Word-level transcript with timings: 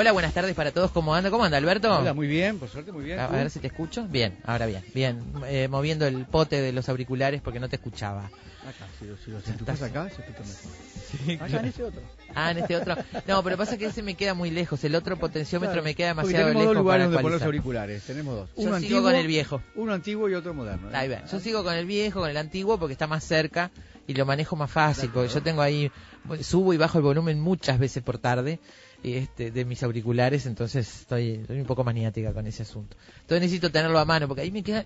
Hola, 0.00 0.12
buenas 0.12 0.32
tardes 0.32 0.54
para 0.54 0.72
todos. 0.72 0.92
¿Cómo 0.92 1.14
anda? 1.14 1.30
¿Cómo 1.30 1.44
anda, 1.44 1.58
Alberto? 1.58 1.94
Hola, 1.94 2.14
muy 2.14 2.26
bien, 2.26 2.58
por 2.58 2.70
suerte, 2.70 2.90
muy 2.90 3.04
bien. 3.04 3.18
A, 3.18 3.26
a 3.26 3.28
ver 3.36 3.50
si 3.50 3.58
te 3.60 3.66
escucho. 3.66 4.06
Bien, 4.08 4.34
ahora 4.46 4.64
bien. 4.64 4.82
Bien, 4.94 5.22
eh, 5.46 5.68
moviendo 5.68 6.06
el 6.06 6.24
pote 6.24 6.58
de 6.62 6.72
los 6.72 6.88
auriculares 6.88 7.42
porque 7.42 7.60
no 7.60 7.68
te 7.68 7.76
escuchaba. 7.76 8.30
Acá, 8.66 8.86
si, 8.98 9.04
lo- 9.04 9.18
si 9.18 9.30
los 9.30 9.46
enchufás 9.46 9.82
acá, 9.82 10.08
se 10.08 10.22
escucha 10.22 10.40
mejor. 10.40 10.72
Sí, 11.10 11.32
Acá 11.38 11.60
en 11.60 11.64
ese 11.66 11.82
otro. 11.84 12.00
Ah, 12.34 12.50
en 12.50 12.58
este 12.58 12.76
otro. 12.76 12.96
No, 13.28 13.42
pero 13.44 13.58
pasa 13.58 13.76
que 13.76 13.84
ese 13.84 14.02
me 14.02 14.14
queda 14.14 14.32
muy 14.32 14.50
lejos. 14.50 14.82
El 14.84 14.94
otro 14.94 15.18
potenciómetro 15.18 15.74
Claro, 15.74 15.84
me 15.84 15.94
queda 15.94 16.08
demasiado 16.08 16.46
tenemos 16.46 16.62
lejos 16.62 16.74
dos 16.76 16.82
lugares 16.82 17.04
para 17.04 17.10
donde 17.10 17.22
poner 17.22 17.32
los 17.38 17.42
auriculares. 17.46 18.02
Tenemos 18.04 18.34
dos. 18.36 18.48
Yo 18.48 18.54
Uno 18.56 18.62
sigo 18.62 18.76
antiguo, 18.76 19.02
con 19.02 19.14
el 19.16 19.26
viejo. 19.26 19.62
Uno 19.74 19.92
antiguo 19.92 20.30
y 20.30 20.34
otro 20.34 20.54
moderno. 20.54 20.88
¿eh? 20.90 20.96
Ahí 20.96 21.08
va. 21.10 21.26
Yo 21.26 21.40
sigo 21.40 21.62
con 21.62 21.74
el 21.74 21.84
viejo, 21.84 22.20
con 22.20 22.30
el 22.30 22.38
antiguo, 22.38 22.78
porque 22.78 22.94
está 22.94 23.06
más 23.06 23.22
cerca 23.22 23.70
y 24.06 24.14
lo 24.14 24.24
manejo 24.24 24.56
más 24.56 24.70
fácil. 24.70 25.10
Porque 25.10 25.28
yo 25.28 25.42
tengo 25.42 25.60
ahí, 25.60 25.92
subo 26.40 26.72
y 26.72 26.78
bajo 26.78 26.96
el 26.96 27.04
volumen 27.04 27.38
muchas 27.38 27.78
veces 27.78 28.02
por 28.02 28.16
tarde 28.16 28.60
este, 29.02 29.50
de 29.50 29.64
mis 29.64 29.82
auriculares, 29.82 30.46
entonces 30.46 31.00
estoy, 31.00 31.30
estoy 31.32 31.60
un 31.60 31.66
poco 31.66 31.84
maniática 31.84 32.32
con 32.32 32.46
ese 32.46 32.62
asunto. 32.62 32.96
Entonces 33.22 33.40
necesito 33.42 33.70
tenerlo 33.70 33.98
a 33.98 34.04
mano, 34.04 34.28
porque 34.28 34.42
ahí 34.42 34.50
me 34.50 34.62
queda, 34.62 34.84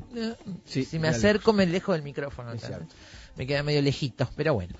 Sí, 0.65 0.85
si 0.85 0.99
me 0.99 1.09
acerco 1.09 1.53
me 1.53 1.65
alejo 1.65 1.93
del 1.93 2.03
micrófono. 2.03 2.53
Me 3.37 3.47
queda 3.49 3.63
medio 3.65 3.83
lejito, 3.83 4.29
pero 4.37 4.55
bueno. 4.55 4.75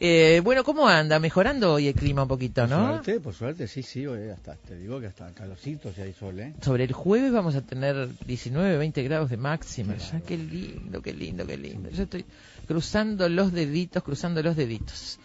Eh, 0.00 0.40
bueno, 0.44 0.62
¿cómo 0.62 0.88
anda? 0.88 1.18
Mejorando 1.18 1.74
hoy 1.74 1.88
el 1.88 1.94
clima 1.94 2.22
un 2.22 2.28
poquito, 2.28 2.62
Por 2.62 2.70
¿no? 2.70 2.88
suerte, 2.88 3.20
por 3.20 3.34
suerte, 3.34 3.66
sí, 3.66 3.82
sí, 3.82 4.06
hoy 4.06 4.28
hasta, 4.30 4.54
te 4.54 4.76
digo 4.78 5.00
que 5.00 5.06
hasta 5.08 5.34
calorcito 5.34 5.92
si 5.92 6.00
hay 6.02 6.12
sol, 6.12 6.38
¿eh? 6.38 6.54
Sobre 6.62 6.84
el 6.84 6.92
jueves 6.92 7.32
vamos 7.32 7.56
a 7.56 7.62
tener 7.62 8.08
19, 8.24 8.78
20 8.78 9.02
grados 9.02 9.28
de 9.28 9.36
máxima. 9.36 9.94
Qué 9.94 10.00
Ya, 10.12 10.20
qué 10.20 10.38
lindo, 10.38 11.02
qué 11.02 11.12
lindo, 11.12 11.44
qué 11.46 11.56
lindo. 11.56 11.90
Yo 11.90 12.04
estoy 12.04 12.24
cruzando 12.68 13.28
los 13.28 13.52
deditos, 13.52 14.02
cruzando 14.04 14.40
los 14.40 14.54
deditos. 14.56 15.18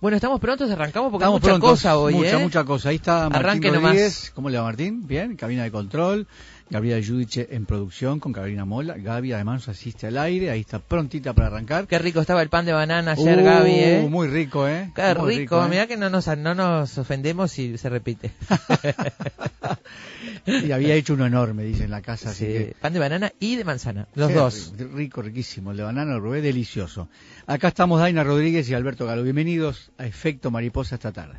Bueno, 0.00 0.16
estamos 0.16 0.40
prontos, 0.40 0.70
arrancamos 0.70 1.10
porque 1.10 1.24
Estamos 1.24 1.42
hay 1.42 1.48
mucha 1.48 1.58
prontos, 1.58 1.70
cosa 1.80 1.98
hoy, 1.98 2.14
mucha, 2.14 2.38
¿eh? 2.38 2.42
mucha 2.42 2.64
cosa. 2.64 2.88
Ahí 2.90 2.96
está 2.96 3.30
Martín 3.30 3.36
Arranque 3.36 3.68
Rodríguez. 3.70 4.14
nomás. 4.14 4.30
¿Cómo 4.34 4.50
le 4.50 4.58
va 4.58 4.64
Martín? 4.64 5.06
Bien, 5.06 5.36
cabina 5.36 5.62
de 5.64 5.70
control. 5.70 6.26
Gabriela 6.68 6.98
Yudiche 6.98 7.46
en 7.52 7.64
producción 7.64 8.18
con 8.18 8.32
Carolina 8.32 8.64
Mola. 8.64 8.96
Gaby 8.98 9.32
además 9.32 9.66
nos 9.66 9.68
asiste 9.76 10.08
al 10.08 10.18
aire. 10.18 10.50
Ahí 10.50 10.60
está 10.60 10.80
prontita 10.80 11.32
para 11.32 11.46
arrancar. 11.48 11.86
Qué 11.86 11.98
rico 11.98 12.20
estaba 12.20 12.42
el 12.42 12.48
pan 12.48 12.66
de 12.66 12.72
banana 12.72 13.12
ayer, 13.12 13.38
Uh, 13.38 13.44
Gaby, 13.44 13.70
¿eh? 13.70 14.06
Muy 14.10 14.26
rico, 14.28 14.66
¿eh? 14.68 14.90
Qué 14.94 15.14
Muy 15.16 15.36
rico, 15.38 15.64
¿eh? 15.64 15.68
mirá 15.68 15.86
que 15.86 15.96
no 15.96 16.10
nos, 16.10 16.26
no 16.36 16.54
nos 16.56 16.98
ofendemos 16.98 17.52
si 17.52 17.78
se 17.78 17.88
repite. 17.88 18.32
Y 20.46 20.70
había 20.70 20.94
hecho 20.94 21.14
uno 21.14 21.26
enorme, 21.26 21.64
dice 21.64 21.84
en 21.84 21.90
la 21.90 22.02
casa. 22.02 22.30
Así 22.30 22.46
Sí, 22.46 22.52
que 22.52 22.76
Pan 22.80 22.92
de 22.92 22.98
banana 23.00 23.32
y 23.40 23.56
de 23.56 23.64
manzana, 23.64 24.06
los 24.14 24.28
Sí, 24.28 24.34
dos. 24.34 24.72
ri- 24.76 24.92
Rico, 24.94 25.22
riquísimo. 25.22 25.70
El 25.72 25.76
de 25.78 25.82
banana 25.82 26.14
lo 26.14 26.20
probé, 26.20 26.40
delicioso. 26.40 27.08
Acá 27.46 27.68
estamos 27.68 27.98
Daina 28.00 28.22
Rodríguez 28.22 28.68
y 28.70 28.74
Alberto 28.74 29.06
Galo. 29.06 29.22
Bienvenidos 29.24 29.90
a 29.98 30.06
Efecto 30.06 30.50
Mariposa 30.52 30.96
esta 30.96 31.12
tarde. 31.12 31.38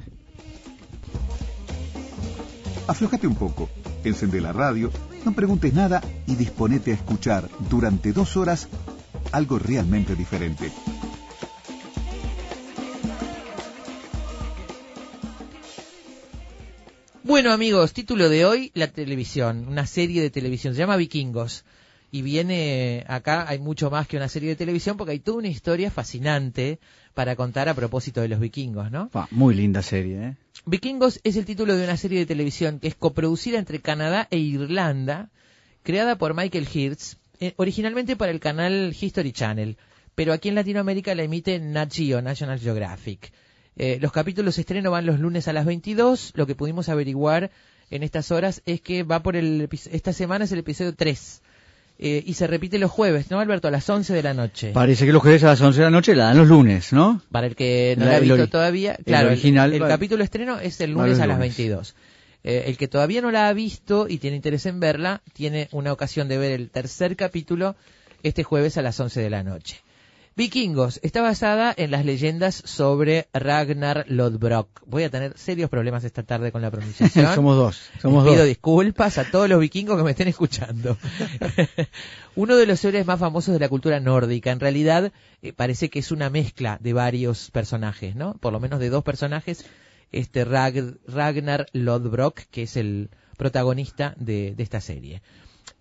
Aflojate 2.88 3.28
un 3.28 3.36
poco, 3.36 3.70
encende 4.04 4.40
la 4.42 4.54
radio, 4.54 4.92
no 5.26 5.34
preguntes 5.34 5.74
nada 5.74 6.02
y 6.26 6.36
disponete 6.36 6.92
a 6.92 6.96
escuchar 6.96 7.50
durante 7.70 8.14
dos 8.14 8.38
horas 8.38 8.68
algo 9.32 9.60
realmente 9.60 10.16
diferente. 10.16 10.72
Bueno, 17.24 17.52
amigos, 17.52 17.92
título 17.92 18.30
de 18.30 18.46
hoy, 18.46 18.72
la 18.74 18.88
televisión, 18.88 19.68
una 19.68 19.86
serie 19.86 20.22
de 20.22 20.30
televisión, 20.30 20.74
se 20.74 20.80
llama 20.80 20.96
Vikingos. 20.96 21.66
Y 22.10 22.22
viene 22.22 23.04
acá, 23.08 23.48
hay 23.50 23.60
mucho 23.60 23.92
más 23.92 24.08
que 24.08 24.18
una 24.18 24.30
serie 24.30 24.50
de 24.50 24.56
televisión 24.56 24.96
porque 24.96 25.12
hay 25.12 25.20
toda 25.20 25.40
una 25.40 25.50
historia 25.50 25.92
fascinante 25.92 26.80
para 27.14 27.36
contar 27.36 27.68
a 27.68 27.74
propósito 27.74 28.22
de 28.22 28.30
los 28.30 28.40
vikingos, 28.40 28.92
¿no? 28.92 29.10
Muy 29.32 29.56
linda 29.56 29.82
serie, 29.82 30.24
¿eh? 30.24 30.36
Vikingos 30.66 31.20
es 31.24 31.36
el 31.36 31.46
título 31.46 31.76
de 31.76 31.84
una 31.84 31.98
serie 31.98 32.20
de 32.20 32.26
televisión 32.26 32.80
que 32.80 32.88
es 32.88 32.96
coproducida 32.96 33.60
entre 33.60 33.82
Canadá 33.82 34.28
e 34.32 34.38
Irlanda, 34.38 35.30
creada 35.84 36.18
por 36.18 36.34
Michael 36.34 36.68
Hirst, 36.72 37.16
eh, 37.40 37.54
originalmente 37.58 38.16
para 38.16 38.32
el 38.32 38.40
canal 38.40 38.96
History 39.00 39.32
Channel, 39.32 39.78
pero 40.16 40.34
aquí 40.34 40.50
en 40.50 40.56
Latinoamérica 40.56 41.14
la 41.14 41.24
emite 41.24 41.60
Nat 41.60 41.94
Geo, 41.94 42.22
National 42.22 42.60
Geographic. 42.60 43.32
Eh, 43.76 44.00
los 44.02 44.12
capítulos 44.12 44.56
de 44.56 44.62
estreno 44.62 44.90
van 44.90 45.06
los 45.06 45.20
lunes 45.20 45.48
a 45.48 45.54
las 45.54 45.66
22, 45.66 46.34
lo 46.36 46.48
que 46.48 46.56
pudimos 46.56 46.90
averiguar 46.90 47.52
en 47.90 48.04
estas 48.04 48.32
horas 48.32 48.62
es 48.66 48.82
que 48.82 49.04
va 49.04 49.22
por 49.22 49.36
el 49.36 49.70
esta 49.92 50.14
semana 50.14 50.46
es 50.46 50.52
el 50.52 50.60
episodio 50.60 50.96
3. 50.96 51.42
Eh, 52.00 52.24
y 52.26 52.34
se 52.36 52.48
repite 52.48 52.78
los 52.80 52.92
jueves, 52.92 53.32
¿no, 53.32 53.40
Alberto? 53.40 53.68
A 53.68 53.72
las 53.72 53.90
11 53.90 54.14
de 54.14 54.24
la 54.24 54.34
noche. 54.34 54.72
Parece 54.74 55.06
que 55.06 55.12
los 55.12 55.22
jueves 55.22 55.44
a 55.44 55.48
las 55.48 55.62
11 55.62 55.80
de 55.80 55.86
la 55.86 55.92
noche 55.92 56.16
la 56.16 56.26
dan 56.26 56.38
los 56.38 56.48
lunes, 56.48 56.94
¿no? 56.94 57.22
Para 57.32 57.48
el 57.48 57.56
que 57.56 57.96
no 57.98 58.06
La- 58.06 58.12
la 58.12 58.18
ha 58.18 58.20
visto 58.20 58.48
todavía, 58.48 58.98
claro, 59.06 59.28
el, 59.28 59.34
original 59.34 59.74
el 59.74 59.82
capítulo 59.88 60.24
estreno 60.24 60.60
es 60.60 60.80
el 60.82 60.92
lunes 60.92 61.20
a 61.20 61.28
las 61.28 61.38
lunes. 61.38 61.58
22. 61.58 61.96
Eh, 62.44 62.66
el 62.68 62.78
que 62.78 62.88
todavía 62.88 63.22
no 63.22 63.32
la 63.32 63.48
ha 63.50 63.54
visto 63.54 64.08
y 64.08 64.20
tiene 64.20 64.36
interés 64.38 64.66
en 64.68 64.80
verla, 64.80 65.22
tiene 65.34 65.68
una 65.72 65.92
ocasión 65.92 66.28
de 66.28 66.38
ver 66.38 66.52
el 66.52 66.70
tercer 66.70 67.16
capítulo 67.16 67.76
este 68.24 68.44
jueves 68.44 68.78
a 68.78 68.82
las 68.82 69.00
11 69.00 69.20
de 69.22 69.30
la 69.30 69.44
noche. 69.44 69.82
Vikingos 70.38 71.00
está 71.02 71.24
basada 71.24 71.74
en 71.76 71.90
las 71.90 72.06
leyendas 72.06 72.62
sobre 72.64 73.28
Ragnar 73.34 74.06
Lodbrok. 74.08 74.84
Voy 74.86 75.02
a 75.04 75.10
tener 75.10 75.36
serios 75.36 75.68
problemas 75.68 76.04
esta 76.04 76.22
tarde 76.22 76.52
con 76.52 76.62
la 76.62 76.70
pronunciación. 76.70 77.26
somos 77.36 77.58
dos, 77.58 77.90
somos 78.00 78.24
Les 78.24 78.34
pido 78.34 78.44
dos. 78.44 78.48
disculpas 78.48 79.18
a 79.18 79.30
todos 79.32 79.50
los 79.50 79.60
vikingos 79.60 79.98
que 79.98 80.04
me 80.04 80.12
estén 80.12 80.28
escuchando. 80.28 80.96
Uno 82.36 82.56
de 82.56 82.68
los 82.68 82.86
héroes 82.86 83.06
más 83.08 83.20
famosos 83.20 83.52
de 83.54 83.60
la 83.60 83.68
cultura 83.68 84.00
nórdica. 84.00 84.52
En 84.52 84.60
realidad, 84.60 85.12
eh, 85.42 85.54
parece 85.54 85.90
que 85.90 86.00
es 86.00 86.12
una 86.12 86.30
mezcla 86.30 86.78
de 86.82 86.94
varios 86.94 87.50
personajes, 87.50 88.16
¿no? 88.16 88.36
Por 88.36 88.54
lo 88.54 88.60
menos 88.60 88.80
de 88.80 88.90
dos 88.90 89.04
personajes. 89.04 89.66
Este 90.12 90.46
Rag- 90.46 90.98
Ragnar 91.08 91.66
Lodbrok, 91.74 92.42
que 92.52 92.62
es 92.64 92.78
el 92.78 93.10
protagonista 93.38 94.14
de, 94.18 94.54
de 94.56 94.64
esta 94.64 94.82
serie. 94.82 95.22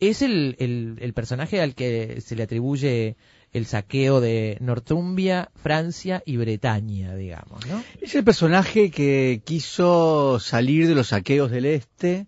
Es 0.00 0.22
el, 0.22 0.56
el- 0.58 0.96
el 1.00 1.12
personaje 1.12 1.60
al 1.60 1.74
que 1.74 2.22
se 2.22 2.36
le 2.36 2.42
atribuye 2.44 3.16
el 3.56 3.66
saqueo 3.66 4.20
de 4.20 4.58
Northumbria, 4.60 5.50
Francia 5.54 6.22
y 6.26 6.36
Bretaña, 6.36 7.14
digamos, 7.14 7.66
¿no? 7.66 7.82
Es 8.00 8.14
el 8.14 8.22
personaje 8.22 8.90
que 8.90 9.40
quiso 9.44 10.38
salir 10.40 10.86
de 10.86 10.94
los 10.94 11.08
saqueos 11.08 11.50
del 11.50 11.64
este 11.64 12.26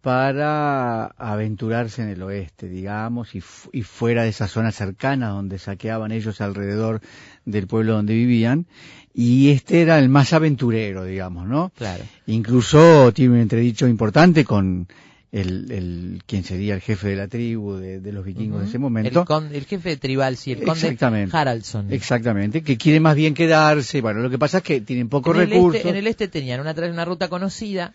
para 0.00 1.06
aventurarse 1.06 2.02
en 2.02 2.08
el 2.08 2.22
oeste, 2.22 2.68
digamos, 2.68 3.34
y, 3.34 3.42
y, 3.72 3.82
fuera 3.82 4.22
de 4.22 4.30
esa 4.30 4.48
zona 4.48 4.72
cercana 4.72 5.28
donde 5.28 5.58
saqueaban 5.58 6.12
ellos 6.12 6.40
alrededor 6.40 7.00
del 7.44 7.66
pueblo 7.66 7.94
donde 7.94 8.14
vivían. 8.14 8.66
Y 9.14 9.50
este 9.50 9.82
era 9.82 9.98
el 9.98 10.08
más 10.08 10.32
aventurero, 10.32 11.04
digamos, 11.04 11.46
¿no? 11.46 11.72
Claro. 11.76 12.04
Incluso 12.26 13.12
tiene 13.12 13.34
un 13.34 13.40
entredicho 13.40 13.86
importante 13.86 14.44
con 14.44 14.88
el, 15.30 15.70
el 15.70 16.22
quien 16.26 16.42
sería 16.42 16.74
el 16.74 16.80
jefe 16.80 17.08
de 17.08 17.16
la 17.16 17.28
tribu 17.28 17.74
de, 17.74 18.00
de 18.00 18.12
los 18.12 18.24
vikingos 18.24 18.62
en 18.62 18.68
ese 18.68 18.78
momento. 18.78 19.26
El, 19.28 19.54
el, 19.54 19.64
jefe 19.66 19.96
tribal, 19.96 20.36
sí, 20.36 20.52
el 20.52 20.62
conde 20.62 21.28
Haraldson. 21.30 21.92
Exactamente, 21.92 22.62
que 22.62 22.78
quiere 22.78 23.00
más 23.00 23.14
bien 23.14 23.34
quedarse. 23.34 24.00
Bueno, 24.00 24.20
lo 24.20 24.30
que 24.30 24.38
pasa 24.38 24.58
es 24.58 24.64
que 24.64 24.80
tienen 24.80 25.08
pocos 25.08 25.36
en 25.36 25.50
recursos. 25.50 25.76
Este, 25.76 25.90
en 25.90 25.96
el 25.96 26.06
este 26.06 26.28
tenían 26.28 26.60
una, 26.60 26.72
una 26.72 27.04
ruta 27.04 27.28
conocida. 27.28 27.94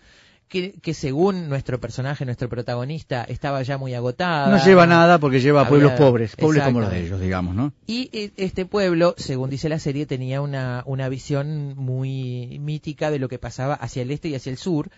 Que, 0.50 0.74
que, 0.74 0.94
según 0.94 1.50
nuestro 1.50 1.80
personaje, 1.80 2.26
nuestro 2.26 2.48
protagonista, 2.48 3.24
estaba 3.24 3.64
ya 3.64 3.80
muy 3.80 3.96
agotada. 3.96 4.56
No 4.56 4.64
lleva 4.64 4.86
nada 4.86 5.18
porque 5.18 5.40
lleva 5.40 5.62
a 5.62 5.68
pueblos 5.68 5.94
pobres, 5.94 6.36
pobres 6.36 6.64
como 6.64 6.82
los 6.82 6.92
de 6.92 7.06
ellos, 7.06 7.20
digamos, 7.20 7.56
¿no? 7.56 7.74
Y 7.88 8.12
eh, 8.14 8.30
este 8.38 8.66
pueblo, 8.66 9.16
según 9.18 9.50
dice 9.50 9.68
la 9.68 9.80
serie, 9.80 10.06
tenía 10.06 10.42
una, 10.42 10.84
una 10.86 11.10
visión 11.10 11.76
muy 11.76 12.60
mítica 12.60 13.10
de 13.10 13.18
lo 13.18 13.30
que 13.30 13.40
pasaba 13.40 13.74
hacia 13.74 14.04
el 14.04 14.12
este 14.12 14.28
y 14.28 14.36
hacia 14.36 14.52
el 14.52 14.58
sur, 14.58 14.92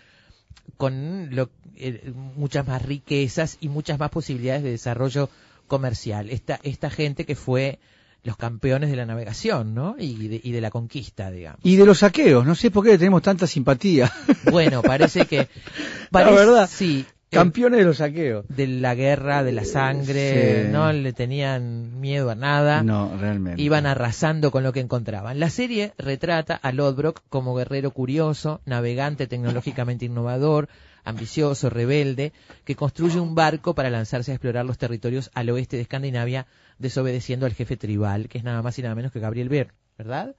con 0.76 1.34
lo, 1.34 1.50
eh, 1.76 2.12
muchas 2.36 2.66
más 2.66 2.82
riquezas 2.82 3.58
y 3.60 3.68
muchas 3.68 3.98
más 3.98 4.10
posibilidades 4.10 4.62
de 4.62 4.70
desarrollo 4.70 5.28
comercial. 5.66 6.30
Esta, 6.30 6.60
esta 6.62 6.90
gente 6.90 7.24
que 7.24 7.34
fue 7.34 7.78
los 8.22 8.36
campeones 8.36 8.90
de 8.90 8.96
la 8.96 9.06
navegación, 9.06 9.74
¿no? 9.74 9.94
Y 9.98 10.28
de, 10.28 10.40
y 10.42 10.50
de, 10.50 10.60
la 10.60 10.70
conquista, 10.70 11.30
digamos. 11.30 11.60
Y 11.62 11.76
de 11.76 11.86
los 11.86 11.98
saqueos, 11.98 12.44
no 12.44 12.54
sé 12.54 12.70
por 12.70 12.84
qué 12.84 12.98
tenemos 12.98 13.22
tanta 13.22 13.46
simpatía. 13.46 14.12
Bueno, 14.50 14.82
parece 14.82 15.26
que... 15.26 15.48
la 16.10 16.30
verdad. 16.30 16.68
Sí, 16.70 17.06
Campeones 17.36 17.78
de 17.80 17.84
los 17.84 17.98
saqueos. 17.98 18.44
De 18.48 18.66
la 18.66 18.94
guerra, 18.94 19.42
de 19.44 19.52
la 19.52 19.64
sangre, 19.64 20.64
Sí. 20.64 20.72
no 20.72 20.92
le 20.92 21.12
tenían 21.12 22.00
miedo 22.00 22.30
a 22.30 22.34
nada. 22.34 22.82
No, 22.82 23.16
realmente. 23.18 23.60
Iban 23.62 23.86
arrasando 23.86 24.50
con 24.50 24.62
lo 24.62 24.72
que 24.72 24.80
encontraban. 24.80 25.38
La 25.40 25.50
serie 25.50 25.92
retrata 25.98 26.54
a 26.54 26.72
Lodbrok 26.72 27.22
como 27.28 27.54
guerrero 27.54 27.90
curioso, 27.90 28.60
navegante 28.64 29.26
tecnológicamente 29.26 30.04
innovador, 30.04 30.68
ambicioso, 31.04 31.70
rebelde, 31.70 32.32
que 32.64 32.74
construye 32.74 33.20
un 33.20 33.34
barco 33.34 33.74
para 33.74 33.90
lanzarse 33.90 34.32
a 34.32 34.34
explorar 34.34 34.64
los 34.64 34.76
territorios 34.78 35.30
al 35.34 35.48
oeste 35.50 35.76
de 35.76 35.82
Escandinavia, 35.82 36.46
desobedeciendo 36.78 37.46
al 37.46 37.54
jefe 37.54 37.76
tribal, 37.76 38.28
que 38.28 38.38
es 38.38 38.44
nada 38.44 38.60
más 38.62 38.78
y 38.78 38.82
nada 38.82 38.94
menos 38.94 39.12
que 39.12 39.20
Gabriel 39.20 39.48
Ver, 39.48 39.72
¿verdad? 39.96 40.34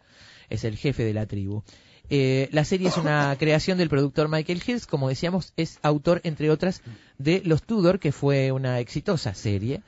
Es 0.50 0.64
el 0.66 0.76
jefe 0.78 1.04
de 1.04 1.14
la 1.14 1.26
tribu. 1.26 1.64
Eh, 2.09 2.50
la 2.51 2.63
serie 2.65 2.88
es 2.88 2.98
una 2.98 3.36
creación 3.39 3.77
del 3.77 3.89
productor 3.89 4.30
Michael 4.30 4.62
Hills, 4.65 4.88
como 4.88 5.09
decíamos, 5.09 5.54
es 5.57 5.80
autor, 5.81 6.21
entre 6.24 6.50
otras, 6.50 6.81
de 7.18 7.42
Los 7.45 7.63
Tudor, 7.63 8.00
que 8.00 8.12
fue 8.12 8.51
una 8.51 8.80
exitosa 8.80 9.33
serie, 9.33 9.81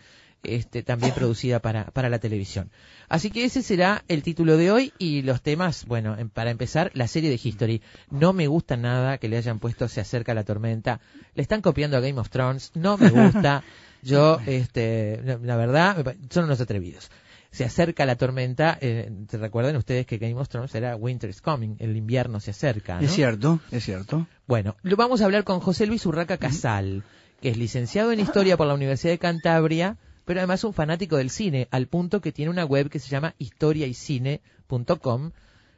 este, 0.43 0.83
también 0.83 1.13
producida 1.13 1.59
para, 1.59 1.85
para 1.85 2.09
la 2.09 2.19
televisión. 2.19 2.71
Así 3.09 3.29
que 3.31 3.43
ese 3.43 3.61
será 3.61 4.03
el 4.07 4.23
título 4.23 4.55
de 4.55 4.71
hoy 4.71 4.93
y 4.97 5.21
los 5.23 5.41
temas, 5.41 5.85
bueno, 5.85 6.17
en- 6.17 6.29
para 6.29 6.51
empezar, 6.51 6.91
la 6.93 7.07
serie 7.07 7.29
de 7.29 7.39
History. 7.41 7.81
No 8.11 8.33
me 8.33 8.47
gusta 8.47 8.77
nada 8.77 9.17
que 9.17 9.27
le 9.29 9.37
hayan 9.37 9.59
puesto 9.59 9.87
Se 9.87 9.99
acerca 9.99 10.33
la 10.33 10.43
tormenta. 10.43 10.99
Le 11.35 11.41
están 11.41 11.61
copiando 11.61 11.97
a 11.97 11.99
Game 12.01 12.19
of 12.19 12.29
Thrones. 12.29 12.71
No 12.75 12.97
me 12.97 13.09
gusta. 13.09 13.63
Yo, 14.01 14.39
este, 14.45 15.21
la- 15.41 15.57
verdad, 15.57 16.15
son 16.29 16.45
unos 16.45 16.61
atrevidos. 16.61 17.09
Se 17.51 17.65
acerca 17.65 18.05
la 18.05 18.15
tormenta. 18.15 18.77
Eh, 18.79 19.11
¿te 19.27 19.37
recuerdan 19.37 19.75
ustedes 19.75 20.05
que 20.05 20.17
Game 20.17 20.35
of 20.35 20.49
Thrones 20.49 20.73
era 20.75 20.95
Winter 20.95 21.29
is 21.29 21.41
Coming? 21.41 21.75
El 21.79 21.97
invierno 21.97 22.39
se 22.39 22.51
acerca. 22.51 22.95
¿no? 22.95 23.01
Es 23.05 23.11
cierto, 23.11 23.59
es 23.71 23.83
cierto. 23.83 24.27
Bueno, 24.47 24.75
lo 24.83 24.95
vamos 24.95 25.21
a 25.21 25.25
hablar 25.25 25.43
con 25.43 25.59
José 25.59 25.87
Luis 25.87 26.05
Urraca 26.05 26.37
Casal, 26.37 27.03
que 27.41 27.49
es 27.49 27.57
licenciado 27.57 28.11
en 28.11 28.19
Historia 28.19 28.57
por 28.57 28.67
la 28.67 28.73
Universidad 28.73 29.13
de 29.13 29.19
Cantabria, 29.19 29.97
pero 30.25 30.39
además 30.41 30.63
un 30.63 30.73
fanático 30.73 31.17
del 31.17 31.31
cine, 31.31 31.67
al 31.71 31.87
punto 31.87 32.21
que 32.21 32.31
tiene 32.31 32.51
una 32.51 32.65
web 32.65 32.89
que 32.89 32.99
se 32.99 33.09
llama 33.09 33.33
historiaycine.com, 33.39 35.31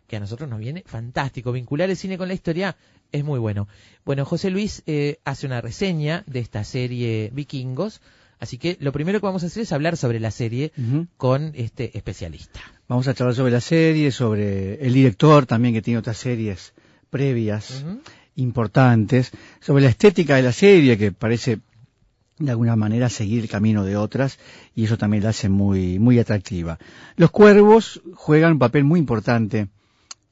que 0.07 0.17
a 0.17 0.19
nosotros 0.19 0.49
nos 0.49 0.59
viene 0.59 0.83
fantástico. 0.85 1.53
Vincular 1.53 1.89
el 1.89 1.95
cine 1.95 2.17
con 2.17 2.27
la 2.27 2.33
historia 2.33 2.75
es 3.13 3.23
muy 3.23 3.39
bueno. 3.39 3.69
Bueno, 4.03 4.25
José 4.25 4.49
Luis 4.49 4.83
eh, 4.87 5.19
hace 5.23 5.47
una 5.47 5.61
reseña 5.61 6.25
de 6.27 6.39
esta 6.39 6.65
serie 6.65 7.29
Vikingos, 7.33 8.01
así 8.41 8.57
que 8.57 8.75
lo 8.81 8.91
primero 8.91 9.19
que 9.19 9.25
vamos 9.25 9.43
a 9.43 9.45
hacer 9.45 9.63
es 9.63 9.71
hablar 9.71 9.95
sobre 9.95 10.19
la 10.19 10.31
serie 10.31 10.73
con 11.15 11.53
este 11.55 11.95
especialista. 11.97 12.59
Vamos 12.89 13.07
a 13.07 13.13
charlar 13.13 13.35
sobre 13.35 13.51
la 13.51 13.61
serie, 13.61 14.11
sobre 14.11 14.83
el 14.85 14.93
director 14.93 15.45
también 15.45 15.75
que 15.75 15.81
tiene 15.81 15.99
otras 15.99 16.17
series 16.17 16.73
previas 17.09 17.85
importantes, 18.35 19.31
sobre 19.61 19.83
la 19.83 19.89
estética 19.89 20.35
de 20.35 20.41
la 20.41 20.51
serie 20.51 20.97
que 20.97 21.11
parece 21.11 21.59
de 22.39 22.49
alguna 22.49 22.75
manera 22.75 23.09
seguir 23.09 23.43
el 23.43 23.49
camino 23.49 23.83
de 23.83 23.95
otras 23.95 24.39
y 24.75 24.85
eso 24.85 24.97
también 24.97 25.23
la 25.23 25.29
hace 25.29 25.47
muy 25.47 25.99
muy 25.99 26.17
atractiva. 26.17 26.79
Los 27.17 27.29
cuervos 27.29 28.01
juegan 28.15 28.53
un 28.53 28.59
papel 28.59 28.83
muy 28.83 28.99
importante 28.99 29.67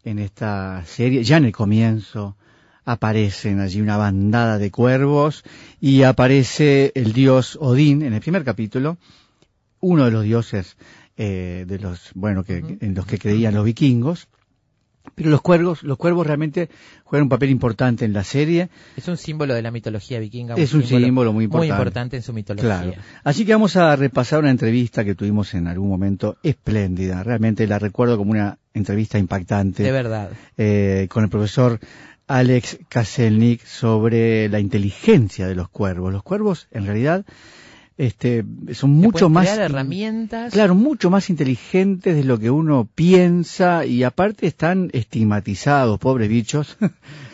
en 0.03 0.17
esta 0.17 0.83
serie, 0.85 1.23
ya 1.23 1.38
en 1.38 1.45
el 1.45 1.51
comienzo 1.51 2.35
aparecen 2.89 3.59
allí 3.59 3.81
una 3.81 3.97
bandada 3.97 4.57
de 4.57 4.71
cuervos 4.71 5.44
y 5.80 6.01
aparece 6.01 6.91
el 6.95 7.13
dios 7.13 7.56
Odín 7.62 8.01
en 8.01 8.13
el 8.13 8.19
primer 8.19 8.44
capítulo, 8.44 8.97
uno 9.80 10.06
de 10.06 10.12
los 10.12 10.24
dioses 10.24 10.75
eh, 11.15 11.65
de 11.68 11.77
los 11.77 12.09
bueno 12.15 12.44
que 12.44 12.77
en 12.81 12.95
los 12.95 13.06
que 13.06 13.19
creían 13.19 13.53
los 13.53 13.63
vikingos. 13.63 14.27
Pero 15.13 15.30
los 15.30 15.41
cuervos, 15.41 15.83
los 15.83 15.97
cuervos 15.97 16.25
realmente 16.25 16.69
juegan 17.03 17.24
un 17.24 17.30
papel 17.30 17.50
importante 17.51 18.06
en 18.06 18.13
la 18.13 18.24
serie. 18.24 18.69
Es 18.95 19.07
un 19.07 19.18
símbolo 19.18 19.53
de 19.53 19.62
la 19.62 19.71
mitología 19.71 20.19
vikinga. 20.19 20.56
Es 20.56 20.74
un 20.74 20.83
símbolo 20.83 21.31
muy 21.31 21.45
importante. 21.45 21.71
Muy 21.71 21.77
importante 21.77 22.18
en 22.18 22.24
su 22.24 22.33
mitología. 22.33 22.81
Claro. 22.81 22.94
Así 23.24 23.45
que 23.45 23.53
vamos 23.53 23.75
a 23.75 23.95
repasar 23.95 24.39
una 24.39 24.50
entrevista 24.51 25.03
que 25.03 25.15
tuvimos 25.15 25.53
en 25.53 25.68
algún 25.68 25.89
momento 25.89 26.38
espléndida. 26.44 27.24
Realmente 27.24 27.68
la 27.68 27.80
recuerdo 27.80 28.18
como 28.18 28.31
una 28.31 28.57
entrevista 28.74 29.18
impactante. 29.18 29.83
De 29.83 29.91
verdad. 29.91 30.31
eh, 30.57 31.07
con 31.09 31.24
el 31.24 31.30
profesor 31.30 31.80
Alex 32.29 32.77
Kaselnik 32.89 33.65
sobre 33.65 34.47
la 34.49 34.59
inteligencia 34.59 35.47
de 35.47 35.55
los 35.55 35.67
cuervos. 35.67 36.13
Los 36.13 36.23
cuervos, 36.23 36.67
en 36.71 36.85
realidad, 36.85 37.25
este, 37.97 38.45
son 38.73 38.91
mucho 38.91 39.29
más, 39.29 39.49
herramientas. 39.57 40.53
claro, 40.53 40.73
mucho 40.75 41.09
más 41.09 41.29
inteligentes 41.29 42.15
de 42.15 42.23
lo 42.23 42.37
que 42.39 42.49
uno 42.51 42.87
piensa 42.95 43.85
y 43.85 44.03
aparte 44.03 44.47
están 44.47 44.89
estigmatizados, 44.93 45.99
pobres 45.99 46.29
bichos. 46.29 46.77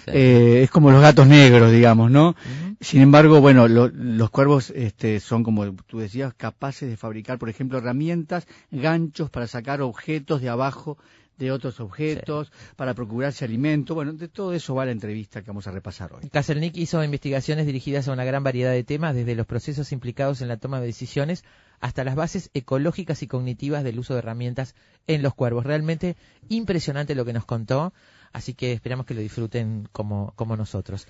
Sí. 0.05 0.11
Eh, 0.13 0.61
es 0.61 0.69
como 0.69 0.91
los 0.91 1.01
gatos 1.01 1.25
negros, 1.25 1.71
digamos, 1.71 2.11
¿no? 2.11 2.35
Sin 2.79 3.01
embargo, 3.01 3.41
bueno, 3.41 3.67
lo- 3.67 3.87
los 3.87 4.29
cuervos 4.29 4.69
este, 4.69 5.19
son, 5.19 5.41
como 5.41 5.73
tú 5.73 5.97
decías, 5.97 6.31
capaces 6.35 6.87
de 6.87 6.95
fabricar, 6.95 7.39
por 7.39 7.49
ejemplo, 7.49 7.79
herramientas, 7.79 8.45
ganchos 8.69 9.31
para 9.31 9.47
sacar 9.47 9.81
objetos 9.81 10.41
de 10.41 10.49
abajo 10.49 10.99
de 11.37 11.51
otros 11.51 11.79
objetos, 11.79 12.51
para 12.75 12.93
procurarse 12.93 13.45
alimento. 13.45 13.95
Bueno, 13.95 14.13
de 14.13 14.27
todo 14.27 14.53
eso 14.53 14.75
va 14.75 14.85
la 14.85 14.91
entrevista 14.91 15.41
que 15.41 15.47
vamos 15.47 15.67
a 15.67 15.71
repasar 15.71 16.13
hoy. 16.13 16.29
Kaselnik 16.29 16.77
hizo 16.77 17.03
investigaciones 17.03 17.65
dirigidas 17.65 18.07
a 18.07 18.13
una 18.13 18.25
gran 18.25 18.43
variedad 18.43 18.71
de 18.71 18.83
temas, 18.83 19.15
desde 19.15 19.35
los 19.35 19.45
procesos 19.45 19.91
implicados 19.91 20.41
en 20.41 20.47
la 20.47 20.57
toma 20.57 20.79
de 20.79 20.87
decisiones 20.87 21.43
hasta 21.79 22.03
las 22.03 22.15
bases 22.15 22.49
ecológicas 22.53 23.21
y 23.21 23.27
cognitivas 23.27 23.83
del 23.83 23.99
uso 23.99 24.13
de 24.13 24.19
herramientas 24.19 24.75
en 25.07 25.21
los 25.21 25.33
cuervos. 25.33 25.65
Realmente 25.65 26.15
impresionante 26.49 27.15
lo 27.15 27.25
que 27.25 27.33
nos 27.33 27.45
contó, 27.45 27.93
así 28.31 28.53
que 28.53 28.71
esperamos 28.71 29.05
que 29.05 29.13
lo 29.13 29.21
disfruten 29.21 29.87
como, 29.91 30.33
como 30.35 30.55
nosotros. 30.55 31.07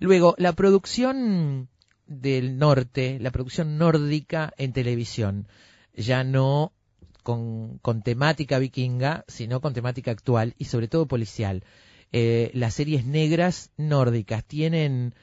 Luego, 0.00 0.34
la 0.38 0.52
producción 0.52 1.68
del 2.06 2.58
norte, 2.58 3.18
la 3.20 3.30
producción 3.30 3.78
nórdica 3.78 4.52
en 4.56 4.72
televisión, 4.72 5.46
ya 5.94 6.24
no 6.24 6.72
con, 7.28 7.76
con 7.80 8.00
temática 8.00 8.58
vikinga, 8.58 9.26
sino 9.28 9.60
con 9.60 9.74
temática 9.74 10.10
actual 10.10 10.54
y 10.56 10.64
sobre 10.64 10.88
todo 10.88 11.06
policial. 11.06 11.62
Eh, 12.10 12.50
las 12.54 12.72
series 12.72 13.04
negras 13.04 13.70
nórdicas 13.76 14.46
tienen 14.46 15.14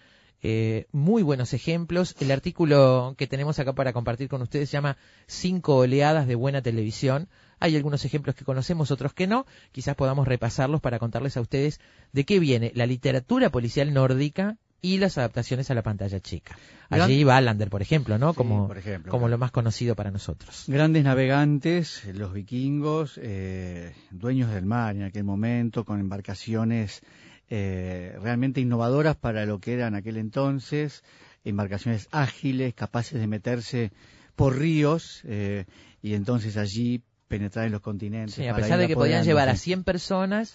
eh, 0.44 0.86
muy 0.92 1.24
buenos 1.24 1.56
ejemplos. 1.56 2.16
El 2.20 2.30
artículo 2.30 3.16
que 3.18 3.26
tenemos 3.26 3.58
acá 3.58 3.74
para 3.74 3.92
compartir 3.92 4.30
con 4.30 4.44
ustedes 4.44 4.70
se 4.70 4.74
llama 4.74 4.98
Cinco 5.26 5.78
oleadas 5.78 6.28
de 6.28 6.36
buena 6.36 6.62
televisión. 6.62 7.28
Hay 7.60 7.76
algunos 7.76 8.06
ejemplos 8.06 8.36
que 8.36 8.46
conocemos, 8.46 8.92
otros 8.92 9.16
que 9.16 9.26
no. 9.26 9.48
Quizás 9.72 9.96
podamos 9.96 10.28
repasarlos 10.28 10.82
para 10.82 11.00
contarles 11.00 11.38
a 11.38 11.42
ustedes 11.42 11.80
de 12.14 12.24
qué 12.24 12.38
viene 12.38 12.72
la 12.76 12.86
literatura 12.86 13.50
policial 13.50 13.92
nórdica 13.96 14.60
y 14.82 14.98
las 14.98 15.18
adaptaciones 15.18 15.72
a 15.72 15.74
la 15.74 15.82
pantalla 15.82 16.20
chica. 16.20 16.58
Allí 16.90 17.24
va 17.24 17.42
Lander, 17.42 17.70
por 17.70 17.82
ejemplo, 17.82 18.18
¿no? 18.18 18.32
Sí, 18.32 18.38
como 18.38 18.68
por 18.68 18.78
ejemplo, 18.78 19.12
como 19.12 19.24
claro. 19.24 19.32
lo 19.32 19.38
más 19.40 19.52
conocido 19.52 19.96
para 19.96 20.12
nosotros. 20.12 20.66
Grandes 20.68 21.04
navegantes, 21.04 22.06
los 22.14 22.34
vikingos, 22.34 23.20
eh, 23.22 23.96
dueños 24.12 24.52
del 24.52 24.66
mar 24.66 24.96
en 24.96 25.04
aquel 25.04 25.24
momento, 25.24 25.84
con 25.86 26.00
embarcaciones 26.00 27.02
eh, 27.50 28.18
realmente 28.22 28.62
innovadoras 28.62 29.16
para 29.16 29.46
lo 29.46 29.60
que 29.60 29.74
era 29.74 29.88
en 29.88 29.96
aquel 29.96 30.18
entonces, 30.18 31.04
embarcaciones 31.44 32.08
ágiles, 32.12 32.74
capaces 32.74 33.20
de 33.20 33.28
meterse 33.28 33.92
por 34.36 34.58
ríos, 34.58 35.22
eh, 35.26 35.66
y 36.02 36.14
entonces 36.14 36.58
allí 36.58 37.02
penetrar 37.28 37.66
en 37.66 37.72
los 37.72 37.82
continentes. 37.82 38.36
Sí, 38.36 38.48
a 38.48 38.56
pesar 38.56 38.80
de 38.80 38.88
que 38.88 38.96
podían 38.96 39.24
llevar 39.24 39.50
a 39.50 39.56
100 39.56 39.84
personas, 39.84 40.54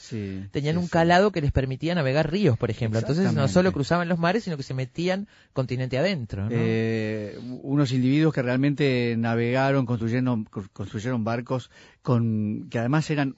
tenían 0.51 0.79
un 0.79 0.89
calado 0.89 1.33
que 1.33 1.41
les 1.41 1.53
permitía 1.53 1.95
navegar 1.95 2.31
ríos, 2.31 2.57
por 2.59 2.71
ejemplo. 2.71 3.01
Entonces 3.01 3.33
no 3.35 3.49
solo 3.49 3.73
cruzaban 3.73 4.09
los 4.09 4.19
mares, 4.19 4.45
sino 4.45 4.57
que 4.57 4.63
se 4.63 4.75
metían 4.75 5.29
continente 5.53 5.99
adentro. 5.99 6.49
Eh, 6.51 7.39
unos 7.63 7.93
individuos 7.93 8.33
que 8.33 8.43
realmente 8.43 9.15
navegaron, 9.19 9.87
construyeron, 9.87 10.45
construyeron 10.45 11.25
barcos 11.25 11.71
con 12.03 12.69
que 12.71 12.79
además 12.79 13.11
eran 13.11 13.37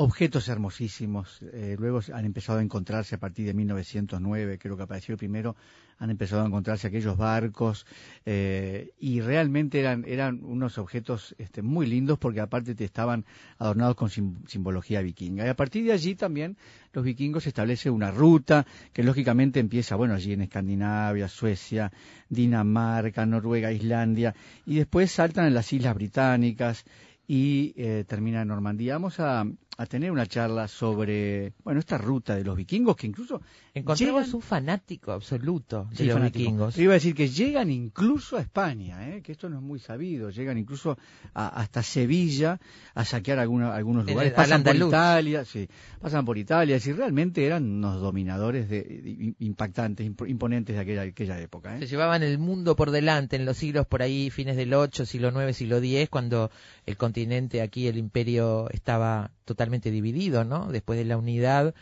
objetos 0.00 0.46
hermosísimos. 0.46 1.40
Eh, 1.52 1.74
luego 1.76 2.00
han 2.14 2.24
empezado 2.24 2.60
a 2.60 2.62
encontrarse 2.62 3.16
a 3.16 3.18
partir 3.18 3.46
de 3.46 3.52
1909, 3.52 4.56
creo 4.56 4.76
que 4.76 4.84
apareció 4.84 5.16
primero, 5.16 5.56
han 5.98 6.10
empezado 6.10 6.42
a 6.42 6.46
encontrarse 6.46 6.86
aquellos 6.86 7.16
barcos 7.16 7.84
eh, 8.24 8.92
y 9.00 9.20
realmente 9.20 9.80
eran, 9.80 10.04
eran 10.06 10.44
unos 10.44 10.78
objetos 10.78 11.34
este, 11.36 11.62
muy 11.62 11.86
lindos 11.86 12.16
porque 12.16 12.38
aparte 12.38 12.76
te 12.76 12.84
estaban 12.84 13.24
adornados 13.58 13.96
con 13.96 14.08
simbología 14.08 15.02
vikinga. 15.02 15.44
Y 15.44 15.48
a 15.48 15.56
partir 15.56 15.84
de 15.84 15.92
allí 15.92 16.14
también 16.14 16.56
los 16.92 17.04
vikingos 17.04 17.48
establecen 17.48 17.92
una 17.92 18.12
ruta 18.12 18.66
que 18.92 19.02
lógicamente 19.02 19.58
empieza, 19.58 19.96
bueno, 19.96 20.14
allí 20.14 20.32
en 20.32 20.42
Escandinavia, 20.42 21.26
Suecia, 21.26 21.90
Dinamarca, 22.28 23.26
Noruega, 23.26 23.72
Islandia 23.72 24.32
y 24.64 24.76
después 24.76 25.10
saltan 25.10 25.46
en 25.46 25.54
las 25.54 25.72
Islas 25.72 25.96
Británicas 25.96 26.84
y 27.26 27.74
eh, 27.76 28.04
termina 28.06 28.42
en 28.42 28.48
Normandía. 28.48 28.94
Vamos 28.94 29.18
a, 29.18 29.44
a, 29.78 29.86
tener 29.86 30.10
una 30.10 30.26
charla 30.26 30.68
sobre, 30.68 31.54
bueno, 31.64 31.80
esta 31.80 31.96
ruta 31.96 32.36
de 32.36 32.44
los 32.44 32.56
vikingos 32.56 32.96
que 32.96 33.06
incluso... 33.06 33.40
Encontramos 33.78 34.34
un 34.34 34.42
fanático 34.42 35.12
absoluto 35.12 35.88
de 35.96 36.04
los 36.04 36.22
vikingos. 36.22 36.78
iba 36.78 36.92
a 36.92 36.94
decir 36.94 37.14
que 37.14 37.28
llegan 37.28 37.70
incluso 37.70 38.36
a 38.36 38.40
España, 38.40 39.08
¿eh? 39.08 39.22
que 39.22 39.32
esto 39.32 39.48
no 39.48 39.56
es 39.56 39.62
muy 39.62 39.78
sabido, 39.78 40.30
llegan 40.30 40.58
incluso 40.58 40.98
hasta 41.34 41.82
Sevilla 41.82 42.60
a 42.94 43.04
saquear 43.04 43.38
algunos 43.38 44.06
lugares. 44.06 44.32
pasan 44.32 44.62
por 44.62 44.76
Italia, 44.76 45.44
sí, 45.44 45.68
pasan 46.00 46.24
por 46.24 46.38
Italia, 46.38 46.74
decir, 46.74 46.96
realmente 46.96 47.44
eran 47.44 47.64
unos 47.64 48.00
dominadores 48.00 48.68
de, 48.68 49.34
impactantes, 49.38 50.06
imponentes 50.06 50.76
de 50.76 50.82
aquella, 50.82 51.02
aquella 51.02 51.40
época. 51.40 51.76
¿eh? 51.76 51.80
Se 51.80 51.86
llevaban 51.86 52.22
el 52.22 52.38
mundo 52.38 52.76
por 52.76 52.90
delante 52.90 53.36
en 53.36 53.44
los 53.44 53.56
siglos 53.56 53.86
por 53.86 54.02
ahí, 54.02 54.30
fines 54.30 54.56
del 54.56 54.74
8, 54.74 55.06
siglo 55.06 55.30
9, 55.30 55.52
siglo 55.52 55.78
X, 55.78 56.08
cuando 56.08 56.50
el 56.86 56.96
continente 56.96 57.62
aquí, 57.62 57.86
el 57.86 57.96
imperio 57.96 58.68
estaba 58.70 59.30
totalmente 59.44 59.90
dividido, 59.90 60.44
¿no? 60.44 60.70
Después 60.70 60.98
de 60.98 61.04
la 61.04 61.16
unidad, 61.16 61.74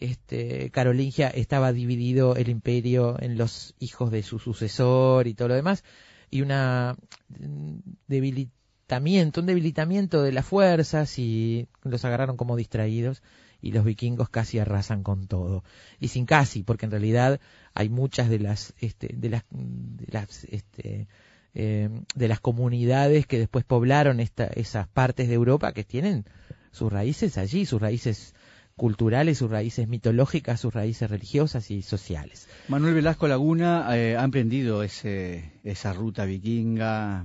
este, 0.00 0.70
Carolingia 0.70 1.28
estaba 1.28 1.72
dividido 1.72 2.36
el 2.36 2.48
imperio 2.48 3.16
en 3.20 3.38
los 3.38 3.74
hijos 3.78 4.10
de 4.10 4.22
su 4.22 4.38
sucesor 4.38 5.26
y 5.26 5.34
todo 5.34 5.48
lo 5.48 5.54
demás, 5.54 5.84
y 6.30 6.42
una 6.42 6.96
mm, 7.28 7.78
debilitamiento, 8.06 9.40
un 9.40 9.46
debilitamiento 9.46 10.22
de 10.22 10.32
las 10.32 10.46
fuerzas 10.46 11.18
y 11.18 11.68
los 11.82 12.04
agarraron 12.04 12.36
como 12.36 12.56
distraídos 12.56 13.22
y 13.64 13.72
los 13.72 13.84
vikingos 13.84 14.28
casi 14.28 14.58
arrasan 14.58 15.02
con 15.02 15.26
todo. 15.26 15.64
Y 15.98 16.08
sin 16.08 16.26
casi, 16.26 16.62
porque 16.62 16.84
en 16.84 16.90
realidad 16.90 17.40
hay 17.72 17.88
muchas 17.88 18.28
de 18.28 18.38
las, 18.38 18.74
este, 18.78 19.08
de 19.16 19.30
las, 19.30 19.44
de 19.50 20.06
las, 20.12 20.44
este, 20.44 21.08
eh, 21.54 21.88
de 22.14 22.28
las 22.28 22.40
comunidades 22.40 23.26
que 23.26 23.38
después 23.38 23.64
poblaron 23.64 24.20
esta, 24.20 24.44
esas 24.48 24.86
partes 24.88 25.28
de 25.28 25.34
Europa 25.34 25.72
que 25.72 25.84
tienen 25.84 26.26
sus 26.72 26.92
raíces 26.92 27.38
allí, 27.38 27.64
sus 27.64 27.80
raíces 27.80 28.33
culturales, 28.76 29.38
sus 29.38 29.50
raíces 29.50 29.88
mitológicas, 29.88 30.60
sus 30.60 30.74
raíces 30.74 31.08
religiosas 31.08 31.70
y 31.70 31.82
sociales. 31.82 32.48
Manuel 32.68 32.94
Velasco 32.94 33.28
Laguna 33.28 33.86
eh, 33.96 34.16
ha 34.16 34.24
emprendido 34.24 34.82
ese, 34.82 35.52
esa 35.62 35.92
ruta 35.92 36.24
vikinga, 36.24 37.24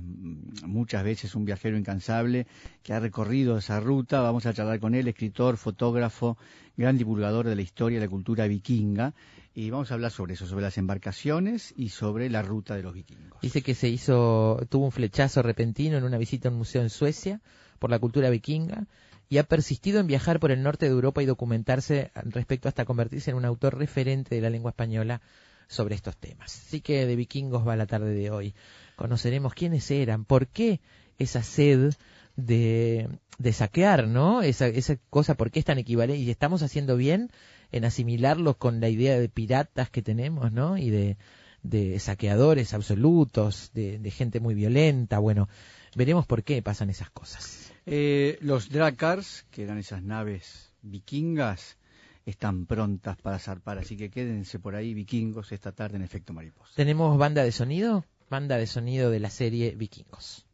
muchas 0.64 1.02
veces 1.02 1.34
un 1.34 1.44
viajero 1.44 1.76
incansable 1.76 2.46
que 2.82 2.92
ha 2.92 3.00
recorrido 3.00 3.58
esa 3.58 3.80
ruta. 3.80 4.20
Vamos 4.20 4.46
a 4.46 4.54
charlar 4.54 4.78
con 4.78 4.94
él, 4.94 5.08
escritor, 5.08 5.56
fotógrafo, 5.56 6.38
gran 6.76 6.96
divulgador 6.96 7.46
de 7.48 7.56
la 7.56 7.62
historia 7.62 7.98
y 7.98 8.00
la 8.00 8.08
cultura 8.08 8.46
vikinga. 8.46 9.14
Y 9.52 9.70
vamos 9.70 9.90
a 9.90 9.94
hablar 9.94 10.12
sobre 10.12 10.34
eso, 10.34 10.46
sobre 10.46 10.62
las 10.62 10.78
embarcaciones 10.78 11.74
y 11.76 11.88
sobre 11.88 12.30
la 12.30 12.42
ruta 12.42 12.76
de 12.76 12.84
los 12.84 12.94
vikingos. 12.94 13.40
Dice 13.42 13.62
que 13.62 13.74
se 13.74 13.88
hizo, 13.88 14.64
tuvo 14.68 14.84
un 14.84 14.92
flechazo 14.92 15.42
repentino 15.42 15.98
en 15.98 16.04
una 16.04 16.18
visita 16.18 16.48
a 16.48 16.52
un 16.52 16.58
museo 16.58 16.82
en 16.82 16.90
Suecia 16.90 17.40
por 17.80 17.90
la 17.90 17.98
cultura 17.98 18.30
vikinga 18.30 18.86
y 19.30 19.38
ha 19.38 19.44
persistido 19.44 20.00
en 20.00 20.08
viajar 20.08 20.40
por 20.40 20.50
el 20.50 20.62
norte 20.62 20.86
de 20.86 20.92
Europa 20.92 21.22
y 21.22 21.26
documentarse 21.26 22.10
respecto 22.24 22.68
hasta 22.68 22.84
convertirse 22.84 23.30
en 23.30 23.36
un 23.36 23.44
autor 23.44 23.78
referente 23.78 24.34
de 24.34 24.40
la 24.40 24.50
lengua 24.50 24.72
española 24.72 25.22
sobre 25.68 25.94
estos 25.94 26.16
temas. 26.16 26.64
Así 26.66 26.80
que 26.80 27.06
de 27.06 27.14
vikingos 27.14 27.66
va 27.66 27.76
la 27.76 27.86
tarde 27.86 28.12
de 28.12 28.30
hoy. 28.32 28.54
Conoceremos 28.96 29.54
quiénes 29.54 29.88
eran, 29.92 30.24
por 30.24 30.48
qué 30.48 30.80
esa 31.16 31.44
sed 31.44 31.94
de, 32.34 33.08
saquear, 33.52 34.08
¿no? 34.08 34.42
Esa, 34.42 34.66
esa 34.66 34.96
cosa, 35.10 35.36
por 35.36 35.52
qué 35.52 35.60
es 35.60 35.64
tan 35.64 35.78
equivalente. 35.78 36.20
Y 36.20 36.28
estamos 36.28 36.64
haciendo 36.64 36.96
bien 36.96 37.30
en 37.70 37.84
asimilarlos 37.84 38.56
con 38.56 38.80
la 38.80 38.88
idea 38.88 39.16
de 39.16 39.28
piratas 39.28 39.90
que 39.90 40.02
tenemos, 40.02 40.50
¿no? 40.50 40.76
Y 40.76 40.90
de, 40.90 41.16
de 41.62 42.00
saqueadores 42.00 42.74
absolutos, 42.74 43.70
de, 43.74 44.00
de, 44.00 44.10
gente 44.10 44.40
muy 44.40 44.54
violenta. 44.54 45.20
Bueno, 45.20 45.48
veremos 45.94 46.26
por 46.26 46.42
qué 46.42 46.60
pasan 46.62 46.90
esas 46.90 47.10
cosas. 47.10 47.69
Eh, 47.92 48.38
los 48.40 48.68
Drakars, 48.68 49.46
que 49.50 49.64
eran 49.64 49.76
esas 49.76 50.00
naves 50.00 50.72
vikingas, 50.80 51.76
están 52.24 52.66
prontas 52.66 53.16
para 53.16 53.40
zarpar, 53.40 53.78
así 53.78 53.96
que 53.96 54.10
quédense 54.10 54.60
por 54.60 54.76
ahí, 54.76 54.94
vikingos, 54.94 55.50
esta 55.50 55.72
tarde 55.72 55.96
en 55.96 56.02
efecto 56.02 56.32
mariposa. 56.32 56.72
¿Tenemos 56.76 57.18
banda 57.18 57.42
de 57.42 57.50
sonido? 57.50 58.04
Banda 58.30 58.58
de 58.58 58.68
sonido 58.68 59.10
de 59.10 59.18
la 59.18 59.28
serie 59.28 59.74
Vikingos. 59.74 60.46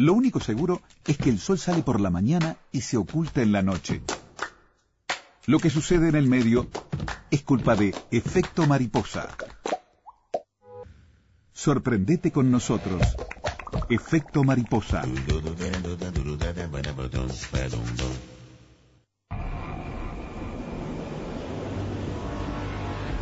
Lo 0.00 0.14
único 0.14 0.40
seguro 0.40 0.80
es 1.06 1.18
que 1.18 1.28
el 1.28 1.38
sol 1.38 1.58
sale 1.58 1.82
por 1.82 2.00
la 2.00 2.08
mañana 2.08 2.56
y 2.72 2.80
se 2.80 2.96
oculta 2.96 3.42
en 3.42 3.52
la 3.52 3.60
noche. 3.60 4.00
Lo 5.44 5.58
que 5.58 5.68
sucede 5.68 6.08
en 6.08 6.14
el 6.14 6.26
medio 6.26 6.70
es 7.30 7.42
culpa 7.42 7.76
de 7.76 7.94
efecto 8.10 8.66
mariposa. 8.66 9.28
Sorprendete 11.52 12.32
con 12.32 12.50
nosotros. 12.50 13.14
Efecto 13.90 14.42
mariposa. 14.42 15.02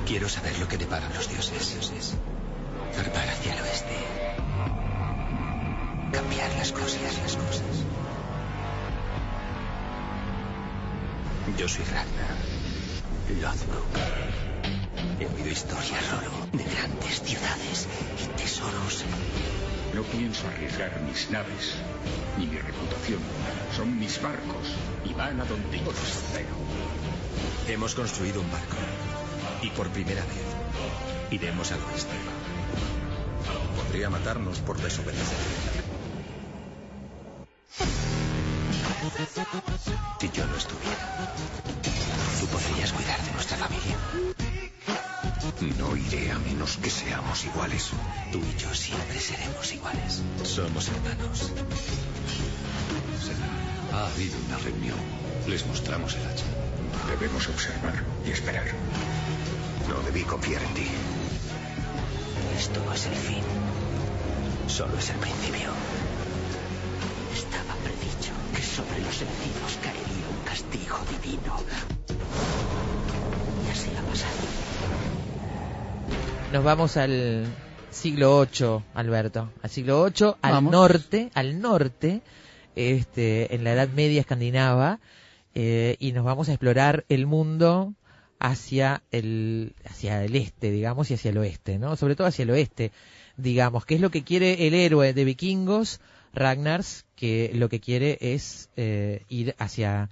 Quiero 0.06 0.28
saber 0.28 0.58
lo 0.60 0.68
que 0.68 0.78
deparan 0.78 1.12
los 1.12 1.28
dioses. 1.28 2.16
Zarpar 2.94 3.28
hacia 3.30 3.54
el 3.54 3.62
oeste. 3.62 4.17
Cambiar 6.12 6.52
las 6.54 6.72
cosas, 6.72 7.18
las 7.22 7.36
cosas. 7.36 7.84
Yo 11.58 11.68
soy 11.68 11.84
Ragnar. 11.84 12.36
Lothbrok. 13.42 13.98
He 15.20 15.26
oído 15.26 15.48
historias, 15.48 16.10
Roro, 16.10 16.46
de 16.52 16.64
grandes 16.64 17.20
ciudades 17.22 17.86
y 18.22 18.40
tesoros. 18.40 19.04
No 19.94 20.02
pienso 20.02 20.46
arriesgar 20.48 21.00
mis 21.02 21.30
naves 21.30 21.74
ni 22.38 22.46
mi 22.46 22.58
reputación. 22.58 23.20
Son 23.76 23.98
mis 23.98 24.22
barcos 24.22 24.76
y 25.04 25.12
van 25.14 25.40
a 25.40 25.44
donde 25.44 25.78
yo 25.78 25.86
los 25.86 26.22
ordeno. 26.28 26.56
Hemos 27.68 27.94
construido 27.94 28.40
un 28.40 28.50
barco. 28.50 28.76
Y 29.62 29.70
por 29.70 29.88
primera 29.90 30.22
vez 30.22 30.46
iremos 31.30 31.72
al 31.72 31.82
oeste. 31.82 32.14
Podría 33.76 34.08
matarnos 34.08 34.60
por 34.60 34.78
desobedecer. 34.80 35.87
Si 40.20 40.30
yo 40.30 40.46
no 40.46 40.56
estuviera, 40.56 41.34
tú 42.40 42.46
podrías 42.46 42.92
cuidar 42.92 43.20
de 43.22 43.32
nuestra 43.32 43.56
familia. 43.56 43.96
No 45.78 45.96
iré 45.96 46.30
a 46.30 46.38
menos 46.38 46.76
que 46.76 46.90
seamos 46.90 47.44
iguales. 47.44 47.90
Tú 48.32 48.38
y 48.38 48.56
yo 48.60 48.74
siempre 48.74 49.18
seremos 49.18 49.72
iguales. 49.72 50.22
Somos 50.44 50.88
hermanos. 50.88 51.52
Ha 53.92 54.06
habido 54.08 54.36
una 54.46 54.58
reunión. 54.58 54.98
Les 55.46 55.66
mostramos 55.66 56.14
el 56.14 56.26
hacha. 56.26 56.44
Debemos 57.08 57.48
observar 57.48 58.04
y 58.26 58.30
esperar. 58.30 58.66
No 59.88 60.00
debí 60.02 60.22
confiar 60.22 60.62
en 60.62 60.74
ti. 60.74 60.86
Esto 62.58 62.84
no 62.84 62.92
es 62.92 63.06
el 63.06 63.14
fin. 63.14 63.42
Solo 64.66 64.98
es 64.98 65.10
el 65.10 65.16
principio. 65.16 65.72
Estaba 67.34 67.74
sobre 68.78 69.00
los 69.00 69.22
enemigos 69.22 69.78
caería 69.82 70.28
un 70.30 70.44
castigo 70.44 70.96
divino. 71.10 71.52
Y 73.66 73.70
así 73.72 73.90
ha 73.90 74.02
pasado. 74.08 74.38
Nos 76.52 76.64
vamos 76.64 76.96
al 76.96 77.46
siglo 77.90 78.46
VIII, 78.46 78.84
Alberto. 78.94 79.50
Al 79.62 79.70
siglo 79.70 80.04
VIII, 80.04 80.34
al 80.42 80.52
Vamos. 80.52 80.72
norte, 80.72 81.30
al 81.34 81.60
norte, 81.60 82.22
este, 82.76 83.52
en 83.52 83.64
la 83.64 83.72
Edad 83.72 83.88
Media 83.88 84.20
escandinava, 84.20 85.00
eh, 85.56 85.96
y 85.98 86.12
nos 86.12 86.24
vamos 86.24 86.48
a 86.48 86.52
explorar 86.52 87.04
el 87.08 87.26
mundo 87.26 87.94
hacia 88.38 89.02
el, 89.10 89.74
hacia 89.86 90.24
el 90.24 90.36
este, 90.36 90.70
digamos, 90.70 91.10
y 91.10 91.14
hacia 91.14 91.32
el 91.32 91.38
oeste, 91.38 91.80
¿no? 91.80 91.96
Sobre 91.96 92.14
todo 92.14 92.28
hacia 92.28 92.44
el 92.44 92.50
oeste, 92.50 92.92
digamos, 93.36 93.84
que 93.84 93.96
es 93.96 94.00
lo 94.00 94.12
que 94.12 94.22
quiere 94.22 94.68
el 94.68 94.74
héroe 94.74 95.12
de 95.12 95.24
vikingos, 95.24 96.00
Ragnars, 96.38 97.04
que 97.16 97.50
lo 97.54 97.68
que 97.68 97.80
quiere 97.80 98.18
es 98.20 98.70
eh, 98.76 99.24
ir 99.28 99.54
hacia 99.58 100.08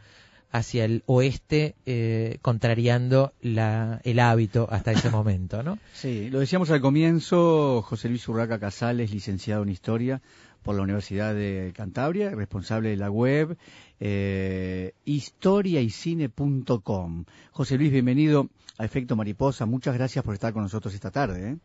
hacia 0.57 0.85
el 0.85 1.03
oeste, 1.07 1.75
eh, 1.85 2.39
contrariando 2.41 3.33
la, 3.43 4.01
el 4.05 4.21
hábito 4.21 4.69
hasta 4.71 4.93
ese 4.93 5.11
momento, 5.11 5.63
¿no? 5.63 5.79
Sí, 5.93 6.31
lo 6.31 6.41
decíamos 6.41 6.71
al 6.71 6.81
comienzo, 6.81 7.83
José 7.83 8.09
Luis 8.09 8.27
Urraca 8.29 8.59
Casales, 8.59 9.13
licenciado 9.13 9.65
en 9.65 9.69
Historia 9.69 10.23
por 10.63 10.75
la 10.75 10.81
Universidad 10.83 11.35
de 11.35 11.75
Cantabria, 11.77 12.31
responsable 12.31 12.89
de 12.91 12.97
la 12.97 13.11
web 13.11 13.59
eh, 14.01 14.93
historiaycine.com. 15.05 17.25
José 17.53 17.79
Luis, 17.79 17.93
bienvenido 17.93 18.49
a 18.79 18.85
Efecto 18.85 19.15
Mariposa, 19.15 19.65
muchas 19.67 19.95
gracias 19.95 20.25
por 20.25 20.35
estar 20.35 20.53
con 20.53 20.63
nosotros 20.63 20.93
esta 20.95 21.11
tarde. 21.11 21.51
¿eh? 21.51 21.57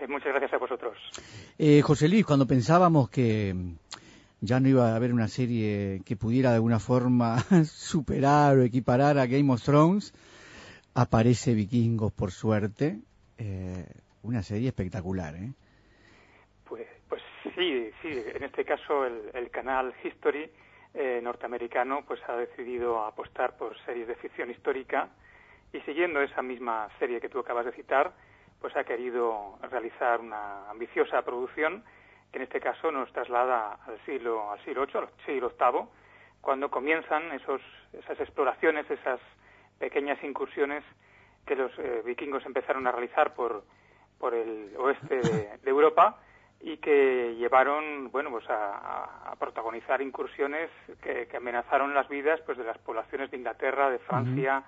Eh, 0.00 0.06
muchas 0.08 0.32
gracias 0.32 0.52
a 0.52 0.58
vosotros. 0.58 0.96
Eh, 1.58 1.82
José 1.82 2.08
Luis, 2.08 2.24
cuando 2.24 2.46
pensábamos 2.46 3.08
que 3.10 3.54
ya 4.40 4.60
no 4.60 4.68
iba 4.68 4.92
a 4.92 4.96
haber 4.96 5.12
una 5.12 5.28
serie 5.28 6.02
que 6.04 6.16
pudiera 6.16 6.50
de 6.50 6.56
alguna 6.56 6.78
forma 6.78 7.38
superar 7.64 8.58
o 8.58 8.62
equiparar 8.62 9.18
a 9.18 9.26
Game 9.26 9.52
of 9.52 9.62
Thrones, 9.62 10.12
aparece 10.94 11.54
Vikingos 11.54 12.12
por 12.12 12.30
suerte, 12.30 12.98
eh, 13.38 13.86
una 14.22 14.42
serie 14.42 14.68
espectacular. 14.68 15.34
¿eh? 15.36 15.52
Pues, 16.64 16.86
pues 17.08 17.22
sí, 17.42 17.90
sí. 18.02 18.08
En 18.34 18.42
este 18.42 18.64
caso 18.64 19.04
el, 19.06 19.30
el 19.34 19.50
canal 19.50 19.94
History 20.02 20.50
eh, 20.94 21.20
norteamericano 21.22 22.04
pues 22.06 22.20
ha 22.26 22.36
decidido 22.36 23.04
apostar 23.04 23.56
por 23.58 23.76
series 23.84 24.08
de 24.08 24.14
ficción 24.14 24.50
histórica 24.50 25.10
y 25.72 25.80
siguiendo 25.80 26.22
esa 26.22 26.40
misma 26.40 26.88
serie 26.98 27.20
que 27.20 27.28
tú 27.28 27.38
acabas 27.38 27.66
de 27.66 27.72
citar, 27.72 28.14
pues 28.60 28.76
ha 28.76 28.84
querido 28.84 29.58
realizar 29.70 30.20
una 30.20 30.70
ambiciosa 30.70 31.22
producción 31.22 31.84
que 32.30 32.38
en 32.38 32.42
este 32.44 32.60
caso 32.60 32.90
nos 32.90 33.12
traslada 33.12 33.78
al 33.86 33.98
siglo 34.04 34.50
al 34.52 34.62
siglo 34.64 34.86
VIII, 34.86 35.00
al 35.00 35.08
siglo 35.24 35.52
VIII, 35.58 35.88
cuando 36.40 36.70
comienzan 36.70 37.32
esos 37.32 37.60
esas 37.92 38.18
exploraciones, 38.20 38.90
esas 38.90 39.20
pequeñas 39.78 40.22
incursiones 40.22 40.84
que 41.46 41.54
los 41.54 41.72
eh, 41.78 42.02
vikingos 42.04 42.44
empezaron 42.46 42.86
a 42.86 42.92
realizar 42.92 43.34
por 43.34 43.64
por 44.18 44.34
el 44.34 44.74
oeste 44.78 45.16
de, 45.16 45.58
de 45.62 45.70
Europa 45.70 46.18
y 46.60 46.78
que 46.78 47.34
llevaron 47.36 48.10
bueno 48.10 48.30
pues 48.30 48.44
a, 48.48 49.34
protagonizar 49.38 50.00
incursiones 50.00 50.70
que, 51.02 51.26
que 51.26 51.36
amenazaron 51.36 51.94
las 51.94 52.08
vidas 52.08 52.40
pues 52.46 52.56
de 52.56 52.64
las 52.64 52.78
poblaciones 52.78 53.30
de 53.30 53.36
Inglaterra, 53.36 53.90
de 53.90 53.98
Francia, 53.98 54.64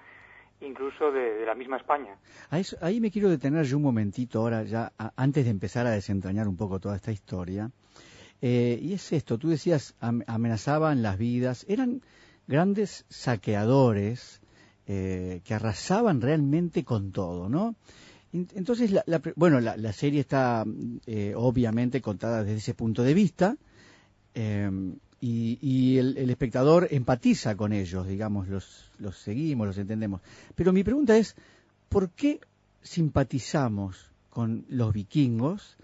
incluso 0.60 1.10
de, 1.12 1.44
la 1.46 1.54
misma 1.54 1.76
España. 1.76 2.16
A 2.50 2.60
ahí 2.80 3.00
me 3.00 3.10
quiero 3.10 3.28
detener 3.30 3.64
yo 3.64 3.76
un 3.76 3.82
momentito 3.84 4.40
ahora, 4.40 4.62
ya 4.64 4.92
antes 5.16 5.44
de 5.44 5.50
empezar 5.50 5.86
a 5.86 5.90
desentrañar 5.90 6.48
un 6.48 6.56
poco 6.56 6.80
toda 6.80 6.96
esta 6.96 7.12
historia. 7.12 7.70
Eh, 8.40 8.78
y 8.80 8.92
es 8.92 9.12
esto, 9.12 9.38
tú 9.38 9.48
decías, 9.48 9.94
am- 10.00 10.22
amenazaban 10.26 11.02
las 11.02 11.18
vidas, 11.18 11.64
eran 11.68 12.02
grandes 12.46 13.04
saqueadores 13.08 14.40
eh, 14.86 15.40
que 15.44 15.54
arrasaban 15.54 16.20
realmente 16.20 16.84
con 16.84 17.12
todo, 17.12 17.48
¿no? 17.48 17.74
En- 18.32 18.48
Entonces, 18.54 18.90
la, 18.90 19.02
la 19.06 19.20
bueno, 19.36 19.60
la, 19.60 19.76
la 19.76 19.92
serie 19.92 20.20
está 20.20 20.64
eh, 21.06 21.32
obviamente 21.36 22.00
contada 22.00 22.44
desde 22.44 22.58
ese 22.58 22.74
punto 22.74 23.02
de 23.02 23.14
vista 23.14 23.56
eh, 24.34 24.70
y, 25.20 25.58
y 25.60 25.98
el, 25.98 26.30
espectador 26.30 26.88
empatiza 26.90 27.56
con 27.56 27.72
ellos, 27.72 28.06
digamos, 28.06 28.48
los, 28.48 28.90
los 28.98 29.16
seguimos, 29.18 29.66
los 29.66 29.78
entendemos. 29.78 30.20
Pero 30.54 30.72
mi 30.72 30.84
pregunta 30.84 31.16
es, 31.16 31.36
¿por 31.88 32.10
qué 32.10 32.40
simpatizamos 32.82 34.10
con 34.30 34.64
los 34.68 34.92
vikingos 34.92 35.76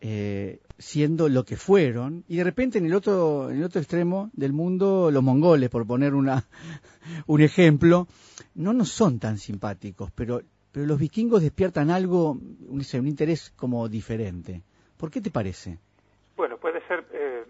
eh, 0.00 0.60
siendo 0.78 1.28
lo 1.28 1.44
que 1.44 1.56
fueron 1.56 2.24
y 2.28 2.36
de 2.36 2.44
repente 2.44 2.78
en 2.78 2.86
el 2.86 2.94
otro 2.94 3.50
en 3.50 3.58
el 3.58 3.64
otro 3.64 3.80
extremo 3.80 4.30
del 4.32 4.54
mundo 4.54 5.10
los 5.10 5.22
mongoles 5.22 5.68
por 5.68 5.86
poner 5.86 6.14
una 6.14 6.46
un 7.26 7.42
ejemplo 7.42 8.06
no 8.54 8.72
nos 8.72 8.88
son 8.88 9.18
tan 9.18 9.36
simpáticos 9.36 10.10
pero 10.12 10.40
pero 10.72 10.86
los 10.86 10.98
vikingos 10.98 11.42
despiertan 11.42 11.90
algo 11.90 12.30
un 12.30 13.06
interés 13.06 13.52
como 13.56 13.90
diferente 13.90 14.62
¿por 15.00 15.10
qué 15.10 15.22
te 15.22 15.30
parece? 15.30 15.78
Bueno, 16.36 16.58
puede 16.58 16.86
ser 16.86 17.06
eh, 17.12 17.44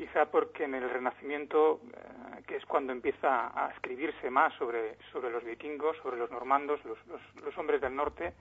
quizá 0.00 0.24
porque 0.30 0.64
en 0.64 0.74
el 0.74 0.88
Renacimiento, 0.88 1.82
eh, 1.84 2.42
que 2.46 2.56
es 2.56 2.64
cuando 2.64 2.90
empieza 2.90 3.52
a 3.54 3.70
escribirse 3.72 4.30
más 4.30 4.54
sobre, 4.54 4.96
sobre 5.12 5.30
los 5.30 5.44
vikingos, 5.44 5.94
sobre 5.98 6.16
los 6.16 6.30
normandos, 6.30 6.82
los, 6.86 6.96
los, 7.06 7.20
los 7.44 7.58
hombres 7.58 7.82
del 7.82 7.94
norte 7.94 8.32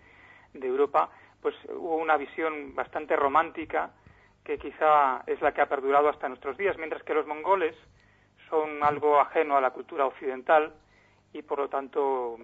de 0.53 0.65
Europa, 0.65 1.09
pues 1.41 1.53
hubo 1.67 1.97
una 1.97 2.15
visión 2.15 2.73
bastante 2.75 3.17
romántica 3.17 3.91
que 4.45 4.57
quizá 4.57 5.21
es 5.27 5.41
la 5.41 5.51
que 5.53 5.59
ha 5.59 5.67
perdurado 5.67 6.07
hasta 6.07 6.29
nuestros 6.29 6.55
días, 6.55 6.77
mientras 6.77 7.03
que 7.03 7.13
los 7.13 7.27
mongoles 7.27 7.75
son 8.49 8.81
algo 8.81 9.19
ajeno 9.19 9.57
a 9.57 9.61
la 9.61 9.71
cultura 9.71 10.05
occidental 10.05 10.73
y 11.33 11.41
por 11.41 11.59
lo 11.59 11.67
tanto 11.67 12.37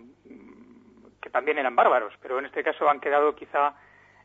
que 1.21 1.29
también 1.29 1.57
eran 1.57 1.73
bárbaros, 1.73 2.13
pero 2.21 2.37
en 2.37 2.47
este 2.47 2.65
caso 2.65 2.89
han 2.89 2.99
quedado 2.99 3.33
quizá 3.33 3.75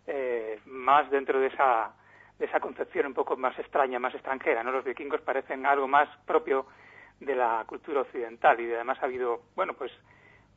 eh, 0.09 0.59
más 0.65 1.09
dentro 1.13 1.39
de 1.39 1.47
esa 1.47 1.95
de 2.41 2.47
esa 2.47 2.59
concepción 2.59 3.07
un 3.07 3.15
poco 3.15 3.37
más 3.37 3.57
extraña, 3.59 3.99
más 4.01 4.15
extranjera, 4.15 4.65
¿no? 4.65 4.73
Los 4.73 4.85
vikingos 4.85 5.21
parecen 5.21 5.67
algo 5.67 5.87
más 5.87 6.09
propio 6.27 6.67
de 7.21 7.37
la 7.37 7.63
cultura 7.67 8.01
occidental 8.01 8.59
y 8.61 8.73
además 8.73 8.99
ha 9.03 9.05
habido, 9.05 9.43
bueno, 9.55 9.75
pues 9.75 9.93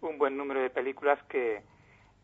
un 0.02 0.18
buen 0.18 0.38
número 0.38 0.62
de 0.62 0.70
películas 0.70 1.20
que, 1.28 1.62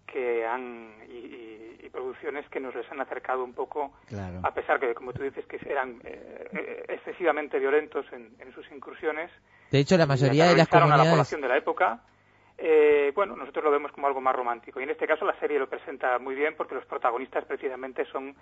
que 0.08 0.46
han 0.48 0.94
y, 1.10 1.76
y, 1.86 1.90
producciones 1.92 2.48
que 2.50 2.60
nos 2.62 2.74
les 2.74 2.90
han 2.92 3.02
acercado 3.02 3.44
un 3.44 3.54
poco, 3.54 3.92
Claro. 4.08 4.40
a 4.44 4.54
pesar 4.54 4.80
que, 4.80 4.94
como 4.94 5.12
tú 5.12 5.24
dices, 5.24 5.46
que 5.46 5.60
eran 5.70 6.00
eh, 6.06 6.48
eh, 6.54 6.86
excesivamente 6.88 7.60
violentos 7.60 8.06
en, 8.14 8.34
en 8.40 8.54
sus 8.54 8.70
incursiones. 8.72 9.30
De 9.72 9.80
hecho, 9.80 9.98
la 9.98 10.06
mayoría 10.06 10.46
de 10.46 10.56
las 10.56 10.68
aterrorizaron 10.68 10.94
a 10.94 10.98
la 10.98 11.04
comunidades... 11.04 11.14
población 11.14 11.42
de 11.42 11.48
la 11.50 11.58
época. 11.58 12.00
Eh, 12.58 13.12
bueno, 13.16 13.36
nosotros 13.36 13.64
lo 13.66 13.72
vemos 13.72 13.92
como 13.92 14.08
algo 14.08 14.22
más 14.22 14.36
romántico. 14.36 14.80
Y 14.80 14.84
en 14.84 14.90
este 14.92 15.08
caso 15.08 15.26
la 15.26 15.38
serie 15.40 15.60
lo 15.60 15.68
presenta 15.68 16.18
muy 16.20 16.36
bien 16.36 16.56
porque 16.56 16.76
los 16.76 16.86
protagonistas 16.86 17.44
precisamente 17.46 18.06
son 18.06 18.36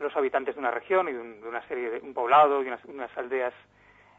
los 0.00 0.14
habitantes 0.16 0.54
de 0.54 0.60
una 0.60 0.70
región 0.70 1.08
y 1.08 1.12
de, 1.12 1.20
un- 1.20 1.40
de 1.40 1.48
una 1.48 1.66
serie 1.68 1.90
de 1.90 2.00
un 2.00 2.14
poblado 2.14 2.62
y 2.62 2.66
unas, 2.66 2.84
unas 2.86 3.10
aldeas 3.16 3.52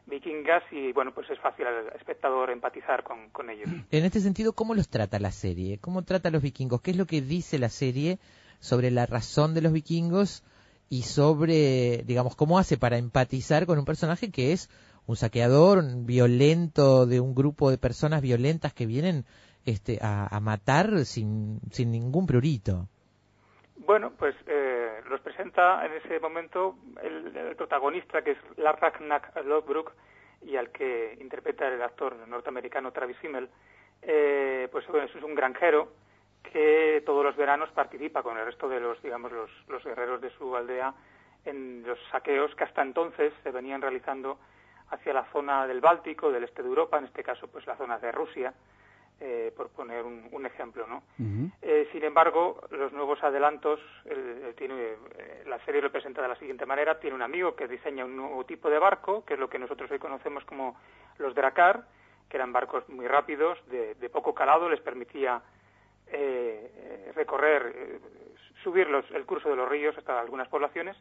vikingas 0.07 0.63
y 0.71 0.91
bueno, 0.93 1.13
pues 1.13 1.29
es 1.29 1.39
fácil 1.39 1.65
al 1.65 1.87
espectador 1.95 2.49
empatizar 2.51 3.03
con, 3.03 3.29
con 3.31 3.49
ellos. 3.49 3.69
En 3.91 4.05
este 4.05 4.19
sentido, 4.19 4.53
¿cómo 4.53 4.75
los 4.75 4.87
trata 4.89 5.19
la 5.19 5.31
serie? 5.31 5.79
¿Cómo 5.79 6.03
trata 6.03 6.29
a 6.29 6.31
los 6.31 6.43
vikingos? 6.43 6.81
¿Qué 6.81 6.91
es 6.91 6.97
lo 6.97 7.05
que 7.05 7.21
dice 7.21 7.57
la 7.57 7.69
serie 7.69 8.19
sobre 8.59 8.91
la 8.91 9.05
razón 9.05 9.53
de 9.55 9.61
los 9.61 9.73
vikingos 9.73 10.43
y 10.89 11.01
sobre, 11.03 12.03
digamos, 12.05 12.35
cómo 12.35 12.59
hace 12.59 12.77
para 12.77 12.97
empatizar 12.97 13.65
con 13.65 13.79
un 13.79 13.85
personaje 13.85 14.29
que 14.31 14.51
es 14.53 14.69
un 15.07 15.15
saqueador 15.15 15.79
un 15.79 16.05
violento 16.05 17.05
de 17.07 17.19
un 17.19 17.33
grupo 17.35 17.69
de 17.71 17.77
personas 17.79 18.21
violentas 18.21 18.73
que 18.73 18.85
vienen 18.85 19.25
este, 19.65 19.97
a, 20.01 20.27
a 20.35 20.39
matar 20.39 21.05
sin, 21.05 21.59
sin 21.71 21.91
ningún 21.91 22.27
prurito? 22.27 22.87
Bueno, 23.77 24.11
pues 24.17 24.35
eh, 24.47 24.84
los 25.09 25.21
presenta 25.21 25.85
en 25.85 25.93
ese 25.93 26.19
momento 26.19 26.75
el, 27.01 27.55
protagonista 27.55 28.23
que 28.23 28.31
es 28.31 28.37
Lars 28.57 28.79
Ragnar 28.79 29.31
Lothbrok 29.45 29.93
y 30.41 30.55
al 30.55 30.71
que 30.71 31.17
interpreta 31.19 31.67
el 31.67 31.81
actor 31.81 32.15
norteamericano 32.27 32.91
Travis 32.91 33.17
Fimmel, 33.17 33.49
eh, 34.01 34.67
pues 34.71 34.85
es 34.87 35.23
un 35.23 35.35
granjero 35.35 35.91
que 36.43 37.01
todos 37.05 37.23
los 37.23 37.35
veranos 37.35 37.69
participa 37.71 38.21
con 38.21 38.37
el 38.37 38.45
resto 38.45 38.69
de 38.69 38.79
los, 38.79 39.01
digamos, 39.01 39.31
los, 39.31 39.49
los 39.67 39.83
guerreros 39.83 40.21
de 40.21 40.29
su 40.31 40.55
aldea 40.55 40.93
en 41.45 41.83
los 41.85 41.99
saqueos 42.11 42.53
que 42.55 42.63
hasta 42.63 42.81
entonces 42.81 43.33
se 43.43 43.51
venían 43.51 43.81
realizando 43.81 44.37
hacia 44.89 45.13
la 45.13 45.25
zona 45.31 45.65
del 45.67 45.81
Báltico, 45.81 46.31
del 46.31 46.43
este 46.43 46.61
de 46.61 46.69
Europa, 46.69 46.97
en 46.97 47.05
este 47.05 47.23
caso 47.23 47.47
pues 47.47 47.65
la 47.65 47.77
zona 47.77 47.97
de 47.99 48.11
Rusia, 48.11 48.53
eh, 49.21 49.53
por 49.55 49.69
poner 49.69 50.03
un, 50.03 50.27
un 50.31 50.45
ejemplo, 50.45 50.85
¿no? 50.87 51.03
Eh, 51.61 51.87
sin 51.91 52.03
embargo, 52.03 52.59
los 52.71 52.91
nuevos 52.93 53.23
adelantos, 53.23 53.79
él 54.05 54.53
tiene, 54.57 54.73
eh, 55.17 55.43
la 55.47 55.57
serie 55.65 55.81
lo 55.81 55.91
presenta 55.91 56.21
de 56.21 56.27
la 56.27 56.35
siguiente 56.35 56.65
manera, 56.65 56.99
tiene 56.99 57.15
un 57.15 57.21
amigo 57.21 57.55
que 57.55 57.67
diseña 57.67 58.03
un 58.05 58.15
nuevo 58.17 58.45
tipo 58.45 58.69
de 58.69 58.77
barco, 58.79 59.23
que 59.25 59.35
es 59.35 59.39
lo 59.39 59.49
que 59.49 59.57
nosotros 59.59 59.89
hoy 59.91 59.99
conocemos 59.99 60.43
como 60.45 60.77
los 61.17 61.33
Drakkar, 61.33 61.83
que 62.29 62.37
eran 62.37 62.51
barcos 62.51 62.87
muy 62.89 63.07
rápidos, 63.07 63.57
de, 63.69 63.95
de 63.95 64.09
poco 64.09 64.33
calado, 64.33 64.67
les 64.69 64.81
permitía 64.81 65.41
eh, 66.07 66.71
eh, 66.75 67.11
recorrer, 67.15 67.71
eh, 67.75 67.99
subir 68.63 68.89
los- 68.89 69.09
el 69.11 69.25
curso 69.25 69.49
de 69.49 69.55
los 69.55 69.67
ríos 69.69 69.97
hasta 69.97 70.19
algunas 70.19 70.47
poblaciones. 70.49 70.95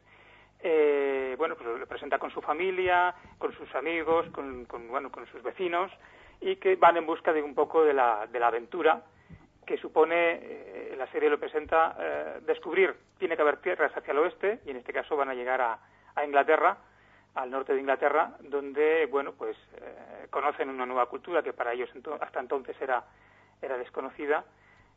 Eh, 0.61 1.35
bueno, 1.37 1.55
pues 1.55 1.79
lo 1.79 1.85
presenta 1.85 2.17
con 2.17 2.31
su 2.31 2.41
familia, 2.41 3.13
con 3.37 3.51
sus 3.53 3.73
amigos, 3.75 4.25
con, 4.31 4.65
con, 4.65 4.87
bueno, 4.87 5.11
con 5.11 5.25
sus 5.27 5.43
vecinos, 5.43 5.91
y 6.41 6.57
que 6.57 6.75
van 6.75 6.97
en 6.97 7.05
busca 7.05 7.33
de 7.33 7.41
un 7.41 7.55
poco 7.55 7.83
de 7.83 7.93
la, 7.93 8.27
de 8.27 8.39
la 8.39 8.47
aventura 8.47 9.03
que 9.65 9.77
supone, 9.77 10.39
eh, 10.41 10.95
la 10.97 11.07
serie 11.07 11.29
lo 11.29 11.39
presenta, 11.39 11.95
eh, 11.99 12.39
descubrir, 12.45 12.95
tiene 13.17 13.35
que 13.35 13.41
haber 13.41 13.57
tierras 13.57 13.91
hacia 13.97 14.11
el 14.11 14.19
oeste, 14.19 14.59
y 14.65 14.69
en 14.69 14.77
este 14.77 14.93
caso 14.93 15.15
van 15.15 15.29
a 15.29 15.33
llegar 15.33 15.59
a, 15.59 15.79
a 16.13 16.23
Inglaterra, 16.23 16.77
al 17.33 17.49
norte 17.49 17.73
de 17.73 17.79
Inglaterra, 17.79 18.37
donde, 18.41 19.07
bueno, 19.07 19.33
pues 19.33 19.57
eh, 19.77 20.27
conocen 20.29 20.69
una 20.69 20.85
nueva 20.85 21.07
cultura 21.07 21.41
que 21.41 21.51
para 21.51 21.73
ellos 21.73 21.89
hasta 22.21 22.39
entonces 22.39 22.79
era, 22.79 23.03
era 23.61 23.77
desconocida, 23.77 24.45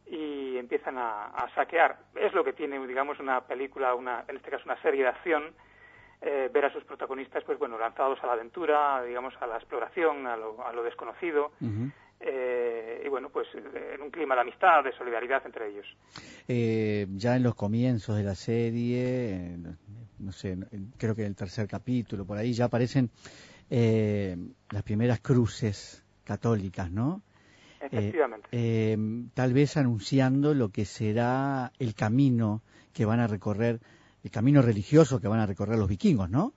y 0.06 0.56
empiezan 0.56 0.98
a, 0.98 1.26
a 1.28 1.48
saquear. 1.54 1.96
Es 2.14 2.32
lo 2.32 2.44
que 2.44 2.52
tiene, 2.52 2.78
digamos, 2.86 3.18
una 3.20 3.40
película, 3.42 3.94
una, 3.94 4.24
en 4.28 4.36
este 4.36 4.50
caso 4.50 4.64
una 4.66 4.80
serie 4.82 5.02
de 5.02 5.08
acción, 5.08 5.54
eh, 6.20 6.50
ver 6.52 6.64
a 6.64 6.72
sus 6.72 6.84
protagonistas, 6.84 7.44
pues 7.44 7.58
bueno, 7.58 7.78
lanzados 7.78 8.18
a 8.22 8.26
la 8.26 8.32
aventura, 8.32 9.02
digamos, 9.04 9.34
a 9.40 9.46
la 9.46 9.56
exploración, 9.56 10.26
a 10.26 10.36
lo, 10.36 10.66
a 10.66 10.72
lo 10.72 10.82
desconocido, 10.82 11.52
eh, 12.20 13.02
y 13.04 13.08
bueno, 13.08 13.30
pues 13.30 13.46
eh, 13.54 13.92
en 13.94 14.02
un 14.02 14.10
clima 14.10 14.34
de 14.34 14.40
amistad, 14.40 14.82
de 14.82 14.92
solidaridad 14.92 15.42
entre 15.46 15.68
ellos. 15.68 15.86
Eh, 16.48 17.06
ya 17.10 17.36
en 17.36 17.44
los 17.44 17.54
comienzos 17.54 18.16
de 18.16 18.24
la 18.24 18.34
serie, 18.34 19.56
no 20.18 20.32
sé, 20.32 20.58
creo 20.96 21.14
que 21.14 21.22
en 21.22 21.28
el 21.28 21.36
tercer 21.36 21.68
capítulo, 21.68 22.24
por 22.24 22.36
ahí 22.36 22.52
ya 22.52 22.64
aparecen 22.64 23.10
eh, 23.70 24.36
las 24.70 24.82
primeras 24.82 25.20
cruces 25.20 26.04
católicas, 26.24 26.90
¿no? 26.90 27.22
Efectivamente. 27.80 28.48
tal 29.34 29.52
vez 29.52 29.76
anunciando 29.76 30.52
lo 30.52 30.70
que 30.70 30.84
será 30.84 31.70
el 31.78 31.94
camino 31.94 32.60
que 32.92 33.04
van 33.04 33.20
a 33.20 33.28
recorrer, 33.28 33.78
el 34.24 34.30
camino 34.30 34.62
religioso 34.62 35.20
que 35.20 35.28
van 35.28 35.40
a 35.40 35.46
recorrer 35.46 35.78
los 35.78 35.88
vikingos, 35.88 36.28
¿no? 36.30 36.52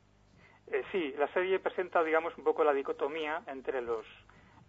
Eh, 0.68 0.84
sí, 0.92 1.14
la 1.18 1.28
serie 1.34 1.60
presenta, 1.60 2.04
digamos, 2.04 2.38
un 2.38 2.44
poco 2.44 2.64
la 2.64 2.74
dicotomía 2.74 3.42
entre 3.48 3.82
los, 3.82 4.06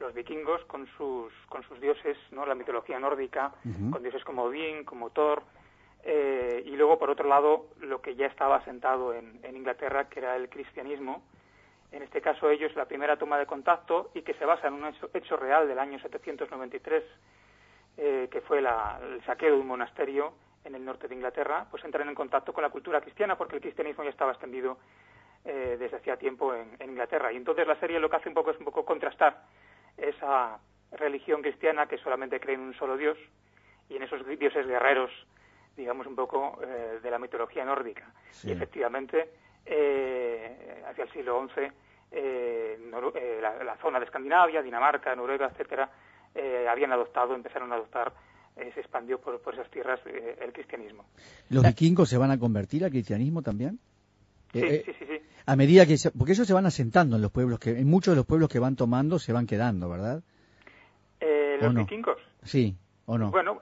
los 0.00 0.12
vikingos 0.14 0.64
con 0.64 0.86
sus, 0.96 1.32
con 1.48 1.62
sus 1.64 1.80
dioses, 1.80 2.16
¿no? 2.32 2.44
La 2.46 2.54
mitología 2.54 2.98
nórdica, 2.98 3.52
con 3.90 4.02
dioses 4.02 4.24
como 4.24 4.42
Odín, 4.44 4.84
como 4.84 5.10
Thor, 5.10 5.42
eh, 6.04 6.62
y 6.66 6.70
luego, 6.76 6.98
por 6.98 7.10
otro 7.10 7.28
lado, 7.28 7.66
lo 7.80 8.00
que 8.02 8.16
ya 8.16 8.26
estaba 8.26 8.56
asentado 8.56 9.14
en, 9.14 9.38
en 9.44 9.56
Inglaterra, 9.56 10.08
que 10.08 10.18
era 10.18 10.34
el 10.36 10.48
cristianismo. 10.48 11.22
En 11.92 12.02
este 12.02 12.20
caso, 12.20 12.50
ellos, 12.50 12.74
la 12.74 12.86
primera 12.86 13.16
toma 13.16 13.38
de 13.38 13.46
contacto, 13.46 14.10
y 14.14 14.22
que 14.22 14.34
se 14.34 14.44
basa 14.44 14.66
en 14.66 14.74
un 14.74 14.86
hecho, 14.86 15.10
hecho 15.14 15.36
real 15.36 15.68
del 15.68 15.78
año 15.78 16.00
793, 16.00 17.04
eh, 17.98 18.28
que 18.32 18.40
fue 18.40 18.60
la- 18.60 18.98
el 19.02 19.22
saqueo 19.24 19.54
de 19.54 19.60
un 19.60 19.66
monasterio 19.66 20.32
en 20.64 20.74
el 20.74 20.84
norte 20.84 21.08
de 21.08 21.14
Inglaterra, 21.14 21.66
pues 21.70 21.84
entran 21.84 22.08
en 22.08 22.14
contacto 22.14 22.52
con 22.52 22.62
la 22.62 22.70
cultura 22.70 23.00
cristiana, 23.00 23.36
porque 23.36 23.56
el 23.56 23.62
cristianismo 23.62 24.04
ya 24.04 24.10
estaba 24.10 24.32
extendido 24.32 24.78
eh, 25.44 25.76
desde 25.78 25.96
hacía 25.96 26.16
tiempo 26.16 26.54
en, 26.54 26.76
en 26.78 26.90
Inglaterra. 26.90 27.32
Y 27.32 27.36
entonces 27.36 27.66
la 27.66 27.78
serie 27.80 27.98
lo 27.98 28.08
que 28.08 28.16
hace 28.16 28.28
un 28.28 28.34
poco 28.34 28.50
es 28.50 28.58
un 28.58 28.64
poco 28.64 28.84
contrastar 28.84 29.42
esa 29.96 30.58
religión 30.92 31.42
cristiana 31.42 31.86
que 31.86 31.98
solamente 31.98 32.40
cree 32.40 32.54
en 32.54 32.60
un 32.60 32.74
solo 32.74 32.96
Dios 32.96 33.18
y 33.88 33.96
en 33.96 34.02
esos 34.02 34.26
dioses 34.26 34.66
guerreros, 34.66 35.10
digamos 35.76 36.06
un 36.06 36.14
poco 36.14 36.58
eh, 36.62 37.00
de 37.02 37.10
la 37.10 37.18
mitología 37.18 37.64
nórdica. 37.64 38.10
Sí. 38.30 38.48
Y 38.48 38.52
efectivamente, 38.52 39.30
eh, 39.66 40.82
hacia 40.88 41.04
el 41.04 41.12
siglo 41.12 41.48
XI, 41.48 41.60
eh, 42.10 42.78
eh, 43.14 43.38
la, 43.40 43.64
la 43.64 43.76
zona 43.76 43.98
de 43.98 44.04
Escandinavia, 44.06 44.62
Dinamarca, 44.62 45.14
Noruega, 45.14 45.46
etcétera, 45.46 45.88
habían 46.70 46.92
adoptado, 46.92 47.34
empezaron 47.34 47.70
a 47.72 47.74
adoptar, 47.74 48.10
eh, 48.56 48.70
se 48.74 48.80
expandió 48.80 49.18
por, 49.20 49.40
por 49.40 49.54
esas 49.54 49.70
tierras 49.70 50.00
eh, 50.06 50.38
el 50.42 50.52
cristianismo. 50.52 51.04
¿Los 51.50 51.62
vikingos 51.64 52.08
se 52.08 52.18
van 52.18 52.30
a 52.30 52.38
convertir 52.38 52.84
al 52.84 52.90
cristianismo 52.90 53.42
también? 53.42 53.78
Sí, 54.52 54.60
Eh, 54.60 54.82
sí, 54.84 54.92
sí, 54.98 55.04
sí. 55.06 55.18
A 55.46 55.56
medida 55.56 55.86
que 55.86 55.96
se- 55.96 56.10
porque 56.12 56.32
ellos 56.32 56.46
se 56.46 56.52
van 56.54 56.66
asentando 56.66 57.16
en 57.16 57.22
los 57.22 57.30
pueblos 57.32 57.58
que 57.58 57.70
en 57.70 57.88
muchos 57.88 58.12
de 58.12 58.16
los 58.16 58.26
pueblos 58.26 58.48
que 58.48 58.58
van 58.58 58.76
tomando 58.76 59.18
se 59.18 59.32
van 59.32 59.46
quedando, 59.46 59.88
¿verdad? 59.88 60.22
Eh, 61.20 61.56
¿O 61.60 61.64
los 61.64 61.74
no? 61.74 61.80
vikingos. 61.80 62.18
Sí, 62.42 62.76
¿o 63.06 63.18
no? 63.18 63.30
Bueno, 63.30 63.60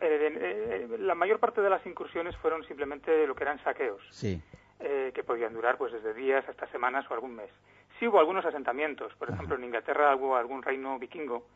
la 0.99 1.15
mayor 1.15 1.39
parte 1.39 1.61
de 1.61 1.71
las 1.71 1.85
incursiones 1.87 2.37
fueron 2.37 2.65
simplemente 2.67 3.27
lo 3.27 3.35
que 3.35 3.45
eran 3.45 3.63
saqueos, 3.63 4.03
Sí. 4.11 4.41
eh, 4.81 5.13
que 5.15 5.23
podían 5.25 5.53
durar 5.55 5.79
pues 5.79 5.93
desde 5.93 6.13
días 6.15 6.45
hasta 6.49 6.67
semanas 6.71 7.05
o 7.11 7.15
algún 7.15 7.35
mes. 7.37 7.51
Sí 7.99 8.07
hubo 8.09 8.19
algunos 8.19 8.45
asentamientos, 8.45 9.13
por 9.19 9.31
ejemplo 9.31 9.57
en 9.57 9.65
Inglaterra 9.65 10.15
hubo 10.17 10.37
algún 10.37 10.63
reino 10.63 10.99
vikingo 10.99 11.47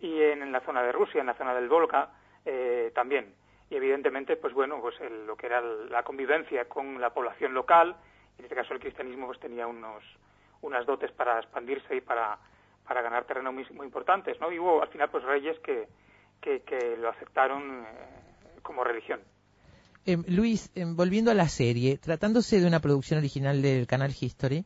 y 0.00 0.20
en, 0.20 0.42
en 0.42 0.52
la 0.52 0.60
zona 0.60 0.82
de 0.82 0.92
Rusia, 0.92 1.20
en 1.20 1.26
la 1.28 1.34
zona 1.34 1.54
del 1.54 1.68
Volga 1.68 2.10
eh, 2.46 2.90
también. 2.94 3.34
Y 3.68 3.74
evidentemente, 3.76 4.36
pues 4.36 4.54
bueno, 4.54 4.80
pues 4.80 4.94
el- 5.00 5.26
lo 5.26 5.36
que 5.36 5.46
era 5.46 5.60
la 5.60 6.02
convivencia 6.04 6.66
con 6.66 7.00
la 7.00 7.10
población 7.12 7.52
local, 7.52 7.96
en 8.38 8.44
este 8.44 8.54
caso 8.54 8.72
el 8.72 8.80
cristianismo 8.80 9.26
pues 9.26 9.40
tenía 9.40 9.66
unos 9.66 10.02
unas 10.62 10.86
dotes 10.86 11.12
para 11.12 11.38
expandirse 11.38 11.96
y 11.96 12.00
para 12.00 12.38
para 12.86 13.02
ganar 13.02 13.24
terreno 13.24 13.52
muy, 13.52 13.66
muy 13.74 13.84
importantes, 13.84 14.40
¿no? 14.40 14.50
Y 14.52 14.58
hubo 14.60 14.80
al 14.80 14.88
final 14.88 15.10
pues 15.10 15.24
reyes 15.24 15.58
que 15.60 15.88
que, 16.40 16.96
lo 16.96 17.08
aceptaron 17.08 17.82
eh, 17.82 18.60
como 18.62 18.84
religión. 18.84 19.20
Em, 20.04 20.22
Luis, 20.28 20.70
em, 20.76 20.94
volviendo 20.94 21.32
a 21.32 21.34
la 21.34 21.48
serie, 21.48 21.98
tratándose 21.98 22.60
de 22.60 22.66
una 22.68 22.78
producción 22.78 23.18
original 23.18 23.60
del 23.62 23.88
canal 23.88 24.12
History, 24.18 24.64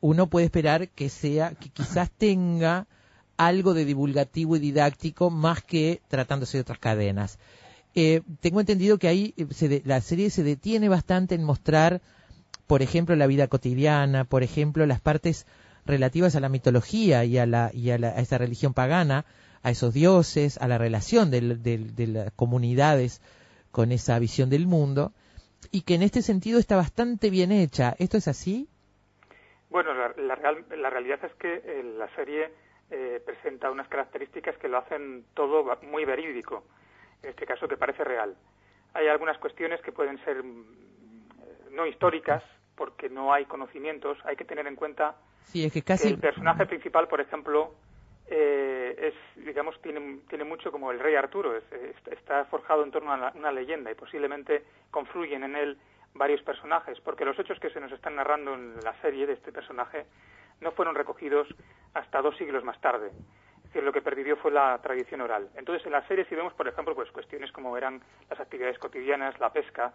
uno 0.00 0.28
puede 0.28 0.46
esperar 0.46 0.88
que 0.90 1.08
sea, 1.08 1.54
que 1.60 1.70
quizás 1.70 2.10
tenga 2.12 2.86
algo 3.36 3.74
de 3.74 3.84
divulgativo 3.84 4.56
y 4.56 4.60
didáctico 4.60 5.30
más 5.30 5.62
que 5.62 6.00
tratándose 6.08 6.56
de 6.58 6.62
otras 6.62 6.78
cadenas. 6.78 7.38
Eh, 7.94 8.22
tengo 8.40 8.60
entendido 8.60 8.98
que 8.98 9.08
ahí 9.08 9.34
eh, 9.36 9.46
se 9.50 9.68
de- 9.68 9.82
la 9.84 10.00
serie 10.00 10.30
se 10.30 10.42
detiene 10.42 10.88
bastante 10.88 11.34
en 11.34 11.44
mostrar, 11.44 12.00
por 12.66 12.82
ejemplo, 12.82 13.16
la 13.16 13.26
vida 13.26 13.46
cotidiana, 13.48 14.24
por 14.24 14.42
ejemplo, 14.42 14.84
las 14.86 15.00
partes 15.00 15.46
relativas 15.86 16.34
a 16.36 16.40
la 16.40 16.48
mitología 16.48 17.24
y 17.24 17.38
a, 17.38 17.46
la, 17.46 17.70
y 17.72 17.90
a, 17.90 17.98
la- 17.98 18.08
a 18.08 18.20
esa 18.20 18.38
religión 18.38 18.74
pagana, 18.74 19.24
a 19.62 19.70
esos 19.70 19.94
dioses, 19.94 20.58
a 20.58 20.68
la 20.68 20.78
relación 20.78 21.30
del- 21.30 21.62
del- 21.62 21.94
de 21.94 22.06
las 22.06 22.32
comunidades 22.32 23.20
con 23.70 23.92
esa 23.92 24.18
visión 24.18 24.50
del 24.50 24.66
mundo, 24.66 25.12
y 25.70 25.82
que 25.82 25.94
en 25.94 26.02
este 26.02 26.22
sentido 26.22 26.58
está 26.58 26.76
bastante 26.76 27.30
bien 27.30 27.50
hecha. 27.52 27.94
¿Esto 27.98 28.16
es 28.16 28.28
así? 28.28 28.68
Bueno, 29.70 29.92
la, 29.94 30.12
la 30.22 30.34
real- 30.34 30.64
la 30.80 30.90
realidad 30.90 31.18
es 31.24 31.32
que 31.34 31.54
eh, 31.64 31.82
la 31.98 32.08
serie 32.14 32.50
eh, 32.90 33.20
presenta 33.24 33.70
unas 33.70 33.88
características 33.88 34.56
que 34.58 34.68
lo 34.68 34.78
hacen 34.78 35.24
todo 35.34 35.64
muy 35.82 36.04
verídico, 36.04 36.64
en 37.22 37.30
este 37.30 37.46
caso 37.46 37.66
que 37.66 37.76
parece 37.76 38.04
real. 38.04 38.36
hay 38.94 39.08
algunas 39.08 39.38
cuestiones 39.38 39.80
que 39.80 39.92
pueden 39.92 40.22
ser 40.24 40.42
mm, 40.42 40.64
no 41.72 41.86
históricas, 41.86 42.42
porque 42.76 43.08
no 43.08 43.32
hay 43.32 43.46
conocimientos. 43.46 44.18
Hay 44.24 44.36
que 44.36 44.44
tener 44.44 44.66
en 44.66 44.76
cuenta 44.76 45.16
sí, 45.44 45.64
es 45.64 45.72
que, 45.72 45.82
casi... 45.82 46.08
el 46.08 46.18
personaje 46.18 46.66
principal, 46.66 47.08
por 47.08 47.20
ejemplo, 47.20 47.74
eh, 48.28 49.12
es, 49.12 49.44
digamos, 49.44 49.80
tiene, 49.82 50.20
tiene 50.28 50.44
mucho 50.44 50.70
como 50.70 50.90
el 50.90 51.00
rey 51.00 51.14
Arturo, 51.14 51.56
está 52.10 52.44
forjado 52.46 52.84
en 52.84 52.90
torno 52.90 53.12
a 53.12 53.32
una 53.34 53.52
leyenda 53.52 53.90
y 53.90 53.94
posiblemente 53.94 54.64
confluyen 54.90 55.44
en 55.44 55.56
él 55.56 55.78
varios 56.14 56.42
personajes, 56.42 56.98
porque 57.00 57.24
los 57.24 57.38
hechos 57.38 57.58
que 57.60 57.70
se 57.70 57.80
nos 57.80 57.92
están 57.92 58.16
narrando 58.16 58.54
en 58.54 58.76
la 58.82 58.94
serie 59.00 59.26
de 59.26 59.34
este 59.34 59.52
personaje 59.52 60.06
no 60.60 60.72
fueron 60.72 60.94
recogidos 60.94 61.48
hasta 61.94 62.22
dos 62.22 62.36
siglos 62.36 62.64
más 62.64 62.80
tarde. 62.80 63.08
Es 63.56 63.62
decir, 63.64 63.82
lo 63.82 63.92
que 63.92 64.02
pervivió 64.02 64.36
fue 64.36 64.50
la 64.50 64.78
tradición 64.82 65.20
oral. 65.20 65.48
Entonces, 65.56 65.84
en 65.86 65.92
la 65.92 66.06
serie 66.06 66.24
si 66.26 66.34
vemos, 66.34 66.54
por 66.54 66.68
ejemplo, 66.68 66.94
pues 66.94 67.10
cuestiones 67.10 67.52
como 67.52 67.76
eran 67.76 68.00
las 68.30 68.40
actividades 68.40 68.78
cotidianas, 68.78 69.38
la 69.40 69.52
pesca, 69.52 69.92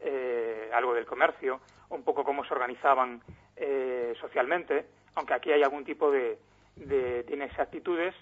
eh, 0.00 0.70
algo 0.74 0.94
del 0.94 1.06
comercio, 1.06 1.60
un 1.88 2.02
poco 2.02 2.24
cómo 2.24 2.44
se 2.44 2.52
organizaban 2.52 3.22
eh, 3.56 4.14
socialmente, 4.20 4.86
aunque 5.14 5.34
aquí 5.34 5.50
hay 5.50 5.62
algún 5.62 5.84
tipo 5.84 6.10
de, 6.10 6.38
de, 6.76 7.22
de 7.22 7.34
inexactitudes 7.34 8.14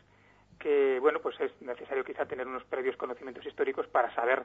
que, 0.58 0.98
bueno, 1.00 1.18
pues 1.20 1.38
es 1.40 1.60
necesario 1.60 2.04
quizá 2.04 2.26
tener 2.26 2.46
unos 2.46 2.64
previos 2.64 2.96
conocimientos 2.96 3.44
históricos 3.44 3.86
para 3.88 4.14
saber 4.14 4.44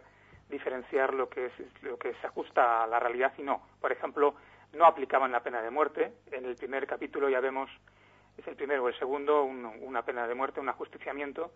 diferenciar 0.49 1.13
lo 1.13 1.29
que, 1.29 1.45
es, 1.45 1.53
lo 1.83 1.97
que 1.97 2.13
se 2.15 2.27
ajusta 2.27 2.83
a 2.83 2.87
la 2.87 2.99
realidad 2.99 3.31
y 3.37 3.43
no. 3.43 3.61
Por 3.79 3.91
ejemplo, 3.91 4.35
no 4.73 4.85
aplicaban 4.85 5.31
la 5.31 5.41
pena 5.41 5.61
de 5.61 5.69
muerte. 5.69 6.13
En 6.31 6.45
el 6.45 6.55
primer 6.55 6.85
capítulo 6.87 7.29
ya 7.29 7.39
vemos, 7.39 7.69
es 8.37 8.47
el 8.47 8.55
primero 8.55 8.83
o 8.83 8.87
el 8.87 8.97
segundo, 8.97 9.43
una 9.43 10.03
pena 10.03 10.27
de 10.27 10.35
muerte, 10.35 10.59
un 10.59 10.69
ajusticiamiento. 10.69 11.51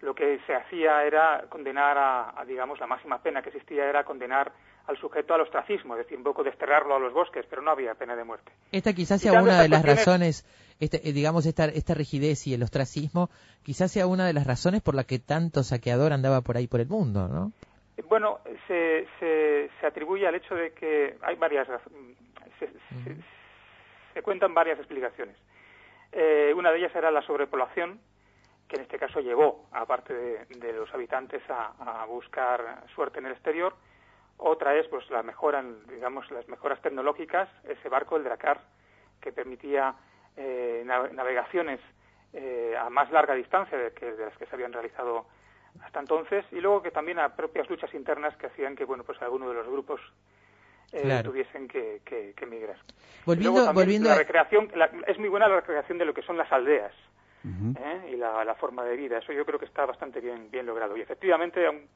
Lo 0.00 0.14
que 0.14 0.38
se 0.46 0.54
hacía 0.54 1.04
era 1.04 1.46
condenar 1.48 1.96
a, 1.98 2.44
digamos, 2.46 2.78
la 2.80 2.86
máxima 2.86 3.22
pena 3.22 3.42
que 3.42 3.50
existía 3.50 3.88
era 3.88 4.04
condenar 4.04 4.52
al 4.86 4.96
sujeto 4.96 5.34
al 5.34 5.42
ostracismo, 5.42 5.94
es 5.94 6.04
decir, 6.04 6.16
un 6.16 6.24
poco 6.24 6.42
desterrarlo 6.42 6.96
a 6.96 6.98
los 6.98 7.12
bosques, 7.12 7.44
pero 7.50 7.60
no 7.60 7.70
había 7.70 7.94
pena 7.94 8.16
de 8.16 8.24
muerte. 8.24 8.52
Esta 8.72 8.94
quizás 8.94 9.20
sea 9.20 9.42
una 9.42 9.60
de 9.60 9.68
las 9.68 9.84
razones, 9.84 10.46
este, 10.80 11.06
eh, 11.06 11.12
digamos, 11.12 11.44
esta, 11.44 11.66
esta 11.66 11.92
rigidez 11.92 12.46
y 12.46 12.54
el 12.54 12.62
ostracismo, 12.62 13.28
quizás 13.62 13.92
sea 13.92 14.06
una 14.06 14.26
de 14.26 14.32
las 14.32 14.46
razones 14.46 14.80
por 14.80 14.94
la 14.94 15.04
que 15.04 15.18
tanto 15.18 15.62
saqueador 15.62 16.14
andaba 16.14 16.40
por 16.40 16.56
ahí 16.56 16.68
por 16.68 16.80
el 16.80 16.88
mundo, 16.88 17.28
¿no? 17.28 17.52
Bueno, 18.08 18.38
se, 18.66 19.06
se, 19.18 19.68
se 19.80 19.86
atribuye 19.86 20.26
al 20.26 20.36
hecho 20.36 20.54
de 20.54 20.72
que 20.72 21.16
hay 21.20 21.36
varias 21.36 21.68
se, 22.58 22.68
se, 24.14 24.22
cuentan 24.22 24.54
varias 24.54 24.78
explicaciones. 24.78 25.36
Eh, 26.12 26.52
una 26.56 26.70
de 26.70 26.78
ellas 26.78 26.94
era 26.94 27.10
la 27.10 27.22
sobrepoblación, 27.22 28.00
que 28.66 28.76
en 28.76 28.82
este 28.82 28.98
caso 28.98 29.20
llevó, 29.20 29.66
aparte 29.72 30.12
de, 30.12 30.44
de 30.46 30.72
los 30.72 30.92
habitantes, 30.92 31.42
a, 31.48 32.02
a, 32.02 32.04
buscar 32.06 32.84
suerte 32.94 33.18
en 33.18 33.26
el 33.26 33.32
exterior. 33.32 33.74
Otra 34.36 34.74
es, 34.76 34.86
pues, 34.88 35.08
la 35.10 35.22
mejora, 35.22 35.64
digamos, 35.88 36.30
las 36.30 36.46
mejoras 36.48 36.80
tecnológicas, 36.82 37.48
ese 37.64 37.88
barco, 37.88 38.16
el 38.16 38.24
Dracar, 38.24 38.60
que 39.20 39.32
permitía 39.32 39.94
eh, 40.36 40.82
navegaciones 40.84 41.80
eh, 42.32 42.76
a 42.78 42.88
más 42.90 43.10
larga 43.10 43.34
distancia 43.34 43.76
de, 43.76 43.92
que, 43.92 44.12
de 44.12 44.26
las 44.26 44.36
que 44.36 44.46
se 44.46 44.54
habían 44.54 44.72
realizado 44.72 45.26
hasta 45.82 46.00
entonces, 46.00 46.44
y 46.52 46.60
luego 46.60 46.82
que 46.82 46.90
también 46.90 47.18
a 47.18 47.34
propias 47.34 47.68
luchas 47.70 47.92
internas 47.94 48.36
que 48.36 48.46
hacían 48.46 48.76
que, 48.76 48.84
bueno, 48.84 49.04
pues 49.04 49.20
alguno 49.22 49.48
de 49.48 49.54
los 49.54 49.66
grupos 49.66 50.00
eh, 50.92 51.20
tuviesen 51.22 51.68
que, 51.68 52.00
que, 52.04 52.32
que, 52.34 52.46
migrar. 52.46 52.76
Volviendo, 53.26 53.72
volviendo 53.72 54.08
la 54.08 54.16
recreación, 54.16 54.70
es 55.06 55.18
muy 55.18 55.28
buena 55.28 55.48
la 55.48 55.56
recreación 55.56 55.98
de 55.98 56.04
lo 56.04 56.14
que 56.14 56.22
son 56.22 56.36
las 56.36 56.50
aldeas. 56.50 56.92
¿eh? 57.44 58.10
y 58.12 58.16
la, 58.16 58.44
la, 58.44 58.54
forma 58.54 58.84
de 58.84 58.96
vida. 58.96 59.18
Eso 59.18 59.32
yo 59.32 59.46
creo 59.46 59.58
que 59.58 59.64
está 59.64 59.86
bastante 59.86 60.20
bien, 60.20 60.50
bien 60.50 60.66
logrado. 60.66 60.96
Y 60.96 61.00
efectivamente 61.00 61.66
a 61.66 61.70
un, 61.70 61.88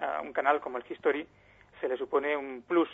a 0.00 0.20
un 0.20 0.32
canal 0.32 0.60
como 0.60 0.78
el 0.78 0.84
History 0.88 1.26
se 1.80 1.88
le 1.88 1.96
supone 1.96 2.36
un 2.36 2.62
plus, 2.66 2.88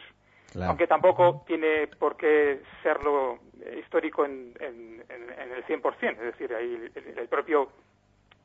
claro. 0.52 0.70
aunque 0.70 0.86
tampoco 0.86 1.44
tiene 1.46 1.88
por 1.88 2.16
qué 2.16 2.62
serlo 2.82 3.40
histórico 3.78 4.24
en, 4.24 4.54
en, 4.60 5.04
en 5.08 5.52
el 5.52 5.64
100%. 5.64 6.10
Es 6.10 6.18
decir, 6.18 6.54
ahí 6.54 6.90
el, 6.94 7.18
el, 7.18 7.28
propio 7.28 7.70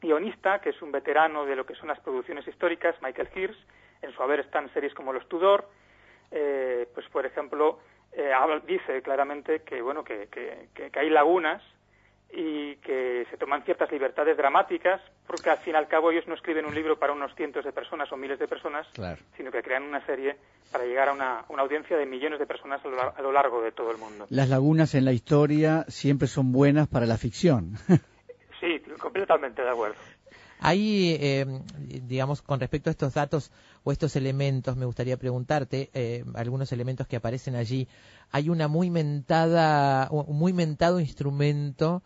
guionista, 0.01 0.59
que 0.59 0.69
es 0.69 0.81
un 0.81 0.91
veterano 0.91 1.45
de 1.45 1.55
lo 1.55 1.65
que 1.65 1.75
son 1.75 1.87
las 1.87 1.99
producciones 1.99 2.47
históricas, 2.47 2.95
Michael 3.01 3.29
Hirsch, 3.35 3.57
en 4.01 4.11
su 4.13 4.23
haber 4.23 4.39
están 4.39 4.73
series 4.73 4.93
como 4.93 5.13
Los 5.13 5.27
Tudor, 5.29 5.69
eh, 6.31 6.87
pues 6.93 7.07
por 7.09 7.25
ejemplo, 7.25 7.79
eh, 8.13 8.31
dice 8.65 9.01
claramente 9.01 9.61
que, 9.61 9.81
bueno, 9.81 10.03
que, 10.03 10.27
que, 10.27 10.69
que, 10.73 10.99
hay 10.99 11.09
lagunas 11.09 11.61
y 12.33 12.75
que 12.77 13.25
se 13.29 13.37
toman 13.37 13.63
ciertas 13.63 13.91
libertades 13.91 14.37
dramáticas, 14.37 15.01
porque 15.27 15.49
al 15.49 15.57
fin 15.59 15.73
y 15.73 15.77
al 15.77 15.87
cabo 15.87 16.11
ellos 16.11 16.27
no 16.27 16.33
escriben 16.33 16.65
un 16.65 16.73
libro 16.73 16.97
para 16.97 17.11
unos 17.11 17.35
cientos 17.35 17.65
de 17.65 17.73
personas 17.73 18.11
o 18.11 18.17
miles 18.17 18.39
de 18.39 18.47
personas, 18.47 18.87
claro. 18.93 19.21
sino 19.35 19.51
que 19.51 19.61
crean 19.61 19.83
una 19.83 20.05
serie 20.05 20.37
para 20.71 20.85
llegar 20.85 21.09
a 21.09 21.13
una, 21.13 21.45
una 21.49 21.63
audiencia 21.63 21.97
de 21.97 22.05
millones 22.05 22.39
de 22.39 22.45
personas 22.45 22.83
a 22.85 22.87
lo, 22.87 23.17
a 23.17 23.21
lo, 23.21 23.31
largo 23.33 23.61
de 23.61 23.73
todo 23.73 23.91
el 23.91 23.97
mundo. 23.97 24.27
Las 24.29 24.49
lagunas 24.49 24.95
en 24.95 25.03
la 25.03 25.11
historia 25.11 25.83
siempre 25.89 26.27
son 26.27 26.53
buenas 26.53 26.87
para 26.87 27.05
la 27.05 27.17
ficción. 27.17 27.73
sí, 28.61 28.79
completamente 28.97 29.61
de 29.61 29.69
acuerdo. 29.69 29.95
Hay, 30.63 31.17
eh, 31.19 31.45
digamos, 32.03 32.43
con 32.43 32.59
respecto 32.59 32.89
a 32.89 32.91
estos 32.91 33.15
datos 33.15 33.51
o 33.83 33.91
estos 33.91 34.15
elementos, 34.15 34.77
me 34.77 34.85
gustaría 34.85 35.17
preguntarte, 35.17 35.89
eh, 35.95 36.23
algunos 36.35 36.71
elementos 36.71 37.07
que 37.07 37.15
aparecen 37.15 37.55
allí, 37.55 37.87
hay 38.31 38.47
una 38.47 38.67
muy 38.67 38.91
mentada, 38.91 40.07
un 40.11 40.37
muy 40.37 40.53
mentado 40.53 40.99
instrumento 40.99 42.03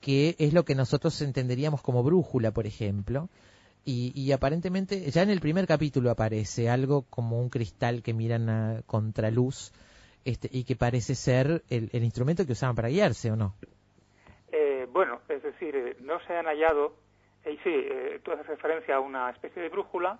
que 0.00 0.36
es 0.38 0.54
lo 0.54 0.64
que 0.64 0.74
nosotros 0.74 1.20
entenderíamos 1.20 1.82
como 1.82 2.02
brújula, 2.02 2.50
por 2.50 2.66
ejemplo, 2.66 3.28
y, 3.84 4.12
y, 4.14 4.32
aparentemente 4.32 5.10
ya 5.10 5.22
en 5.22 5.30
el 5.30 5.40
primer 5.40 5.66
capítulo 5.66 6.10
aparece 6.10 6.70
algo 6.70 7.02
como 7.10 7.40
un 7.40 7.50
cristal 7.50 8.02
que 8.02 8.14
miran 8.14 8.48
a 8.48 8.82
contraluz 8.86 9.72
este, 10.24 10.48
y 10.50 10.64
que 10.64 10.76
parece 10.76 11.14
ser 11.14 11.62
el, 11.68 11.90
el, 11.92 12.04
instrumento 12.04 12.46
que 12.46 12.52
usaban 12.52 12.74
para 12.74 12.88
guiarse, 12.88 13.30
¿o 13.30 13.36
no? 13.36 13.54
Eh, 14.52 14.86
bueno, 14.92 15.20
es 15.28 15.42
decir, 15.42 15.74
eh, 15.76 15.96
no 16.00 16.20
se 16.26 16.34
han 16.34 16.46
hallado 16.46 16.94
y 17.50 17.56
sí, 17.58 17.70
eh, 17.74 18.20
tú 18.22 18.32
haces 18.32 18.46
referencia 18.46 18.96
a 18.96 19.00
una 19.00 19.30
especie 19.30 19.62
de 19.62 19.68
brújula 19.68 20.18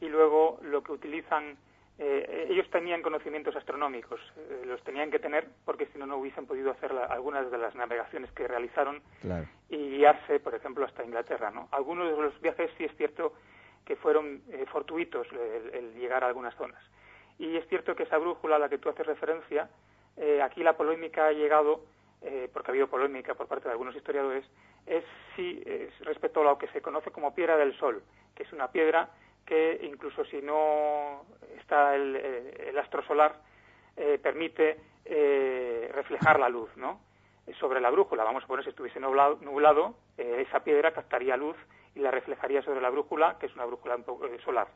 y 0.00 0.08
luego 0.08 0.58
lo 0.62 0.82
que 0.82 0.92
utilizan, 0.92 1.56
eh, 1.98 2.46
ellos 2.50 2.68
tenían 2.70 3.02
conocimientos 3.02 3.56
astronómicos, 3.56 4.20
eh, 4.36 4.62
los 4.66 4.82
tenían 4.82 5.10
que 5.10 5.18
tener 5.18 5.48
porque 5.64 5.86
si 5.86 5.98
no, 5.98 6.06
no 6.06 6.16
hubiesen 6.18 6.46
podido 6.46 6.70
hacer 6.70 6.92
la, 6.92 7.04
algunas 7.04 7.50
de 7.50 7.58
las 7.58 7.74
navegaciones 7.74 8.30
que 8.32 8.46
realizaron 8.46 9.02
claro. 9.20 9.46
y 9.68 9.76
guiarse, 9.96 10.40
por 10.40 10.54
ejemplo, 10.54 10.84
hasta 10.84 11.04
Inglaterra. 11.04 11.50
¿no? 11.50 11.68
Algunos 11.72 12.10
de 12.10 12.22
los 12.22 12.40
viajes 12.40 12.70
sí 12.76 12.84
es 12.84 12.96
cierto 12.96 13.32
que 13.86 13.96
fueron 13.96 14.42
eh, 14.50 14.66
fortuitos 14.70 15.26
el, 15.32 15.74
el, 15.74 15.94
llegar 15.94 16.24
a 16.24 16.26
algunas 16.26 16.54
zonas. 16.56 16.82
Y 17.38 17.56
es 17.56 17.66
cierto 17.68 17.94
que 17.94 18.02
esa 18.02 18.18
brújula 18.18 18.56
a 18.56 18.58
la 18.58 18.68
que 18.68 18.78
tú 18.78 18.88
haces 18.88 19.06
referencia, 19.06 19.68
eh, 20.16 20.42
aquí 20.42 20.62
la 20.62 20.76
polémica 20.76 21.26
ha 21.26 21.32
llegado, 21.32 21.82
eh, 22.22 22.48
porque 22.52 22.70
ha 22.70 22.72
habido 22.72 22.88
polémica 22.88 23.34
por 23.34 23.46
parte 23.46 23.68
de 23.68 23.72
algunos 23.72 23.96
historiadores, 23.96 24.44
es 24.86 25.04
si 25.34 25.62
es 25.66 25.98
respecto 26.00 26.40
a 26.40 26.44
lo 26.44 26.58
que 26.58 26.68
se 26.68 26.80
conoce 26.80 27.10
como 27.10 27.34
piedra 27.34 27.56
del 27.56 27.76
sol, 27.78 28.02
que 28.34 28.44
es 28.44 28.52
una 28.52 28.70
piedra 28.70 29.10
que 29.44 29.80
incluso 29.82 30.24
si 30.24 30.42
no 30.42 31.24
está 31.58 31.94
el, 31.94 32.16
el 32.16 32.78
astro 32.78 33.02
solar 33.06 33.36
eh, 33.96 34.18
permite 34.22 34.76
eh, 35.06 35.90
reflejar 35.94 36.38
la 36.38 36.48
luz, 36.48 36.68
¿no? 36.76 37.00
Sobre 37.60 37.80
la 37.80 37.90
brújula, 37.90 38.24
vamos 38.24 38.44
a 38.44 38.46
poner 38.46 38.64
si 38.64 38.70
estuviese 38.70 39.00
nublado, 39.00 39.38
nublado 39.40 39.94
eh, 40.18 40.44
esa 40.46 40.64
piedra 40.64 40.92
captaría 40.92 41.36
luz 41.36 41.56
y 41.94 42.00
la 42.00 42.10
reflejaría 42.10 42.60
sobre 42.60 42.80
la 42.80 42.90
brújula, 42.90 43.38
que 43.38 43.46
es 43.46 43.54
una 43.54 43.64
brújula 43.64 43.94
eh, 43.96 44.38
solar. 44.44 44.66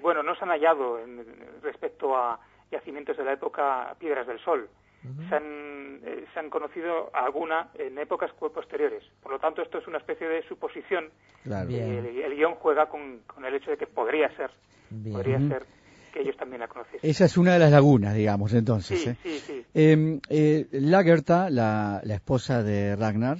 bueno, 0.00 0.22
no 0.22 0.34
se 0.36 0.44
han 0.44 0.50
hallado 0.50 1.00
en, 1.00 1.26
respecto 1.62 2.16
a 2.16 2.40
yacimientos 2.70 3.16
de 3.16 3.24
la 3.24 3.32
época 3.32 3.94
piedras 3.98 4.26
del 4.26 4.38
sol. 4.38 4.70
Uh 5.06 5.20
-huh. 5.20 5.28
se, 5.28 5.34
han, 5.36 6.00
eh, 6.04 6.24
se, 6.32 6.40
han, 6.40 6.50
conocido 6.50 7.10
alguna 7.14 7.68
en 7.74 7.98
épocas 7.98 8.30
posteriores. 8.32 9.02
Por 9.22 9.32
lo 9.32 9.38
tanto, 9.38 9.62
esto 9.62 9.78
es 9.78 9.86
una 9.86 9.98
especie 9.98 10.28
de 10.28 10.42
suposición. 10.48 11.10
Claro. 11.44 11.68
El, 11.70 12.06
el, 12.06 12.34
guion 12.34 12.54
juega 12.56 12.86
con, 12.86 13.20
con, 13.26 13.44
el 13.44 13.54
hecho 13.54 13.70
de 13.70 13.76
que 13.76 13.86
podría 13.86 14.34
ser, 14.36 14.50
Bien. 14.90 15.14
podría 15.14 15.38
ser 15.48 15.66
que 16.12 16.20
ellos 16.22 16.36
también 16.36 16.60
la 16.60 16.68
conociesen. 16.68 17.08
Esa 17.08 17.24
es 17.26 17.36
una 17.36 17.52
de 17.52 17.58
las 17.58 17.70
lagunas, 17.70 18.14
digamos, 18.14 18.52
entonces. 18.54 19.00
Sí, 19.00 19.08
¿eh? 19.10 19.16
sí, 19.22 19.38
sí. 19.38 19.64
Eh, 19.74 20.20
eh, 20.28 20.66
Lagerta, 20.72 21.50
la, 21.50 22.00
la, 22.04 22.14
esposa 22.14 22.62
de 22.62 22.96
Ragnar, 22.96 23.38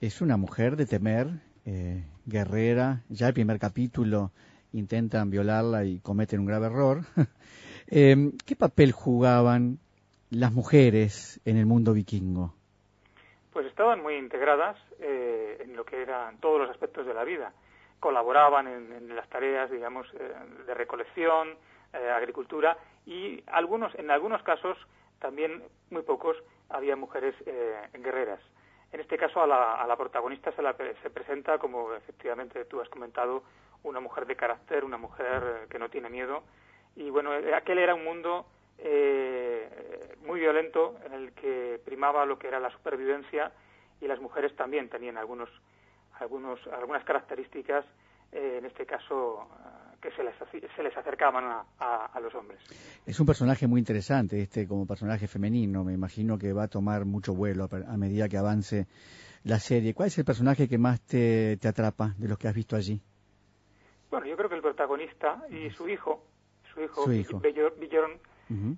es 0.00 0.20
una 0.20 0.36
mujer 0.36 0.76
de 0.76 0.86
temer, 0.86 1.28
eh, 1.64 2.04
guerrera. 2.26 3.02
Ya 3.08 3.28
el 3.28 3.34
primer 3.34 3.58
capítulo 3.58 4.32
intentan 4.72 5.30
violarla 5.30 5.84
y 5.84 5.98
cometen 6.00 6.40
un 6.40 6.46
grave 6.46 6.66
error. 6.66 7.02
Eh, 7.94 8.30
¿Qué 8.46 8.56
papel 8.56 8.92
jugaban 8.92 9.78
las 10.32 10.52
mujeres 10.52 11.40
en 11.44 11.58
el 11.58 11.66
mundo 11.66 11.92
vikingo? 11.92 12.54
Pues 13.52 13.66
estaban 13.66 14.02
muy 14.02 14.14
integradas 14.14 14.78
eh, 14.98 15.58
en 15.60 15.76
lo 15.76 15.84
que 15.84 16.00
eran 16.00 16.38
todos 16.38 16.58
los 16.58 16.70
aspectos 16.70 17.06
de 17.06 17.12
la 17.12 17.22
vida. 17.22 17.52
Colaboraban 18.00 18.66
en, 18.66 19.14
las 19.14 19.28
tareas, 19.28 19.70
digamos, 19.70 20.06
eh, 20.14 20.32
de 20.66 20.74
recolección, 20.74 21.50
eh, 21.92 22.10
agricultura 22.10 22.78
y 23.04 23.44
algunos, 23.46 23.94
en 23.96 24.10
algunos 24.10 24.42
casos, 24.42 24.78
también 25.18 25.62
muy 25.90 26.02
pocos, 26.02 26.36
había 26.70 26.96
mujeres 26.96 27.34
eh, 27.44 27.88
guerreras. 27.92 28.40
En 28.90 29.00
este 29.00 29.18
caso, 29.18 29.42
a 29.42 29.46
la, 29.46 29.74
a 29.74 29.86
la 29.86 29.96
protagonista 29.96 30.50
se, 30.52 30.62
la, 30.62 30.74
se 31.02 31.10
presenta, 31.10 31.58
como 31.58 31.92
efectivamente 31.92 32.64
tú 32.64 32.80
has 32.80 32.88
comentado, 32.88 33.42
una 33.82 34.00
mujer 34.00 34.26
de 34.26 34.36
carácter, 34.36 34.84
una 34.84 34.96
mujer 34.96 35.66
que 35.68 35.78
no 35.78 35.90
tiene 35.90 36.08
miedo. 36.08 36.42
Y 36.96 37.10
bueno, 37.10 37.32
aquel 37.54 37.78
era 37.78 37.94
un 37.94 38.04
mundo 38.04 38.46
eh, 38.84 40.16
muy 40.26 40.40
violento 40.40 40.96
en 41.06 41.12
el 41.12 41.32
que 41.32 41.80
primaba 41.84 42.26
lo 42.26 42.38
que 42.38 42.48
era 42.48 42.58
la 42.58 42.70
supervivencia 42.70 43.52
y 44.00 44.06
las 44.06 44.20
mujeres 44.20 44.54
también 44.56 44.88
tenían 44.88 45.16
algunos, 45.16 45.48
algunos, 46.18 46.58
algunas 46.66 47.04
características, 47.04 47.84
eh, 48.32 48.56
en 48.58 48.64
este 48.64 48.84
caso, 48.84 49.46
eh, 49.52 49.96
que 50.00 50.10
se 50.10 50.24
les, 50.24 50.34
se 50.74 50.82
les 50.82 50.96
acercaban 50.96 51.44
a, 51.44 52.06
a, 52.06 52.20
los 52.20 52.34
hombres. 52.34 52.60
Es 53.06 53.20
un 53.20 53.26
personaje 53.26 53.68
muy 53.68 53.78
interesante, 53.78 54.42
este 54.42 54.66
como 54.66 54.84
personaje 54.84 55.28
femenino. 55.28 55.84
Me 55.84 55.92
imagino 55.92 56.38
que 56.38 56.52
va 56.52 56.64
a 56.64 56.68
tomar 56.68 57.04
mucho 57.04 57.34
vuelo 57.34 57.68
a, 57.70 57.96
medida 57.96 58.28
que 58.28 58.36
avance 58.36 58.86
la 59.44 59.60
serie. 59.60 59.94
¿Cuál 59.94 60.08
es 60.08 60.18
el 60.18 60.24
personaje 60.24 60.68
que 60.68 60.78
más 60.78 61.00
te, 61.02 61.56
te 61.58 61.68
atrapa 61.68 62.14
de 62.18 62.26
los 62.26 62.38
que 62.38 62.48
has 62.48 62.54
visto 62.54 62.74
allí? 62.74 63.00
Bueno, 64.10 64.26
yo 64.26 64.36
creo 64.36 64.48
que 64.48 64.56
el 64.56 64.62
protagonista 64.62 65.44
y 65.48 65.70
su 65.70 65.88
hijo, 65.88 66.24
su 66.74 66.82
hijo, 66.82 67.04
su 67.04 67.12
hijo. 67.12 67.40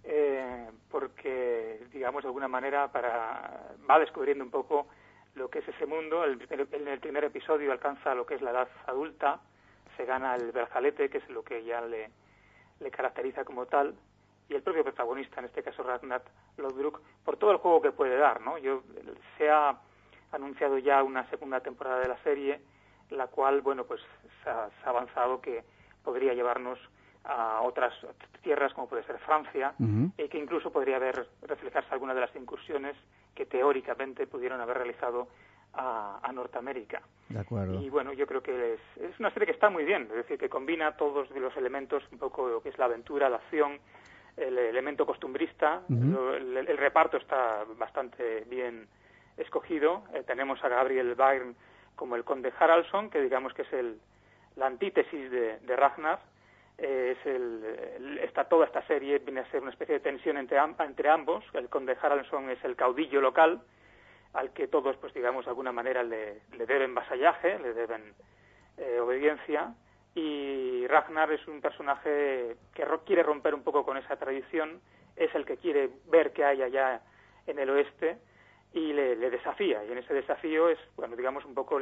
Eh, 0.05 0.71
porque, 0.91 1.87
digamos, 1.93 2.23
de 2.23 2.29
alguna 2.29 2.49
manera 2.49 2.91
para, 2.91 3.75
va 3.89 3.99
descubriendo 3.99 4.45
un 4.45 4.51
poco 4.51 4.89
lo 5.35 5.49
que 5.49 5.61
es 5.61 5.69
ese 5.69 5.87
mundo. 5.87 6.25
El, 6.25 6.41
en 6.51 6.89
el 6.89 7.01
primer 7.01 7.25
episodio 7.25 7.73
alcanza 7.73 8.15
lo 8.15 8.27
que 8.27 8.35
es 8.35 8.43
la 8.43 8.51
edad 8.51 8.69
adulta, 8.87 9.41
se 9.97 10.05
gana 10.05 10.35
el 10.35 10.53
brazalete, 10.53 11.09
que 11.09 11.19
es 11.19 11.29
lo 11.29 11.43
que 11.43 11.65
ya 11.65 11.81
le, 11.81 12.11
caracteriza 12.91 13.45
como 13.45 13.67
tal, 13.67 13.95
y 14.49 14.55
el 14.55 14.63
propio 14.63 14.85
protagonista, 14.85 15.41
en 15.41 15.47
este 15.47 15.63
caso 15.63 15.83
Ragnar 15.83 16.23
Lodbrok, 16.59 17.01
por 17.25 17.37
todo 17.37 17.53
el 17.53 17.57
juego 17.59 17.81
que 17.81 17.93
puede 17.93 18.17
dar, 18.17 18.41
¿no? 18.41 18.59
Yo, 18.59 18.83
se 19.39 19.51
ha 19.51 19.79
anunciado 20.33 20.79
ya 20.79 21.03
una 21.03 21.29
segunda 21.31 21.61
temporada 21.61 22.01
de 22.01 22.09
la 22.09 22.19
serie, 22.23 22.61
la 23.11 23.29
cual, 23.29 23.63
bueno, 23.63 23.85
pues 23.85 24.01
se 24.43 24.51
ha, 24.51 24.69
avanzado 24.85 25.41
que 25.41 25.65
podría 26.03 26.35
llevarnos 26.35 26.79
a 27.25 27.61
otras 27.63 27.95
tierras 28.43 28.73
como 28.75 28.89
puede 28.89 29.03
ser 29.05 29.19
Francia 29.19 29.75
y 29.79 30.29
que 30.29 30.39
incluso 30.39 30.71
podría 30.71 30.97
haber 30.97 31.27
reflejarse 31.43 31.89
algunas 31.93 32.15
de 32.15 32.21
las 32.21 32.37
incursiones 32.37 32.97
que 33.35 33.47
teóricamente 33.47 34.27
pudieron 34.27 34.61
haber 34.61 34.79
realizado 34.79 35.29
a, 35.73 36.31
Norteamérica. 36.33 37.01
De 37.29 37.39
acuerdo. 37.39 37.81
Y 37.81 37.89
bueno, 37.91 38.13
yo 38.13 38.27
creo 38.27 38.43
que 38.43 38.75
es, 38.75 38.81
es, 38.97 39.19
una 39.21 39.31
serie 39.31 39.47
que 39.47 39.53
está 39.53 39.71
muy 39.71 39.85
bien, 39.85 40.03
es 40.03 40.17
decir, 40.17 40.39
que 40.39 40.49
combina 40.49 40.97
todos 40.97 41.31
los 41.31 41.57
elementos, 41.57 42.03
un 42.11 42.19
poco 42.19 42.49
lo 42.49 42.61
que 42.61 42.71
es 42.71 42.79
la 42.79 42.87
aventura, 42.87 43.29
la 43.29 43.37
acción, 43.37 43.79
el 44.37 44.59
elemento 44.59 45.07
costumbrista, 45.07 45.83
el, 45.89 46.77
reparto 46.77 47.17
está 47.19 47.65
bastante 47.77 48.45
bien 48.49 48.89
escogido. 49.37 50.05
Eh, 50.13 50.25
tenemos 50.27 50.63
a 50.65 50.69
Gabriel 50.69 51.15
Byrne 51.15 51.55
como 51.95 52.17
el 52.17 52.25
conde 52.25 52.53
Haraldson, 52.59 53.11
que 53.11 53.21
digamos 53.21 53.55
que 53.55 53.63
es 53.63 53.73
el, 53.73 54.01
la 54.57 54.67
antítesis 54.67 55.31
de, 55.31 55.59
de 55.59 55.77
Ragnar. 55.77 56.21
Eh, 56.79 57.17
es 57.17 57.27
el, 57.27 58.19
está 58.23 58.45
toda 58.45 58.67
esta 58.67 58.85
serie 58.87 59.21
viene 59.21 59.41
a 59.41 59.51
ser 59.51 59.63
una 59.63 59.71
especie 59.71 59.95
de 59.95 60.01
tensión 60.01 60.37
entre, 60.37 60.59
ambos. 61.09 61.45
El 61.53 61.69
conde 61.69 61.97
Haraldson 62.01 62.51
es 62.51 62.63
el 62.65 62.77
caudillo 62.77 63.21
local, 63.21 63.63
al 64.33 64.53
que 64.53 64.67
todos, 64.67 64.97
pues 64.97 65.15
digamos, 65.15 65.45
de 65.45 65.51
alguna 65.51 65.73
manera 65.73 66.03
le, 66.03 66.41
deben 66.67 66.95
vasallaje, 66.95 67.59
le 67.61 67.73
deben 67.75 68.15
eh, 68.79 68.99
obediencia, 68.99 69.75
y 70.17 70.87
Ragnar 70.89 71.31
es 71.33 71.47
un 71.47 71.61
personaje 71.61 72.57
que 72.75 72.85
quiere 73.07 73.23
romper 73.23 73.55
un 73.55 73.63
poco 73.63 73.85
con 73.85 73.97
esa 73.97 74.17
tradición, 74.17 74.81
es 75.17 75.33
el 75.35 75.45
que 75.45 75.57
quiere 75.57 75.91
ver 76.07 76.33
qué 76.33 76.45
hay 76.45 76.63
allá 76.63 77.01
en 77.47 77.59
el 77.59 77.71
oeste 77.71 78.19
y 78.73 78.93
le, 78.93 79.17
desafía, 79.31 79.85
y 79.85 79.93
en 79.93 79.99
ese 79.99 80.15
desafío 80.15 80.69
es, 80.69 80.79
bueno, 80.97 81.15
digamos, 81.15 81.45
un 81.45 81.55
poco 81.55 81.81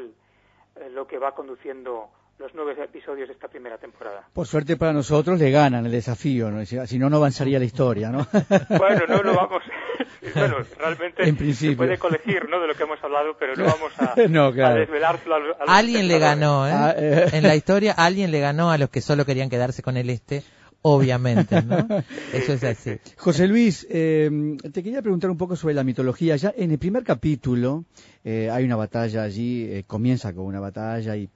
lo 0.91 1.07
que 1.07 1.19
va 1.19 1.35
conduciendo 1.35 2.11
los 2.39 2.53
nueve 2.55 2.75
episodios 2.83 3.29
de 3.29 3.35
esta 3.35 3.49
primera 3.49 3.79
temporada. 3.79 4.29
Por 4.33 4.47
suerte 4.47 4.77
para 4.77 4.93
nosotros 4.93 5.39
le 5.39 5.51
ganan 5.51 5.87
el 5.87 5.93
desafío, 5.93 6.51
¿no? 6.51 6.65
si 6.65 6.99
no, 6.99 7.09
no 7.09 7.17
avanzaría 7.17 7.59
la 7.59 7.65
historia, 7.65 8.11
¿no? 8.11 8.27
bueno, 8.79 9.03
no 9.09 9.23
lo 9.23 9.35
vamos, 9.35 9.63
bueno, 10.35 10.57
realmente 10.79 11.29
en 11.29 11.55
se 11.55 11.73
puede 11.73 11.99
colegir, 11.99 12.49
¿no? 12.49 12.61
De 12.61 12.69
lo 12.69 12.75
que 12.75 12.85
hemos 12.85 13.03
hablado, 13.03 13.37
pero 13.39 13.55
no 13.57 13.65
vamos 13.65 13.93
a, 13.99 14.15
desvelarlo. 14.15 15.57
A, 15.61 15.77
alguien 15.77 16.09
le 16.09 16.19
ganó, 16.19 16.67
¿eh? 16.67 16.73
Ah, 16.73 16.95
¿eh? 16.97 17.29
En 17.33 17.43
la 17.43 17.57
historia, 17.57 17.93
alguien 17.93 18.31
le 18.31 18.41
ganó 18.41 18.71
a 18.71 18.79
los 18.79 18.89
que 18.91 19.01
solo 19.01 19.25
querían 19.25 19.51
quedarse 19.51 19.83
con 19.83 19.97
el 19.97 20.11
este. 20.11 20.43
Obviamente, 20.85 21.63
¿no? 21.63 21.87
Eso 22.33 22.55
es 22.55 22.65
así. 22.65 22.99
José 23.17 23.47
Luis, 23.47 23.87
eh, 23.89 24.29
te 24.73 24.83
quería 24.83 25.01
preguntar 25.01 25.31
un 25.31 25.37
poco 25.37 25.55
sobre 25.55 25.75
la 25.75 25.85
mitología. 25.85 26.35
Ya 26.35 26.53
en 26.57 26.73
el 26.73 26.79
primer 26.79 27.05
capítulo 27.05 27.85
eh, 28.25 28.51
hay 28.51 28.65
una 28.65 28.75
batalla 28.75 29.23
allí, 29.23 29.65
eh, 29.71 29.85
comienza 29.87 30.33
con 30.33 30.45
una 30.45 30.59
batalla 30.59 31.17
y, 31.17 31.31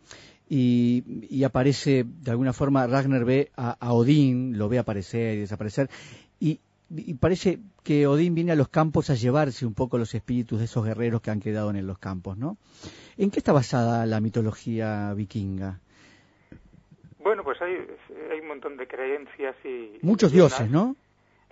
y, 0.48 1.42
aparece, 1.44 2.04
de 2.04 2.30
alguna 2.30 2.52
forma, 2.52 2.87
Ragnar 2.87 3.24
ve 3.24 3.50
a, 3.56 3.76
a, 3.80 3.92
Odín, 3.92 4.59
lo 4.59 4.68
ve 4.68 4.78
aparecer 4.78 5.37
y 5.37 5.40
desaparecer, 5.40 5.88
y, 6.38 6.61
y 6.90 7.14
parece 7.14 7.59
que 7.82 8.06
Odín 8.06 8.35
viene 8.35 8.52
a 8.52 8.56
los 8.56 8.68
campos 8.68 9.11
a 9.11 9.14
llevarse 9.14 9.66
un 9.66 9.74
poco 9.74 9.98
los 9.98 10.14
espíritus 10.14 10.59
de 10.59 10.66
esos 10.66 10.85
guerreros 10.85 11.20
que 11.20 11.30
han 11.30 11.40
quedado 11.40 11.70
en 11.70 11.87
los 11.87 11.98
campos, 11.98 12.37
¿no? 12.37 12.56
¿En 13.16 13.30
qué 13.30 13.40
está 13.40 13.52
basada 13.52 14.06
la 14.06 14.20
mitología 14.20 15.12
vikinga? 15.14 15.80
Bueno, 17.18 17.42
pues 17.42 17.61
hay, 17.61 17.74
hay 18.30 18.38
un 18.40 18.48
montón 18.48 18.76
de 18.76 18.87
creencias 18.87 19.56
y... 19.64 19.98
Muchos 20.02 20.30
dioses, 20.30 20.70
¿no? 20.70 20.94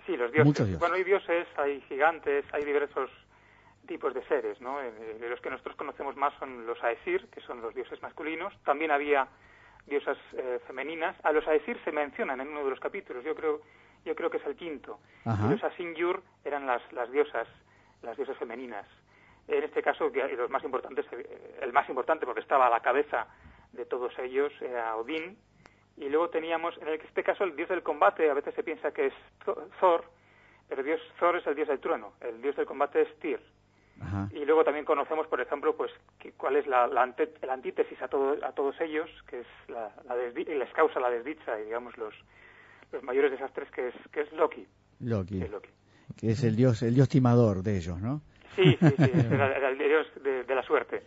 Sí, 0.05 0.15
los 0.15 0.31
dioses. 0.31 0.79
Bueno, 0.79 0.95
hay 0.95 1.03
dioses, 1.03 1.47
hay 1.57 1.81
gigantes, 1.89 2.45
hay 2.53 2.63
diversos 2.63 3.09
tipos 3.85 4.13
de 4.13 4.23
seres, 4.27 4.59
¿no? 4.61 4.81
Eh, 4.81 4.91
de 5.19 5.29
los 5.29 5.39
que 5.41 5.49
nosotros 5.49 5.75
conocemos 5.75 6.15
más 6.15 6.33
son 6.39 6.65
los 6.65 6.81
Aesir, 6.83 7.27
que 7.27 7.41
son 7.41 7.61
los 7.61 7.73
dioses 7.73 8.01
masculinos. 8.01 8.53
También 8.63 8.91
había 8.91 9.27
diosas 9.85 10.17
eh, 10.33 10.59
femeninas. 10.67 11.15
A 11.23 11.31
los 11.31 11.47
Aesir 11.47 11.79
se 11.83 11.91
mencionan 11.91 12.41
en 12.41 12.49
uno 12.49 12.63
de 12.63 12.69
los 12.69 12.79
capítulos. 12.79 13.23
Yo 13.23 13.35
creo 13.35 13.61
yo 14.05 14.15
creo 14.15 14.29
que 14.29 14.37
es 14.37 14.45
el 14.45 14.55
quinto. 14.55 14.99
Ajá. 15.25 15.49
Los 15.49 15.63
Asingyur 15.63 16.21
eran 16.45 16.65
las, 16.65 16.81
las 16.93 17.11
diosas, 17.11 17.47
las 18.03 18.15
diosas 18.15 18.37
femeninas. 18.37 18.85
En 19.47 19.63
este 19.63 19.81
caso, 19.81 20.09
los 20.09 20.49
más 20.49 20.63
importantes, 20.63 21.05
el 21.61 21.73
más 21.73 21.89
importante 21.89 22.25
porque 22.25 22.41
estaba 22.41 22.67
a 22.67 22.69
la 22.69 22.79
cabeza 22.79 23.27
de 23.73 23.85
todos 23.85 24.17
ellos 24.19 24.53
era 24.61 24.95
Odín. 24.95 25.37
Y 25.97 26.09
luego 26.09 26.29
teníamos, 26.29 26.77
en 26.81 26.89
este 26.89 27.23
caso, 27.23 27.43
el 27.43 27.55
dios 27.55 27.69
del 27.69 27.83
combate, 27.83 28.29
a 28.29 28.33
veces 28.33 28.53
se 28.53 28.63
piensa 28.63 28.91
que 28.91 29.07
es 29.07 29.13
Thor, 29.79 30.05
pero 30.67 30.83
dios 30.83 30.99
Thor 31.19 31.37
es 31.37 31.47
el 31.47 31.55
dios 31.55 31.67
del 31.67 31.79
trueno, 31.79 32.13
el 32.21 32.41
dios 32.41 32.55
del 32.55 32.65
combate 32.65 33.01
es 33.01 33.19
Tyr. 33.19 33.39
Y 34.33 34.45
luego 34.45 34.63
también 34.63 34.85
conocemos, 34.85 35.27
por 35.27 35.39
ejemplo, 35.41 35.75
pues 35.75 35.91
cuál 36.37 36.57
es 36.57 36.67
la, 36.67 36.87
la, 36.87 37.01
antítesis 37.01 38.01
a, 38.01 38.07
todo, 38.07 38.37
a 38.45 38.51
todos 38.51 38.79
ellos, 38.81 39.09
que 39.27 39.39
es 39.39 39.47
la, 39.67 39.91
la 40.07 40.15
les 40.15 40.73
causa 40.73 40.99
la 40.99 41.09
desdicha 41.09 41.59
y, 41.59 41.65
digamos, 41.65 41.97
los, 41.97 42.13
los 42.91 43.03
mayores 43.03 43.31
desastres 43.31 43.69
que 43.71 43.87
es, 43.87 43.95
que 44.11 44.21
es 44.21 44.33
Loki. 44.33 44.67
Loki. 44.99 45.39
Que 46.17 46.31
es, 46.31 46.43
el 46.43 46.55
dios, 46.55 46.81
el 46.83 46.93
dios 46.93 47.09
timador 47.09 47.63
de 47.63 47.77
ellos, 47.77 47.99
¿no? 47.99 48.21
Sí, 48.55 48.77
sí, 48.79 48.95
sí, 48.97 49.11
era, 49.31 49.69
el 49.69 49.77
dios 49.77 50.07
de, 50.23 50.55
la 50.55 50.63
suerte. 50.63 51.03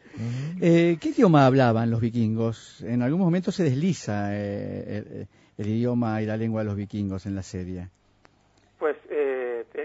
Eh, 0.60 0.98
¿Qué 1.00 1.08
idioma 1.08 1.46
hablaban 1.46 1.90
los 1.90 2.00
vikingos? 2.00 2.82
En 2.82 3.02
algún 3.02 3.20
momento 3.20 3.52
se 3.52 3.64
desliza 3.64 4.36
eh, 4.36 5.26
el, 5.56 5.66
idioma 5.66 6.20
y 6.20 6.26
la 6.26 6.36
lengua 6.36 6.62
de 6.62 6.66
los 6.66 6.76
vikingos 6.76 7.26
en 7.26 7.34
la 7.34 7.42
serie. 7.42 7.88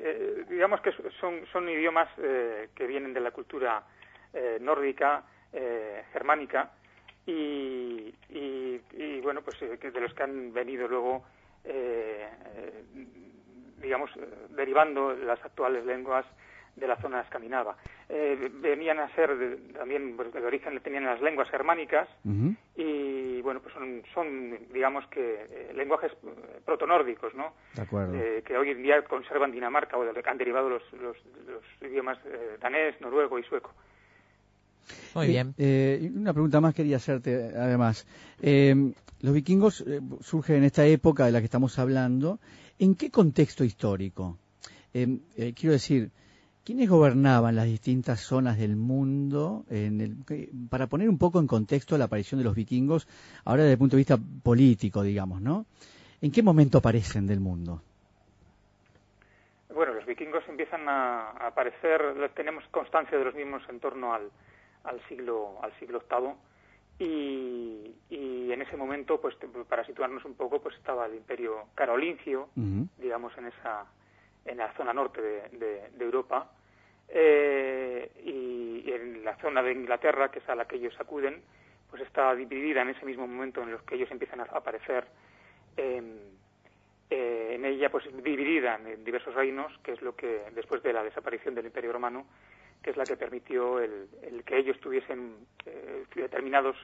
Eh, 0.06 0.46
digamos 0.50 0.82
que 0.82 0.92
son, 1.20 1.46
son 1.52 1.70
idiomas 1.70 2.10
que 2.16 2.88
vienen 2.88 3.14
de 3.14 3.22
la 3.22 3.32
cultura 3.32 3.84
nórdica, 4.60 5.24
germánica, 6.12 6.72
y, 7.26 8.14
y, 8.30 8.82
y, 8.92 9.22
bueno, 9.22 9.42
pues 9.42 9.58
de 9.60 10.02
los 10.02 10.14
que 10.14 10.24
han 10.24 10.52
venido 10.52 10.88
luego 10.88 11.24
eh, 11.64 12.84
digamos, 13.82 14.10
derivando 14.50 15.14
las 15.14 15.44
actuales 15.44 15.86
lenguas 15.86 16.26
de 16.76 16.88
la 16.88 16.98
zona 16.98 17.22
escandinava. 17.22 17.76
Eh, 18.10 18.50
venían 18.62 19.00
a 19.00 19.14
ser 19.16 19.58
también, 19.74 20.16
pues, 20.16 20.34
de 20.34 20.46
origen 20.46 20.80
tenían 20.82 21.06
las 21.06 21.22
lenguas 21.22 21.50
germánicas 21.50 22.08
y, 22.76 23.42
bueno, 23.42 23.62
pues 23.62 23.74
son, 24.14 24.58
digamos 24.74 25.06
que, 25.08 25.48
eh, 25.50 25.74
lenguajes 25.76 26.12
protonórdicos, 26.66 27.34
¿no? 27.36 27.54
que 28.46 28.58
hoy 28.58 28.70
en 28.72 28.84
día 28.84 29.04
conservan 29.04 29.52
Dinamarca 29.52 29.98
o 29.98 30.06
de 30.06 30.22
que 30.22 30.30
han 30.30 30.38
derivado 30.38 30.70
los, 30.70 30.84
los, 30.94 31.18
idiomas 31.82 32.18
danés, 32.60 33.00
noruego 33.02 33.38
y 33.40 33.44
sueco. 33.44 33.72
Muy 35.16 35.28
bien. 35.28 35.54
una 36.16 36.34
pregunta 36.34 36.60
más 36.60 36.74
quería 36.74 36.98
hacerte, 36.98 37.52
además. 37.56 38.06
Los 39.24 39.34
vikingos 39.34 39.80
eh, 39.88 40.02
surgen 40.20 40.58
en 40.58 40.64
esta 40.66 40.86
época 40.86 41.26
de 41.26 41.32
la 41.32 41.40
que 41.40 41.46
estamos 41.46 41.80
hablando. 41.80 42.40
¿En 42.78 42.94
qué 42.94 43.10
contexto 43.10 43.64
histórico? 43.64 44.38
Eh, 44.94 45.54
quiero 45.56 45.72
decir, 45.72 46.12
¿quiénes 46.64 46.90
gobernaban 46.90 47.56
las 47.56 47.66
distintas 47.66 48.22
zonas 48.22 48.58
del 48.58 48.76
mundo? 48.76 49.66
para 50.70 50.88
poner 50.88 51.10
un 51.10 51.18
poco 51.18 51.40
en 51.40 51.48
contexto 51.48 51.98
la 51.98 52.06
aparición 52.06 52.40
de 52.40 52.46
los 52.46 52.56
vikingos, 52.56 53.08
ahora 53.46 53.64
desde 53.64 53.74
el 53.74 53.80
punto 53.80 53.96
de 53.96 54.02
vista 54.02 54.18
político, 54.44 55.04
digamos, 55.04 55.42
¿no? 55.42 55.66
¿En 56.22 56.32
qué 56.32 56.42
momento 56.42 56.78
aparecen 56.78 57.28
del 57.28 57.40
mundo? 57.40 57.82
Bueno, 59.74 59.94
los 59.94 60.06
vikingos 60.06 60.44
empiezan 60.48 60.88
a, 60.88 61.32
aparecer, 61.32 62.32
tenemos 62.36 62.64
constancia 62.72 63.18
de 63.18 63.26
los 63.26 63.36
mismos 63.36 63.64
en 63.70 63.80
torno 63.80 64.14
al, 64.14 64.30
al 64.84 65.02
siglo 65.08 65.58
al 65.62 65.78
siglo 65.80 66.02
VIII 66.10 66.34
y, 67.00 67.96
y 68.10 68.52
en 68.52 68.62
ese 68.62 68.78
momento, 68.78 69.20
pues 69.20 69.36
para 69.68 69.86
situarnos 69.86 70.24
un 70.26 70.36
poco, 70.36 70.62
pues 70.62 70.76
estaba 70.76 71.08
el 71.08 71.16
Imperio 71.16 71.66
Carolingio, 71.76 72.50
digamos 73.00 73.38
en 73.38 73.48
esa 73.48 73.86
en 74.46 74.58
la 74.58 74.74
zona 74.74 74.94
norte 74.94 75.22
de, 75.22 75.90
Europa 76.00 76.52
eh, 77.08 78.12
y, 78.24 78.92
en 78.92 79.24
la 79.24 79.36
zona 79.38 79.62
de 79.62 79.72
Inglaterra, 79.72 80.30
que 80.30 80.40
es 80.40 80.50
a 80.50 80.56
la 80.56 80.66
que 80.66 80.76
ellos 80.76 80.96
acuden, 81.00 81.42
pues 81.90 82.02
está 82.02 82.34
dividida 82.36 82.82
en 82.82 82.90
ese 82.90 83.06
mismo 83.06 83.28
momento 83.28 83.62
en 83.62 83.72
los 83.72 83.82
que 83.84 83.96
ellos 83.96 84.12
empiezan 84.12 84.42
a 84.42 84.44
aparecer. 84.44 85.06
Eh, 85.78 86.30
en 87.10 87.64
ella, 87.66 87.92
pues 87.92 88.06
dividida 88.24 88.76
en 88.76 89.04
diversos 89.04 89.36
reinos, 89.36 89.72
que 89.84 89.92
es 89.92 90.02
lo 90.02 90.16
que 90.16 90.42
después 90.56 90.82
de 90.82 90.94
la 90.94 91.04
desaparición 91.04 91.54
del 91.54 91.68
Imperio 91.68 91.94
Romano, 91.94 92.26
que 92.82 92.90
es 92.90 92.98
la 92.98 93.06
que 93.06 93.16
permitió 93.16 93.80
el, 93.80 94.10
que 94.46 94.58
ellos 94.58 94.80
tuviesen 94.80 95.36
eh, 95.66 96.06
determinados 96.16 96.76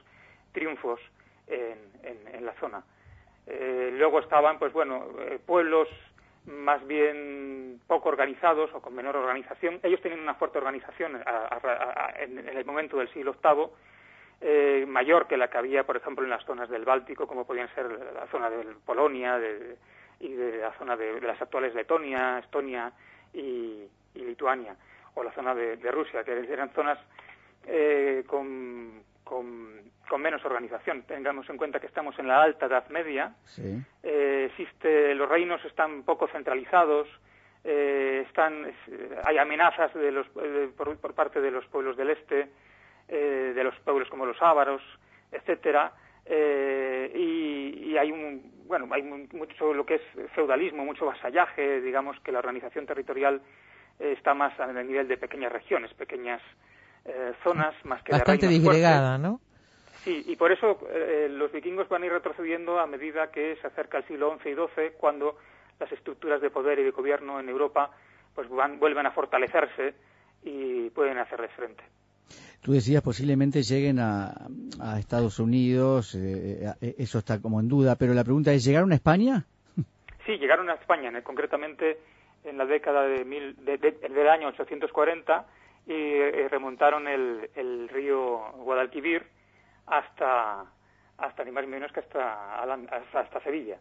triunfos 0.52 1.00
en, 1.46 2.44
la 2.44 2.54
zona. 2.54 2.82
Eh, 3.46 3.90
luego 3.98 4.20
estaban, 4.20 4.58
pues 4.58 4.72
bueno, 4.72 5.08
eh, 5.20 5.38
pueblos 5.44 5.88
más 6.46 6.86
bien 6.86 7.80
poco 7.86 8.08
organizados 8.08 8.70
o 8.74 8.80
con 8.80 8.94
menor 8.94 9.16
organización. 9.16 9.80
Ellos 9.82 10.00
tenían 10.00 10.20
una 10.20 10.34
fuerte 10.34 10.58
organización 10.58 11.22
en, 12.18 12.48
el 12.48 12.64
momento 12.64 12.98
del 12.98 13.12
siglo 13.12 13.36
VIII, 13.42 14.86
mayor 14.86 15.26
que 15.26 15.36
la 15.36 15.48
que 15.48 15.58
había, 15.58 15.84
por 15.84 15.96
ejemplo, 15.96 16.24
en 16.24 16.30
las 16.30 16.44
zonas 16.44 16.70
del 16.70 16.84
Báltico, 16.84 17.26
como 17.26 17.46
podían 17.46 17.72
ser 17.74 17.86
la 18.14 18.26
zona 18.28 18.48
de 18.48 18.64
Polonia 18.84 19.38
y 20.18 20.32
de 20.32 20.58
la 20.58 20.72
zona 20.78 20.96
de, 20.96 21.20
las 21.20 21.40
actuales 21.40 21.74
Letonia, 21.74 22.38
Estonia 22.38 22.92
y 23.34 23.88
Lituania 24.14 24.76
o 25.14 25.22
la 25.22 25.32
zona 25.32 25.54
de, 25.54 25.76
Rusia, 25.90 26.24
que 26.24 26.32
eran 26.32 26.70
zonas 26.70 26.98
eh, 27.66 28.24
con, 28.26 29.02
con, 29.30 30.20
menos 30.20 30.44
organización. 30.44 31.04
Tengamos 31.04 31.48
en 31.48 31.56
cuenta 31.56 31.78
que 31.78 31.86
estamos 31.86 32.18
en 32.18 32.26
la 32.26 32.42
alta 32.42 32.66
Edad 32.66 32.88
Media. 32.88 33.32
Eh, 34.02 34.48
existe, 34.50 35.14
los 35.14 35.28
reinos 35.28 35.64
están 35.64 36.02
poco 36.02 36.26
centralizados. 36.26 37.06
Eh, 37.62 38.24
están, 38.26 38.66
hay 39.22 39.38
amenazas 39.38 39.94
de 39.94 40.10
los, 40.10 40.26
por, 40.76 41.14
parte 41.14 41.40
de 41.40 41.52
los 41.52 41.64
pueblos 41.66 41.96
del 41.96 42.10
este, 42.10 42.48
de 43.06 43.62
los 43.62 43.74
pueblos 43.80 44.08
como 44.08 44.26
los 44.26 44.40
ávaros, 44.42 44.82
etcétera. 45.30 45.92
y, 46.26 47.96
hay 47.96 48.10
un 48.10 48.66
bueno 48.66 48.88
hay 48.92 49.02
mucho 49.02 49.74
lo 49.74 49.84
que 49.84 49.96
es 49.96 50.02
feudalismo 50.32 50.84
mucho 50.84 51.04
vasallaje 51.04 51.80
digamos 51.80 52.18
que 52.20 52.30
la 52.32 52.38
organización 52.38 52.86
territorial 52.86 53.42
está 53.98 54.32
más 54.32 54.58
a 54.58 54.72
nivel 54.72 55.06
de 55.08 55.18
pequeñas 55.18 55.52
regiones, 55.52 55.92
pequeñas 55.94 56.40
eh, 57.04 57.32
zonas, 57.42 57.74
más 57.84 58.02
que 58.02 58.12
Bastante 58.12 58.46
disgregada, 58.46 59.18
¿no? 59.18 59.40
Sí, 60.04 60.24
y 60.26 60.36
por 60.36 60.50
eso 60.50 60.78
eh, 60.90 61.28
los 61.30 61.52
vikingos 61.52 61.88
van 61.88 62.02
a 62.02 62.06
ir 62.06 62.12
retrocediendo 62.12 62.78
a 62.78 62.86
medida 62.86 63.30
que 63.30 63.56
se 63.56 63.66
acerca 63.66 63.98
el 63.98 64.06
siglo 64.06 64.36
XI 64.42 64.50
y 64.50 64.54
XII, 64.54 64.90
cuando 64.98 65.36
las 65.78 65.92
estructuras 65.92 66.40
de 66.40 66.50
poder 66.50 66.78
y 66.78 66.84
de 66.84 66.90
gobierno 66.90 67.38
en 67.38 67.48
Europa 67.48 67.90
pues 68.34 68.48
van, 68.48 68.78
vuelven 68.78 69.06
a 69.06 69.10
fortalecerse 69.10 69.94
y 70.42 70.88
pueden 70.90 71.18
hacerles 71.18 71.50
frente. 71.52 71.82
Tú 72.62 72.72
decías 72.72 73.02
posiblemente 73.02 73.62
lleguen 73.62 73.98
a, 73.98 74.32
Estados 74.98 75.38
Unidos, 75.38 76.14
eh, 76.14 76.72
eso 76.98 77.18
está 77.18 77.40
como 77.40 77.60
en 77.60 77.68
duda, 77.68 77.96
pero 77.96 78.14
la 78.14 78.24
pregunta 78.24 78.52
es, 78.52 78.64
¿llegaron 78.64 78.92
a 78.92 78.96
España? 78.96 79.44
Sí, 80.26 80.36
llegaron 80.36 80.68
a 80.68 80.74
España, 80.74 81.10
concretamente 81.22 81.98
en 82.44 82.56
la 82.56 82.66
década 82.66 83.02
de 83.02 83.24
mil, 83.24 83.56
del 83.64 84.28
año 84.28 84.48
840 84.48 85.46
y 85.90 85.92
eh, 85.92 86.48
remontaron 86.48 87.08
el, 87.08 87.50
el, 87.56 87.88
río 87.88 88.52
Guadalquivir 88.58 89.24
hasta 89.86 90.64
hasta 91.18 91.44
ni 91.44 91.50
más 91.50 91.64
ni 91.64 91.70
menos 91.70 91.90
que 91.90 91.98
hasta 91.98 92.62
hasta, 93.12 93.40
Sevilla. 93.40 93.76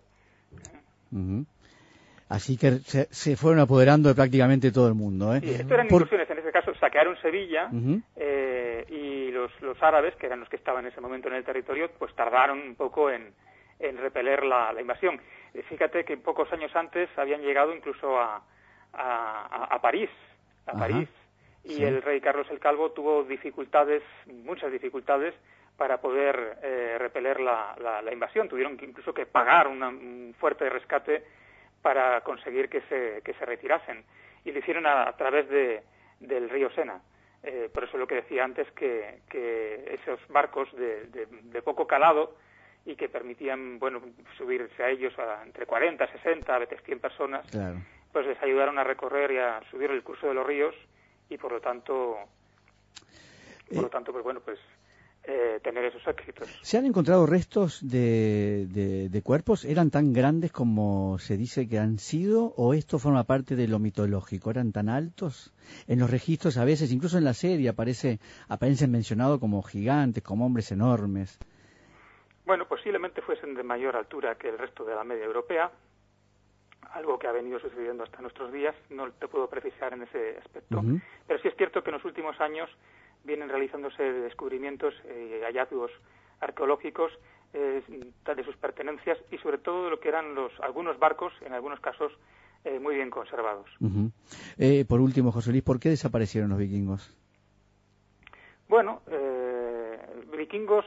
Así 2.28 2.58
que 2.58 2.80
se, 2.80 3.38
fueron 3.38 3.60
apoderando 3.60 4.10
de 4.10 4.16
prácticamente 4.16 4.72
todo 4.72 4.88
el 4.88 4.96
mundo. 4.96 5.36
¿eh? 5.36 5.40
Sí, 5.42 5.52
esto 5.52 5.74
eran 5.76 5.86
incursiones, 5.86 6.28
en 6.32 6.40
ese 6.40 6.52
caso 6.52 6.74
saquearon 6.76 7.16
Sevilla 7.22 7.70
eh, 8.16 8.86
y 8.90 9.32
los, 9.32 9.52
los 9.62 9.82
árabes, 9.84 10.16
que 10.16 10.26
eran 10.26 10.40
los 10.40 10.50
que 10.50 10.56
estaban 10.56 10.86
en 10.86 10.92
ese 10.92 11.02
momento 11.02 11.28
en 11.28 11.36
el 11.36 11.44
territorio, 11.44 11.92
pues 12.00 12.14
tardaron 12.16 12.60
un 12.60 12.76
poco 12.76 13.12
en, 13.12 13.34
en 13.80 13.98
repeler 13.98 14.44
la, 14.44 14.74
invasión. 14.80 15.22
Eh, 15.54 15.62
fíjate 15.70 16.04
que 16.06 16.18
pocos 16.18 16.52
años 16.52 16.76
antes 16.76 17.08
habían 17.18 17.42
llegado 17.42 17.76
incluso 17.76 18.20
a, 18.20 18.42
a, 18.94 19.80
París, 19.80 20.10
a 20.66 20.74
París, 20.74 21.08
y 21.64 21.84
el 21.84 22.02
rey 22.02 22.22
Carlos 22.22 22.48
el 22.52 22.60
Calvo 22.60 22.92
tuvo 22.92 23.24
dificultades, 23.24 24.04
muchas 24.28 24.72
dificultades, 24.72 25.34
para 25.78 26.02
poder 26.02 26.58
eh, 26.62 26.98
repeler 27.00 27.40
la, 27.40 27.76
la, 28.04 28.12
invasión. 28.12 28.50
Tuvieron 28.50 28.78
que 28.78 28.86
incluso 28.86 29.14
que 29.14 29.26
pagar 29.26 29.68
un 29.68 30.36
fuerte 30.38 30.70
rescate 30.70 31.24
para 31.82 32.22
conseguir 32.22 32.70
que 32.70 32.82
se, 32.82 33.22
que 33.24 33.34
se 33.34 33.46
retirasen. 33.46 34.04
Y 34.44 34.52
lo 34.52 34.60
hicieron 34.60 34.86
a, 34.86 35.12
través 35.14 35.48
de, 35.50 35.84
del 36.20 36.50
río 36.50 36.70
Sena. 36.72 37.02
Eh, 37.44 37.70
por 37.74 37.86
eso 37.86 37.98
lo 37.98 38.08
que 38.08 38.16
decía 38.16 38.44
antes, 38.44 38.70
que, 38.72 39.22
que 39.30 39.98
esos 40.02 40.20
barcos 40.28 40.70
de, 40.76 41.06
de 41.06 41.62
poco 41.62 41.88
calado 41.88 42.36
y 42.86 42.96
que 42.96 43.08
permitían 43.08 43.80
bueno 43.80 44.02
subirse 44.38 44.84
a 44.84 44.90
ellos 44.90 45.18
a 45.20 45.44
entre 45.44 45.66
40, 45.66 46.06
60, 46.12 46.56
a 46.56 46.60
veces 46.60 46.82
100 46.84 47.00
personas, 47.00 47.46
pues 48.12 48.26
les 48.26 48.42
ayudaron 48.42 48.78
a 48.80 48.84
recorrer 48.84 49.32
y 49.32 49.38
a 49.38 49.62
subir 49.70 49.92
el 49.92 50.04
curso 50.04 50.28
de 50.28 50.34
los 50.34 50.46
ríos 50.46 50.76
y 51.30 51.38
por 51.38 51.52
lo 51.52 51.62
tanto, 51.62 52.18
por 53.68 53.82
lo 53.82 53.88
eh, 53.88 53.90
tanto, 53.92 54.12
pues 54.12 54.24
bueno, 54.24 54.42
pues 54.42 54.60
eh, 55.24 55.60
tener 55.62 55.86
esos 55.86 56.06
éxitos. 56.08 56.48
¿Se 56.62 56.78
han 56.78 56.86
encontrado 56.86 57.26
restos 57.26 57.88
de, 57.88 58.66
de, 59.12 59.22
cuerpos? 59.22 59.64
¿Eran 59.66 59.92
tan 59.92 60.12
grandes 60.12 60.52
como 60.52 61.20
se 61.20 61.38
dice 61.38 61.68
que 61.68 61.78
han 61.78 62.00
sido? 62.00 62.54
¿O 62.56 62.74
esto 62.74 62.98
forma 62.98 63.26
parte 63.26 63.56
de 63.56 63.68
lo 63.68 63.78
mitológico? 63.78 64.50
¿Eran 64.50 64.72
tan 64.72 64.90
altos? 64.90 65.54
En 65.88 66.00
los 66.00 66.10
registros 66.10 66.58
a 66.58 66.66
veces, 66.66 66.92
incluso 66.92 67.18
en 67.18 67.26
la 67.26 67.34
serie, 67.34 67.70
aparece, 67.70 68.20
aparecen 68.48 68.92
mencionados 68.92 69.40
como 69.40 69.62
gigantes, 69.62 70.24
como 70.24 70.46
hombres 70.46 70.72
enormes. 70.72 71.38
Bueno, 72.46 72.68
posiblemente 72.68 73.22
fuesen 73.22 73.54
de 73.54 73.62
mayor 73.62 73.96
altura 73.96 74.36
que 74.36 74.50
el 74.50 74.58
resto 74.58 74.84
de 74.84 74.96
la 74.96 75.04
media 75.04 75.26
europea, 75.26 75.70
algo 76.94 77.20
que 77.20 77.28
ha 77.28 77.32
venido 77.32 77.60
sucediendo 77.60 78.04
hasta 78.04 78.22
nuestros 78.22 78.52
días, 78.52 78.76
no 78.90 79.12
te 79.12 79.28
puedo 79.28 79.48
precisar 79.48 79.94
en 79.94 80.04
ese 80.04 80.38
aspecto. 80.38 80.82
Pero 81.28 81.40
sí 81.42 81.48
es 81.48 81.56
cierto 81.56 81.84
que 81.84 81.90
en 81.90 81.96
los 81.96 82.06
últimos 82.06 82.40
años 82.42 82.70
vienen 83.24 83.50
realizándose 83.50 84.02
descubrimientos 84.02 84.94
y 85.06 85.44
hallazgos 85.44 85.92
arqueológicos 86.40 87.12
eh, 87.54 87.82
de 88.36 88.44
sus 88.44 88.56
pertenencias 88.58 89.18
y 89.32 89.38
sobre 89.40 89.58
todo 89.58 89.86
de 89.86 89.90
lo 89.90 90.00
que 90.00 90.10
eran 90.10 90.36
los 90.36 90.52
algunos 90.62 90.98
barcos, 91.00 91.34
en 91.42 91.54
algunos 91.54 91.80
casos 91.80 92.12
eh, 92.64 92.80
muy 92.80 92.96
bien 92.96 93.10
conservados. 93.10 93.70
Eh, 94.58 94.86
por 94.86 95.00
último, 95.00 95.32
José 95.32 95.52
Luis, 95.52 95.64
¿por 95.64 95.80
qué 95.80 95.90
desaparecieron 95.90 96.50
los 96.50 96.60
vikingos? 96.60 97.16
Bueno, 98.68 99.02
vikingos 100.38 100.86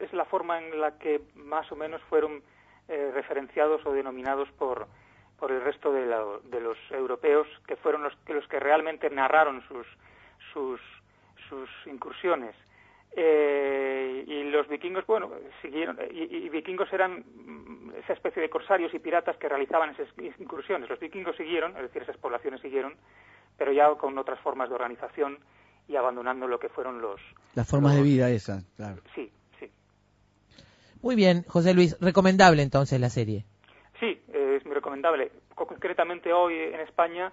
es, 0.00 0.12
la 0.12 0.24
forma 0.24 0.58
en 0.58 0.80
la 0.80 0.98
que 0.98 1.20
más 1.34 1.70
o 1.70 1.76
menos 1.76 2.00
fueron 2.08 2.42
eh, 2.88 3.10
referenciados 3.14 3.84
o 3.84 3.92
denominados 3.92 4.48
por, 4.58 4.86
por 5.38 5.52
el 5.52 5.60
resto 5.62 5.92
de, 5.92 6.06
de, 6.44 6.60
los 6.60 6.78
europeos, 6.90 7.46
que 7.66 7.76
fueron 7.76 8.02
los, 8.02 8.14
los 8.28 8.46
que 8.48 8.58
realmente 8.58 9.10
narraron 9.10 9.62
sus, 9.68 9.86
sus, 10.52 10.80
sus 11.48 11.68
incursiones. 11.86 12.54
Eh, 13.18 14.24
y 14.26 14.44
los 14.50 14.68
vikingos, 14.68 15.06
bueno, 15.06 15.30
siguieron, 15.62 15.98
y, 16.10 16.48
vikingos 16.50 16.92
eran 16.92 17.24
mm, 17.34 17.92
esa 18.04 18.12
especie 18.12 18.42
de 18.42 18.50
corsarios 18.50 18.92
y 18.92 18.98
piratas 18.98 19.36
que 19.38 19.48
realizaban 19.48 19.90
esas 19.90 20.08
incursiones. 20.38 20.88
Los 20.88 21.00
vikingos 21.00 21.36
siguieron, 21.36 21.74
es 21.76 21.82
decir, 21.82 22.02
esas 22.02 22.18
poblaciones 22.18 22.60
siguieron, 22.60 22.94
pero 23.56 23.72
ya 23.72 23.88
con 23.94 24.18
otras 24.18 24.38
formas 24.40 24.68
de 24.68 24.74
organización 24.74 25.38
y 25.88 25.96
abandonando 25.96 26.46
lo 26.46 26.58
que 26.58 26.68
fueron 26.68 27.00
los... 27.00 27.20
Las 27.54 27.68
formas 27.68 27.94
de 27.94 28.02
vida 28.02 28.28
esas, 28.28 28.64
claro. 28.76 29.00
Sí, 29.14 29.30
sí. 29.58 29.70
Muy 31.00 31.14
bien, 31.14 31.44
José 31.48 31.72
Luis, 31.72 31.96
recomendable 32.00 32.62
entonces 32.62 33.00
la 33.00 33.08
serie. 33.08 33.46
Muy 34.66 34.74
recomendable. 34.74 35.30
Concretamente 35.54 36.32
hoy 36.32 36.54
en 36.58 36.80
España 36.80 37.30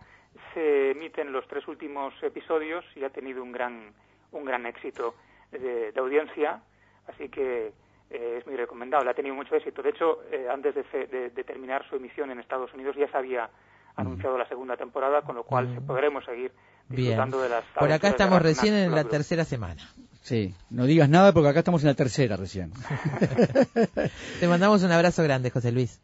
se 0.53 0.91
emiten 0.91 1.31
los 1.31 1.47
tres 1.47 1.67
últimos 1.67 2.13
episodios 2.21 2.85
y 2.95 3.03
ha 3.03 3.09
tenido 3.09 3.41
un 3.41 3.51
gran, 3.51 3.91
un 4.31 4.45
gran 4.45 4.67
éxito 4.67 5.15
de, 5.51 5.91
audiencia, 5.97 6.61
así 7.07 7.29
que 7.29 7.73
eh, 8.11 8.37
es 8.37 8.45
muy 8.45 8.55
recomendable, 8.55 9.09
ha 9.09 9.15
tenido 9.15 9.33
mucho 9.33 9.55
éxito. 9.55 9.81
De 9.81 9.89
hecho, 9.89 10.19
eh, 10.31 10.47
antes 10.47 10.75
de, 10.75 11.31
de, 11.31 11.43
terminar 11.43 11.83
su 11.89 11.95
emisión 11.95 12.29
en 12.29 12.39
Estados 12.39 12.71
Unidos 12.75 12.95
ya 12.95 13.09
se 13.09 13.17
había 13.17 13.49
anunciado 13.95 14.37
la 14.37 14.47
segunda 14.47 14.77
temporada, 14.77 15.23
con 15.23 15.35
lo 15.35 15.43
cual 15.43 15.81
podremos 15.87 16.23
seguir 16.25 16.51
disfrutando 16.87 17.41
de 17.41 17.49
las... 17.49 17.63
Por 17.77 17.91
acá 17.91 18.09
estamos 18.09 18.43
recién 18.43 18.75
en 18.75 18.91
la 18.91 19.05
tercera 19.05 19.43
semana. 19.43 19.81
Sí, 20.21 20.53
no 20.69 20.85
digas 20.85 21.09
nada 21.09 21.33
porque 21.33 21.49
acá 21.49 21.59
estamos 21.59 21.81
en 21.81 21.89
la 21.89 21.95
tercera 21.95 22.37
recién. 22.37 22.71
Te 24.39 24.47
mandamos 24.47 24.83
un 24.83 24.91
abrazo 24.91 25.23
grande, 25.23 25.49
José 25.49 25.71
Luis. 25.71 25.99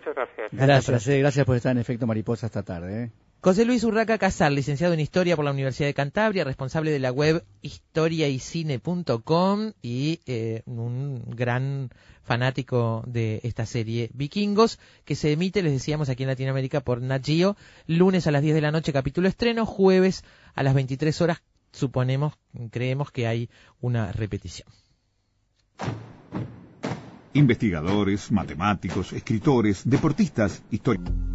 Muchas 0.00 0.14
gracias. 0.14 0.48
Gracias, 0.50 0.88
gracias, 0.88 1.14
eh, 1.14 1.18
gracias 1.18 1.44
por 1.44 1.56
estar 1.56 1.72
en 1.72 1.78
Efecto 1.78 2.06
Mariposa 2.06 2.46
esta 2.46 2.62
tarde. 2.62 3.04
Eh. 3.04 3.10
José 3.42 3.66
Luis 3.66 3.84
Urraca 3.84 4.16
Casar, 4.16 4.50
licenciado 4.50 4.94
en 4.94 5.00
Historia 5.00 5.36
por 5.36 5.44
la 5.44 5.50
Universidad 5.50 5.88
de 5.88 5.94
Cantabria, 5.94 6.44
responsable 6.44 6.90
de 6.90 7.00
la 7.00 7.12
web 7.12 7.44
historiaycine.com 7.60 9.72
y 9.82 10.20
eh, 10.24 10.62
un 10.64 11.22
gran 11.26 11.90
fanático 12.22 13.04
de 13.06 13.40
esta 13.42 13.66
serie 13.66 14.08
Vikingos, 14.14 14.78
que 15.04 15.16
se 15.16 15.32
emite, 15.32 15.62
les 15.62 15.74
decíamos, 15.74 16.08
aquí 16.08 16.22
en 16.22 16.30
Latinoamérica 16.30 16.80
por 16.80 17.02
Nat 17.02 17.26
Geo, 17.26 17.58
lunes 17.86 18.26
a 18.26 18.30
las 18.30 18.40
10 18.40 18.54
de 18.54 18.62
la 18.62 18.70
noche 18.70 18.94
capítulo 18.94 19.28
estreno, 19.28 19.66
jueves 19.66 20.24
a 20.54 20.62
las 20.62 20.72
23 20.72 21.20
horas, 21.20 21.42
suponemos, 21.72 22.38
creemos 22.70 23.10
que 23.10 23.26
hay 23.26 23.50
una 23.82 24.12
repetición. 24.12 24.66
Investigadores, 27.32 28.30
matemáticos, 28.32 29.12
escritores, 29.12 29.82
deportistas, 29.88 30.62
historiadores. 30.70 31.30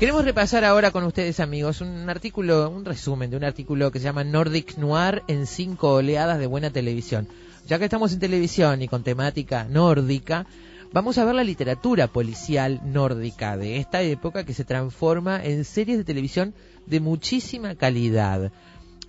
Queremos 0.00 0.24
repasar 0.24 0.64
ahora 0.64 0.92
con 0.92 1.04
ustedes, 1.04 1.40
amigos, 1.40 1.82
un 1.82 2.08
artículo, 2.08 2.70
un 2.70 2.86
resumen 2.86 3.30
de 3.30 3.36
un 3.36 3.44
artículo 3.44 3.90
que 3.90 3.98
se 3.98 4.04
llama 4.04 4.24
Nordic 4.24 4.78
Noir 4.78 5.22
en 5.28 5.46
cinco 5.46 5.92
oleadas 5.92 6.38
de 6.38 6.46
buena 6.46 6.70
televisión. 6.70 7.28
Ya 7.66 7.78
que 7.78 7.84
estamos 7.84 8.10
en 8.14 8.18
televisión 8.18 8.80
y 8.80 8.88
con 8.88 9.02
temática 9.02 9.64
nórdica, 9.64 10.46
vamos 10.90 11.18
a 11.18 11.26
ver 11.26 11.34
la 11.34 11.44
literatura 11.44 12.06
policial 12.06 12.80
nórdica 12.82 13.58
de 13.58 13.76
esta 13.76 14.00
época 14.00 14.44
que 14.44 14.54
se 14.54 14.64
transforma 14.64 15.44
en 15.44 15.66
series 15.66 15.98
de 15.98 16.04
televisión 16.04 16.54
de 16.86 17.00
muchísima 17.00 17.74
calidad. 17.74 18.52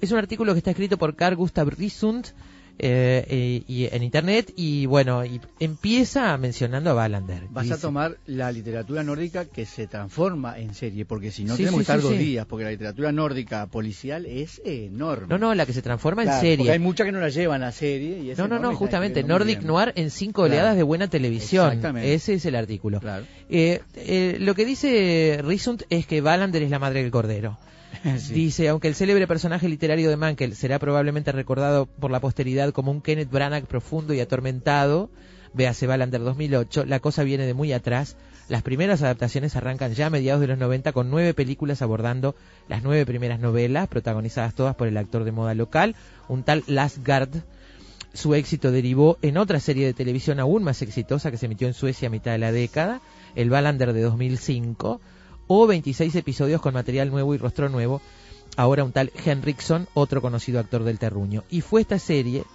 Es 0.01 0.11
un 0.11 0.17
artículo 0.17 0.51
que 0.51 0.57
está 0.57 0.71
escrito 0.71 0.97
por 0.97 1.15
Carl 1.15 1.37
Gustav 1.37 1.69
Risund, 1.69 2.25
eh, 2.83 3.63
y, 3.67 3.87
en 3.91 4.01
internet 4.01 4.51
y 4.55 4.87
bueno, 4.87 5.23
y 5.23 5.39
empieza 5.59 6.35
mencionando 6.37 6.89
a 6.89 6.93
Ballander. 6.93 7.43
Vas 7.51 7.69
a 7.69 7.77
tomar 7.79 8.17
la 8.25 8.51
literatura 8.51 9.03
nórdica 9.03 9.45
que 9.45 9.67
se 9.67 9.85
transforma 9.85 10.57
en 10.57 10.73
serie, 10.73 11.05
porque 11.05 11.29
si 11.31 11.43
no 11.43 11.55
tenemos 11.55 11.77
que 11.77 11.81
estar 11.81 12.01
dos 12.01 12.17
días, 12.17 12.47
porque 12.47 12.65
la 12.65 12.71
literatura 12.71 13.11
nórdica 13.11 13.67
policial 13.67 14.25
es 14.25 14.61
enorme. 14.65 15.27
No, 15.29 15.37
no, 15.37 15.53
la 15.53 15.67
que 15.67 15.73
se 15.73 15.83
transforma 15.83 16.23
en 16.23 16.39
serie. 16.39 16.57
Porque 16.57 16.71
hay 16.71 16.79
muchas 16.79 17.05
que 17.05 17.11
no 17.11 17.19
la 17.19 17.29
llevan 17.29 17.61
a 17.61 17.71
serie. 17.71 18.17
Y 18.17 18.35
no, 18.35 18.47
no, 18.47 18.57
no, 18.57 18.75
justamente, 18.75 19.23
Nordic 19.23 19.61
Noir 19.61 19.93
en 19.95 20.09
cinco 20.09 20.43
oleadas 20.43 20.75
de 20.75 20.81
buena 20.81 21.07
televisión. 21.07 21.97
Ese 21.97 22.33
es 22.33 22.45
el 22.45 22.55
artículo. 22.55 22.99
Eh, 23.47 23.81
eh, 23.95 24.37
lo 24.39 24.55
que 24.55 24.65
dice 24.65 25.39
Risund 25.43 25.83
es 25.89 26.07
que 26.07 26.21
Ballander 26.21 26.63
es 26.63 26.71
la 26.71 26.79
madre 26.79 27.03
del 27.03 27.11
cordero. 27.11 27.59
Dice, 28.29 28.69
aunque 28.69 28.87
el 28.87 28.95
célebre 28.95 29.27
personaje 29.27 29.69
literario 29.69 30.09
de 30.09 30.17
Mankel 30.17 30.55
será 30.55 30.79
probablemente 30.79 31.31
recordado 31.31 31.85
por 31.85 32.11
la 32.11 32.19
posteridad 32.19 32.71
como 32.71 32.91
un 32.91 33.01
Kenneth 33.01 33.29
Branagh 33.29 33.65
profundo 33.65 34.13
y 34.13 34.19
atormentado, 34.19 35.09
véase 35.53 35.87
Ballander 35.87 36.21
2008, 36.21 36.85
la 36.85 36.99
cosa 36.99 37.23
viene 37.23 37.45
de 37.45 37.53
muy 37.53 37.73
atrás. 37.73 38.15
Las 38.47 38.63
primeras 38.63 39.01
adaptaciones 39.01 39.55
arrancan 39.55 39.93
ya 39.93 40.07
a 40.07 40.09
mediados 40.09 40.41
de 40.41 40.47
los 40.47 40.57
90 40.57 40.91
con 40.91 41.09
nueve 41.09 41.33
películas 41.33 41.81
abordando 41.81 42.35
las 42.67 42.83
nueve 42.83 43.05
primeras 43.05 43.39
novelas, 43.39 43.87
protagonizadas 43.87 44.55
todas 44.55 44.75
por 44.75 44.87
el 44.87 44.97
actor 44.97 45.23
de 45.23 45.31
moda 45.31 45.53
local, 45.53 45.95
un 46.27 46.43
tal 46.43 46.63
Lasgard. 46.67 47.43
Su 48.13 48.35
éxito 48.35 48.71
derivó 48.71 49.17
en 49.21 49.37
otra 49.37 49.61
serie 49.61 49.85
de 49.85 49.93
televisión 49.93 50.41
aún 50.41 50.63
más 50.63 50.81
exitosa 50.81 51.31
que 51.31 51.37
se 51.37 51.45
emitió 51.45 51.67
en 51.67 51.73
Suecia 51.73 52.09
a 52.09 52.11
mitad 52.11 52.33
de 52.33 52.39
la 52.39 52.51
década, 52.51 52.99
el 53.35 53.49
Ballander 53.49 53.93
de 53.93 54.01
2005, 54.01 54.99
o 55.53 55.67
26 55.67 56.15
episodios 56.15 56.61
con 56.61 56.73
material 56.73 57.11
nuevo 57.11 57.35
y 57.35 57.37
rostro 57.37 57.67
nuevo, 57.67 58.01
ahora 58.55 58.85
un 58.85 58.93
tal 58.93 59.11
Henriksson, 59.13 59.85
otro 59.93 60.21
conocido 60.21 60.61
actor 60.61 60.85
del 60.85 60.97
terruño. 60.97 61.43
Y 61.49 61.59
fue 61.59 61.81
esta 61.81 61.99
serie, 61.99 62.45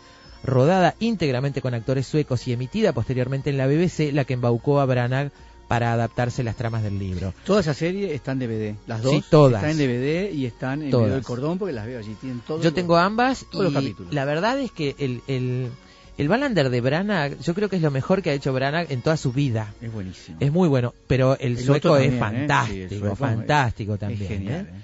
rodada 0.43 0.95
íntegramente 0.99 1.61
con 1.61 1.75
actores 1.75 2.07
suecos 2.07 2.49
y 2.49 2.55
emitida 2.55 2.95
posteriormente 2.95 3.51
en 3.51 3.59
la 3.59 3.67
BBC, 3.67 4.15
la 4.15 4.25
que 4.25 4.33
embaucó 4.33 4.81
a 4.81 4.87
Branagh 4.87 5.31
para 5.69 5.93
adaptarse 5.93 6.43
las 6.43 6.57
tramas 6.57 6.83
del 6.83 6.99
libro. 6.99 7.35
Toda 7.45 7.61
esa 7.61 7.75
serie 7.75 8.15
está 8.15 8.33
en 8.33 8.39
DVD, 8.39 8.75
las 8.87 9.03
dos 9.03 9.13
sí, 9.13 9.25
todas. 9.29 9.63
están 9.63 9.79
en 9.79 9.87
DVD 9.87 10.33
y 10.33 10.47
están 10.47 10.83
en 10.83 10.95
el 10.95 11.23
cordón 11.23 11.59
porque 11.59 11.75
las 11.75 11.85
veo 11.85 11.99
allí, 11.99 12.15
tienen 12.15 12.41
todos 12.47 12.63
Yo 12.65 12.73
tengo 12.73 12.97
ambas 12.97 13.45
y 13.53 13.59
los 13.59 13.75
capítulos. 13.75 14.15
la 14.15 14.25
verdad 14.25 14.59
es 14.59 14.71
que 14.71 14.95
el, 14.99 15.21
el 15.27 15.71
el 16.19 16.29
Ballander 16.29 16.71
de 16.71 16.81
Branagh, 16.81 17.39
yo 17.41 17.55
creo 17.55 17.69
que 17.69 17.77
es 17.77 17.83
lo 17.83 17.91
mejor 17.91 18.23
que 18.23 18.31
ha 18.31 18.33
hecho 18.33 18.53
Branagh 18.53 18.91
en 18.91 19.03
toda 19.03 19.17
su 19.17 19.33
vida. 19.33 19.75
Es 19.81 19.93
buenísimo. 19.93 20.39
Es 20.41 20.51
muy 20.51 20.69
bueno, 20.69 20.95
pero 21.07 21.39
el, 21.39 21.59
sueco 21.59 21.97
es 21.97 22.13
¿eh? 22.13 22.19
fantástico, 22.19 23.15
fantástico 23.17 23.99
también. 23.99 24.23
Es 24.23 24.29
genial, 24.29 24.67
¿eh? 24.67 24.83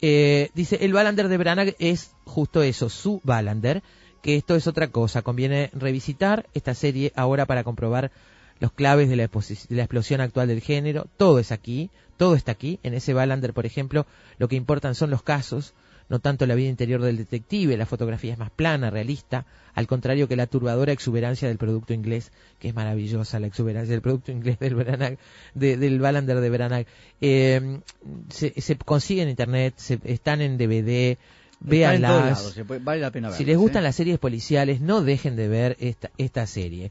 ¿eh? 0.00 0.50
dice, 0.54 0.78
el 0.80 0.92
Ballander 0.92 1.28
de 1.28 1.36
Branagh 1.36 1.74
es 1.78 2.12
justo 2.24 2.62
eso, 2.62 2.88
su 2.88 3.20
Ballander, 3.24 3.82
que 4.22 4.36
esto 4.36 4.56
es 4.56 4.66
otra 4.66 4.88
cosa. 4.88 5.22
Conviene 5.22 5.70
revisitar 5.74 6.46
esta 6.54 6.74
serie 6.74 7.12
ahora 7.14 7.44
para 7.44 7.62
comprobar 7.62 8.10
los 8.58 8.72
claves 8.72 9.08
de 9.08 9.16
la, 9.16 9.26
de 9.26 9.76
la, 9.76 9.82
explosión 9.82 10.20
actual 10.22 10.48
del 10.48 10.60
género. 10.60 11.06
Todo 11.18 11.38
es 11.38 11.52
aquí, 11.52 11.90
todo 12.16 12.34
está 12.36 12.52
aquí. 12.52 12.78
En 12.82 12.94
ese 12.94 13.12
Ballander, 13.12 13.52
por 13.52 13.66
ejemplo, 13.66 14.06
lo 14.38 14.48
que 14.48 14.56
importan 14.56 14.94
son 14.94 15.10
los 15.10 15.22
casos, 15.22 15.74
no 16.10 16.18
tanto 16.18 16.44
la 16.44 16.56
vida 16.56 16.68
interior 16.68 17.00
del 17.00 17.16
detective, 17.16 17.76
la 17.76 17.86
fotografía 17.86 18.32
es 18.32 18.38
más 18.38 18.50
plana, 18.50 18.90
realista, 18.90 19.46
al 19.74 19.86
contrario 19.86 20.26
que 20.26 20.34
la 20.34 20.48
turbadora 20.48 20.92
exuberancia 20.92 21.46
del 21.46 21.56
producto 21.56 21.94
inglés, 21.94 22.32
que 22.58 22.68
es 22.68 22.74
maravillosa 22.74 23.38
la 23.38 23.46
exuberancia 23.46 23.92
del 23.92 24.02
producto 24.02 24.32
inglés 24.32 24.58
del 24.58 24.74
Branagh, 24.74 25.18
del 25.54 26.00
Ballander 26.00 26.40
de 26.40 26.50
Branagh. 26.50 26.86
Eh, 27.20 27.78
se, 28.28 28.76
consigue 28.76 29.22
en 29.22 29.28
internet, 29.28 29.74
se, 29.76 30.00
están 30.04 30.40
en 30.40 30.58
DVD, 30.58 31.16
véanlas. 31.60 32.56
vale 32.82 33.00
la 33.00 33.12
pena 33.12 33.30
si 33.30 33.44
les 33.44 33.56
gustan 33.56 33.82
¿eh? 33.82 33.84
las 33.84 33.96
series 33.96 34.18
policiales, 34.18 34.80
no 34.80 35.02
dejen 35.02 35.36
de 35.36 35.46
ver 35.46 35.76
esta, 35.78 36.10
esta 36.18 36.44
serie. 36.48 36.90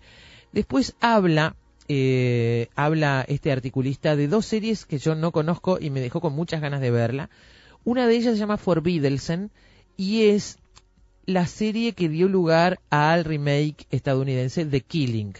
Después 0.54 0.96
habla 1.02 1.56
eh, 1.90 2.70
habla 2.76 3.26
este 3.28 3.52
articulista 3.52 4.16
de 4.16 4.28
dos 4.28 4.46
series 4.46 4.86
que 4.86 5.00
yo 5.00 5.16
no 5.16 5.32
conozco 5.32 5.78
y 5.82 5.90
me 5.90 6.00
dejó 6.00 6.22
con 6.22 6.34
muchas 6.34 6.62
ganas 6.62 6.80
de 6.80 6.92
verla. 6.92 7.30
Una 7.84 8.08
de 8.08 8.16
ellas 8.16 8.34
se 8.34 8.40
llama 8.40 8.58
Forbiddelsen 8.58 9.52
y 9.98 10.24
es 10.30 10.58
la 11.26 11.46
serie 11.46 11.94
que 11.94 12.10
dio 12.10 12.28
lugar 12.28 12.80
al 12.90 13.24
remake 13.24 13.86
estadounidense 13.92 14.66
The 14.66 14.82
Killing. 14.82 15.34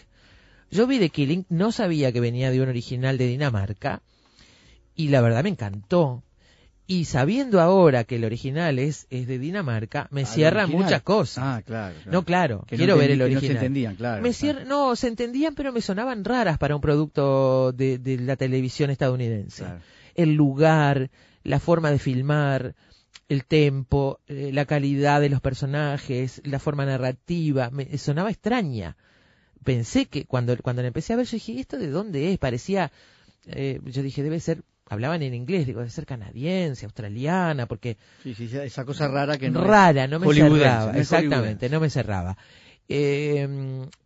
Yo 0.72 0.86
vi 0.88 1.00
The 1.00 1.10
Killing, 1.10 1.46
no 1.50 1.72
sabía 1.72 2.12
que 2.12 2.20
venía 2.20 2.52
de 2.52 2.62
un 2.62 2.70
original 2.70 3.18
de 3.18 3.28
Dinamarca 3.28 4.02
y 4.96 5.10
la 5.10 5.22
verdad 5.22 5.44
me 5.44 5.50
encantó. 5.50 6.24
Y 6.86 7.06
sabiendo 7.06 7.62
ahora 7.62 8.04
que 8.04 8.16
el 8.16 8.26
original 8.26 8.80
es, 8.80 9.06
es 9.12 9.28
de 9.28 9.38
Dinamarca, 9.38 10.08
me 10.10 10.26
cierra 10.26 10.66
muchas 10.66 11.04
cosas. 11.04 11.44
Ah, 11.46 11.62
claro, 11.64 11.96
No, 12.08 12.24
claro, 12.24 12.66
quiero 12.68 12.98
ver 12.98 13.12
el 13.12 13.22
original. 13.22 13.44
no 13.44 13.48
se 13.48 13.54
entendían, 13.54 13.96
claro. 13.96 14.24
Me 14.24 14.66
No, 14.66 14.96
se 14.96 15.08
entendían, 15.08 15.54
pero 15.54 15.72
me 15.72 15.82
sonaban 15.82 16.26
raras 16.26 16.58
para 16.58 16.76
un 16.76 16.82
producto 16.82 17.72
de, 17.74 18.00
de 18.00 18.18
la 18.18 18.38
televisión 18.38 18.90
estadounidense. 18.90 19.66
El 20.16 20.34
lugar, 20.34 21.12
la 21.44 21.60
forma 21.60 21.92
de 21.92 22.00
filmar, 22.00 22.76
el 23.28 23.46
tempo, 23.46 24.20
eh, 24.28 24.52
la 24.54 24.66
calidad 24.66 25.22
de 25.22 25.30
los 25.30 25.42
personajes, 25.42 26.42
la 26.44 26.60
forma 26.60 26.86
narrativa, 26.86 27.70
me 27.70 27.98
sonaba 27.98 28.32
extraña. 28.32 28.98
Pensé 29.64 30.08
que 30.08 30.26
cuando, 30.26 30.58
cuando 30.58 30.82
la 30.82 30.88
empecé 30.88 31.14
a 31.14 31.18
ver, 31.18 31.26
yo 31.26 31.36
dije, 31.36 31.60
¿esto 31.60 31.78
de 31.78 31.90
dónde 31.90 32.32
es? 32.32 32.40
Parecía, 32.40 32.92
eh, 33.46 33.80
yo 33.86 34.02
dije, 34.02 34.24
debe 34.24 34.40
ser, 34.40 34.64
hablaban 34.88 35.22
en 35.22 35.34
inglés, 35.34 35.68
digo, 35.68 35.80
debe 35.80 35.92
ser 35.92 36.06
canadiense, 36.06 36.86
australiana, 36.86 37.68
porque... 37.68 37.98
Sí, 38.24 38.34
sí, 38.34 38.50
esa 38.52 38.86
cosa 38.86 39.08
rara 39.08 39.38
que 39.38 39.50
no 39.52 39.64
Rara, 39.64 40.08
no 40.08 40.20
me 40.20 40.34
cerraba, 40.34 40.98
exactamente, 40.98 41.70
no 41.70 41.80
me 41.80 41.90
cerraba. 41.90 42.38
Eh, 42.88 43.48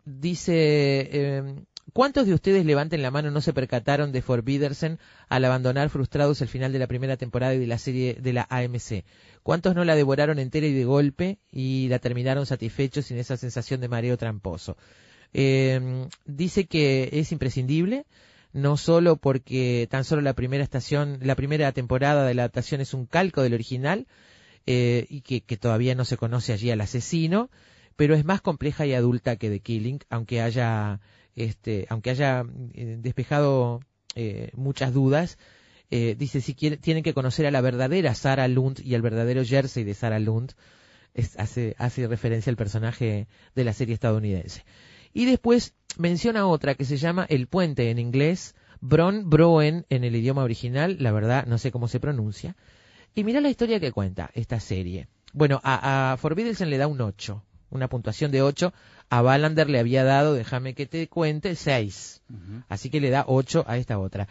dice 0.04 1.64
¿Cuántos 1.92 2.26
de 2.26 2.34
ustedes 2.34 2.64
levanten 2.64 3.02
la 3.02 3.10
mano 3.10 3.30
no 3.30 3.40
se 3.40 3.52
percataron 3.52 4.10
de 4.10 4.22
Forbiddersen 4.22 4.98
al 5.28 5.44
abandonar 5.44 5.90
frustrados 5.90 6.40
el 6.40 6.48
final 6.48 6.72
de 6.72 6.78
la 6.78 6.86
primera 6.86 7.16
temporada 7.16 7.52
de 7.52 7.66
la 7.66 7.78
serie 7.78 8.14
de 8.14 8.32
la 8.32 8.46
AMC? 8.48 9.04
¿Cuántos 9.42 9.74
no 9.74 9.84
la 9.84 9.94
devoraron 9.94 10.38
entera 10.38 10.66
y 10.66 10.72
de 10.72 10.84
golpe 10.84 11.38
y 11.52 11.88
la 11.88 11.98
terminaron 11.98 12.46
satisfechos 12.46 13.06
sin 13.06 13.18
esa 13.18 13.36
sensación 13.36 13.80
de 13.80 13.88
mareo 13.88 14.16
tramposo? 14.16 14.76
Eh, 15.34 16.08
dice 16.24 16.66
que 16.66 17.10
es 17.12 17.32
imprescindible, 17.32 18.06
no 18.52 18.76
solo 18.76 19.16
porque 19.16 19.86
tan 19.90 20.04
solo 20.04 20.22
la 20.22 20.32
primera 20.32 20.64
estación, 20.64 21.18
la 21.20 21.34
primera 21.34 21.70
temporada 21.72 22.24
de 22.24 22.34
la 22.34 22.42
adaptación 22.42 22.80
es 22.80 22.94
un 22.94 23.04
calco 23.04 23.42
del 23.42 23.52
original 23.52 24.06
eh, 24.66 25.06
y 25.10 25.20
que, 25.20 25.42
que 25.42 25.56
todavía 25.56 25.94
no 25.94 26.04
se 26.04 26.16
conoce 26.16 26.52
allí 26.52 26.70
al 26.70 26.80
asesino, 26.80 27.50
pero 27.96 28.14
es 28.14 28.24
más 28.24 28.40
compleja 28.40 28.86
y 28.86 28.94
adulta 28.94 29.36
que 29.36 29.50
The 29.50 29.60
Killing, 29.60 30.00
aunque 30.08 30.40
haya 30.40 31.00
este, 31.36 31.86
aunque 31.88 32.10
haya 32.10 32.44
eh, 32.74 32.96
despejado 33.00 33.80
eh, 34.14 34.50
muchas 34.54 34.92
dudas. 34.92 35.38
Eh, 35.90 36.16
dice 36.18 36.40
si 36.40 36.54
tienen 36.54 37.02
que 37.02 37.14
conocer 37.14 37.46
a 37.46 37.50
la 37.50 37.60
verdadera 37.60 38.14
Sarah 38.14 38.48
Lund 38.48 38.80
y 38.82 38.94
al 38.94 39.02
verdadero 39.02 39.44
Jersey 39.44 39.84
de 39.84 39.94
Sarah 39.94 40.18
Lund. 40.18 40.52
Hace 41.38 42.08
referencia 42.08 42.50
al 42.50 42.56
personaje 42.56 43.28
de 43.54 43.64
la 43.64 43.72
serie 43.72 43.94
estadounidense. 43.94 44.64
Y 45.12 45.26
después 45.26 45.74
menciona 45.96 46.46
otra 46.48 46.74
que 46.74 46.84
se 46.84 46.96
llama 46.96 47.24
El 47.28 47.46
Puente 47.46 47.90
en 47.90 48.00
inglés, 48.00 48.56
Bron 48.80 49.30
Broen 49.30 49.86
en 49.90 50.02
el 50.02 50.16
idioma 50.16 50.42
original, 50.42 50.96
la 50.98 51.12
verdad 51.12 51.46
no 51.46 51.58
sé 51.58 51.70
cómo 51.70 51.86
se 51.86 52.00
pronuncia. 52.00 52.56
Y 53.14 53.22
mira 53.22 53.40
la 53.40 53.48
historia 53.48 53.78
que 53.78 53.92
cuenta 53.92 54.30
esta 54.34 54.58
serie. 54.58 55.06
Bueno, 55.32 55.60
a, 55.62 56.12
a 56.12 56.16
Forbidden 56.16 56.68
le 56.68 56.78
da 56.78 56.88
un 56.88 57.00
8, 57.00 57.44
una 57.70 57.88
puntuación 57.88 58.32
de 58.32 58.42
8. 58.42 58.72
A 59.08 59.22
Ballander 59.22 59.70
le 59.70 59.78
había 59.78 60.04
dado, 60.04 60.34
déjame 60.34 60.74
que 60.74 60.86
te 60.86 61.08
cuente, 61.08 61.54
6. 61.54 62.22
Así 62.68 62.90
que 62.90 63.00
le 63.00 63.10
da 63.10 63.24
8 63.26 63.64
a 63.66 63.76
esta 63.76 63.98
otra. 63.98 64.28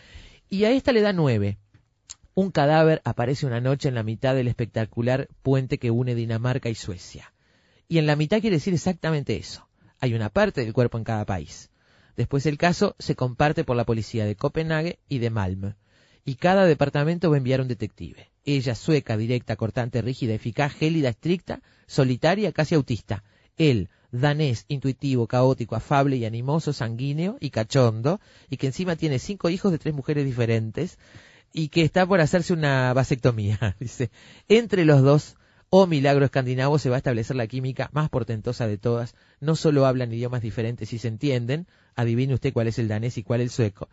Y 0.50 0.66
a 0.66 0.72
esta 0.72 0.92
le 0.92 1.02
da 1.02 1.14
9. 1.14 1.58
Un 2.36 2.52
cadáver 2.52 3.02
aparece 3.06 3.46
una 3.46 3.62
noche 3.62 3.90
en 3.90 3.96
la 3.96 4.04
mitad 4.04 4.36
del 4.36 4.48
espectacular 4.48 5.28
puente 5.42 5.78
que 5.78 5.92
une 5.92 6.16
Dinamarca 6.16 6.70
y 6.70 6.76
Suecia. 6.76 7.34
Y 7.88 8.00
en 8.00 8.08
la 8.08 8.16
mitad 8.16 8.42
quiere 8.42 8.56
decir 8.56 8.74
exactamente 8.74 9.38
eso. 9.38 9.68
Hay 10.00 10.16
una 10.16 10.30
parte 10.30 10.62
del 10.62 10.74
cuerpo 10.74 10.98
en 10.98 11.04
cada 11.04 11.26
país. 11.26 11.70
Después 12.16 12.46
el 12.46 12.58
caso 12.58 12.96
se 13.00 13.16
comparte 13.16 13.64
por 13.64 13.76
la 13.76 13.86
policía 13.86 14.26
de 14.26 14.36
Copenhague 14.36 15.00
y 15.08 15.20
de 15.20 15.30
Malmö. 15.30 15.76
Y 16.26 16.36
cada 16.36 16.66
departamento 16.66 17.30
va 17.30 17.36
a 17.36 17.38
enviar 17.38 17.62
un 17.62 17.68
detective. 17.68 18.32
Ella 18.46 18.76
sueca, 18.76 19.18
directa, 19.18 19.56
cortante, 19.56 20.02
rígida, 20.02 20.34
eficaz, 20.34 20.74
gélida, 20.74 21.10
estricta, 21.10 21.62
solitaria, 21.86 22.52
casi 22.52 22.76
autista. 22.76 23.24
Él, 23.58 23.90
danés, 24.14 24.66
intuitivo, 24.68 25.28
caótico, 25.28 25.76
afable 25.76 26.16
y 26.18 26.26
animoso, 26.26 26.72
sanguíneo 26.72 27.38
y 27.40 27.50
cachondo, 27.50 28.22
y 28.50 28.58
que 28.58 28.68
encima 28.68 28.96
tiene 28.96 29.20
cinco 29.20 29.50
hijos 29.50 29.72
de 29.72 29.80
tres 29.80 29.94
mujeres 29.94 30.24
diferentes, 30.24 31.00
y 31.52 31.70
que 31.70 31.82
está 31.82 32.06
por 32.06 32.22
hacerse 32.22 32.54
una 32.54 32.94
vasectomía. 32.94 33.76
Dice, 33.80 34.12
entre 34.48 34.86
los 34.86 35.02
dos, 35.02 35.36
oh 35.70 35.88
milagro 35.88 36.26
escandinavo, 36.26 36.78
se 36.78 36.90
va 36.90 36.96
a 36.96 37.00
establecer 37.00 37.36
la 37.36 37.48
química 37.48 37.90
más 37.92 38.10
portentosa 38.10 38.68
de 38.68 38.78
todas. 38.78 39.16
No 39.40 39.56
solo 39.56 39.86
hablan 39.88 40.14
idiomas 40.14 40.44
diferentes 40.44 40.94
y 40.94 41.00
se 41.00 41.08
entienden, 41.08 41.68
adivine 41.96 42.36
usted 42.36 42.54
cuál 42.54 42.68
es 42.68 42.78
el 42.78 42.88
danés 42.88 43.18
y 43.18 43.24
cuál 43.24 43.42
el 43.42 43.50
sueco, 43.50 43.90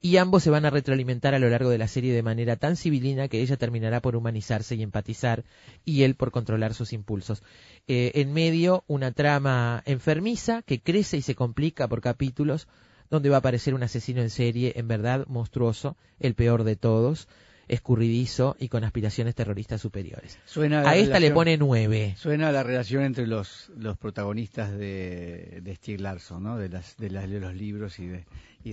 y 0.00 0.16
ambos 0.16 0.44
se 0.44 0.50
van 0.50 0.64
a 0.64 0.70
retroalimentar 0.70 1.34
a 1.34 1.38
lo 1.38 1.48
largo 1.48 1.70
de 1.70 1.78
la 1.78 1.88
serie 1.88 2.14
de 2.14 2.22
manera 2.22 2.56
tan 2.56 2.76
civilina 2.76 3.28
que 3.28 3.40
ella 3.40 3.56
terminará 3.56 4.00
por 4.00 4.14
humanizarse 4.14 4.76
y 4.76 4.82
empatizar 4.82 5.44
y 5.84 6.02
él 6.02 6.14
por 6.14 6.30
controlar 6.30 6.74
sus 6.74 6.92
impulsos. 6.92 7.42
Eh, 7.88 8.12
en 8.14 8.32
medio, 8.32 8.84
una 8.86 9.10
trama 9.12 9.82
enfermiza 9.86 10.62
que 10.62 10.80
crece 10.80 11.16
y 11.16 11.22
se 11.22 11.34
complica 11.34 11.88
por 11.88 12.00
capítulos, 12.00 12.68
donde 13.10 13.30
va 13.30 13.36
a 13.36 13.38
aparecer 13.40 13.74
un 13.74 13.82
asesino 13.82 14.20
en 14.20 14.30
serie, 14.30 14.74
en 14.76 14.86
verdad 14.86 15.26
monstruoso, 15.26 15.96
el 16.20 16.34
peor 16.34 16.62
de 16.62 16.76
todos, 16.76 17.26
escurridizo 17.68 18.56
y 18.58 18.68
con 18.68 18.84
aspiraciones 18.84 19.34
terroristas 19.34 19.80
superiores. 19.80 20.38
a 20.84 20.96
esta 20.96 21.20
le 21.20 21.30
pone 21.30 21.56
nueve. 21.56 22.14
Suena 22.16 22.50
la 22.52 22.62
relación 22.62 23.04
entre 23.04 23.26
los, 23.26 23.70
los 23.76 23.96
protagonistas 23.96 24.72
de, 24.72 25.60
de 25.62 25.74
Stieg 25.76 26.00
Larsson, 26.00 26.42
¿no? 26.42 26.58
De, 26.58 26.68
las, 26.68 26.96
de, 26.96 27.10
las, 27.10 27.28
de 27.28 27.40
los 27.40 27.54
libros 27.54 27.98
y 27.98 28.06
de, 28.06 28.24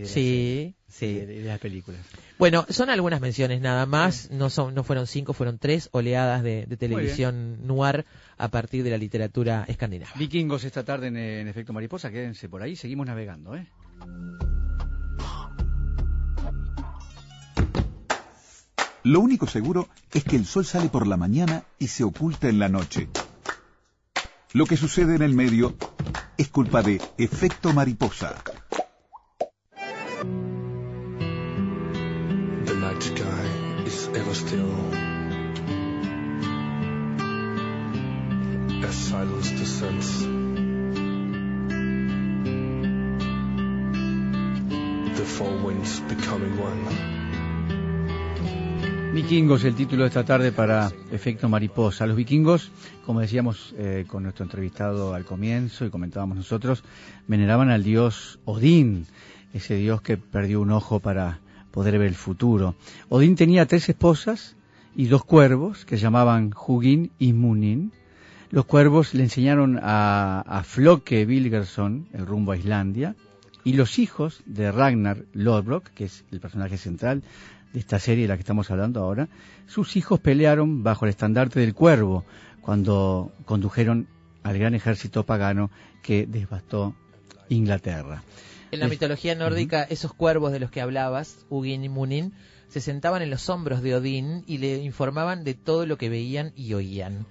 sí, 0.06 0.76
sí. 0.88 1.14
De, 1.14 1.42
las 1.42 1.60
películas. 1.60 2.02
Bueno, 2.38 2.66
son 2.70 2.90
algunas 2.90 3.22
menciones 3.22 3.62
nada 3.62 3.86
más, 3.86 4.32
no 4.32 4.50
son 4.50 4.74
no 4.74 4.84
fueron 4.84 5.08
cinco, 5.08 5.34
fueron 5.34 5.60
tres 5.60 5.90
oleadas 5.92 6.44
de, 6.44 6.66
televisión 6.78 7.66
noir 7.66 8.06
a 8.38 8.50
partir 8.50 8.84
de 8.84 8.90
la 8.90 8.98
literatura 8.98 9.66
escandinava. 9.68 10.12
Vikingos 10.16 10.64
esta 10.64 10.84
tarde 10.84 11.08
en, 11.08 11.18
en 11.18 11.48
Efecto 11.48 11.74
Mariposa, 11.74 12.12
quédense 12.12 12.50
por 12.50 12.62
ahí, 12.62 12.76
seguimos 12.76 13.06
navegando, 13.06 13.56
¿eh? 13.56 13.68
Lo 19.06 19.20
único 19.20 19.46
seguro 19.46 19.88
es 20.14 20.24
que 20.24 20.36
el 20.36 20.48
sol 20.48 20.66
sale 20.66 20.90
por 20.90 21.06
la 21.06 21.16
mañana 21.16 21.64
y 21.78 21.90
se 21.90 22.04
oculta 22.04 22.50
en 22.50 22.58
la 22.58 22.70
noche. 22.70 23.08
Lo 24.52 24.66
que 24.66 24.78
sucede 24.78 25.16
en 25.16 25.22
el 25.22 25.36
medio 25.36 25.76
es 26.40 26.48
culpa 26.50 26.82
de 26.82 27.00
efecto 27.20 27.72
mariposa. 27.72 28.34
The 32.66 32.74
night 32.74 33.04
sky 33.04 33.86
is 33.86 34.10
ever 34.16 34.34
still. 34.34 34.74
The 45.16 45.26
four 45.26 45.64
winds 45.64 46.00
becoming 46.10 46.60
one. 46.60 47.25
Vikingos, 49.16 49.64
el 49.64 49.76
título 49.76 50.04
de 50.04 50.10
esta 50.10 50.26
tarde 50.26 50.52
para 50.52 50.92
Efecto 51.10 51.48
Mariposa. 51.48 52.06
Los 52.06 52.18
vikingos, 52.18 52.70
como 53.06 53.22
decíamos 53.22 53.74
eh, 53.78 54.04
con 54.06 54.24
nuestro 54.24 54.44
entrevistado 54.44 55.14
al 55.14 55.24
comienzo 55.24 55.86
y 55.86 55.90
comentábamos 55.90 56.36
nosotros, 56.36 56.84
veneraban 57.26 57.70
al 57.70 57.82
dios 57.82 58.40
Odín, 58.44 59.08
ese 59.54 59.76
dios 59.76 60.02
que 60.02 60.18
perdió 60.18 60.60
un 60.60 60.72
ojo 60.72 61.00
para 61.00 61.40
poder 61.72 61.98
ver 61.98 62.10
el 62.10 62.16
futuro. 62.16 62.76
Odín 63.08 63.38
tenía 63.38 63.66
tres 63.68 63.88
esposas 63.88 64.58
y 64.98 65.06
dos 65.06 65.24
cuervos 65.24 65.86
que 65.86 65.96
llamaban 65.96 66.52
Hugin 66.54 67.12
y 67.18 67.32
Munin. 67.32 67.94
Los 68.52 68.66
cuervos 68.66 69.14
le 69.14 69.24
enseñaron 69.24 69.80
a, 69.82 70.42
a 70.42 70.64
Floke 70.64 71.26
Vilgerson 71.26 72.10
el 72.12 72.26
rumbo 72.26 72.52
a 72.52 72.58
Islandia 72.58 73.16
y 73.64 73.74
los 73.74 73.98
hijos 73.98 74.44
de 74.46 74.74
Ragnar 74.74 75.24
Lodbrok, 75.32 75.86
que 75.92 76.04
es 76.04 76.26
el 76.32 76.42
personaje 76.42 76.78
central, 76.78 77.24
esta 77.80 78.00
serie 78.00 78.24
de 78.24 78.28
la 78.30 78.36
que 78.36 78.42
estamos 78.42 78.72
hablando 78.72 79.02
ahora, 79.02 79.28
sus 79.68 79.96
hijos 79.96 80.20
pelearon 80.20 80.84
bajo 80.84 81.06
el 81.06 81.10
estandarte 81.10 81.60
del 81.60 81.74
cuervo 81.74 82.26
cuando 82.62 83.32
condujeron 83.46 84.08
al 84.44 84.58
gran 84.58 84.76
ejército 84.76 85.26
pagano 85.26 85.72
que 86.02 86.26
devastó 86.26 86.96
Inglaterra. 87.50 88.24
En 88.72 88.80
la 88.80 88.88
mitología 88.88 89.36
nórdica, 89.36 89.84
esos 89.84 90.14
cuervos 90.14 90.52
de 90.52 90.60
los 90.60 90.72
que 90.72 90.82
hablabas, 90.82 91.46
Hugin 91.50 91.84
y 91.84 91.90
Munin, 91.90 92.34
se 92.68 92.82
sentaban 92.82 93.22
en 93.22 93.30
los 93.30 93.50
hombros 93.50 93.82
de 93.82 93.96
Odín 93.96 94.44
y 94.48 94.58
le 94.58 94.78
informaban 94.80 95.44
de 95.44 95.54
todo 95.54 95.86
lo 95.86 95.98
que 95.98 96.10
veían 96.10 96.52
y 96.56 96.74
oían. 96.74 97.26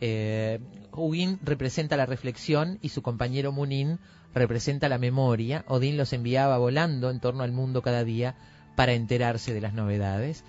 Eh, 0.00 0.58
Hugin 0.92 1.38
representa 1.42 1.96
la 1.96 2.06
reflexión 2.06 2.78
y 2.82 2.90
su 2.90 3.02
compañero 3.02 3.52
Munin 3.52 3.98
representa 4.34 4.88
la 4.88 4.98
memoria. 4.98 5.64
Odín 5.68 5.96
los 5.96 6.12
enviaba 6.12 6.58
volando 6.58 7.10
en 7.10 7.20
torno 7.20 7.44
al 7.44 7.52
mundo 7.52 7.82
cada 7.82 8.04
día 8.04 8.36
para 8.76 8.92
enterarse 8.92 9.52
de 9.52 9.60
las 9.60 9.74
novedades. 9.74 10.44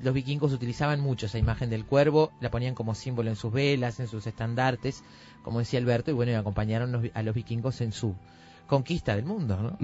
los 0.00 0.14
vikingos 0.14 0.52
utilizaban 0.52 1.00
mucho 1.00 1.26
esa 1.26 1.38
imagen 1.38 1.70
del 1.70 1.84
cuervo, 1.84 2.32
la 2.40 2.50
ponían 2.50 2.74
como 2.74 2.94
símbolo 2.94 3.30
en 3.30 3.36
sus 3.36 3.52
velas, 3.52 4.00
en 4.00 4.08
sus 4.08 4.26
estandartes, 4.26 5.02
como 5.42 5.58
decía 5.58 5.80
Alberto, 5.80 6.10
y 6.10 6.14
bueno, 6.14 6.32
y 6.32 6.34
acompañaron 6.34 7.10
a 7.14 7.22
los 7.22 7.34
vikingos 7.34 7.80
en 7.80 7.92
su 7.92 8.14
conquista 8.66 9.14
del 9.14 9.24
mundo. 9.24 9.76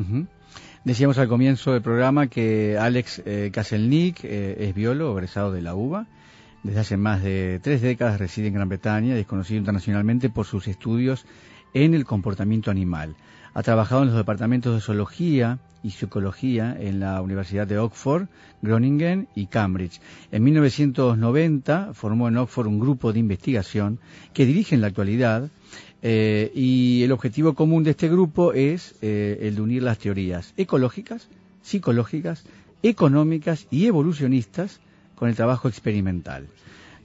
Decíamos 0.85 1.19
al 1.19 1.29
comienzo 1.29 1.73
del 1.73 1.83
programa 1.83 2.29
que 2.29 2.79
Alex 2.79 3.23
eh, 3.27 3.53
eh, 3.53 4.57
es 4.59 4.75
biólogo, 4.75 5.13
egresado 5.19 5.53
de 5.53 5.63
la 5.63 5.75
UBA. 5.75 6.07
Desde 6.63 6.81
hace 6.81 6.97
más 6.97 7.23
de 7.23 7.61
tres 7.63 7.83
décadas 7.83 8.19
reside 8.19 8.49
en 8.49 8.55
Gran 8.55 8.69
Bretaña 8.69 9.15
y 9.15 9.21
es 9.21 9.27
conocido 9.27 9.59
internacionalmente 9.59 10.29
por 10.29 10.47
sus 10.47 10.67
estudios 10.69 11.27
en 11.75 11.95
el 11.95 12.05
comportamiento 12.05 12.71
animal. 12.71 13.15
Ha 13.55 13.63
trabajado 13.63 14.03
en 14.03 14.09
los 14.09 14.17
departamentos 14.17 14.75
de 14.75 14.81
zoología 14.81 15.59
y 15.83 15.91
psicología 15.91 16.77
en 16.79 17.01
la 17.01 17.21
Universidad 17.23 17.67
de 17.67 17.79
Oxford, 17.79 18.27
Groningen 18.63 19.29
y 19.35 19.47
Cambridge. 19.47 20.01
En 20.33 20.43
1990 20.45 21.95
formó 21.95 22.29
en 22.29 22.37
Oxford 22.37 22.67
un 22.67 22.81
grupo 22.81 23.13
de 23.13 23.21
investigación 23.21 24.01
que 24.33 24.47
dirige 24.47 24.75
en 24.75 24.81
la 24.81 24.89
actualidad 24.89 25.51
eh, 26.03 26.53
y 26.55 27.03
el 27.03 27.13
objetivo 27.13 27.55
común 27.55 27.85
de 27.85 27.91
este 27.91 28.09
grupo 28.09 28.53
es 28.53 28.95
eh, 29.03 29.39
el 29.43 29.57
de 29.57 29.63
unir 29.63 29.83
las 29.83 29.99
teorías 29.99 30.55
ecológicas, 30.57 31.29
psicológicas, 31.63 32.45
económicas 32.83 33.67
y 33.71 33.87
evolucionistas 33.87 34.81
con 35.15 35.29
el 35.29 35.35
trabajo 35.35 35.69
experimental. 35.69 36.47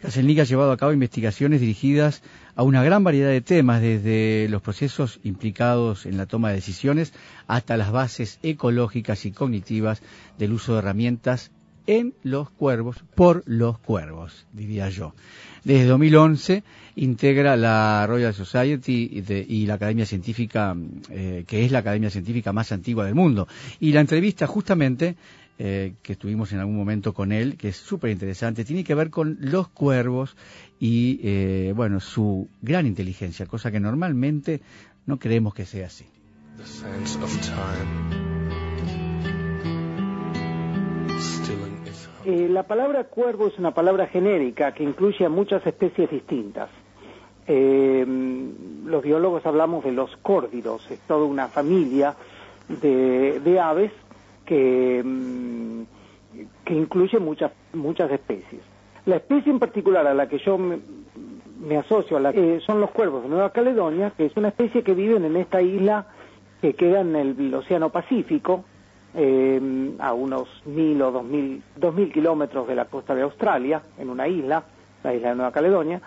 Kaselnik 0.02 0.40
ha 0.40 0.44
llevado 0.44 0.72
a 0.72 0.78
cabo 0.78 0.92
investigaciones 0.92 1.62
dirigidas 1.62 2.22
a 2.56 2.64
una 2.64 2.84
gran 2.84 3.04
variedad 3.04 3.30
de 3.30 3.42
temas, 3.42 3.82
desde 3.82 4.48
los 4.50 4.62
procesos 4.62 5.20
implicados 5.24 6.06
en 6.06 6.18
la 6.18 6.26
toma 6.26 6.50
de 6.50 6.56
decisiones 6.56 7.14
hasta 7.48 7.78
las 7.78 7.92
bases 7.92 8.40
ecológicas 8.44 9.26
y 9.26 9.32
cognitivas 9.32 10.02
del 10.38 10.54
uso 10.54 10.74
de 10.74 10.80
herramientas 10.80 11.52
en 11.86 12.14
los 12.24 12.50
cuervos, 12.50 13.04
por 13.16 13.44
los 13.46 13.78
cuervos, 13.80 14.46
diría 14.54 14.90
yo. 14.90 15.14
Desde 15.64 15.86
2011 15.86 16.64
integra 16.96 17.58
la 17.58 18.06
Royal 18.08 18.34
Society 18.34 19.24
y 19.48 19.66
la 19.66 19.74
Academia 19.76 20.06
Científica, 20.06 20.76
eh, 21.10 21.44
que 21.48 21.66
es 21.66 21.72
la 21.72 21.80
Academia 21.80 22.10
Científica 22.10 22.54
más 22.54 22.72
antigua 22.72 23.06
del 23.06 23.16
mundo. 23.16 23.48
Y 23.80 23.92
la 23.92 24.02
entrevista 24.02 24.48
justamente 24.48 25.16
eh, 25.60 25.94
que 26.02 26.14
estuvimos 26.14 26.52
en 26.52 26.60
algún 26.60 26.76
momento 26.76 27.14
con 27.14 27.32
él, 27.32 27.58
que 27.58 27.70
es 27.70 27.78
súper 27.78 28.12
interesante, 28.12 28.66
tiene 28.66 28.84
que 28.84 28.96
ver 28.96 29.10
con 29.10 29.38
los 29.40 29.68
cuervos 29.68 30.36
y, 30.80 31.20
eh, 31.24 31.74
bueno, 31.76 32.00
su 32.00 32.50
gran 32.62 32.86
inteligencia, 32.88 33.46
cosa 33.46 33.72
que 33.72 33.80
normalmente 33.80 34.62
no 35.06 35.18
creemos 35.20 35.54
que 35.54 35.66
sea 35.66 35.88
así. 35.88 36.06
Eh, 42.26 42.48
la 42.50 42.64
palabra 42.64 43.04
cuervo 43.04 43.48
es 43.48 43.60
una 43.60 43.72
palabra 43.72 44.08
genérica 44.08 44.74
que 44.74 44.84
incluye 44.84 45.26
a 45.26 45.30
muchas 45.30 45.66
especies 45.68 46.10
distintas. 46.10 46.70
Eh, 47.48 48.06
los 48.86 49.04
biólogos 49.04 49.46
hablamos 49.46 49.84
de 49.84 49.92
los 49.92 50.16
córdidos, 50.18 50.90
es 50.90 51.00
toda 51.02 51.26
una 51.26 51.50
familia 51.50 52.16
de, 52.70 53.60
aves 53.62 53.92
que, 54.46 55.02
mm, 55.04 55.84
que 56.66 56.74
incluye 56.74 57.20
muchas, 57.20 57.52
muchas 57.74 58.12
especies. 58.12 58.62
La 59.06 59.18
especie 59.18 59.52
en 59.52 59.60
particular 59.60 60.08
a 60.08 60.14
la 60.14 60.28
que 60.28 60.40
yo 60.40 60.58
me, 60.58 61.78
asocio 61.78 62.20
eh, 62.30 62.62
son 62.66 62.80
los 62.80 62.92
cuervos 62.92 63.24
de 63.24 63.30
Nueva 63.30 63.52
Caledonia, 63.52 64.14
que 64.16 64.26
es 64.26 64.38
una 64.38 64.50
especie 64.50 64.84
que 64.84 64.94
viven 64.94 65.26
en 65.26 65.36
esta 65.36 65.62
isla 65.62 66.08
que 66.62 66.74
queda 66.74 67.02
en 67.02 67.16
el 67.16 67.54
Océano 67.54 67.90
Pacífico, 67.90 68.64
eh, 69.16 69.92
a 70.00 70.14
unos 70.14 70.48
mil 70.66 71.02
o 71.02 71.12
dos 71.12 71.24
mil, 71.24 71.62
dos 71.76 71.94
mil 71.94 72.12
kilómetros 72.12 72.68
de 72.68 72.76
la 72.76 72.86
costa 72.86 73.14
de 73.14 73.22
Australia, 73.22 73.84
en 73.98 74.10
una 74.10 74.28
isla, 74.28 74.64
la 75.04 75.14
isla 75.14 75.30
de 75.30 75.36
Nueva 75.36 75.52
Caledonia, 75.52 76.02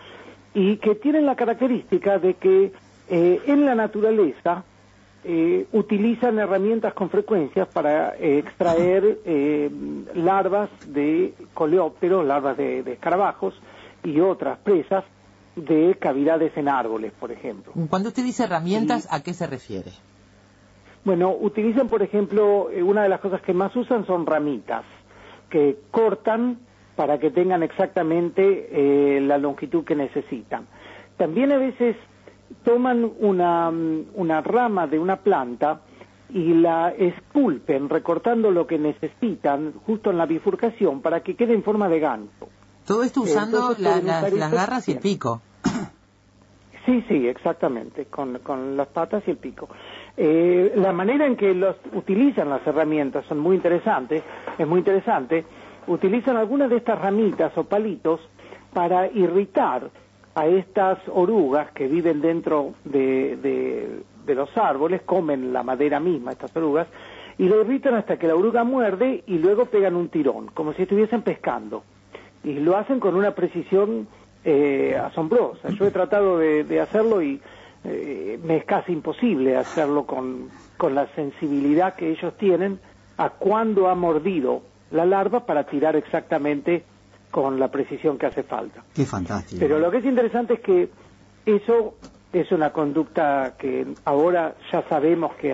y 0.54 0.78
que 0.78 0.96
tienen 0.96 1.26
la 1.26 1.36
característica 1.36 2.18
de 2.18 2.34
que 2.34 2.72
eh, 3.08 3.40
en 3.46 3.64
la 3.64 3.74
naturaleza 3.74 4.64
eh, 5.26 5.66
utilizan 5.72 6.38
herramientas 6.38 6.94
con 6.94 7.10
frecuencias 7.10 7.68
para 7.68 8.16
extraer 8.16 9.18
larvas 10.14 10.70
de 10.86 11.34
coleópteros, 11.54 12.24
larvas 12.24 12.56
de, 12.56 12.82
de 12.82 12.92
escarabajos 12.92 13.54
y 14.04 14.20
otras 14.20 14.58
presas 14.58 15.04
de 15.56 15.96
cavidades 15.98 16.56
en 16.56 16.68
árboles, 16.68 17.12
por 17.18 17.32
ejemplo. 17.32 17.72
Cuando 17.88 18.10
usted 18.10 18.22
dice 18.22 18.44
herramientas, 18.44 19.08
¿a 19.10 19.22
qué 19.22 19.32
se 19.32 19.46
refiere? 19.46 19.90
Bueno, 21.04 21.34
utilizan, 21.40 21.88
por 21.88 22.02
ejemplo, 22.02 22.70
eh, 22.70 22.82
una 22.82 23.02
de 23.02 23.08
las 23.08 23.20
cosas 23.20 23.40
que 23.40 23.54
más 23.54 23.74
usan 23.74 24.06
son 24.06 24.26
ramitas, 24.26 24.84
que 25.50 25.78
cortan 25.90 26.58
para 26.94 27.18
que 27.18 27.30
tengan 27.30 27.62
exactamente 27.62 28.68
eh, 28.70 29.20
la 29.20 29.38
longitud 29.38 29.84
que 29.84 29.94
necesitan. 29.94 30.66
También 31.16 31.52
a 31.52 31.58
veces 31.58 31.96
toman 32.64 33.10
una, 33.20 33.70
mm, 33.70 34.06
una 34.14 34.40
rama 34.40 34.86
de 34.86 34.98
una 34.98 35.16
planta 35.16 35.80
y 36.30 36.54
la 36.54 36.90
esculpen, 36.90 37.88
recortando 37.88 38.50
lo 38.50 38.66
que 38.66 38.78
necesitan 38.78 39.74
justo 39.86 40.10
en 40.10 40.18
la 40.18 40.26
bifurcación 40.26 41.00
para 41.00 41.20
que 41.20 41.34
quede 41.34 41.54
en 41.54 41.62
forma 41.62 41.88
de 41.88 42.00
gancho. 42.00 42.48
Todo 42.84 43.02
esto 43.02 43.22
usando 43.22 43.74
las 43.78 44.50
garras 44.50 44.88
y 44.88 44.92
el 44.92 44.98
pico. 44.98 45.40
Sí, 46.84 47.04
sí, 47.08 47.26
exactamente, 47.26 48.06
con, 48.06 48.38
con 48.38 48.76
las 48.76 48.86
patas 48.86 49.24
y 49.26 49.32
el 49.32 49.38
pico. 49.38 49.68
Eh, 50.16 50.72
la 50.76 50.92
manera 50.92 51.26
en 51.26 51.36
que 51.36 51.52
los 51.52 51.74
utilizan 51.92 52.48
las 52.48 52.64
herramientas 52.64 53.24
son 53.26 53.40
muy 53.40 53.56
interesantes, 53.56 54.22
es 54.56 54.66
muy 54.66 54.78
interesante. 54.78 55.44
Utilizan 55.88 56.36
algunas 56.36 56.70
de 56.70 56.76
estas 56.76 57.00
ramitas 57.00 57.52
o 57.58 57.64
palitos 57.64 58.20
para 58.72 59.08
irritar 59.08 59.90
a 60.36 60.46
estas 60.46 60.98
orugas 61.08 61.72
que 61.72 61.88
viven 61.88 62.20
dentro 62.20 62.74
de, 62.84 64.02
los 64.28 64.56
árboles, 64.56 65.02
comen 65.02 65.52
la 65.52 65.64
madera 65.64 65.98
misma, 65.98 66.30
estas 66.30 66.54
orugas, 66.56 66.86
y 67.38 67.48
lo 67.48 67.62
irritan 67.62 67.94
hasta 67.94 68.16
que 68.18 68.28
la 68.28 68.36
oruga 68.36 68.62
muerde 68.62 69.24
y 69.26 69.38
luego 69.38 69.66
pegan 69.66 69.96
un 69.96 70.08
tirón, 70.08 70.46
como 70.54 70.72
si 70.74 70.82
estuviesen 70.82 71.22
pescando. 71.22 71.82
Y 72.44 72.54
lo 72.60 72.76
hacen 72.76 73.00
con 73.00 73.16
una 73.16 73.34
precisión 73.34 74.06
eh, 74.44 74.96
asombrosa. 74.96 75.70
Yo 75.70 75.86
he 75.86 75.90
tratado 75.90 76.38
de 76.38 76.80
hacerlo 76.80 77.20
y 77.20 77.40
eh, 77.88 78.40
me 78.42 78.56
es 78.56 78.64
casi 78.64 78.92
imposible 78.92 79.56
hacerlo 79.56 80.06
con, 80.06 80.50
la 80.92 81.06
sensibilidad 81.14 81.94
que 81.94 82.10
ellos 82.10 82.36
tienen 82.36 82.80
a 83.16 83.30
cuándo 83.30 83.88
ha 83.88 83.94
mordido 83.94 84.62
la 84.90 85.06
larva 85.06 85.46
para 85.46 85.64
tirar 85.64 85.94
exactamente 85.94 86.84
con 87.36 87.60
la 87.60 87.68
precisión 87.68 88.16
que 88.16 88.24
hace 88.24 88.42
falta. 88.44 88.82
Qué 88.94 89.04
fantástico. 89.04 89.60
Pero 89.60 89.78
lo 89.78 89.90
que 89.90 89.98
es 89.98 90.06
interesante 90.06 90.54
es 90.54 90.60
que 90.60 90.88
eso 91.44 91.96
es 92.32 92.50
una 92.50 92.72
conducta 92.72 93.56
que 93.58 93.86
ahora 94.06 94.54
ya 94.72 94.88
sabemos 94.88 95.34
que, 95.34 95.50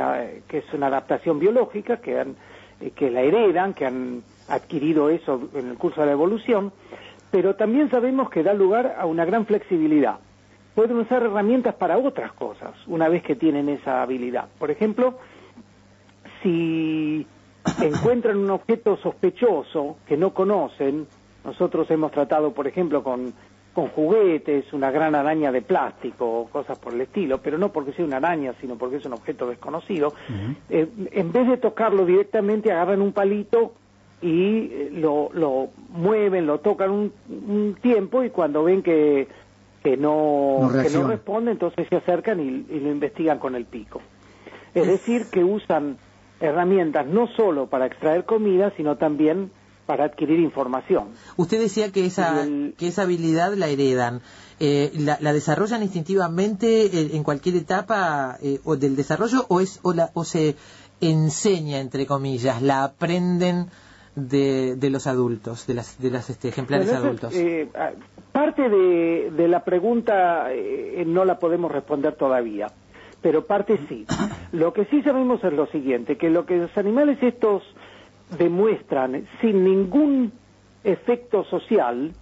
es 0.48 0.72
una 0.72 0.86
adaptación 0.86 1.40
biológica, 1.40 1.96
que, 1.96 2.20
han, 2.20 2.36
eh, 2.80 2.92
que 2.92 3.10
la 3.10 3.22
heredan, 3.22 3.74
que 3.74 3.84
han 3.84 4.22
adquirido 4.46 5.10
eso 5.10 5.48
en 5.54 5.70
el 5.70 5.76
curso 5.76 6.02
de 6.02 6.06
la 6.06 6.12
evolución, 6.12 6.72
pero 7.32 7.56
también 7.56 7.90
sabemos 7.90 8.30
que 8.30 8.44
da 8.44 8.54
lugar 8.54 8.94
a 8.96 9.04
una 9.06 9.24
gran 9.24 9.44
flexibilidad 9.44 10.20
pueden 10.76 10.98
usar 10.98 11.24
herramientas 11.24 11.74
para 11.74 11.98
otras 11.98 12.32
cosas 12.34 12.74
una 12.86 13.08
vez 13.08 13.24
que 13.24 13.34
tienen 13.34 13.68
esa 13.68 14.02
habilidad. 14.02 14.46
Por 14.56 14.70
ejemplo, 14.70 15.18
si 16.44 17.26
encuentran 17.82 18.36
un 18.36 18.50
objeto 18.50 18.96
sospechoso 18.98 19.96
que 20.06 20.16
no 20.16 20.32
conocen, 20.32 21.08
nosotros 21.44 21.90
hemos 21.90 22.12
tratado, 22.12 22.52
por 22.52 22.66
ejemplo, 22.66 23.02
con, 23.02 23.32
con 23.74 23.88
juguetes, 23.88 24.72
una 24.72 24.90
gran 24.90 25.14
araña 25.14 25.50
de 25.50 25.62
plástico, 25.62 26.48
cosas 26.52 26.78
por 26.78 26.94
el 26.94 27.02
estilo, 27.02 27.38
pero 27.38 27.58
no 27.58 27.72
porque 27.72 27.92
sea 27.92 28.04
una 28.04 28.18
araña, 28.18 28.54
sino 28.60 28.76
porque 28.76 28.96
es 28.96 29.04
un 29.04 29.14
objeto 29.14 29.46
desconocido, 29.46 30.14
eh, 30.70 30.88
en 31.10 31.32
vez 31.32 31.48
de 31.48 31.56
tocarlo 31.56 32.06
directamente, 32.06 32.70
agarran 32.70 33.02
un 33.02 33.12
palito 33.12 33.74
y 34.20 34.70
eh, 34.70 34.90
lo, 34.92 35.30
lo 35.32 35.68
mueven, 35.88 36.46
lo 36.46 36.60
tocan 36.60 36.90
un 36.90 37.76
tiempo 37.80 38.22
y 38.22 38.30
cuando 38.30 38.62
ven 38.62 38.82
que 38.82 39.26
que 39.82 39.96
no, 39.96 40.70
que 40.82 40.90
no 40.90 41.08
responde, 41.08 41.50
entonces 41.50 41.88
se 41.88 41.96
acercan 41.96 42.40
y, 42.40 42.80
lo 42.80 42.90
investigan 42.90 43.38
con 43.38 43.54
el 43.54 43.64
pico. 43.64 44.00
Es 44.74 44.86
decir, 44.86 45.26
que 45.30 45.44
usan 45.44 45.98
herramientas 46.40 47.06
no 47.06 47.26
solo 47.28 47.66
para 47.66 47.86
extraer 47.86 48.24
comida, 48.24 48.72
sino 48.76 48.96
también 48.96 49.50
para 49.86 50.04
adquirir 50.04 50.40
información. 50.40 51.08
Usted 51.36 51.60
decía 51.60 51.90
que 51.90 52.06
esa, 52.06 52.46
que 52.76 52.88
esa 52.88 53.02
habilidad 53.02 53.54
la 53.54 53.68
heredan. 53.68 54.20
Eh, 54.60 54.92
la, 54.96 55.32
desarrollan 55.32 55.82
instintivamente 55.82 56.86
eh, 56.86 57.10
en 57.14 57.24
cualquier 57.24 57.56
etapa 57.56 58.36
eh, 58.40 58.60
o 58.64 58.76
del 58.76 58.94
desarrollo 58.94 59.44
o, 59.48 59.60
es, 59.60 59.80
o, 59.82 59.92
la, 59.92 60.10
o 60.14 60.22
se 60.22 60.54
enseña, 61.00 61.80
entre 61.80 62.06
comillas, 62.06 62.62
la 62.62 62.84
aprenden 62.84 63.70
de, 64.14 64.76
de 64.76 64.90
los 64.90 65.06
adultos, 65.06 65.66
de 65.66 65.74
las, 65.74 66.00
de 66.00 66.10
las 66.10 66.30
este, 66.30 66.48
ejemplares 66.48 66.92
adultos? 66.92 67.34
Eh, 67.34 67.68
parte 68.30 68.68
de, 68.68 69.30
de, 69.30 69.48
la 69.48 69.64
pregunta 69.64 70.52
eh, 70.52 71.04
no 71.06 71.24
la 71.24 71.38
podemos 71.38 71.70
responder 71.70 72.14
todavía, 72.14 72.68
pero 73.20 73.46
parte 73.46 73.78
sí. 73.88 74.06
Lo 74.52 74.72
que 74.72 74.84
sí 74.86 75.02
sabemos 75.02 75.42
es 75.44 75.52
lo 75.54 75.66
siguiente, 75.68 76.18
que 76.18 76.28
lo 76.28 76.44
que 76.44 76.58
los 76.58 76.76
animales 76.76 77.16
estos 77.22 77.62
demuestran 78.38 79.26
sin 79.40 79.64
ningún 79.64 80.32
efecto 80.84 81.44
social, 81.44 82.12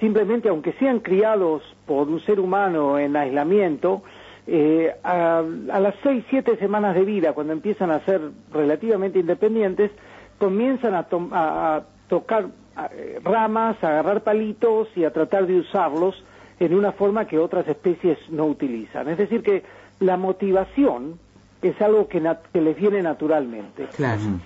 simplemente 0.00 0.48
aunque 0.48 0.72
sean 0.74 1.00
criados 1.00 1.62
por 1.86 2.08
un 2.08 2.20
ser 2.20 2.40
humano 2.40 2.98
en 2.98 3.16
aislamiento, 3.16 4.02
eh, 4.46 4.92
a, 5.04 5.38
a, 5.38 5.80
las 5.80 5.94
seis, 6.02 6.24
siete 6.28 6.56
semanas 6.56 6.94
de 6.94 7.04
vida, 7.04 7.32
cuando 7.32 7.52
empiezan 7.52 7.90
a 7.90 8.00
ser 8.04 8.20
relativamente 8.52 9.20
independientes, 9.20 9.92
comienzan 10.42 10.94
a, 10.96 11.84
tocar 12.08 12.46
eh, 12.90 13.20
ramas, 13.22 13.76
a 13.84 13.88
agarrar 13.88 14.22
palitos 14.22 14.88
y 14.96 15.04
a 15.04 15.12
tratar 15.12 15.46
de 15.46 15.60
usarlos 15.60 16.24
en 16.58 16.74
una 16.74 16.90
forma 16.90 17.26
que 17.26 17.38
otras 17.38 17.68
especies 17.68 18.18
no 18.28 18.46
utilizan. 18.46 19.08
Es 19.08 19.18
decir, 19.18 19.42
que 19.42 19.62
la 20.00 20.16
motivación 20.16 21.20
es 21.62 21.80
algo 21.80 22.08
que, 22.08 22.20
les 22.20 22.76
viene 22.76 23.02
naturalmente. 23.02 23.86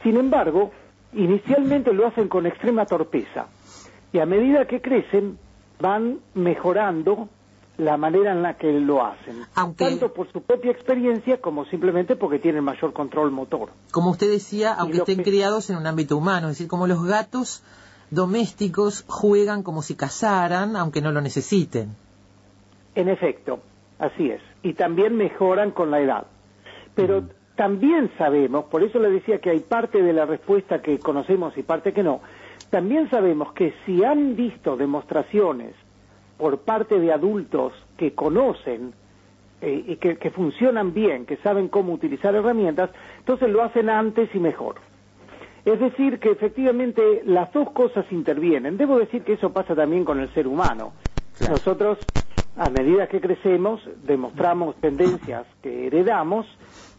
Sin 0.03 0.19
embargo, 0.19 0.71
inicialmente 1.17 1.93
lo 1.93 2.07
hacen 2.07 2.29
con 2.29 2.47
extrema 2.47 2.87
torpeza 2.87 3.47
y 4.13 4.19
a 4.19 4.27
medida 4.27 4.67
que 4.67 4.81
crecen 4.81 5.39
van 5.81 6.21
mejorando 6.35 7.29
la 7.79 7.97
manera 7.99 8.33
en 8.33 8.43
la 8.43 8.57
que 8.57 8.73
lo 8.73 9.05
hacen, 9.05 9.45
tanto 9.77 10.13
por 10.15 10.33
su 10.33 10.41
propia 10.43 10.71
experiencia 10.71 11.41
como 11.41 11.67
simplemente 11.67 12.17
porque 12.17 12.39
tienen 12.39 12.65
mayor 12.65 12.93
control 12.95 13.31
motor. 13.31 13.71
Como 13.91 14.11
usted 14.11 14.31
decía, 14.31 14.73
aunque 14.73 14.99
estén 14.99 15.23
criados 15.23 15.69
en 15.69 15.77
un 15.77 15.87
ámbito 15.87 16.17
humano, 16.17 16.49
es 16.49 16.55
decir, 16.55 16.69
como 16.69 16.87
los 16.87 17.05
gatos 17.05 17.63
domésticos 18.11 19.05
juegan 19.09 19.63
como 19.63 19.83
si 19.83 19.95
cazaran, 19.95 20.77
aunque 20.77 21.03
no 21.03 21.13
lo 21.13 21.21
necesiten. 21.21 21.97
En 22.95 23.09
efecto, 23.09 23.61
así 23.99 24.31
es. 24.31 24.41
Y 24.63 24.73
también 24.73 25.17
mejoran 25.17 25.71
con 25.73 25.91
la 25.91 26.01
edad. 26.01 26.27
Pero 26.95 27.25
también 27.57 28.11
sabemos, 28.19 28.67
por 28.67 28.83
eso 28.83 28.99
le 28.99 29.11
decía 29.11 29.39
que 29.39 29.51
hay 29.51 29.61
parte 29.61 30.03
de 30.03 30.13
la 30.13 30.27
respuesta 30.27 30.81
que 30.83 30.99
conocemos 30.99 31.57
y 31.57 31.63
parte 31.63 31.93
que 31.93 32.03
no, 32.03 32.21
también 32.71 33.09
sabemos 33.11 33.53
que 33.53 33.75
si 33.85 34.05
han 34.05 34.37
visto 34.37 34.77
demostraciones 34.77 35.75
por 36.37 36.59
parte 36.61 37.01
de 37.01 37.13
adultos 37.13 37.73
que 37.97 38.13
conocen 38.13 38.93
eh, 39.63 39.85
y 39.87 39.97
que, 39.97 40.31
funcionan 40.31 40.93
bien, 40.93 41.25
que 41.25 41.39
saben 41.39 41.69
cómo 41.69 41.93
utilizar 41.93 42.35
herramientas, 42.35 42.91
entonces 43.19 43.49
lo 43.49 43.63
hacen 43.63 43.89
antes 43.89 44.29
y 44.35 44.39
mejor. 44.39 44.77
Es 45.65 45.81
decir, 45.81 46.19
que 46.19 46.31
efectivamente 46.31 47.23
las 47.25 47.53
dos 47.53 47.71
cosas 47.71 48.05
intervienen. 48.13 48.77
Debo 48.77 48.99
decir 48.99 49.23
que 49.23 49.33
eso 49.33 49.53
pasa 49.53 49.75
también 49.75 50.05
con 50.05 50.21
el 50.21 50.33
ser 50.35 50.47
humano. 50.47 50.93
Nosotros, 51.49 51.99
a 52.57 52.71
medida 52.71 53.09
que 53.09 53.21
crecemos, 53.21 53.81
demostramos 54.05 54.77
tendencias 54.77 55.47
que 55.63 55.87
heredamos, 55.87 56.47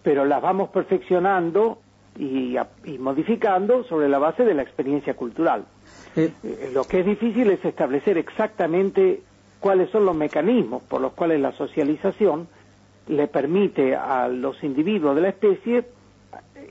pero 0.07 0.23
las 0.23 0.41
vamos 0.41 0.69
perfeccionando 0.69 1.79
y, 2.17 2.55
y 2.85 2.97
modificando 2.97 3.83
sobre 3.83 4.07
la 4.07 4.17
base 4.17 4.45
de 4.45 4.53
la 4.53 4.61
experiencia 4.61 5.15
cultural. 5.15 5.65
Eh, 6.15 6.31
lo 6.73 6.85
que 6.85 7.01
es 7.01 7.05
difícil 7.05 7.51
es 7.51 7.65
establecer 7.65 8.17
exactamente 8.17 9.19
cuáles 9.59 9.89
son 9.89 10.05
los 10.05 10.15
mecanismos 10.15 10.81
por 10.83 11.01
los 11.01 11.11
cuales 11.11 11.41
la 11.41 11.51
socialización 11.51 12.47
le 13.09 13.27
permite 13.27 13.97
a 13.97 14.29
los 14.29 14.63
individuos 14.63 15.13
de 15.13 15.21
la 15.23 15.27
especie 15.27 15.83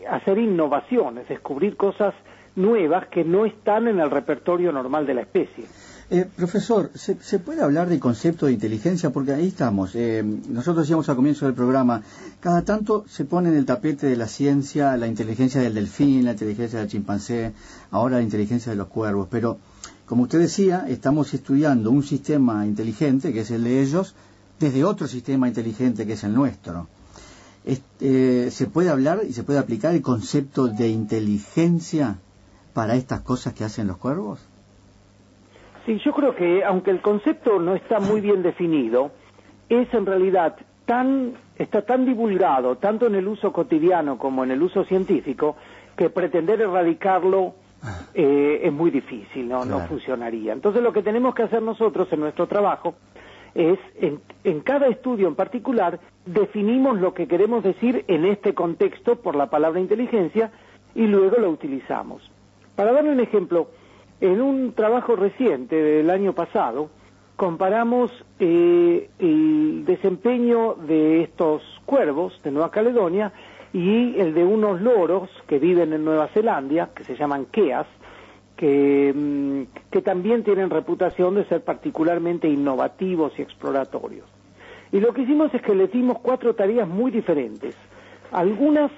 hacer 0.08 0.38
innovaciones, 0.38 1.28
descubrir 1.28 1.76
cosas 1.76 2.14
nuevas 2.54 3.08
que 3.08 3.22
no 3.22 3.44
están 3.44 3.86
en 3.86 4.00
el 4.00 4.10
repertorio 4.10 4.72
normal 4.72 5.04
de 5.04 5.12
la 5.12 5.20
especie. 5.20 5.66
Eh, 6.08 6.24
profesor, 6.36 6.92
¿se, 6.94 7.38
puede 7.40 7.62
hablar 7.62 7.88
de 7.88 7.98
concepto 7.98 8.46
de 8.46 8.52
inteligencia? 8.52 9.10
Porque 9.10 9.32
ahí 9.32 9.48
estamos. 9.48 9.96
Eh, 9.96 10.22
nosotros 10.22 10.84
decíamos 10.84 11.08
al 11.08 11.16
comienzo 11.16 11.46
del 11.46 11.54
programa, 11.54 12.02
cada 12.38 12.62
tanto 12.62 13.04
se 13.08 13.24
pone 13.24 13.48
en 13.48 13.56
el 13.56 13.66
tapete 13.66 14.06
de 14.06 14.14
la 14.14 14.28
ciencia 14.28 14.96
la 14.96 15.08
inteligencia 15.08 15.60
del 15.60 15.74
delfín, 15.74 16.24
la 16.24 16.32
inteligencia 16.32 16.78
del 16.78 16.88
chimpancé, 16.88 17.54
ahora 17.90 18.18
la 18.18 18.22
inteligencia 18.22 18.70
de 18.70 18.76
los 18.76 18.86
cuervos. 18.86 19.26
Pero, 19.28 19.58
como 20.06 20.22
usted 20.22 20.38
decía, 20.38 20.86
estamos 20.88 21.34
estudiando 21.34 21.90
un 21.90 22.04
sistema 22.04 22.64
inteligente, 22.66 23.32
que 23.32 23.40
es 23.40 23.50
el 23.50 23.64
de 23.64 23.82
ellos, 23.82 24.14
desde 24.60 24.84
otro 24.84 25.08
sistema 25.08 25.48
inteligente, 25.48 26.06
que 26.06 26.12
es 26.12 26.22
el 26.22 26.34
nuestro. 26.34 26.86
Eh, 27.64 28.50
¿Se 28.52 28.66
puede 28.66 28.90
hablar 28.90 29.22
y 29.28 29.32
se 29.32 29.42
puede 29.42 29.58
aplicar 29.58 29.92
el 29.92 30.02
concepto 30.02 30.68
de 30.68 30.88
inteligencia 30.88 32.18
para 32.74 32.94
estas 32.94 33.22
cosas 33.22 33.54
que 33.54 33.64
hacen 33.64 33.88
los 33.88 33.96
cuervos? 33.96 34.38
Sí, 35.86 36.00
yo 36.04 36.12
creo 36.12 36.34
que 36.34 36.64
aunque 36.64 36.90
el 36.90 37.00
concepto 37.00 37.60
no 37.60 37.76
está 37.76 38.00
muy 38.00 38.20
bien 38.20 38.42
definido, 38.42 39.12
es 39.68 39.92
en 39.94 40.04
realidad 40.04 40.56
tan 40.84 41.34
está 41.56 41.82
tan 41.82 42.04
divulgado 42.04 42.76
tanto 42.76 43.06
en 43.06 43.14
el 43.14 43.26
uso 43.26 43.52
cotidiano 43.52 44.18
como 44.18 44.44
en 44.44 44.50
el 44.50 44.62
uso 44.62 44.84
científico 44.84 45.56
que 45.96 46.10
pretender 46.10 46.60
erradicarlo 46.60 47.54
eh, 48.14 48.60
es 48.64 48.72
muy 48.72 48.90
difícil, 48.90 49.48
no, 49.48 49.64
no 49.64 49.80
funcionaría. 49.86 50.52
Entonces 50.52 50.82
lo 50.82 50.92
que 50.92 51.02
tenemos 51.02 51.34
que 51.34 51.44
hacer 51.44 51.62
nosotros 51.62 52.08
en 52.12 52.20
nuestro 52.20 52.48
trabajo 52.48 52.96
es 53.54 53.78
en, 54.00 54.20
en 54.42 54.60
cada 54.60 54.88
estudio 54.88 55.28
en 55.28 55.36
particular 55.36 56.00
definimos 56.26 57.00
lo 57.00 57.14
que 57.14 57.28
queremos 57.28 57.62
decir 57.62 58.04
en 58.08 58.24
este 58.24 58.54
contexto 58.54 59.16
por 59.16 59.36
la 59.36 59.50
palabra 59.50 59.78
inteligencia 59.78 60.50
y 60.96 61.06
luego 61.06 61.38
lo 61.38 61.48
utilizamos. 61.48 62.28
Para 62.74 62.92
darle 62.92 63.10
un 63.12 63.20
ejemplo, 63.20 63.68
en 64.20 64.40
un 64.40 64.72
trabajo 64.72 65.16
reciente 65.16 65.76
del 65.76 66.10
año 66.10 66.32
pasado, 66.32 66.88
comparamos 67.36 68.10
eh, 68.40 69.10
el 69.18 69.84
desempeño 69.84 70.74
de 70.74 71.22
estos 71.22 71.62
cuervos 71.84 72.40
de 72.42 72.50
Nueva 72.50 72.70
Caledonia 72.70 73.32
y 73.72 74.18
el 74.18 74.32
de 74.32 74.44
unos 74.44 74.80
loros 74.80 75.28
que 75.46 75.58
viven 75.58 75.92
en 75.92 76.04
Nueva 76.04 76.28
Zelanda, 76.28 76.90
que 76.94 77.04
se 77.04 77.14
llaman 77.14 77.46
keas, 77.46 77.86
que, 78.56 79.12
mm, 79.14 79.90
que 79.90 80.00
también 80.00 80.44
tienen 80.44 80.70
reputación 80.70 81.34
de 81.34 81.44
ser 81.44 81.62
particularmente 81.62 82.48
innovativos 82.48 83.38
y 83.38 83.42
exploratorios. 83.42 84.26
Y 84.92 85.00
lo 85.00 85.12
que 85.12 85.22
hicimos 85.22 85.52
es 85.52 85.60
que 85.60 85.74
le 85.74 85.88
dimos 85.88 86.20
cuatro 86.20 86.54
tareas 86.54 86.88
muy 86.88 87.10
diferentes. 87.10 87.76
Algunas 88.32 88.90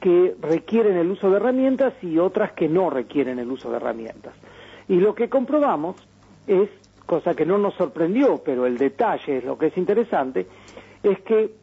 que 0.00 0.36
requieren 0.40 0.96
el 0.96 1.10
uso 1.10 1.30
de 1.30 1.36
herramientas 1.36 1.94
y 2.02 2.18
otras 2.18 2.52
que 2.52 2.68
no 2.68 2.90
requieren 2.90 3.38
el 3.38 3.50
uso 3.50 3.70
de 3.70 3.76
herramientas. 3.76 4.34
Y 4.88 4.96
lo 4.96 5.14
que 5.14 5.28
comprobamos 5.28 5.96
es, 6.46 6.68
cosa 7.06 7.34
que 7.34 7.46
no 7.46 7.58
nos 7.58 7.74
sorprendió, 7.74 8.42
pero 8.44 8.66
el 8.66 8.78
detalle 8.78 9.38
es 9.38 9.44
lo 9.44 9.58
que 9.58 9.66
es 9.66 9.76
interesante, 9.76 10.46
es 11.02 11.20
que 11.20 11.54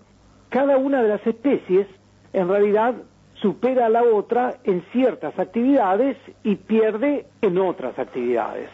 cada 0.49 0.77
una 0.77 1.01
de 1.01 1.09
las 1.09 1.25
especies 1.25 1.87
en 2.33 2.47
realidad 2.47 2.95
supera 3.35 3.87
a 3.87 3.89
la 3.89 4.03
otra 4.03 4.55
en 4.63 4.81
ciertas 4.91 5.37
actividades 5.37 6.17
y 6.43 6.55
pierde 6.55 7.25
en 7.41 7.57
otras 7.57 7.97
actividades. 7.99 8.69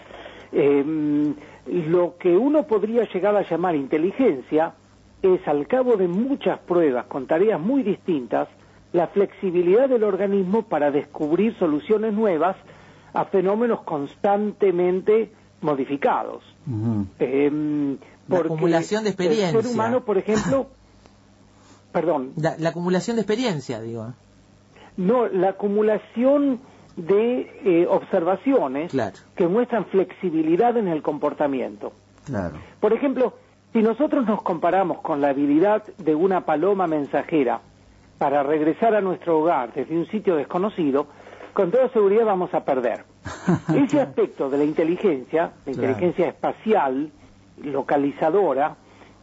Em, 0.52 1.36
lo 1.88 2.18
que 2.18 2.36
uno 2.36 2.66
podría 2.66 3.04
llegar 3.04 3.36
a 3.36 3.42
llamar 3.42 3.76
inteligencia 3.76 4.74
es 5.22 5.48
al 5.48 5.68
cabo 5.68 5.96
de 5.98 6.08
muchas 6.08 6.60
pruebas 6.60 7.06
con 7.06 7.28
tareas 7.28 7.60
muy 7.60 7.84
distintas, 7.84 8.48
la 8.94 9.08
flexibilidad 9.08 9.88
del 9.88 10.04
organismo 10.04 10.64
para 10.64 10.92
descubrir 10.92 11.58
soluciones 11.58 12.14
nuevas 12.14 12.56
a 13.14 13.26
fenómenos 13.26 13.82
constantemente 13.82 15.32
modificados. 15.62 16.44
Em, 17.20 17.98
la 18.28 18.40
acumulación 18.40 19.04
de 19.04 19.10
experiencia. 19.10 19.50
El 19.50 19.64
ser 19.64 19.72
humano, 19.72 20.02
por 20.02 20.18
ejemplo, 20.18 20.68
perdón. 21.92 22.34
La, 22.36 22.70
acumulación 22.70 23.18
de 23.18 23.22
experiencia, 23.22 23.82
digo. 23.82 24.14
No, 24.98 25.28
la 25.28 25.50
acumulación 25.50 26.60
de 26.96 27.42
eh, 27.64 27.88
observaciones 27.88 28.92
que 29.36 29.48
muestran 29.48 29.86
flexibilidad 29.86 30.76
en 30.78 30.88
el 30.88 31.02
comportamiento. 31.02 31.94
Claro. 32.26 32.58
Por 32.80 32.94
ejemplo, 32.94 33.34
si 33.72 33.82
nosotros 33.82 34.26
nos 34.26 34.42
comparamos 34.42 35.00
con 35.00 35.22
la 35.22 35.30
habilidad 35.30 35.84
de 35.98 36.16
una 36.16 36.46
paloma 36.46 36.88
mensajera 36.88 37.62
para 38.20 38.44
regresar 38.44 38.94
a 38.94 39.02
nuestro 39.02 39.40
hogar 39.40 39.74
desde 39.74 39.98
un 39.98 40.06
sitio 40.08 40.36
desconocido, 40.36 41.08
con 41.54 41.72
toda 41.72 41.90
seguridad 41.90 42.26
vamos 42.26 42.54
a 42.54 42.64
perder. 42.64 43.06
Ese 43.76 44.00
aspecto 44.00 44.50
de 44.50 44.60
la 44.60 44.64
inteligencia, 44.66 45.54
la 45.66 45.72
inteligencia 45.72 46.28
espacial, 46.28 47.10
localizadora, 47.64 48.76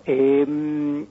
eh, 0.04 1.06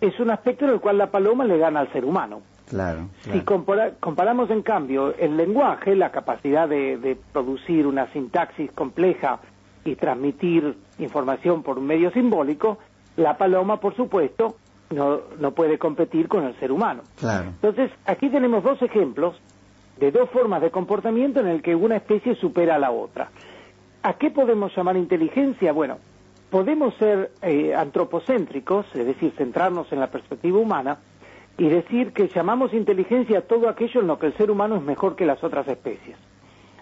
es 0.00 0.18
un 0.18 0.30
aspecto 0.30 0.64
en 0.64 0.72
el 0.72 0.80
cual 0.80 0.98
la 0.98 1.10
paloma 1.10 1.44
le 1.44 1.58
gana 1.58 1.80
al 1.80 1.92
ser 1.92 2.04
humano. 2.04 2.42
Claro, 2.68 3.08
Si 3.30 3.42
comparamos 3.42 4.50
en 4.50 4.62
cambio 4.62 5.14
el 5.16 5.36
lenguaje, 5.36 5.94
la 5.94 6.10
capacidad 6.10 6.66
de, 6.66 7.18
producir 7.32 7.86
una 7.86 8.10
sintaxis 8.12 8.72
compleja 8.72 9.40
y 9.84 9.94
transmitir 9.94 10.78
información 10.98 11.62
por 11.62 11.78
un 11.78 11.86
medio 11.86 12.10
simbólico, 12.12 12.78
la 13.16 13.36
paloma, 13.36 13.78
por 13.78 13.94
supuesto, 13.94 14.56
no, 14.92 15.20
no 15.38 15.52
puede 15.52 15.78
competir 15.78 16.28
con 16.28 16.44
el 16.44 16.58
ser 16.58 16.72
humano. 16.72 17.02
Claro. 17.18 17.48
Entonces, 17.48 17.90
aquí 18.06 18.28
tenemos 18.28 18.62
dos 18.62 18.80
ejemplos 18.82 19.40
de 19.98 20.10
dos 20.10 20.30
formas 20.30 20.62
de 20.62 20.70
comportamiento 20.70 21.40
en 21.40 21.48
el 21.48 21.62
que 21.62 21.74
una 21.74 21.96
especie 21.96 22.34
supera 22.34 22.76
a 22.76 22.78
la 22.78 22.90
otra. 22.90 23.30
¿A 24.02 24.14
qué 24.14 24.30
podemos 24.30 24.74
llamar 24.76 24.96
inteligencia? 24.96 25.72
Bueno, 25.72 25.98
podemos 26.50 26.94
ser 26.96 27.30
eh, 27.42 27.74
antropocéntricos, 27.74 28.86
es 28.94 29.06
decir, 29.06 29.32
centrarnos 29.36 29.92
en 29.92 30.00
la 30.00 30.08
perspectiva 30.08 30.58
humana, 30.58 30.98
y 31.56 31.68
decir 31.68 32.12
que 32.12 32.28
llamamos 32.28 32.72
inteligencia 32.72 33.38
a 33.38 33.42
todo 33.42 33.68
aquello 33.68 34.00
en 34.00 34.06
lo 34.06 34.18
que 34.18 34.26
el 34.26 34.36
ser 34.36 34.50
humano 34.50 34.76
es 34.76 34.82
mejor 34.82 35.16
que 35.16 35.26
las 35.26 35.42
otras 35.44 35.68
especies. 35.68 36.16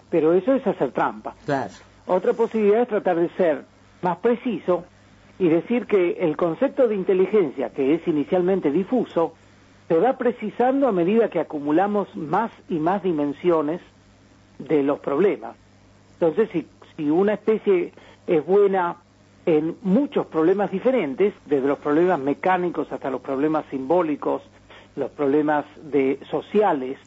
Pero 0.08 0.32
eso 0.32 0.54
es 0.54 0.66
hacer 0.66 0.92
trampa. 0.92 1.34
Otra 2.06 2.32
posibilidad 2.32 2.82
es 2.82 2.88
tratar 2.88 3.16
de 3.16 3.28
ser 3.30 3.64
más 4.02 4.18
preciso 4.18 4.84
y 5.40 5.48
decir 5.48 5.86
que 5.86 6.18
el 6.20 6.36
concepto 6.36 6.86
de 6.86 6.94
inteligencia, 6.94 7.70
que 7.70 7.94
es 7.94 8.06
inicialmente 8.06 8.70
difuso, 8.70 9.32
se 9.88 9.96
va 9.96 10.18
precisando 10.18 10.86
a 10.86 10.92
medida 10.92 11.30
que 11.30 11.40
acumulamos 11.40 12.14
más 12.14 12.52
y 12.68 12.78
más 12.78 13.02
dimensiones 13.02 13.80
de 14.58 14.82
los 14.82 15.00
problemas. 15.00 15.56
Entonces, 16.12 16.50
si, 16.52 16.66
si 16.94 17.08
una 17.08 17.32
especie 17.32 17.92
es 18.26 18.44
buena 18.44 18.98
en 19.46 19.76
muchos 19.80 20.26
problemas 20.26 20.70
diferentes, 20.70 21.32
desde 21.46 21.66
los 21.66 21.78
problemas 21.78 22.20
mecánicos 22.20 22.92
hasta 22.92 23.08
los 23.08 23.22
problemas 23.22 23.64
simbólicos, 23.70 24.42
los 24.94 25.10
problemas 25.10 25.64
de 25.82 26.18
sociales, 26.30 26.98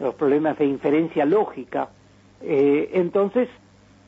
los 0.00 0.14
problemas 0.14 0.56
de 0.56 0.64
inferencia 0.64 1.26
lógica, 1.26 1.90
eh, 2.40 2.92
entonces 2.94 3.50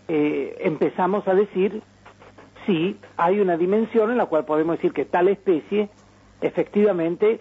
eh, 0.08 0.56
empezamos 0.60 1.28
a 1.28 1.34
decir 1.34 1.82
si 2.66 2.98
hay 3.16 3.40
una 3.40 3.56
dimensión 3.56 4.10
en 4.10 4.18
la 4.18 4.26
cual 4.26 4.44
podemos 4.44 4.76
decir 4.76 4.92
que 4.92 5.04
tal 5.04 5.28
especie 5.28 5.88
efectivamente 6.40 7.40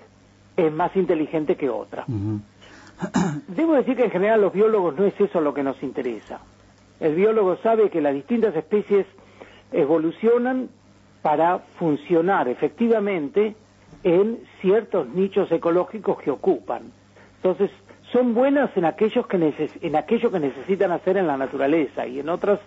es 0.56 0.72
más 0.72 0.96
inteligente 0.96 1.56
que 1.56 1.70
otra. 1.70 2.06
Debo 3.48 3.74
decir 3.74 3.98
que 3.98 4.06
en 4.06 4.12
general 4.12 4.42
los 4.42 4.54
biólogos 4.54 4.96
no 4.96 5.06
es 5.06 5.20
eso 5.20 5.42
lo 5.42 5.54
que 5.54 5.64
nos 5.64 5.82
interesa. 5.84 6.40
El 7.00 7.16
biólogo 7.16 7.58
sabe 7.58 7.90
que 7.90 8.00
las 8.00 8.14
distintas 8.14 8.56
especies 8.56 9.06
evolucionan 9.72 10.70
para 11.22 11.60
funcionar 11.80 12.48
efectivamente 12.48 13.56
en 14.04 14.40
ciertos 14.62 15.10
nichos 15.10 15.52
ecológicos 15.52 16.20
que 16.22 16.32
ocupan. 16.32 16.84
Entonces, 17.38 17.72
son 18.14 18.34
buenas 18.34 18.70
en 18.78 18.86
aquellos 18.86 19.28
que 19.28 19.36
en 19.82 19.96
aquello 19.96 20.32
que 20.32 20.40
necesitan 20.40 20.92
hacer 20.92 21.18
en 21.18 21.28
la 21.28 21.38
naturaleza 21.38 22.08
y 22.08 22.20
en 22.20 22.30
otras 22.30 22.60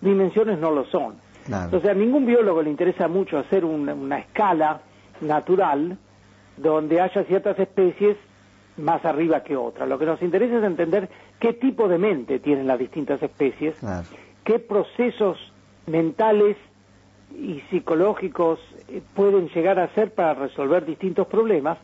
dimensiones 0.00 0.58
no 0.58 0.70
lo 0.70 0.84
son. 0.86 1.16
Entonces, 1.48 1.90
a 1.90 1.94
ningún 1.94 2.26
biólogo 2.26 2.62
le 2.62 2.70
interesa 2.70 3.08
mucho 3.08 3.38
hacer 3.38 3.64
una 3.64 4.18
escala 4.18 4.80
natural 5.20 5.98
donde 6.56 7.00
haya 7.00 7.24
ciertas 7.24 7.58
especies 7.58 8.16
más 8.76 9.04
arriba 9.04 9.42
que 9.42 9.56
otras. 9.56 9.88
Lo 9.88 9.98
que 9.98 10.06
nos 10.06 10.20
interesa 10.22 10.58
es 10.58 10.64
entender 10.64 11.08
qué 11.38 11.52
tipo 11.52 11.88
de 11.88 11.98
mente 11.98 12.38
tienen 12.38 12.66
las 12.66 12.78
distintas 12.78 13.22
especies, 13.22 13.76
qué 14.44 14.58
procesos 14.58 15.38
mentales 15.86 16.56
y 17.34 17.60
psicológicos 17.70 18.60
eh, 18.88 19.02
pueden 19.14 19.48
llegar 19.48 19.78
a 19.78 19.92
ser 19.94 20.14
para 20.14 20.34
resolver 20.34 20.84
distintos 20.86 21.26
problemas 21.26 21.78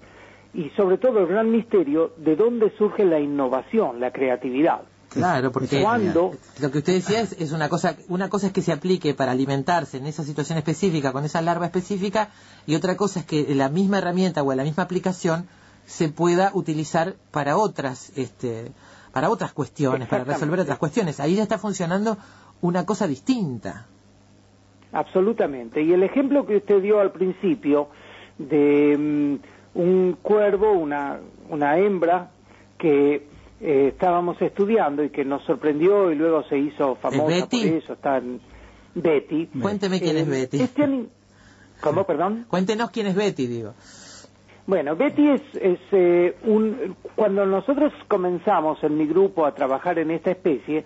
y 0.54 0.70
sobre 0.70 0.98
todo 0.98 1.20
el 1.20 1.26
gran 1.26 1.50
misterio 1.50 2.12
de 2.16 2.36
dónde 2.36 2.70
surge 2.78 3.04
la 3.04 3.18
innovación, 3.18 4.00
la 4.00 4.12
creatividad. 4.12 4.82
Claro, 5.12 5.52
porque 5.52 5.82
cuando 5.82 6.32
lo 6.60 6.70
que 6.70 6.78
usted 6.78 6.94
decía 6.94 7.20
es, 7.20 7.52
una 7.52 7.68
cosa, 7.68 7.96
una 8.08 8.28
cosa 8.28 8.46
es 8.46 8.52
que 8.52 8.62
se 8.62 8.72
aplique 8.72 9.14
para 9.14 9.32
alimentarse 9.32 9.98
en 9.98 10.06
esa 10.06 10.24
situación 10.24 10.58
específica, 10.58 11.12
con 11.12 11.24
esa 11.24 11.42
larva 11.42 11.66
específica, 11.66 12.30
y 12.66 12.74
otra 12.74 12.96
cosa 12.96 13.20
es 13.20 13.26
que 13.26 13.54
la 13.54 13.68
misma 13.68 13.98
herramienta 13.98 14.42
o 14.42 14.54
la 14.54 14.64
misma 14.64 14.84
aplicación 14.84 15.48
se 15.84 16.08
pueda 16.08 16.50
utilizar 16.54 17.14
para 17.30 17.56
otras, 17.56 18.12
este, 18.16 18.72
para 19.12 19.28
otras 19.28 19.52
cuestiones, 19.52 20.08
para 20.08 20.24
resolver 20.24 20.60
otras 20.60 20.78
cuestiones. 20.78 21.20
Ahí 21.20 21.36
ya 21.36 21.42
está 21.42 21.58
funcionando 21.58 22.16
una 22.60 22.86
cosa 22.86 23.06
distinta. 23.06 23.86
Absolutamente. 24.92 25.82
Y 25.82 25.92
el 25.92 26.02
ejemplo 26.02 26.46
que 26.46 26.56
usted 26.56 26.80
dio 26.80 27.00
al 27.00 27.12
principio 27.12 27.88
de 28.38 28.96
mm, 28.96 29.78
un 29.78 30.16
cuervo, 30.22 30.72
una, 30.72 31.18
una 31.48 31.78
hembra 31.78 32.30
que 32.78 33.31
eh, 33.62 33.88
estábamos 33.92 34.40
estudiando 34.42 35.04
y 35.04 35.10
que 35.10 35.24
nos 35.24 35.44
sorprendió 35.44 36.10
y 36.10 36.16
luego 36.16 36.42
se 36.48 36.58
hizo 36.58 36.96
famosa 36.96 37.46
por 37.48 37.60
eso, 37.60 37.92
está 37.92 38.18
en 38.18 38.40
Betty. 38.94 39.46
Cuénteme 39.60 40.00
quién 40.00 40.16
es 40.16 40.26
eh, 40.26 40.30
Betty. 40.30 40.60
Este 40.62 41.06
¿Cómo, 41.80 42.04
perdón? 42.04 42.46
Cuéntenos 42.48 42.90
quién 42.90 43.06
es 43.06 43.14
Betty, 43.14 43.46
digo. 43.46 43.74
Bueno, 44.66 44.96
Betty 44.96 45.28
es, 45.30 45.42
es 45.60 45.80
eh, 45.92 46.36
un... 46.44 46.96
Cuando 47.14 47.46
nosotros 47.46 47.92
comenzamos 48.08 48.82
en 48.82 48.96
mi 48.96 49.06
grupo 49.06 49.46
a 49.46 49.54
trabajar 49.54 49.98
en 49.98 50.10
esta 50.10 50.30
especie, 50.30 50.84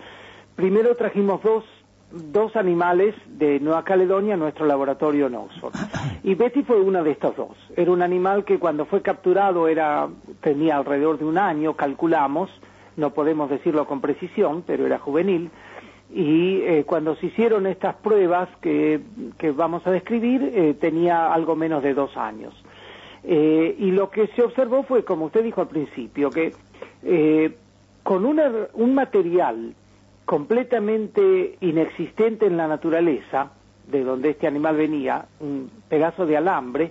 primero 0.55 0.95
trajimos 0.97 1.43
dos 1.43 1.65
dos 2.11 2.57
animales 2.57 3.15
de 3.27 3.61
Nueva 3.61 3.85
Caledonia 3.85 4.35
a 4.35 4.37
nuestro 4.37 4.67
laboratorio 4.67 5.27
en 5.27 5.35
Oxford. 5.35 5.75
Y 6.23 6.35
Betty 6.35 6.63
fue 6.63 6.81
una 6.81 7.03
de 7.03 7.13
estos 7.13 7.37
dos. 7.37 7.57
Era 7.77 7.91
un 7.91 8.03
animal 8.03 8.45
que 8.45 8.59
cuando 8.59 8.87
fue 8.87 9.03
capturado 9.03 9.69
era, 9.69 10.09
tenía 10.41 10.77
alrededor 10.77 11.19
de 11.19 11.25
un 11.25 11.39
año, 11.39 11.75
calculamos, 11.75 12.51
no 12.97 13.11
podemos 13.11 13.51
decirlo 13.51 13.87
con 13.87 14.01
precisión, 14.01 14.63
pero 14.67 14.87
era 14.87 14.99
juvenil. 14.99 15.51
Y 16.13 16.61
eh, 16.63 16.85
cuando 16.87 17.17
se 17.17 17.27
hicieron 17.27 17.67
estas 17.67 17.97
pruebas 17.97 18.49
que, 18.61 19.01
que 19.39 19.51
vamos 19.51 19.87
a 19.87 19.91
describir, 19.91 20.53
eh, 20.55 20.75
tenía 20.75 21.33
algo 21.33 21.57
menos 21.57 21.83
de 21.83 21.95
dos 21.95 22.17
años. 22.17 22.55
Eh, 23.25 23.75
y 23.79 23.91
lo 23.91 24.09
que 24.11 24.29
se 24.29 24.43
observó 24.43 24.85
fue, 24.85 25.05
como 25.05 25.27
usted 25.27 25.43
dijo 25.43 25.61
al 25.61 25.69
principio, 25.69 26.31
que 26.31 26.55
con 28.03 28.25
un 28.25 28.95
material 28.95 29.75
completamente 30.27 31.57
inexistente 31.61 32.47
en 32.47 32.57
la 32.57 32.67
naturaleza, 32.67 33.53
de 33.87 34.03
donde 34.03 34.31
este 34.31 34.49
animal 34.49 34.77
venía, 34.77 35.25
un 35.39 35.71
pedazo 35.89 36.27
de 36.27 36.37
alambre, 36.37 36.91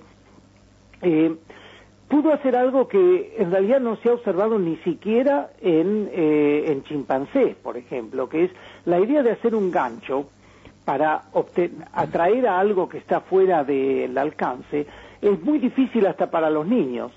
eh, 1.01 1.35
pudo 2.07 2.31
hacer 2.33 2.55
algo 2.55 2.87
que 2.87 3.35
en 3.37 3.51
realidad 3.51 3.81
no 3.81 3.97
se 3.97 4.09
ha 4.09 4.13
observado 4.13 4.57
ni 4.57 4.77
siquiera 4.77 5.49
en, 5.61 6.09
eh, 6.13 6.63
en 6.67 6.83
chimpancés, 6.85 7.55
por 7.57 7.75
ejemplo, 7.75 8.29
que 8.29 8.45
es 8.45 8.51
la 8.85 9.01
idea 9.01 9.21
de 9.21 9.31
hacer 9.31 9.53
un 9.53 9.69
gancho 9.69 10.29
para 10.85 11.23
atraer 11.93 12.47
a 12.47 12.59
algo 12.59 12.87
que 12.87 12.99
está 12.99 13.19
fuera 13.19 13.65
del 13.65 14.17
alcance, 14.17 14.85
es 15.21 15.43
muy 15.43 15.59
difícil 15.59 16.05
hasta 16.05 16.31
para 16.31 16.49
los 16.49 16.65
niños. 16.65 17.11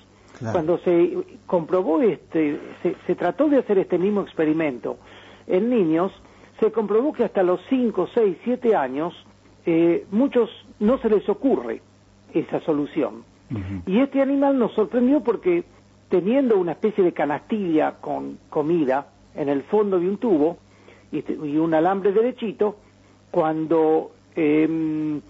Cuando 0.52 0.78
se 0.78 1.16
comprobó 1.46 2.00
este, 2.00 2.60
se, 2.82 2.94
se 3.06 3.14
trató 3.16 3.48
de 3.48 3.58
hacer 3.58 3.78
este 3.78 3.98
mismo 3.98 4.22
experimento 4.22 4.96
en 5.48 5.70
niños, 5.70 6.12
se 6.60 6.70
comprobó 6.72 7.12
que 7.12 7.24
hasta 7.24 7.42
los 7.42 7.60
5, 7.68 8.08
6, 8.14 8.36
7 8.44 8.76
años, 8.76 9.14
eh, 9.66 10.06
muchos 10.10 10.50
no 10.78 10.98
se 10.98 11.08
les 11.08 11.28
ocurre 11.28 11.82
esa 12.32 12.60
solución. 12.60 13.24
Y 13.86 14.00
este 14.00 14.20
animal 14.20 14.58
nos 14.58 14.74
sorprendió 14.74 15.22
porque 15.22 15.64
teniendo 16.10 16.58
una 16.58 16.72
especie 16.72 17.02
de 17.02 17.12
canastilla 17.12 17.96
con 18.00 18.38
comida 18.50 19.06
en 19.34 19.48
el 19.48 19.62
fondo 19.62 19.98
de 19.98 20.08
un 20.08 20.18
tubo 20.18 20.58
y, 21.10 21.56
un 21.56 21.72
alambre 21.72 22.12
derechito, 22.12 22.76
cuando 23.30 24.10
em, 24.36 25.20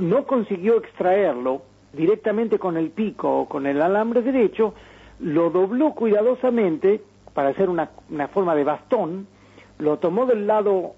no 0.00 0.24
consiguió 0.26 0.78
extraerlo 0.78 1.62
directamente 1.92 2.58
con 2.58 2.76
el 2.76 2.90
pico 2.90 3.40
o 3.40 3.48
con 3.48 3.66
el 3.66 3.80
alambre 3.80 4.22
derecho, 4.22 4.74
lo 5.20 5.50
dobló 5.50 5.92
cuidadosamente 5.92 7.02
para 7.34 7.50
hacer 7.50 7.68
una, 7.68 7.90
una 8.08 8.28
forma 8.28 8.54
de 8.54 8.64
bastón, 8.64 9.26
lo 9.78 9.98
tomó 9.98 10.26
del 10.26 10.46
lado 10.46 10.94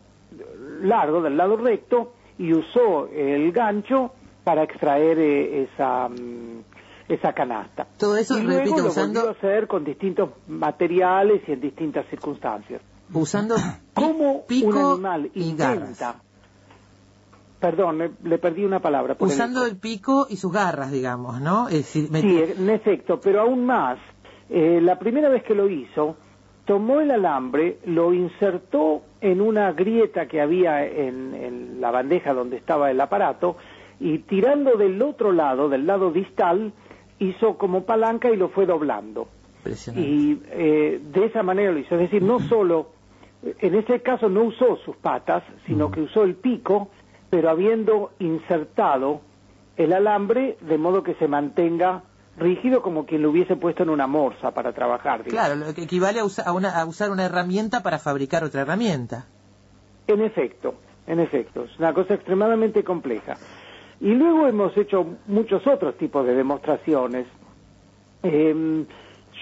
largo, 0.83 1.23
del 1.23 1.37
lado 1.37 1.57
recto, 1.57 2.13
y 2.39 2.53
usó 2.53 3.09
el 3.09 3.53
gancho 3.53 4.13
para 4.45 4.65
extraer 4.65 5.19
eh, 5.19 5.63
esa, 5.65 6.09
mm, 6.09 6.61
esa 7.09 7.33
canasta. 7.33 7.87
Todo 7.99 8.17
eso, 8.17 8.39
y 8.39 8.43
luego 8.43 8.79
lo 8.79 8.93
volvió 8.93 9.29
a 9.29 9.33
hacer 9.33 9.67
con 9.69 9.85
distintos 9.85 10.31
materiales 10.49 11.43
y 11.47 11.53
en 11.53 11.61
distintas 11.61 12.07
circunstancias. 12.09 12.83
Usando 13.13 13.57
¿Cómo 13.95 14.45
un 14.49 14.77
animal 14.77 15.31
intenta... 15.35 16.17
Perdón, 17.61 18.17
le 18.25 18.39
perdí 18.39 18.65
una 18.65 18.81
palabra. 18.81 19.17
Usando 19.21 19.65
el, 19.65 19.77
pico 19.77 20.27
y 20.29 20.37
sus 20.37 20.51
garras, 20.51 20.91
digamos, 20.91 21.41
¿no? 21.41 21.69
Sí, 21.69 22.09
en 22.11 22.71
efecto, 22.71 23.21
pero 23.21 23.43
aún 23.43 23.65
más. 23.65 24.01
Eh, 24.51 24.81
la 24.83 24.99
primera 24.99 25.29
vez 25.29 25.45
que 25.45 25.55
lo 25.55 25.69
hizo, 25.69 26.17
tomó 26.65 27.01
el 27.01 27.11
alambre, 27.11 27.79
lo 27.85 28.13
insertó 28.13 29.03
en 29.21 29.41
una 29.41 29.73
grieta 29.73 30.27
que 30.27 30.41
había 30.41 30.87
en, 30.87 31.81
la 31.81 31.91
bandeja 31.91 32.33
donde 32.33 32.57
estaba 32.57 32.91
el 32.91 33.01
aparato 33.01 33.57
y 33.99 34.19
tirando 34.19 34.77
del 34.77 35.01
otro 35.03 35.33
lado, 35.33 35.69
del 35.69 35.87
lado 35.87 36.13
distal, 36.13 36.73
hizo 37.19 37.57
como 37.59 37.85
palanca 37.85 38.31
y 38.31 38.37
lo 38.37 38.49
fue 38.49 38.67
doblando. 38.67 39.29
Y 39.97 40.39
eh, 40.51 41.01
de 41.03 41.25
esa 41.25 41.43
manera 41.43 41.73
lo 41.73 41.79
hizo. 41.79 41.95
Es 41.95 42.03
decir, 42.03 42.23
no 42.23 42.39
solo, 42.49 42.91
en 43.43 43.75
este 43.75 44.01
caso 44.01 44.29
no 44.29 44.43
usó 44.45 44.77
sus 44.85 44.97
patas, 44.97 45.43
sino 45.67 45.91
que 45.91 46.03
usó 46.03 46.23
el 46.23 46.35
pico, 46.35 46.89
pero 47.31 47.51
habiendo 47.51 48.13
insertado 48.19 49.21
el 49.77 49.93
alambre 49.93 50.57
de 50.61 50.79
modo 50.79 51.03
que 51.03 51.15
se 51.15 51.29
mantenga 51.29 52.03
rígido 52.37 52.83
como 52.83 53.05
quien 53.07 53.23
lo 53.23 53.31
hubiese 53.31 53.57
puesto 53.57 53.83
en 53.83 53.91
una 53.91 54.07
morsa 54.07 54.53
para 54.53 54.73
trabajar. 54.73 55.23
Claro, 55.25 55.55
lo 55.57 55.75
que 55.75 55.83
equivale 55.83 56.21
a, 56.21 56.23
a, 56.23 56.87
usar 56.87 57.11
una 57.11 57.25
herramienta 57.25 57.83
para 57.83 57.99
fabricar 57.99 58.45
otra 58.45 58.63
herramienta. 58.63 59.27
En 60.07 60.23
efecto, 60.23 60.75
en 61.07 61.21
efecto, 61.21 61.65
es 61.65 61.79
una 61.79 61.93
cosa 61.93 62.15
extremadamente 62.15 62.83
compleja. 62.83 63.35
Y 64.01 64.15
luego 64.15 64.49
hemos 64.49 64.77
hecho 64.77 65.07
muchos 65.27 65.67
otros 65.67 65.97
tipos 65.97 66.27
de 66.27 66.35
demostraciones. 66.35 67.27
Em, 68.23 68.85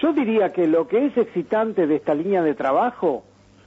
yo 0.01 0.13
diría 0.13 0.51
que 0.51 0.67
lo 0.67 0.87
que 0.87 1.07
es 1.07 1.17
excitante 1.17 1.87
de 1.87 1.95
esta 1.95 2.13
línea 2.13 2.43
de 2.43 2.53
trabajo 2.53 3.23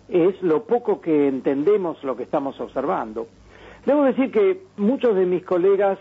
es 0.09 0.41
lo 0.43 0.65
poco 0.65 1.01
que 1.01 1.29
entendemos 1.29 2.03
lo 2.05 2.17
que 2.17 2.25
estamos 2.25 2.61
observando. 2.61 3.27
Debo 3.87 4.05
decir 4.05 4.31
que 4.31 4.63
muchos 4.77 5.15
de 5.17 5.27
mis 5.27 5.45
colegas 5.45 5.99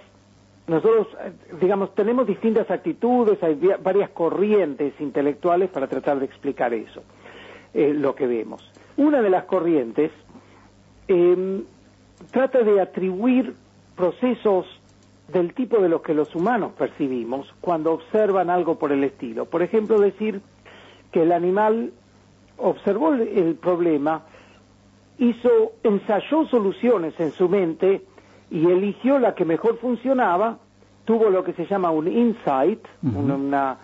nosotros, 0.67 1.07
eh, 1.21 1.31
digamos, 1.59 1.93
tenemos 1.93 2.25
distintas 2.25 2.69
actitudes, 2.71 3.41
hay 3.43 3.59
varias 3.81 4.09
corrientes 4.11 4.93
intelectuales 4.99 5.69
para 5.69 5.87
tratar 5.87 6.19
de 6.19 6.25
explicar 6.25 6.73
eso, 6.73 7.03
eh, 7.73 7.93
lo 7.93 8.15
que 8.15 8.27
vemos. 8.27 8.69
Una 8.95 9.21
de 9.21 9.29
las 9.29 9.43
corrientes 9.45 10.11
em, 11.07 11.63
trata 12.31 12.63
de 12.63 12.79
atribuir 12.79 13.55
procesos 13.95 14.65
del 15.27 15.53
tipo 15.53 15.79
de 15.79 15.89
los 15.89 16.01
que 16.01 16.13
los 16.13 16.33
humanos 16.35 16.73
percibimos 16.77 17.53
cuando 17.59 17.91
observan 17.91 18.49
algo 18.49 18.77
por 18.77 18.91
el 18.91 19.03
estilo. 19.03 19.45
Por 19.45 19.63
ejemplo, 19.63 19.99
decir 19.99 20.41
que 21.11 21.23
el 21.23 21.31
animal 21.31 21.91
observó 22.57 23.13
el 23.13 23.55
problema, 23.55 24.23
hizo, 25.17 25.73
ensayó 25.83 26.45
soluciones 26.47 27.19
en 27.19 27.31
su 27.31 27.49
mente, 27.49 28.01
y 28.53 28.67
eligió 28.67 29.17
la 29.17 29.33
que 29.33 29.45
mejor 29.45 29.79
funcionaba, 29.79 30.59
tuvo 31.05 31.31
lo 31.31 31.43
que 31.43 31.53
se 31.53 31.65
llama 31.65 31.89
un 31.89 32.07
insight, 32.07 32.79
una, 33.01 33.77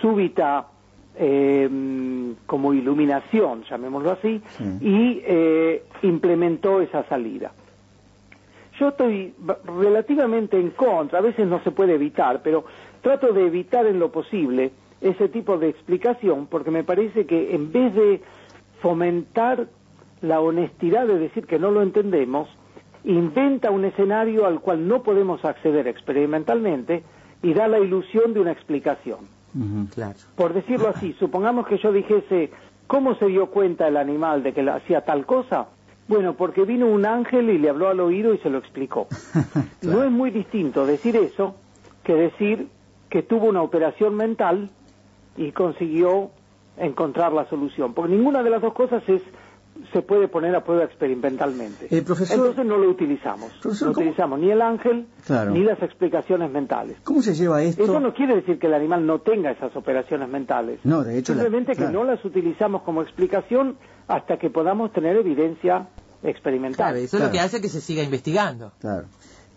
súbita 0.00 0.68
em, 1.16 2.36
como 2.46 2.72
iluminación, 2.72 3.64
llamémoslo 3.68 4.12
así, 4.12 4.40
y 4.80 5.20
eh, 5.26 5.82
implementó 6.02 6.80
esa 6.80 7.02
salida. 7.08 7.50
Yo 8.78 8.90
estoy 8.90 9.34
relativamente 9.80 10.56
en 10.56 10.70
contra, 10.70 11.18
a 11.18 11.22
veces 11.22 11.48
no 11.48 11.60
se 11.64 11.72
puede 11.72 11.94
evitar, 11.94 12.42
pero 12.44 12.64
trato 13.02 13.32
de 13.32 13.44
evitar 13.44 13.86
en 13.86 13.98
lo 13.98 14.12
posible 14.12 14.70
ese 15.00 15.28
tipo 15.28 15.58
de 15.58 15.68
explicación 15.68 16.46
porque 16.46 16.70
me 16.70 16.84
parece 16.84 17.26
que 17.26 17.56
en 17.56 17.72
vez 17.72 17.92
de 17.92 18.22
fomentar 18.80 19.66
la 20.20 20.40
honestidad 20.40 21.08
de 21.08 21.18
decir 21.18 21.44
que 21.44 21.58
no 21.58 21.72
lo 21.72 21.82
entendemos, 21.82 22.48
inventa 23.04 23.70
un 23.70 23.84
escenario 23.84 24.46
al 24.46 24.60
cual 24.60 24.86
no 24.86 25.02
podemos 25.02 25.44
acceder 25.44 25.88
experimentalmente 25.88 27.02
y 27.42 27.54
da 27.54 27.68
la 27.68 27.78
ilusión 27.78 28.32
de 28.34 28.40
una 28.40 28.52
explicación. 28.52 29.20
Por 30.36 30.54
decirlo 30.54 30.88
así, 30.88 31.12
supongamos 31.18 31.66
que 31.66 31.78
yo 31.78 31.92
dijese, 31.92 32.50
¿cómo 32.86 33.14
se 33.16 33.26
dio 33.26 33.46
cuenta 33.46 33.88
el 33.88 33.96
animal 33.96 34.42
de 34.42 34.52
que 34.52 34.68
hacía 34.68 35.02
tal 35.02 35.26
cosa? 35.26 35.66
Bueno, 36.08 36.34
porque 36.34 36.64
vino 36.64 36.86
un 36.86 37.06
ángel 37.06 37.50
y 37.50 37.58
le 37.58 37.68
habló 37.68 37.88
al 37.88 38.00
oído 38.00 38.34
y 38.34 38.38
se 38.38 38.50
lo 38.50 38.58
explicó. 38.58 39.08
No 39.82 40.04
es 40.04 40.12
muy 40.12 40.30
distinto 40.30 40.86
decir 40.86 41.16
eso 41.16 41.56
que 42.04 42.14
decir 42.14 42.68
que 43.10 43.24
tuvo 43.24 43.46
una 43.46 43.62
operación 43.62 44.14
mental 44.14 44.70
y 45.36 45.50
consiguió 45.50 46.30
encontrar 46.76 47.32
la 47.32 47.48
solución, 47.48 47.92
porque 47.92 48.14
ninguna 48.14 48.44
de 48.44 48.50
las 48.50 48.62
dos 48.62 48.74
cosas 48.74 49.02
es 49.08 49.22
se 49.92 50.02
puede 50.02 50.28
poner 50.28 50.54
a 50.54 50.64
prueba 50.64 50.84
experimentalmente. 50.84 51.86
Eh, 51.90 52.02
profesor, 52.02 52.36
Entonces 52.36 52.64
no 52.66 52.78
lo 52.78 52.90
utilizamos. 52.90 53.52
no 53.64 53.90
utilizamos 53.90 54.38
ni 54.38 54.50
el 54.50 54.62
ángel 54.62 55.06
ni 55.50 55.64
las 55.64 55.82
explicaciones 55.82 56.50
mentales. 56.50 56.96
¿Cómo 57.04 57.22
se 57.22 57.34
lleva 57.34 57.62
esto? 57.62 57.84
Eso 57.84 58.00
no 58.00 58.14
quiere 58.14 58.36
decir 58.36 58.58
que 58.58 58.66
el 58.66 58.74
animal 58.74 59.06
no 59.06 59.20
tenga 59.20 59.50
esas 59.50 59.74
operaciones 59.76 60.28
mentales. 60.28 60.80
No, 60.84 61.02
de 61.02 61.18
hecho. 61.18 61.32
Simplemente 61.32 61.72
que 61.74 61.88
no 61.88 62.04
las 62.04 62.24
utilizamos 62.24 62.82
como 62.82 63.02
explicación 63.02 63.76
hasta 64.08 64.38
que 64.38 64.50
podamos 64.50 64.92
tener 64.92 65.16
evidencia 65.16 65.88
experimental. 66.22 66.92
Claro, 66.92 66.96
eso 66.98 67.16
es 67.16 67.22
lo 67.24 67.30
que 67.30 67.40
hace 67.40 67.60
que 67.60 67.68
se 67.68 67.80
siga 67.80 68.02
investigando. 68.02 68.72
Claro. 68.80 69.06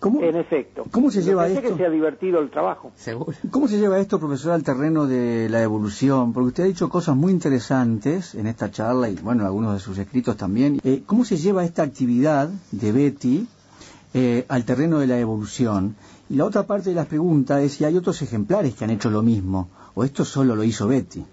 ¿Cómo, 0.05 0.21
en 0.21 0.35
efecto. 0.35 0.85
¿Cómo 0.91 1.09
se 1.09 1.23
lleva 1.23 1.47
esto? 1.47 1.63
que 1.63 1.73
sea 1.77 1.89
divertido 1.89 2.39
el 2.39 2.51
trabajo. 2.51 2.91
Seguro. 2.93 3.35
¿Cómo 3.49 3.67
se 3.67 3.79
lleva 3.79 3.97
esto, 3.97 4.19
profesor, 4.19 4.51
al 4.51 4.61
terreno 4.61 5.07
de 5.07 5.49
la 5.49 5.63
evolución? 5.63 6.31
Porque 6.31 6.49
usted 6.49 6.63
ha 6.65 6.67
dicho 6.67 6.89
cosas 6.89 7.15
muy 7.15 7.31
interesantes 7.31 8.35
en 8.35 8.45
esta 8.45 8.69
charla 8.69 9.09
y, 9.09 9.15
bueno, 9.15 9.47
algunos 9.47 9.73
de 9.73 9.79
sus 9.79 9.97
escritos 9.97 10.37
también. 10.37 10.79
Eh, 10.83 11.01
¿Cómo 11.07 11.25
se 11.25 11.37
lleva 11.37 11.63
esta 11.63 11.81
actividad 11.81 12.49
de 12.71 12.91
Betty 12.91 13.47
eh, 14.13 14.45
al 14.47 14.63
terreno 14.63 14.99
de 14.99 15.07
la 15.07 15.17
evolución? 15.17 15.95
Y 16.29 16.35
la 16.35 16.45
otra 16.45 16.67
parte 16.67 16.89
de 16.89 16.95
la 16.95 17.05
pregunta 17.05 17.59
es 17.63 17.73
si 17.73 17.83
hay 17.83 17.97
otros 17.97 18.21
ejemplares 18.21 18.75
que 18.75 18.83
han 18.83 18.91
hecho 18.91 19.09
lo 19.09 19.23
mismo, 19.23 19.69
o 19.95 20.03
esto 20.03 20.23
solo 20.23 20.55
lo 20.55 20.63
hizo 20.63 20.87
Betty. 20.87 21.25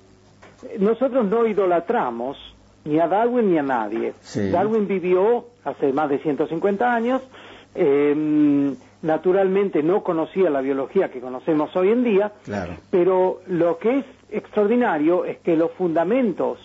Nosotros 0.79 1.29
no 1.29 1.47
idolatramos 1.47 2.39
ni 2.87 2.99
a 2.99 3.07
Darwin 3.07 3.51
ni 3.51 3.59
a 3.59 3.63
nadie. 3.63 4.15
Darwin 4.51 4.89
vivió 4.89 5.45
hace 5.63 5.93
más 5.93 6.09
de 6.09 6.21
150 6.21 6.91
años 6.91 7.21
eh, 7.75 8.75
naturalmente 9.03 9.83
no 9.83 10.03
conocía 10.03 10.51
la 10.51 10.61
biología 10.61 11.11
que 11.11 11.21
conocemos 11.21 11.75
hoy 11.77 11.91
en 11.91 12.05
día, 12.05 12.33
pero 12.91 13.41
lo 13.47 13.79
que 13.79 13.99
es 13.99 14.05
extraordinario 14.31 15.25
es 15.25 15.39
que 15.39 15.57
los 15.57 15.73
fundamentos 15.73 16.59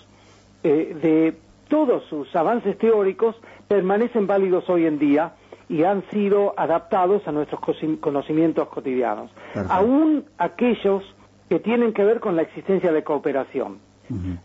eh, 0.63 0.95
de 1.01 1.35
todos 1.67 2.03
sus 2.05 2.33
avances 2.35 2.77
teóricos 2.77 3.35
permanecen 3.67 4.27
válidos 4.27 4.69
hoy 4.69 4.85
en 4.85 4.99
día 4.99 5.33
y 5.69 5.83
han 5.83 6.03
sido 6.11 6.53
adaptados 6.55 7.27
a 7.27 7.31
nuestros 7.31 7.59
conocimientos 7.99 8.69
cotidianos, 8.69 9.29
aún 9.69 10.23
aquellos 10.37 11.03
que 11.49 11.59
tienen 11.59 11.93
que 11.93 12.05
ver 12.05 12.19
con 12.19 12.35
la 12.35 12.43
existencia 12.43 12.91
de 12.91 13.03
cooperación. 13.03 13.79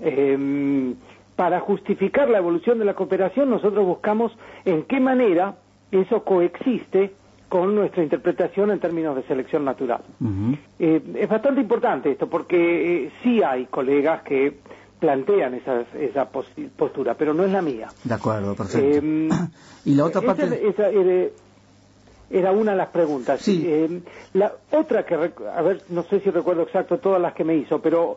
Em, 0.00 0.96
para 1.36 1.60
justificar 1.60 2.28
la 2.28 2.38
evolución 2.38 2.78
de 2.80 2.84
la 2.84 2.94
cooperación, 2.94 3.50
nosotros 3.50 3.86
buscamos 3.86 4.36
en 4.64 4.82
qué 4.84 4.98
manera 4.98 5.54
eso 5.92 6.24
coexiste 6.24 7.12
con 7.48 7.74
nuestra 7.74 8.02
interpretación 8.02 8.70
en 8.70 8.80
términos 8.80 9.14
de 9.14 9.22
selección 9.24 9.64
natural. 9.64 10.00
Eh, 10.78 11.02
es 11.16 11.28
bastante 11.28 11.60
importante 11.60 12.10
esto 12.10 12.26
porque 12.26 13.04
eh, 13.04 13.12
sí 13.22 13.42
hay 13.42 13.66
colegas 13.66 14.22
que 14.22 14.58
plantean 14.98 15.54
esa, 15.54 15.82
esa 15.98 16.30
postura, 16.30 17.14
pero 17.14 17.34
no 17.34 17.44
es 17.44 17.52
la 17.52 17.60
mía. 17.60 17.88
De 18.04 18.14
acuerdo, 18.14 18.54
perfecto. 18.54 18.98
Em, 18.98 19.28
y 19.84 19.94
la 19.94 20.04
otra 20.06 20.22
parte... 20.22 20.66
Esa, 20.66 20.88
era, 22.30 22.52
una 22.52 22.70
de 22.70 22.78
las 22.78 22.88
preguntas. 22.88 23.42
Sí. 23.42 23.66
Em, 23.66 24.00
la 24.32 24.50
otra 24.70 25.04
que, 25.04 25.14
a 25.14 25.62
ver, 25.62 25.82
no 25.90 26.04
sé 26.04 26.20
si 26.20 26.30
recuerdo 26.30 26.62
exacto 26.62 26.98
todas 26.98 27.20
las 27.20 27.34
que 27.34 27.44
me 27.44 27.54
hizo, 27.54 27.82
pero 27.82 28.16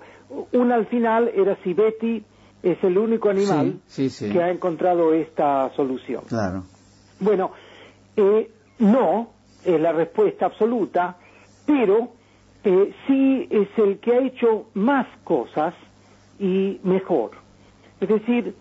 una 0.53 0.75
al 0.75 0.85
final 0.85 1.29
era 1.35 1.57
si 1.61 1.73
Betty 1.73 2.23
es 2.63 2.83
el 2.83 2.97
único 2.97 3.29
animal 3.29 3.81
que 3.95 4.41
ha 4.41 4.49
encontrado 4.49 5.13
esta 5.13 5.71
solución. 5.75 6.23
Claro. 6.27 6.63
Bueno, 7.19 7.51
eh, 8.17 8.49
no 8.79 9.29
es 9.63 9.79
la 9.79 9.91
respuesta 9.91 10.45
absoluta, 10.45 11.17
pero 11.65 12.09
eh, 12.63 12.93
sí 13.07 13.47
es 13.49 13.67
el 13.77 13.99
que 13.99 14.13
ha 14.13 14.19
hecho 14.19 14.67
más 14.73 15.07
cosas 15.23 15.73
y 16.39 16.79
mejor. 16.83 17.31
Es 17.99 18.09
decir, 18.09 18.55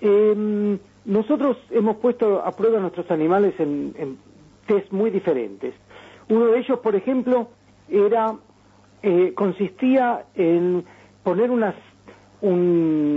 em, 0.00 0.78
nosotros 1.04 1.56
hemos 1.70 1.96
puesto 1.96 2.42
a 2.44 2.50
prueba 2.52 2.78
a 2.78 2.80
nuestros 2.80 3.10
animales 3.10 3.54
en, 3.58 3.94
en 3.98 4.18
test 4.66 4.90
muy 4.92 5.10
diferentes. 5.10 5.74
Uno 6.28 6.46
de 6.46 6.58
ellos, 6.58 6.78
por 6.80 6.94
ejemplo, 6.94 7.48
era 7.88 8.36
eh, 9.02 9.32
consistía 9.34 10.26
en 10.34 10.84
poner 11.22 11.50
unas 11.50 11.74
un, 12.42 13.09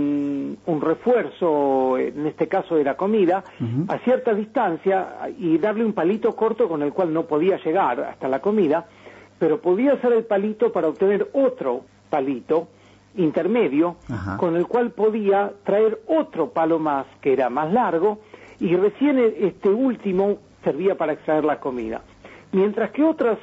un 0.66 0.80
refuerzo, 0.80 1.98
en 1.98 2.26
este 2.26 2.48
caso 2.48 2.76
era 2.76 2.96
comida, 2.96 3.44
a 3.88 3.98
cierta 3.98 4.32
distancia 4.32 5.28
y 5.38 5.58
darle 5.58 5.84
un 5.84 5.92
palito 5.92 6.34
corto 6.34 6.68
con 6.68 6.82
el 6.82 6.92
cual 6.92 7.12
no 7.12 7.24
podía 7.24 7.58
llegar 7.58 8.00
hasta 8.00 8.28
la 8.28 8.40
comida, 8.40 8.86
pero 9.38 9.60
podía 9.60 9.92
hacer 9.94 10.12
el 10.12 10.24
palito 10.24 10.72
para 10.72 10.88
obtener 10.88 11.28
otro 11.34 11.82
palito 12.08 12.68
intermedio 13.16 13.96
con 14.38 14.56
el 14.56 14.66
cual 14.66 14.90
podía 14.90 15.52
traer 15.64 16.00
otro 16.06 16.50
palo 16.50 16.78
más 16.78 17.06
que 17.20 17.32
era 17.32 17.50
más 17.50 17.72
largo 17.72 18.20
y 18.60 18.74
recién 18.76 19.18
este 19.18 19.68
último 19.68 20.38
servía 20.62 20.96
para 20.96 21.12
extraer 21.12 21.44
la 21.44 21.60
comida. 21.60 22.02
Mientras 22.52 22.90
que 22.92 23.02
otras, 23.02 23.38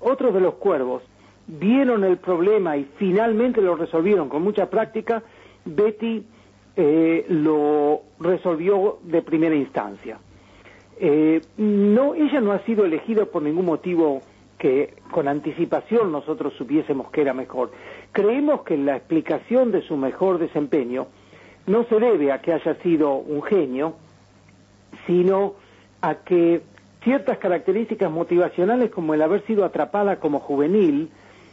otros 0.00 0.32
de 0.34 0.40
los 0.40 0.54
cuervos 0.54 1.02
vieron 1.46 2.04
el 2.04 2.18
problema 2.18 2.76
y 2.76 2.84
finalmente 2.96 3.60
lo 3.60 3.74
resolvieron 3.74 4.28
con 4.28 4.42
mucha 4.42 4.70
práctica, 4.70 5.22
Betty 5.64 6.24
eh, 6.76 7.26
lo 7.28 8.02
resolvió 8.18 8.98
de 9.02 9.22
primera 9.22 9.54
instancia. 9.54 10.18
Eh, 10.98 11.40
no, 11.56 12.14
ella 12.14 12.40
no 12.40 12.52
ha 12.52 12.58
sido 12.60 12.84
elegida 12.84 13.24
por 13.24 13.42
ningún 13.42 13.64
motivo 13.64 14.20
que 14.58 14.94
con 15.10 15.26
anticipación 15.28 16.12
nosotros 16.12 16.52
supiésemos 16.54 17.10
que 17.10 17.22
era 17.22 17.32
mejor. 17.32 17.72
Creemos 18.12 18.62
que 18.62 18.76
la 18.76 18.96
explicación 18.96 19.72
de 19.72 19.80
su 19.80 19.96
mejor 19.96 20.38
desempeño 20.38 21.06
no 21.66 21.84
se 21.84 21.98
debe 21.98 22.32
a 22.32 22.40
que 22.42 22.52
haya 22.52 22.74
sido 22.82 23.14
un 23.14 23.42
genio, 23.42 23.94
sino 25.06 25.54
a 26.02 26.16
que 26.16 26.60
ciertas 27.02 27.38
características 27.38 28.10
motivacionales 28.10 28.90
como 28.90 29.14
el 29.14 29.22
haber 29.22 29.46
sido 29.46 29.64
atrapada 29.64 30.16
como 30.16 30.40
juvenil, 30.40 31.10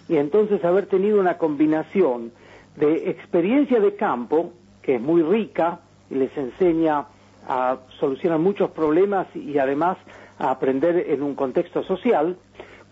y 0.09 0.17
entonces 0.17 0.63
haber 0.63 0.87
tenido 0.87 1.19
una 1.19 1.37
combinación 1.37 2.31
de 2.75 3.09
experiencia 3.09 3.79
de 3.79 3.95
campo, 3.95 4.51
que 4.87 4.95
es 4.95 5.01
muy 5.01 5.21
rica 5.21 5.81
y 6.09 6.15
les 6.15 6.35
enseña 6.37 7.07
a 7.45 7.77
solucionar 7.99 8.39
muchos 8.39 8.71
problemas 8.71 9.27
y 9.35 9.57
además 9.57 9.97
a 10.39 10.49
aprender 10.49 11.09
en 11.09 11.23
un 11.23 11.35
contexto 11.35 11.83
social, 11.83 12.37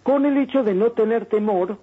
con 0.04 0.26
el 0.26 0.38
hecho 0.38 0.62
de 0.62 0.74
no 0.74 0.92
tener 0.92 1.28
temor 1.28 1.78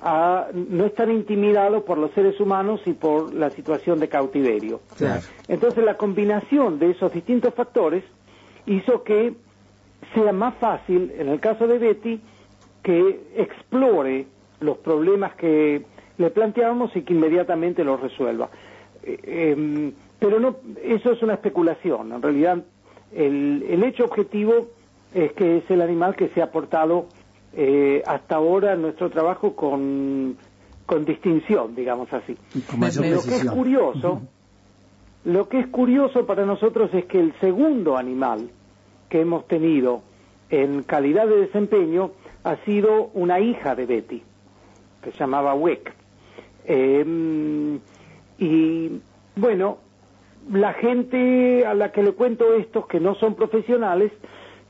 a 0.00 0.46
no 0.54 0.84
estar 0.84 1.10
intimidado 1.10 1.84
por 1.84 1.98
los 1.98 2.12
seres 2.12 2.38
humanos 2.38 2.80
y 2.86 2.92
por 2.92 3.34
la 3.34 3.50
situación 3.50 3.98
de 3.98 4.08
cautiverio. 4.08 4.82
Entonces 5.48 5.84
la 5.84 5.96
combinación 5.96 6.78
de 6.78 6.92
esos 6.92 7.12
distintos 7.12 7.52
factores 7.52 8.04
hizo 8.66 9.02
que 9.02 9.34
sea 10.14 10.32
más 10.32 10.54
fácil, 10.58 11.12
en 11.18 11.28
el 11.28 11.40
caso 11.40 11.66
de 11.66 11.78
Betty, 11.78 12.20
que 12.84 13.20
explore 13.34 14.26
los 14.60 14.78
problemas 14.78 15.34
que 15.34 15.84
le 16.18 16.30
planteábamos 16.30 16.94
y 16.94 17.02
que 17.02 17.14
inmediatamente 17.14 17.82
los 17.82 18.00
resuelva. 18.00 18.48
Eh, 19.06 19.92
pero 20.18 20.40
no, 20.40 20.56
eso 20.82 21.12
es 21.12 21.22
una 21.22 21.34
especulación. 21.34 22.12
En 22.12 22.22
realidad, 22.22 22.62
el, 23.14 23.64
el, 23.68 23.84
hecho 23.84 24.04
objetivo 24.04 24.68
es 25.14 25.32
que 25.32 25.58
es 25.58 25.70
el 25.70 25.80
animal 25.80 26.16
que 26.16 26.28
se 26.28 26.42
ha 26.42 26.50
portado 26.50 27.06
eh, 27.54 28.02
hasta 28.06 28.36
ahora 28.36 28.72
en 28.72 28.82
nuestro 28.82 29.10
trabajo 29.10 29.54
con, 29.54 30.36
con 30.86 31.04
distinción, 31.04 31.74
digamos 31.74 32.12
así. 32.12 32.36
lo 32.78 33.22
que 33.22 33.36
es 33.36 33.44
curioso, 33.44 34.22
lo 35.24 35.48
que 35.48 35.60
es 35.60 35.66
curioso 35.68 36.26
para 36.26 36.44
nosotros 36.44 36.90
es 36.92 37.04
que 37.04 37.20
el 37.20 37.32
segundo 37.40 37.96
animal 37.96 38.50
que 39.08 39.20
hemos 39.20 39.46
tenido 39.46 40.02
en 40.50 40.82
calidad 40.82 41.26
de 41.26 41.36
desempeño 41.36 42.10
ha 42.44 42.56
sido 42.64 43.10
una 43.14 43.40
hija 43.40 43.74
de 43.74 43.86
Betty 43.86 44.22
se 45.12 45.18
llamaba 45.18 45.54
WEC. 45.54 45.92
Em, 46.64 47.78
y 48.38 49.00
bueno, 49.36 49.78
la 50.52 50.72
gente 50.74 51.66
a 51.66 51.74
la 51.74 51.92
que 51.92 52.02
le 52.02 52.12
cuento 52.12 52.54
estos 52.54 52.86
que 52.86 53.00
no 53.00 53.14
son 53.14 53.34
profesionales, 53.34 54.12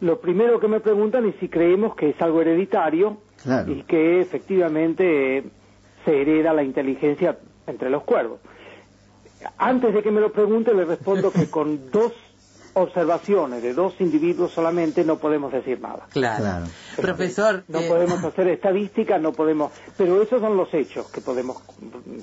lo 0.00 0.20
primero 0.20 0.60
que 0.60 0.68
me 0.68 0.80
preguntan 0.80 1.26
es 1.26 1.34
si 1.40 1.48
creemos 1.48 1.94
que 1.94 2.10
es 2.10 2.20
algo 2.20 2.40
hereditario 2.40 3.18
y 3.66 3.82
que 3.82 4.20
efectivamente 4.20 5.44
se 6.04 6.20
hereda 6.20 6.52
la 6.52 6.62
inteligencia 6.62 7.38
entre 7.66 7.90
los 7.90 8.02
cuervos. 8.04 8.40
Antes 9.58 9.94
de 9.94 10.02
que 10.02 10.10
me 10.10 10.20
lo 10.20 10.32
pregunte, 10.32 10.74
le 10.74 10.84
respondo 10.84 11.30
que 11.30 11.46
con 11.50 11.90
dos 11.90 12.12
observaciones 12.76 13.62
de 13.62 13.72
dos 13.72 13.94
individuos 14.00 14.52
solamente 14.52 15.02
no 15.02 15.16
podemos 15.16 15.50
decir 15.50 15.80
nada. 15.80 16.06
Claro. 16.10 16.66
Profesor. 16.96 17.64
No 17.68 17.80
eh, 17.80 17.88
podemos 17.88 18.22
hacer 18.22 18.48
estadísticas, 18.48 19.20
no 19.20 19.32
podemos. 19.32 19.72
Pero 19.96 20.20
esos 20.20 20.40
son 20.40 20.58
los 20.58 20.72
hechos 20.74 21.10
que 21.10 21.22
podemos 21.22 21.56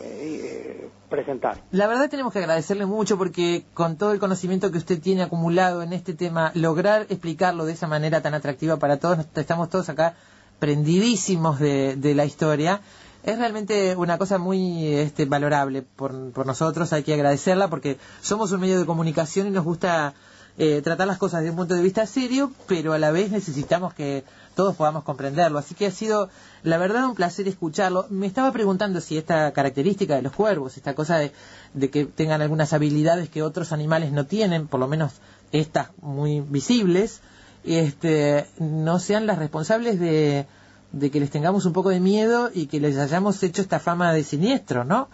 eh, 0.04 0.90
presentar. 1.10 1.58
La 1.72 1.88
verdad 1.88 2.08
tenemos 2.08 2.32
que 2.34 2.40
agradecerle 2.40 2.86
mucho 2.86 3.18
porque 3.18 3.66
con 3.74 3.98
todo 3.98 4.12
el 4.12 4.20
conocimiento 4.20 4.72
que 4.72 4.78
usted 4.78 5.02
tiene 5.02 5.24
acumulado 5.24 5.82
en 5.82 5.92
este 5.92 6.14
tema, 6.14 6.52
lograr 6.54 7.08
explicarlo 7.10 7.66
de 7.66 7.74
esa 7.74 7.88
manera 7.88 8.22
tan 8.22 8.36
atractiva 8.36 8.78
para 8.78 8.98
todos, 8.98 9.26
estamos 9.36 9.70
todos 9.70 9.90
acá 9.90 10.14
prendidísimos 10.60 11.60
de, 11.60 11.96
de 11.96 12.14
la 12.14 12.26
historia 12.26 12.80
es 13.24 13.38
realmente 13.38 13.96
una 13.96 14.18
cosa 14.18 14.38
muy 14.38 14.86
este, 14.88 15.26
valorable 15.26 15.82
por, 15.82 16.32
por 16.32 16.46
nosotros, 16.46 16.92
hay 16.92 17.04
que 17.04 17.14
agradecerla 17.14 17.70
porque 17.70 17.98
somos 18.22 18.52
un 18.52 18.60
medio 18.60 18.78
de 18.78 18.86
comunicación 18.86 19.48
y 19.48 19.50
nos 19.50 19.64
gusta 19.64 20.14
eh, 20.58 20.82
tratar 20.84 21.08
las 21.08 21.18
cosas 21.18 21.42
desde 21.42 21.52
un 21.52 21.58
punto 21.58 21.74
de 21.74 21.82
vista 21.82 22.06
serio, 22.06 22.52
pero 22.68 22.94
a 22.94 23.00
la 23.00 23.12
vez 23.12 23.32
necesitamos 23.32 23.94
que 23.94 24.24
todos 24.56 24.76
podamos 24.76 25.04
comprenderlo. 25.04 25.58
Así 25.58 25.74
que 25.74 25.88
ha 25.88 25.92
sido, 25.92 26.30
la 26.62 26.78
verdad, 26.78 27.06
un 27.06 27.16
placer 27.16 27.48
escucharlo. 27.48 28.06
Me 28.10 28.28
estaba 28.28 28.52
preguntando 28.52 29.02
si 29.02 29.18
esta 29.18 29.52
característica 29.52 30.16
de 30.16 30.22
los 30.22 30.34
cuervos, 30.34 30.78
esta 30.78 30.94
cosa 30.94 31.18
de, 31.18 31.32
de 31.74 31.90
que 31.90 32.06
tengan 32.06 32.42
algunas 32.42 32.72
habilidades 32.74 33.30
que 33.30 33.42
otros 33.42 33.72
animales 33.72 34.12
no 34.12 34.26
tienen, 34.26 34.68
por 34.68 34.80
lo 34.80 34.88
menos 34.88 35.14
estas 35.52 35.90
muy 36.02 36.42
visibles, 36.42 37.22
este, 37.64 38.48
no 38.60 39.00
sean 39.00 39.26
las 39.26 39.40
responsables 39.40 40.00
de, 40.00 40.46
de 40.92 41.12
que 41.12 41.20
les 41.20 41.32
tengamos 41.32 41.66
un 41.66 41.74
poco 41.74 41.90
de 41.90 42.00
miedo 42.00 42.52
y 42.54 42.68
que 42.68 42.80
les 42.80 42.98
hayamos 42.98 43.42
hecho 43.42 43.62
esta 43.62 43.80
fama 43.80 44.14
de 44.14 44.24
siniestro, 44.24 44.84
¿no? 44.84 45.10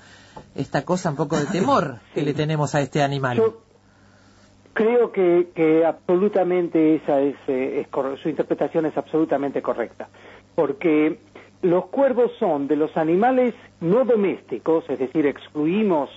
Esta 0.56 0.84
cosa 0.84 1.10
un 1.10 1.16
poco 1.16 1.38
de 1.38 1.46
temor 1.46 2.00
que 2.14 2.24
le 2.24 2.34
tenemos 2.34 2.76
a 2.76 2.82
este 2.82 3.02
animal. 3.02 3.38
Yo 3.38 3.69
creo 4.80 5.12
que, 5.12 5.50
que 5.54 5.86
absolutamente 5.86 6.96
esa 6.96 7.20
es, 7.20 7.36
eh, 7.50 7.86
es 7.86 8.22
su 8.22 8.30
interpretación 8.30 8.86
es 8.86 8.98
absolutamente 8.98 9.62
correcta, 9.62 10.08
porque 10.56 11.20
los 11.62 11.88
cuervos 11.88 12.32
son 12.40 12.70
de 12.70 12.78
los 12.78 12.96
animales 12.96 13.54
no 13.82 14.06
domésticos, 14.06 14.90
es 14.90 14.98
decir, 14.98 15.26
excluimos 15.26 16.10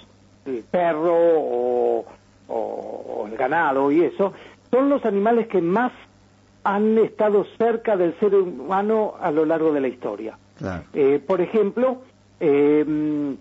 el 0.47 0.63
perro 0.71 1.13
o, 1.13 2.05
o 2.47 3.27
el 3.29 3.37
ganado 3.37 3.91
y 3.91 4.03
eso, 4.03 4.33
son 4.71 4.89
los 4.89 5.05
animales 5.05 5.49
que 5.49 5.61
más 5.61 5.91
han 6.63 6.97
estado 6.99 7.45
cerca 7.59 7.97
del 7.97 8.17
ser 8.21 8.33
humano 8.37 9.15
a 9.21 9.33
lo 9.33 9.45
largo 9.45 9.73
de 9.73 9.81
la 9.81 9.89
historia. 9.89 10.39
Eh, 10.95 11.21
por 11.27 11.41
ejemplo, 11.41 12.03
eh, 12.39 13.35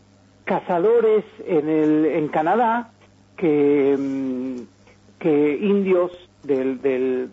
cazadores 0.46 1.24
en, 1.46 1.70
el, 1.70 2.06
en 2.06 2.28
Canadá 2.30 2.90
que, 3.38 3.96
mm, 4.00 4.81
que 5.22 5.56
indios 5.62 6.12
del, 6.44 6.82
del, 6.82 7.30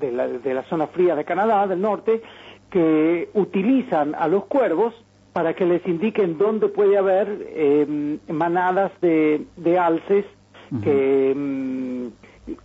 de, 0.00 0.12
la, 0.12 0.26
de 0.26 0.54
la 0.54 0.64
zona 0.64 0.88
fría 0.88 1.14
de 1.14 1.24
Canadá, 1.24 1.66
del 1.66 1.80
norte, 1.80 2.22
que 2.70 3.30
utilizan 3.34 4.14
a 4.14 4.26
los 4.26 4.46
cuervos 4.46 4.92
para 5.32 5.54
que 5.54 5.64
les 5.64 5.86
indiquen 5.86 6.36
dónde 6.36 6.68
puede 6.68 6.98
haber 6.98 7.46
eh, 7.48 8.18
manadas 8.28 8.92
de, 9.00 9.46
de 9.56 9.78
alces 9.78 10.26
que, 10.82 11.34
mm, 11.34 12.06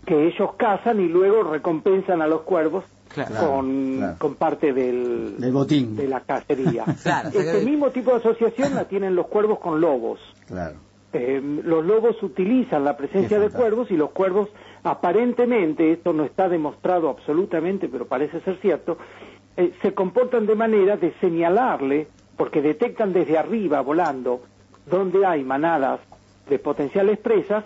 que 0.06 0.28
ellos 0.28 0.52
cazan 0.58 1.00
y 1.00 1.08
luego 1.08 1.44
recompensan 1.44 2.22
a 2.22 2.28
los 2.28 2.42
cuervos 2.42 2.84
con, 3.40 4.16
con, 4.18 4.36
parte 4.36 4.74
del, 4.74 5.36
del, 5.38 5.52
botín. 5.52 5.96
de 5.96 6.08
la 6.08 6.22
cacería. 6.22 6.86
este 7.34 7.64
mismo 7.64 7.90
tipo 7.92 8.12
de 8.12 8.18
asociación 8.18 8.76
la 8.76 8.86
tienen 8.86 9.16
los 9.16 9.28
cuervos 9.28 9.60
con 9.60 9.80
lobos. 9.80 10.20
Eh, 11.20 11.42
los 11.42 11.84
lobos 11.84 12.22
utilizan 12.22 12.84
la 12.84 12.96
presencia 12.96 13.40
de 13.40 13.50
cuervos 13.50 13.90
y 13.90 13.98
los 13.98 14.12
cuervos 14.12 14.50
aparentemente, 14.84 15.92
esto 15.92 16.14
no 16.14 16.24
está 16.24 16.48
demostrado 16.48 17.10
absolutamente, 17.10 17.90
pero 17.90 18.06
parece 18.06 18.40
ser 18.42 18.58
cierto, 18.58 19.00
eh, 19.56 19.74
se 19.82 19.96
comportan 19.96 20.46
de 20.46 20.54
manera 20.54 20.96
de 20.96 21.12
señalarle, 21.20 22.08
porque 22.38 22.62
detectan 22.62 23.14
desde 23.14 23.36
arriba 23.36 23.82
volando 23.82 24.42
donde 24.86 25.26
hay 25.26 25.44
manadas 25.44 26.00
de 26.48 26.60
potenciales 26.60 27.18
presas 27.18 27.66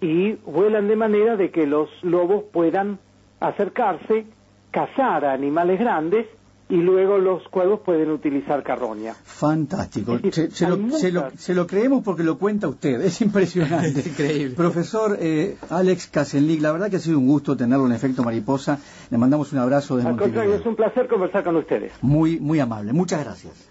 y 0.00 0.32
vuelan 0.46 0.88
de 0.88 0.96
manera 0.96 1.36
de 1.36 1.50
que 1.50 1.66
los 1.66 1.90
lobos 2.02 2.44
puedan 2.50 2.98
acercarse, 3.40 4.24
cazar 4.70 5.26
a 5.26 5.34
animales 5.34 5.78
grandes 5.78 6.26
y 6.68 6.76
luego 6.76 7.18
los 7.18 7.46
cuervos 7.48 7.80
pueden 7.80 8.10
utilizar 8.10 8.62
carroña. 8.62 9.14
Fantástico. 9.22 10.18
se, 10.30 11.54
lo, 11.54 11.66
creemos 11.66 12.02
porque 12.02 12.24
lo 12.24 12.38
cuenta 12.38 12.68
usted. 12.68 13.00
Es 13.02 13.20
impresionante. 13.20 14.00
increíble. 14.06 14.56
Profesor 14.56 15.16
eh, 15.20 15.56
Alex 15.70 16.08
Kasenlik, 16.08 16.60
la 16.60 16.72
verdad 16.72 16.90
que 16.90 16.96
ha 16.96 17.00
sido 17.00 17.18
un 17.18 17.26
gusto 17.26 17.56
tenerlo 17.56 17.86
en 17.86 17.92
efecto 17.92 18.24
mariposa. 18.24 18.80
Le 19.10 19.18
mandamos 19.18 19.52
un 19.52 19.60
abrazo 19.60 19.96
de 19.96 20.06
Al 20.06 20.16
contrario, 20.16 20.54
es 20.54 20.66
un 20.66 20.74
placer 20.74 21.06
conversar 21.06 21.44
con 21.44 21.56
ustedes. 21.56 21.92
Muy, 22.02 22.40
muy 22.40 22.58
amable. 22.58 22.92
Muchas 22.92 23.22
gracias. 23.22 23.70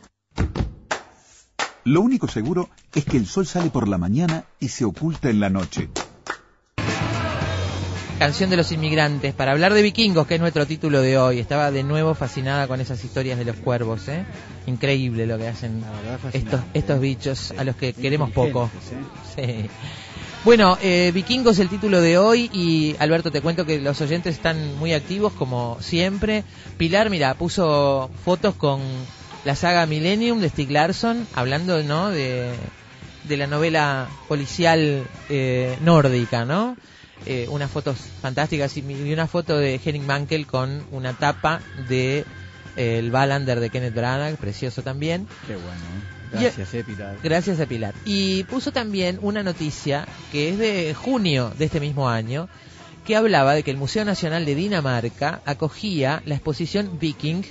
Lo 1.83 2.01
único 2.01 2.27
seguro 2.27 2.69
es 2.93 3.05
que 3.05 3.17
el 3.17 3.25
sol 3.25 3.45
sale 3.45 3.69
por 3.69 3.87
la 3.87 3.97
mañana 3.97 4.45
y 4.59 4.69
se 4.69 4.85
oculta 4.85 5.29
en 5.29 5.39
la 5.39 5.49
noche. 5.49 5.89
Canción 8.19 8.49
de 8.49 8.55
los 8.55 8.71
inmigrantes, 8.71 9.33
para 9.33 9.51
hablar 9.51 9.73
de 9.73 9.81
vikingos, 9.81 10.25
que 10.25 10.35
es 10.35 10.41
nuestro 10.41 10.65
título 10.65 11.01
de 11.01 11.17
hoy. 11.17 11.39
Estaba 11.39 11.69
de 11.69 11.83
nuevo 11.83 12.15
fascinada 12.15 12.65
con 12.65 12.79
esas 12.79 13.03
historias 13.03 13.37
de 13.37 13.43
los 13.43 13.57
cuervos, 13.57 14.07
¿eh? 14.07 14.23
Increíble 14.67 15.27
lo 15.27 15.37
que 15.37 15.49
hacen 15.49 15.83
estos, 16.31 16.61
estos 16.73 16.99
bichos 17.01 17.53
a 17.57 17.65
los 17.65 17.75
que 17.75 17.91
queremos 17.91 18.31
poco. 18.31 18.71
¿eh? 19.35 19.67
Bueno, 20.45 20.77
eh, 20.81 21.11
Vikingos 21.13 21.59
el 21.59 21.67
título 21.67 21.99
de 21.99 22.17
hoy 22.17 22.49
y 22.53 22.95
Alberto 22.99 23.31
te 23.31 23.41
cuento 23.41 23.65
que 23.65 23.81
los 23.81 23.99
oyentes 23.99 24.35
están 24.35 24.77
muy 24.77 24.93
activos 24.93 25.33
como 25.33 25.77
siempre. 25.81 26.45
Pilar, 26.77 27.09
mira, 27.09 27.33
puso 27.33 28.09
fotos 28.23 28.55
con 28.55 28.79
la 29.43 29.55
saga 29.55 29.85
Millennium 29.87 30.39
de 30.39 30.47
Stieg 30.47 30.71
Larsson, 30.71 31.27
hablando, 31.35 31.83
¿no? 31.83 32.11
De, 32.11 32.53
de 33.27 33.37
la 33.37 33.47
novela 33.47 34.07
policial 34.29 35.03
eh, 35.29 35.77
nórdica, 35.81 36.45
¿no? 36.45 36.77
Eh, 37.25 37.47
unas 37.49 37.71
fotos 37.71 37.97
fantásticas 38.21 38.75
y, 38.77 39.13
una 39.13 39.27
foto 39.27 39.57
de 39.57 39.79
Henning 39.83 40.05
Mankel 40.05 40.45
con 40.45 40.85
una 40.91 41.13
tapa 41.13 41.61
de 41.87 42.25
eh, 42.75 42.99
el 42.99 43.11
Ballander 43.11 43.59
de 43.59 43.69
Kenneth 43.69 43.95
Branagh, 43.95 44.35
precioso 44.37 44.83
también. 44.83 45.27
Qué 45.47 45.55
bueno. 45.55 45.71
¿eh? 45.71 46.15
Gracias, 46.31 46.73
eh, 46.73 46.83
Pilar. 46.83 47.17
Gracias 47.23 47.59
a 47.59 47.65
Pilar. 47.65 47.93
Y 48.05 48.43
puso 48.43 48.71
también 48.71 49.19
una 49.21 49.43
noticia 49.43 50.07
que 50.31 50.49
es 50.49 50.57
de 50.57 50.93
junio 50.93 51.53
de 51.57 51.65
este 51.65 51.79
mismo 51.79 52.09
año, 52.09 52.49
que 53.05 53.15
hablaba 53.15 53.53
de 53.53 53.63
que 53.63 53.71
el 53.71 53.77
Museo 53.77 54.03
Nacional 54.03 54.45
de 54.45 54.55
Dinamarca 54.55 55.41
acogía 55.45 56.21
la 56.25 56.35
exposición 56.35 56.99
Viking, 56.99 57.43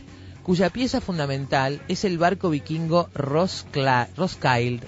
cuya 0.42 0.70
pieza 0.70 1.00
fundamental 1.00 1.80
es 1.88 2.04
el 2.04 2.18
barco 2.18 2.50
vikingo 2.50 3.08
Roskilde 3.14 4.86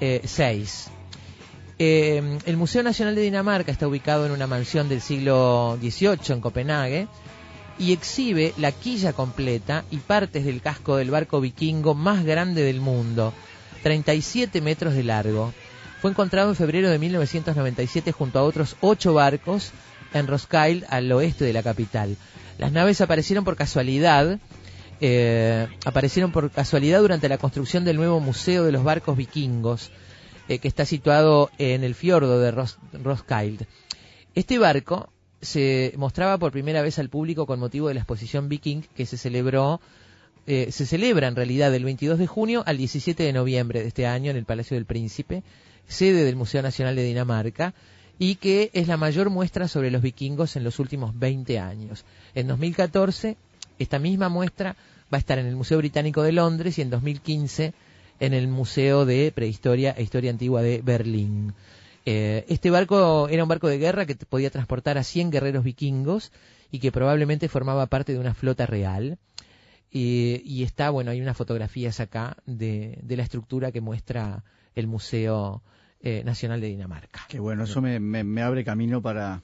eh, 0.00 0.20
6 0.24 0.90
eh, 1.78 2.38
el 2.46 2.56
Museo 2.56 2.82
Nacional 2.82 3.14
de 3.14 3.22
Dinamarca 3.22 3.70
está 3.70 3.86
ubicado 3.86 4.24
en 4.24 4.32
una 4.32 4.46
mansión 4.46 4.88
del 4.88 5.02
siglo 5.02 5.76
XVIII 5.80 6.34
en 6.34 6.40
Copenhague 6.40 7.08
y 7.78 7.92
exhibe 7.92 8.54
la 8.56 8.72
quilla 8.72 9.12
completa 9.12 9.84
y 9.90 9.98
partes 9.98 10.46
del 10.46 10.62
casco 10.62 10.96
del 10.96 11.10
barco 11.10 11.40
vikingo 11.40 11.94
más 11.94 12.24
grande 12.24 12.62
del 12.62 12.80
mundo, 12.80 13.34
37 13.82 14.62
metros 14.62 14.94
de 14.94 15.04
largo. 15.04 15.52
Fue 16.00 16.10
encontrado 16.10 16.48
en 16.48 16.56
febrero 16.56 16.88
de 16.88 16.98
1997 16.98 18.12
junto 18.12 18.38
a 18.38 18.42
otros 18.44 18.76
ocho 18.80 19.12
barcos 19.12 19.72
en 20.14 20.26
Roskilde, 20.26 20.86
al 20.88 21.12
oeste 21.12 21.44
de 21.44 21.52
la 21.52 21.62
capital. 21.62 22.16
Las 22.58 22.72
naves 22.72 23.02
aparecieron 23.02 23.44
por 23.44 23.56
casualidad, 23.56 24.38
eh, 25.02 25.68
aparecieron 25.84 26.32
por 26.32 26.50
casualidad 26.50 27.00
durante 27.00 27.28
la 27.28 27.36
construcción 27.36 27.84
del 27.84 27.96
nuevo 27.96 28.18
Museo 28.20 28.64
de 28.64 28.72
los 28.72 28.82
Barcos 28.82 29.16
Vikingos 29.16 29.90
eh, 30.48 30.58
que 30.58 30.68
está 30.68 30.84
situado 30.84 31.50
en 31.58 31.84
el 31.84 31.94
fiordo 31.94 32.40
de 32.40 32.50
Ros 32.50 32.78
Roskilde. 32.92 33.66
Este 34.34 34.58
barco 34.58 35.10
se 35.40 35.92
mostraba 35.96 36.38
por 36.38 36.52
primera 36.52 36.82
vez 36.82 36.98
al 36.98 37.08
público 37.08 37.46
con 37.46 37.60
motivo 37.60 37.88
de 37.88 37.94
la 37.94 38.00
exposición 38.00 38.48
Viking 38.48 38.82
que 38.94 39.06
se 39.06 39.16
celebró 39.16 39.80
eh, 40.48 40.70
se 40.70 40.86
celebra 40.86 41.26
en 41.26 41.34
realidad 41.34 41.72
del 41.72 41.84
22 41.84 42.20
de 42.20 42.28
junio 42.28 42.62
al 42.66 42.76
17 42.76 43.20
de 43.20 43.32
noviembre 43.32 43.80
de 43.80 43.88
este 43.88 44.06
año 44.06 44.30
en 44.30 44.36
el 44.36 44.44
Palacio 44.44 44.76
del 44.76 44.84
Príncipe, 44.84 45.42
sede 45.88 46.24
del 46.24 46.36
Museo 46.36 46.62
Nacional 46.62 46.94
de 46.94 47.02
Dinamarca, 47.02 47.74
y 48.18 48.36
que 48.36 48.70
es 48.72 48.86
la 48.86 48.96
mayor 48.96 49.28
muestra 49.28 49.66
sobre 49.66 49.90
los 49.90 50.02
vikingos 50.02 50.54
en 50.54 50.62
los 50.62 50.78
últimos 50.78 51.18
20 51.18 51.58
años. 51.58 52.04
En 52.36 52.46
2014, 52.46 53.36
esta 53.80 53.98
misma 53.98 54.28
muestra 54.28 54.76
va 55.12 55.16
a 55.16 55.18
estar 55.18 55.40
en 55.40 55.46
el 55.46 55.56
Museo 55.56 55.78
Británico 55.78 56.22
de 56.22 56.30
Londres 56.30 56.78
y 56.78 56.82
en 56.82 56.90
2015 56.90 57.74
en 58.20 58.34
el 58.34 58.48
Museo 58.48 59.04
de 59.04 59.32
Prehistoria 59.34 59.94
e 59.96 60.02
Historia 60.02 60.30
Antigua 60.30 60.62
de 60.62 60.80
Berlín. 60.82 61.54
Eh, 62.04 62.44
este 62.48 62.70
barco 62.70 63.28
era 63.28 63.42
un 63.42 63.48
barco 63.48 63.68
de 63.68 63.78
guerra 63.78 64.06
que 64.06 64.14
podía 64.14 64.50
transportar 64.50 64.96
a 64.98 65.02
100 65.02 65.30
guerreros 65.30 65.64
vikingos 65.64 66.32
y 66.70 66.78
que 66.78 66.92
probablemente 66.92 67.48
formaba 67.48 67.86
parte 67.86 68.12
de 68.12 68.18
una 68.18 68.34
flota 68.34 68.66
real. 68.66 69.18
y 69.90 70.62
está, 70.62 70.90
bueno, 70.90 71.10
hay 71.10 71.22
unas 71.22 71.36
fotografías 71.36 72.00
acá 72.00 72.36
de, 72.44 73.02
la 73.08 73.22
estructura 73.22 73.72
que 73.72 73.80
muestra 73.80 74.44
el 74.74 74.86
Museo 74.86 75.62
eh, 76.00 76.22
Nacional 76.24 76.60
de 76.60 76.68
Dinamarca. 76.68 77.22
Qué 77.28 77.40
bueno, 77.40 77.64
eso 77.64 77.80
me, 77.80 78.42
abre 78.42 78.64
camino 78.64 79.00
para 79.00 79.42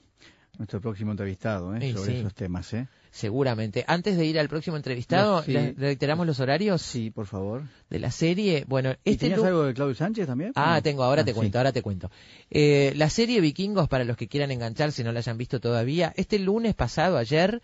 nuestro 0.57 0.79
próximo 0.81 1.11
entrevistado 1.11 1.75
¿eh? 1.75 1.93
sobre 1.93 2.19
esos 2.19 2.33
temas. 2.33 2.73
¿eh? 2.73 2.87
Seguramente. 3.11 3.83
Antes 3.87 4.17
de 4.17 4.25
ir 4.25 4.39
al 4.39 4.49
próximo 4.49 4.77
entrevistado, 4.77 5.43
¿le 5.47 5.73
reiteramos 5.73 6.25
los 6.27 6.39
horarios? 6.39 6.81
Sí, 6.81 7.09
por 7.09 7.25
favor. 7.25 7.63
De 7.89 7.99
la 7.99 8.11
serie. 8.11 8.65
Bueno, 8.67 8.95
este 9.05 9.29
¿Tenías 9.29 9.43
algo 9.43 9.63
de 9.63 9.73
Claudio 9.73 9.95
Sánchez 9.95 10.27
también? 10.27 10.51
Ah, 10.55 10.79
tengo, 10.81 11.03
ahora 11.03 11.23
ah, 11.23 11.25
te 11.25 11.33
cuento, 11.33 11.57
ahora 11.57 11.71
te 11.71 11.81
cuento. 11.81 12.11
Eh, 12.49 12.93
la 12.95 13.09
serie 13.09 13.41
Vikingos, 13.41 13.87
para 13.87 14.03
los 14.03 14.17
que 14.17 14.27
quieran 14.27 14.51
enganchar, 14.51 14.91
si 14.91 15.03
no 15.03 15.11
la 15.11 15.19
hayan 15.19 15.37
visto 15.37 15.59
todavía, 15.59 16.13
este 16.17 16.39
lunes 16.39 16.75
pasado, 16.75 17.17
ayer, 17.17 17.61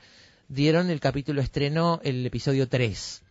dieron 0.47 0.89
el 0.89 0.99
capítulo 0.99 1.41
estreno, 1.41 1.99
el 2.03 2.25
episodio 2.25 2.67
3. 2.67 3.23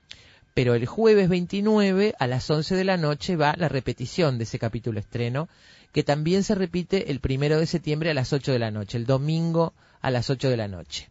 pero 0.55 0.74
el 0.74 0.86
jueves 0.86 1.28
29 1.28 2.14
a 2.18 2.26
las 2.26 2.51
11 2.51 2.74
de 2.74 2.85
la 2.85 2.97
noche 2.97 3.36
va 3.36 3.55
la 3.56 3.68
repetición 3.68 4.39
de 4.39 4.44
ese 4.44 4.59
capítulo 4.59 4.98
estreno, 4.98 5.48
que 5.93 6.02
también 6.02 6.44
se 6.44 6.55
repite 6.55 7.10
el 7.10 7.20
primero 7.20 7.59
de 7.59 7.66
septiembre 7.66 8.10
a 8.10 8.15
las 8.15 8.32
8 8.32 8.52
de 8.52 8.59
la 8.59 8.70
noche, 8.70 8.98
el 8.98 9.06
domingo 9.06 9.74
a 10.01 10.10
las 10.10 10.31
8 10.31 10.51
de 10.51 10.56
la 10.56 10.69
noche. 10.69 11.09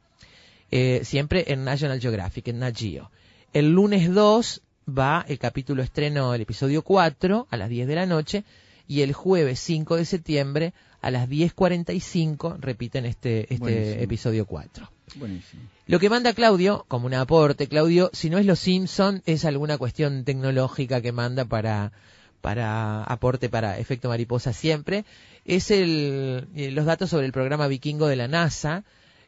Eh, 0.71 1.01
siempre 1.03 1.45
en 1.51 1.63
National 1.63 1.99
Geographic, 1.99 2.49
en 2.49 2.59
Nat 2.59 2.77
Geo. 2.77 3.09
El 3.53 3.71
lunes 3.71 4.13
2 4.13 4.61
va 4.87 5.25
el 5.27 5.39
capítulo 5.39 5.83
estreno, 5.83 6.33
el 6.33 6.41
episodio 6.41 6.81
4, 6.81 7.47
a 7.49 7.57
las 7.57 7.69
10 7.69 7.87
de 7.87 7.95
la 7.95 8.05
noche, 8.05 8.43
y 8.87 9.01
el 9.01 9.13
jueves 9.13 9.59
5 9.59 9.95
de 9.95 10.05
septiembre 10.05 10.73
a 11.01 11.11
las 11.11 11.29
10.45 11.29 12.57
repiten 12.59 13.05
este, 13.05 13.53
este 13.53 14.03
episodio 14.03 14.45
4. 14.45 14.89
Buenísimo. 15.15 15.63
Lo 15.85 15.99
que 15.99 16.09
manda 16.09 16.33
Claudio, 16.33 16.85
como 16.87 17.05
un 17.05 17.13
aporte, 17.13 17.67
Claudio, 17.67 18.09
si 18.13 18.29
no 18.29 18.37
es 18.37 18.45
Los 18.45 18.59
Simpson, 18.59 19.21
es 19.25 19.45
alguna 19.45 19.77
cuestión 19.77 20.23
tecnológica 20.25 21.01
que 21.01 21.11
manda 21.11 21.45
para, 21.45 21.91
para 22.41 23.03
aporte 23.03 23.49
para 23.49 23.77
efecto 23.77 24.09
mariposa 24.09 24.53
siempre, 24.53 25.05
es 25.45 25.71
el, 25.71 26.47
eh, 26.55 26.71
los 26.71 26.85
datos 26.85 27.09
sobre 27.09 27.25
el 27.25 27.31
programa 27.31 27.67
vikingo 27.67 28.07
de 28.07 28.15
la 28.15 28.27
NASA, 28.27 28.83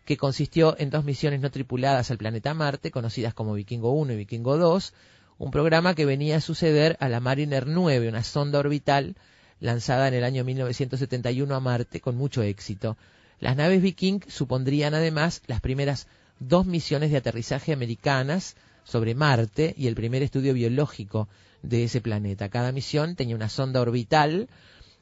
que 0.05 0.17
consistió 0.17 0.75
en 0.79 0.89
dos 0.89 1.03
misiones 1.03 1.39
no 1.39 1.51
tripuladas 1.51 2.09
al 2.09 2.17
planeta 2.17 2.53
Marte, 2.53 2.89
conocidas 2.89 3.33
como 3.33 3.53
Vikingo 3.53 3.91
1 3.91 4.13
y 4.13 4.15
Vikingo 4.15 4.57
2, 4.57 4.93
un 5.37 5.51
programa 5.51 5.93
que 5.93 6.05
venía 6.05 6.37
a 6.37 6.41
suceder 6.41 6.97
a 6.99 7.09
la 7.09 7.19
Mariner 7.19 7.67
9, 7.67 8.09
una 8.09 8.23
sonda 8.23 8.57
orbital 8.57 9.15
lanzada 9.59 10.07
en 10.07 10.15
el 10.15 10.23
año 10.23 10.43
1971 10.43 11.53
a 11.53 11.59
Marte 11.59 12.01
con 12.01 12.15
mucho 12.15 12.41
éxito. 12.41 12.97
Las 13.39 13.55
naves 13.55 13.81
Viking 13.81 14.21
supondrían 14.27 14.93
además 14.93 15.43
las 15.47 15.61
primeras 15.61 16.07
dos 16.39 16.65
misiones 16.65 17.11
de 17.11 17.17
aterrizaje 17.17 17.71
americanas 17.71 18.55
sobre 18.83 19.15
Marte 19.15 19.75
y 19.77 19.87
el 19.87 19.95
primer 19.95 20.23
estudio 20.23 20.53
biológico 20.53 21.29
de 21.61 21.83
ese 21.83 22.01
planeta. 22.01 22.49
Cada 22.49 22.71
misión 22.71 23.15
tenía 23.15 23.35
una 23.35 23.49
sonda 23.49 23.81
orbital 23.81 24.49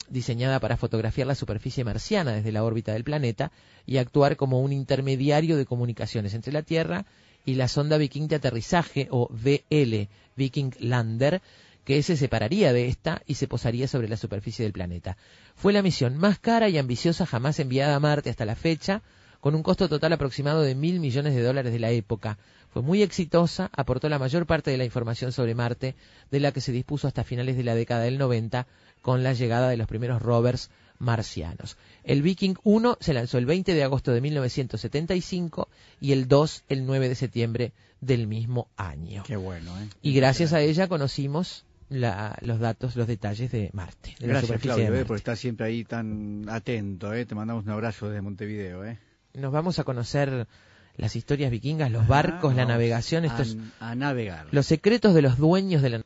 diseñada 0.09 0.59
para 0.59 0.77
fotografiar 0.77 1.27
la 1.27 1.35
superficie 1.35 1.83
marciana 1.83 2.33
desde 2.33 2.51
la 2.51 2.63
órbita 2.63 2.93
del 2.93 3.03
planeta 3.03 3.51
y 3.85 3.97
actuar 3.97 4.37
como 4.37 4.61
un 4.61 4.71
intermediario 4.71 5.57
de 5.57 5.65
comunicaciones 5.65 6.33
entre 6.33 6.53
la 6.53 6.63
Tierra 6.63 7.05
y 7.45 7.55
la 7.55 7.67
sonda 7.67 7.97
Viking 7.97 8.27
de 8.27 8.35
aterrizaje 8.35 9.07
o 9.11 9.29
VL, 9.29 10.09
Viking 10.35 10.71
Lander, 10.79 11.41
que 11.83 12.03
se 12.03 12.17
separaría 12.17 12.73
de 12.73 12.89
esta 12.89 13.21
y 13.25 13.35
se 13.35 13.47
posaría 13.47 13.87
sobre 13.87 14.09
la 14.09 14.17
superficie 14.17 14.63
del 14.63 14.73
planeta. 14.73 15.15
Fue 15.55 15.71
la 15.71 15.81
misión 15.81 16.17
más 16.17 16.39
cara 16.39 16.67
y 16.67 16.77
ambiciosa 16.77 17.25
jamás 17.25 17.59
enviada 17.59 17.95
a 17.95 17.99
Marte 18.01 18.29
hasta 18.29 18.45
la 18.45 18.55
fecha, 18.55 19.01
con 19.39 19.55
un 19.55 19.63
costo 19.63 19.87
total 19.87 20.11
aproximado 20.11 20.61
de 20.63 20.75
mil 20.75 20.99
millones 20.99 21.33
de 21.33 21.41
dólares 21.41 21.71
de 21.71 21.79
la 21.79 21.91
época. 21.91 22.37
Fue 22.77 22.83
muy 22.83 23.01
exitosa, 23.01 23.71
aportó 23.75 24.07
la 24.07 24.19
mayor 24.19 24.45
parte 24.45 24.69
de 24.69 24.77
la 24.77 24.85
información 24.85 25.31
sobre 25.31 25.55
Marte, 25.55 25.95
de 26.29 26.39
la 26.39 26.51
que 26.51 26.61
se 26.61 26.71
dispuso 26.71 27.07
hasta 27.07 27.23
finales 27.23 27.57
de 27.57 27.63
la 27.63 27.73
década 27.73 28.01
del 28.01 28.19
90, 28.19 28.67
con 29.01 29.23
la 29.23 29.33
llegada 29.33 29.67
de 29.69 29.77
los 29.77 29.87
primeros 29.87 30.21
rovers 30.21 30.69
marcianos. 30.99 31.75
El 32.03 32.21
Viking 32.21 32.53
1 32.61 32.99
se 33.01 33.15
lanzó 33.15 33.39
el 33.39 33.47
20 33.47 33.73
de 33.73 33.83
agosto 33.83 34.11
de 34.11 34.21
1975 34.21 35.69
y 35.99 36.11
el 36.11 36.27
2 36.27 36.65
el 36.69 36.85
9 36.85 37.09
de 37.09 37.15
septiembre 37.15 37.73
del 37.99 38.27
mismo 38.27 38.67
año. 38.77 39.23
Qué 39.25 39.37
bueno, 39.37 39.75
¿eh? 39.79 39.89
Y 40.03 40.13
gracias 40.13 40.53
a 40.53 40.61
ella 40.61 40.87
conocimos 40.87 41.65
los 41.89 42.59
datos, 42.59 42.95
los 42.95 43.07
detalles 43.07 43.51
de 43.51 43.71
Marte. 43.73 44.13
Gracias, 44.19 44.61
Claudio, 44.61 44.93
eh, 44.93 45.03
por 45.03 45.17
estar 45.17 45.35
siempre 45.35 45.65
ahí 45.65 45.83
tan 45.83 46.47
atento. 46.47 47.11
Eh. 47.11 47.25
Te 47.25 47.33
mandamos 47.33 47.63
un 47.63 47.71
abrazo 47.71 48.07
desde 48.07 48.21
Montevideo. 48.21 48.85
Eh. 48.85 48.99
Nos 49.33 49.51
vamos 49.51 49.79
a 49.79 49.83
conocer 49.83 50.47
las 50.97 51.15
historias 51.15 51.51
vikingas, 51.51 51.91
los 51.91 52.07
barcos, 52.07 52.55
la 52.55 52.65
navegación, 52.65 53.23
estos, 53.23 53.57
a 53.79 53.95
navegar. 53.95 54.47
Los 54.51 54.65
secretos 54.65 55.13
de 55.13 55.21
los 55.21 55.37
dueños 55.37 55.81
de 55.81 55.89
la 55.89 56.01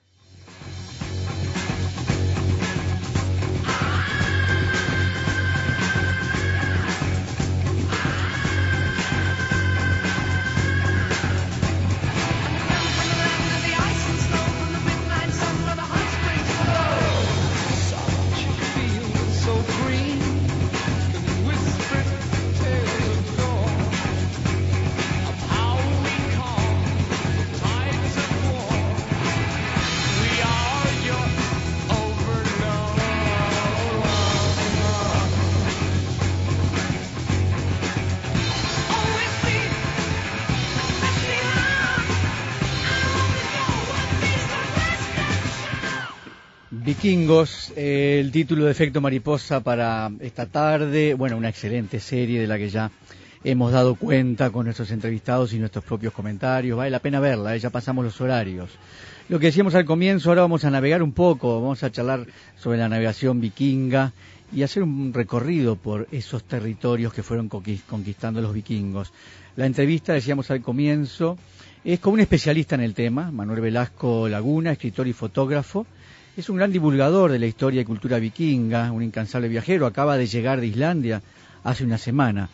Vikingos, 47.11 47.73
el 47.75 48.31
título 48.31 48.63
de 48.63 48.71
Efecto 48.71 49.01
Mariposa 49.01 49.59
para 49.59 50.09
esta 50.21 50.45
tarde, 50.45 51.13
bueno, 51.13 51.35
una 51.35 51.49
excelente 51.49 51.99
serie 51.99 52.39
de 52.39 52.47
la 52.47 52.57
que 52.57 52.69
ya 52.69 52.89
hemos 53.43 53.73
dado 53.73 53.95
cuenta 53.95 54.49
con 54.49 54.63
nuestros 54.63 54.91
entrevistados 54.91 55.51
y 55.51 55.59
nuestros 55.59 55.83
propios 55.83 56.13
comentarios, 56.13 56.77
vale 56.77 56.89
la 56.89 56.99
pena 56.99 57.19
verla, 57.19 57.53
¿eh? 57.53 57.59
ya 57.59 57.69
pasamos 57.69 58.05
los 58.05 58.21
horarios. 58.21 58.69
Lo 59.27 59.39
que 59.39 59.47
decíamos 59.47 59.75
al 59.75 59.83
comienzo, 59.83 60.29
ahora 60.29 60.43
vamos 60.43 60.63
a 60.63 60.71
navegar 60.71 61.03
un 61.03 61.11
poco, 61.11 61.59
vamos 61.59 61.83
a 61.83 61.91
charlar 61.91 62.27
sobre 62.55 62.77
la 62.77 62.87
navegación 62.87 63.41
vikinga 63.41 64.13
y 64.53 64.63
hacer 64.63 64.81
un 64.81 65.13
recorrido 65.13 65.75
por 65.75 66.07
esos 66.13 66.45
territorios 66.45 67.11
que 67.11 67.23
fueron 67.23 67.49
conquistando 67.49 68.39
los 68.39 68.53
vikingos. 68.53 69.11
La 69.57 69.65
entrevista, 69.65 70.13
decíamos 70.13 70.49
al 70.49 70.61
comienzo, 70.61 71.37
es 71.83 71.99
con 71.99 72.13
un 72.13 72.21
especialista 72.21 72.75
en 72.75 72.81
el 72.81 72.93
tema, 72.93 73.31
Manuel 73.31 73.59
Velasco 73.59 74.29
Laguna, 74.29 74.71
escritor 74.71 75.09
y 75.09 75.13
fotógrafo, 75.13 75.85
es 76.37 76.49
un 76.49 76.57
gran 76.57 76.71
divulgador 76.71 77.31
de 77.31 77.39
la 77.39 77.45
historia 77.45 77.81
y 77.81 77.85
cultura 77.85 78.19
vikinga, 78.19 78.91
un 78.91 79.03
incansable 79.03 79.47
viajero, 79.47 79.85
acaba 79.85 80.17
de 80.17 80.27
llegar 80.27 80.61
de 80.61 80.67
Islandia 80.67 81.21
hace 81.63 81.83
una 81.83 81.97
semana. 81.97 82.49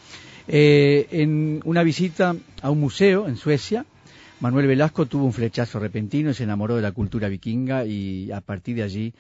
Eh, 0.47 1.07
en 1.11 1.61
una 1.65 1.83
visita 1.83 2.35
a 2.61 2.69
un 2.69 2.79
museo 2.79 3.27
en 3.27 3.35
Suecia, 3.35 3.85
Manuel 4.39 4.67
Velasco 4.67 5.05
tuvo 5.05 5.25
un 5.25 5.33
flechazo 5.33 5.79
repentino 5.79 6.29
y 6.29 6.33
se 6.33 6.43
enamoró 6.43 6.75
de 6.75 6.81
la 6.81 6.91
cultura 6.91 7.27
vikinga 7.27 7.85
y 7.85 8.31
a 8.31 8.41
partir 8.41 8.77
de 8.77 8.83
allí 8.83 9.13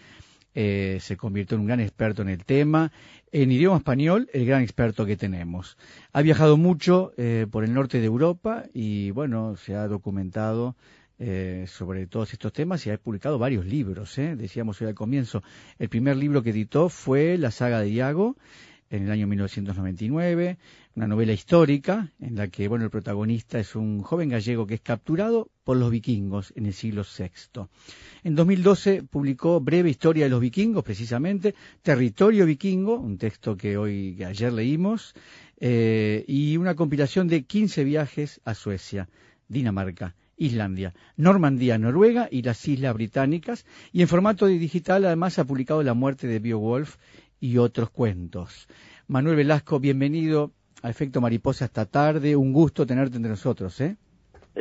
eh, 0.55 0.97
se 1.01 1.17
convirtió 1.17 1.55
en 1.55 1.61
un 1.61 1.67
gran 1.67 1.79
experto 1.79 2.21
en 2.21 2.29
el 2.29 2.43
tema. 2.45 2.91
En 3.31 3.51
idioma 3.51 3.77
español, 3.77 4.29
el 4.31 4.45
gran 4.45 4.61
experto 4.61 5.05
que 5.05 5.17
tenemos. 5.17 5.77
Ha 6.13 6.21
viajado 6.21 6.55
mucho 6.57 7.13
eh, 7.17 7.45
por 7.51 7.63
el 7.63 7.73
norte 7.73 7.99
de 7.99 8.05
Europa 8.05 8.63
y, 8.73 9.11
bueno, 9.11 9.55
se 9.57 9.75
ha 9.75 9.87
documentado 9.87 10.75
eh, 11.19 11.65
sobre 11.67 12.05
todos 12.05 12.33
estos 12.33 12.53
temas 12.53 12.85
y 12.85 12.91
ha 12.91 12.97
publicado 12.97 13.39
varios 13.39 13.65
libros. 13.65 14.17
¿eh? 14.17 14.35
Decíamos 14.35 14.79
hoy 14.81 14.87
al 14.87 14.93
comienzo, 14.93 15.41
el 15.79 15.89
primer 15.89 16.15
libro 16.15 16.43
que 16.43 16.51
editó 16.51 16.89
fue 16.89 17.37
La 17.37 17.49
saga 17.49 17.79
de 17.81 17.89
Iago 17.89 18.35
en 18.89 19.03
el 19.03 19.11
año 19.11 19.27
1999, 19.27 20.57
una 20.95 21.07
novela 21.07 21.33
histórica 21.33 22.11
en 22.19 22.35
la 22.35 22.47
que 22.47 22.67
bueno 22.67 22.85
el 22.85 22.91
protagonista 22.91 23.59
es 23.59 23.75
un 23.75 24.01
joven 24.01 24.29
gallego 24.29 24.65
que 24.65 24.75
es 24.75 24.81
capturado 24.81 25.49
por 25.63 25.77
los 25.77 25.91
vikingos 25.91 26.53
en 26.55 26.67
el 26.67 26.73
siglo 26.73 27.03
VI. 27.03 27.63
En 28.23 28.35
2012 28.35 29.03
publicó 29.03 29.59
Breve 29.59 29.89
Historia 29.89 30.25
de 30.25 30.29
los 30.29 30.39
Vikingos, 30.39 30.83
precisamente, 30.83 31.55
Territorio 31.81 32.45
Vikingo, 32.45 32.99
un 32.99 33.17
texto 33.17 33.57
que 33.57 33.77
hoy, 33.77 34.15
que 34.17 34.25
ayer 34.25 34.53
leímos, 34.53 35.15
eh, 35.59 36.23
y 36.27 36.57
una 36.57 36.75
compilación 36.75 37.27
de 37.27 37.43
15 37.43 37.83
viajes 37.83 38.39
a 38.45 38.53
Suecia, 38.53 39.09
Dinamarca 39.49 40.15
Islandia, 40.37 40.93
Normandía, 41.15 41.77
Noruega 41.77 42.29
y 42.31 42.43
las 42.43 42.65
Islas 42.67 42.93
Británicas, 42.93 43.65
y 43.91 44.01
en 44.01 44.07
formato 44.07 44.45
digital 44.45 45.05
además 45.05 45.39
ha 45.39 45.45
publicado 45.45 45.83
La 45.83 45.93
muerte 45.93 46.27
de 46.27 46.39
Beowulf 46.39 46.97
y 47.39 47.57
otros 47.57 47.89
cuentos. 47.89 48.67
Manuel 49.07 49.35
Velasco, 49.35 49.79
bienvenido 49.79 50.51
a 50.81 50.89
Efecto 50.89 51.21
Mariposa 51.21 51.65
esta 51.65 51.85
tarde, 51.85 52.35
un 52.35 52.53
gusto 52.53 52.85
tenerte 52.85 53.17
entre 53.17 53.31
nosotros, 53.31 53.79
¿eh? 53.81 53.97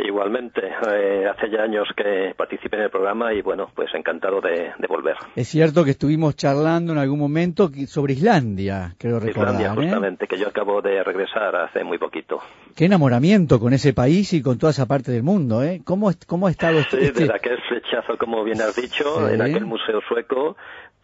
Igualmente, 0.04 0.60
eh, 0.66 1.26
hace 1.26 1.50
ya 1.50 1.62
años 1.62 1.88
que 1.96 2.34
participé 2.36 2.76
en 2.76 2.82
el 2.84 2.90
programa 2.90 3.32
y 3.32 3.40
bueno, 3.40 3.70
pues 3.74 3.88
encantado 3.94 4.40
de, 4.40 4.72
volver. 4.88 5.16
Es 5.34 5.48
cierto 5.48 5.84
que 5.84 5.92
estuvimos 5.92 6.36
charlando 6.36 6.92
en 6.92 6.98
algún 6.98 7.18
momento 7.18 7.70
sobre 7.86 8.12
Islandia, 8.12 8.94
creo 8.98 9.18
recordar. 9.18 9.54
Islandia, 9.54 9.72
¿eh? 9.72 9.84
justamente, 9.86 10.26
que 10.26 10.38
yo 10.38 10.48
acabo 10.48 10.82
de 10.82 11.02
regresar 11.02 11.56
hace 11.56 11.82
muy 11.82 11.98
poquito. 11.98 12.40
Qué 12.76 12.84
enamoramiento 12.84 13.58
con 13.58 13.72
ese 13.72 13.94
país 13.94 14.32
y 14.34 14.42
con 14.42 14.58
toda 14.58 14.70
esa 14.70 14.86
parte 14.86 15.12
del 15.12 15.22
mundo, 15.22 15.62
¿eh? 15.62 15.80
¿Cómo, 15.84 16.10
cómo 16.26 16.46
ha 16.46 16.50
estado 16.50 16.78
este, 16.78 17.14
sí, 17.14 17.24
de 17.24 17.34
aquel 17.34 17.58
flechazo, 17.68 18.18
como 18.18 18.44
bien 18.44 18.60
has 18.60 18.76
dicho, 18.76 19.28
en 19.30 19.40
aquel 19.40 19.64
museo 19.64 20.00
sueco, 20.08 20.56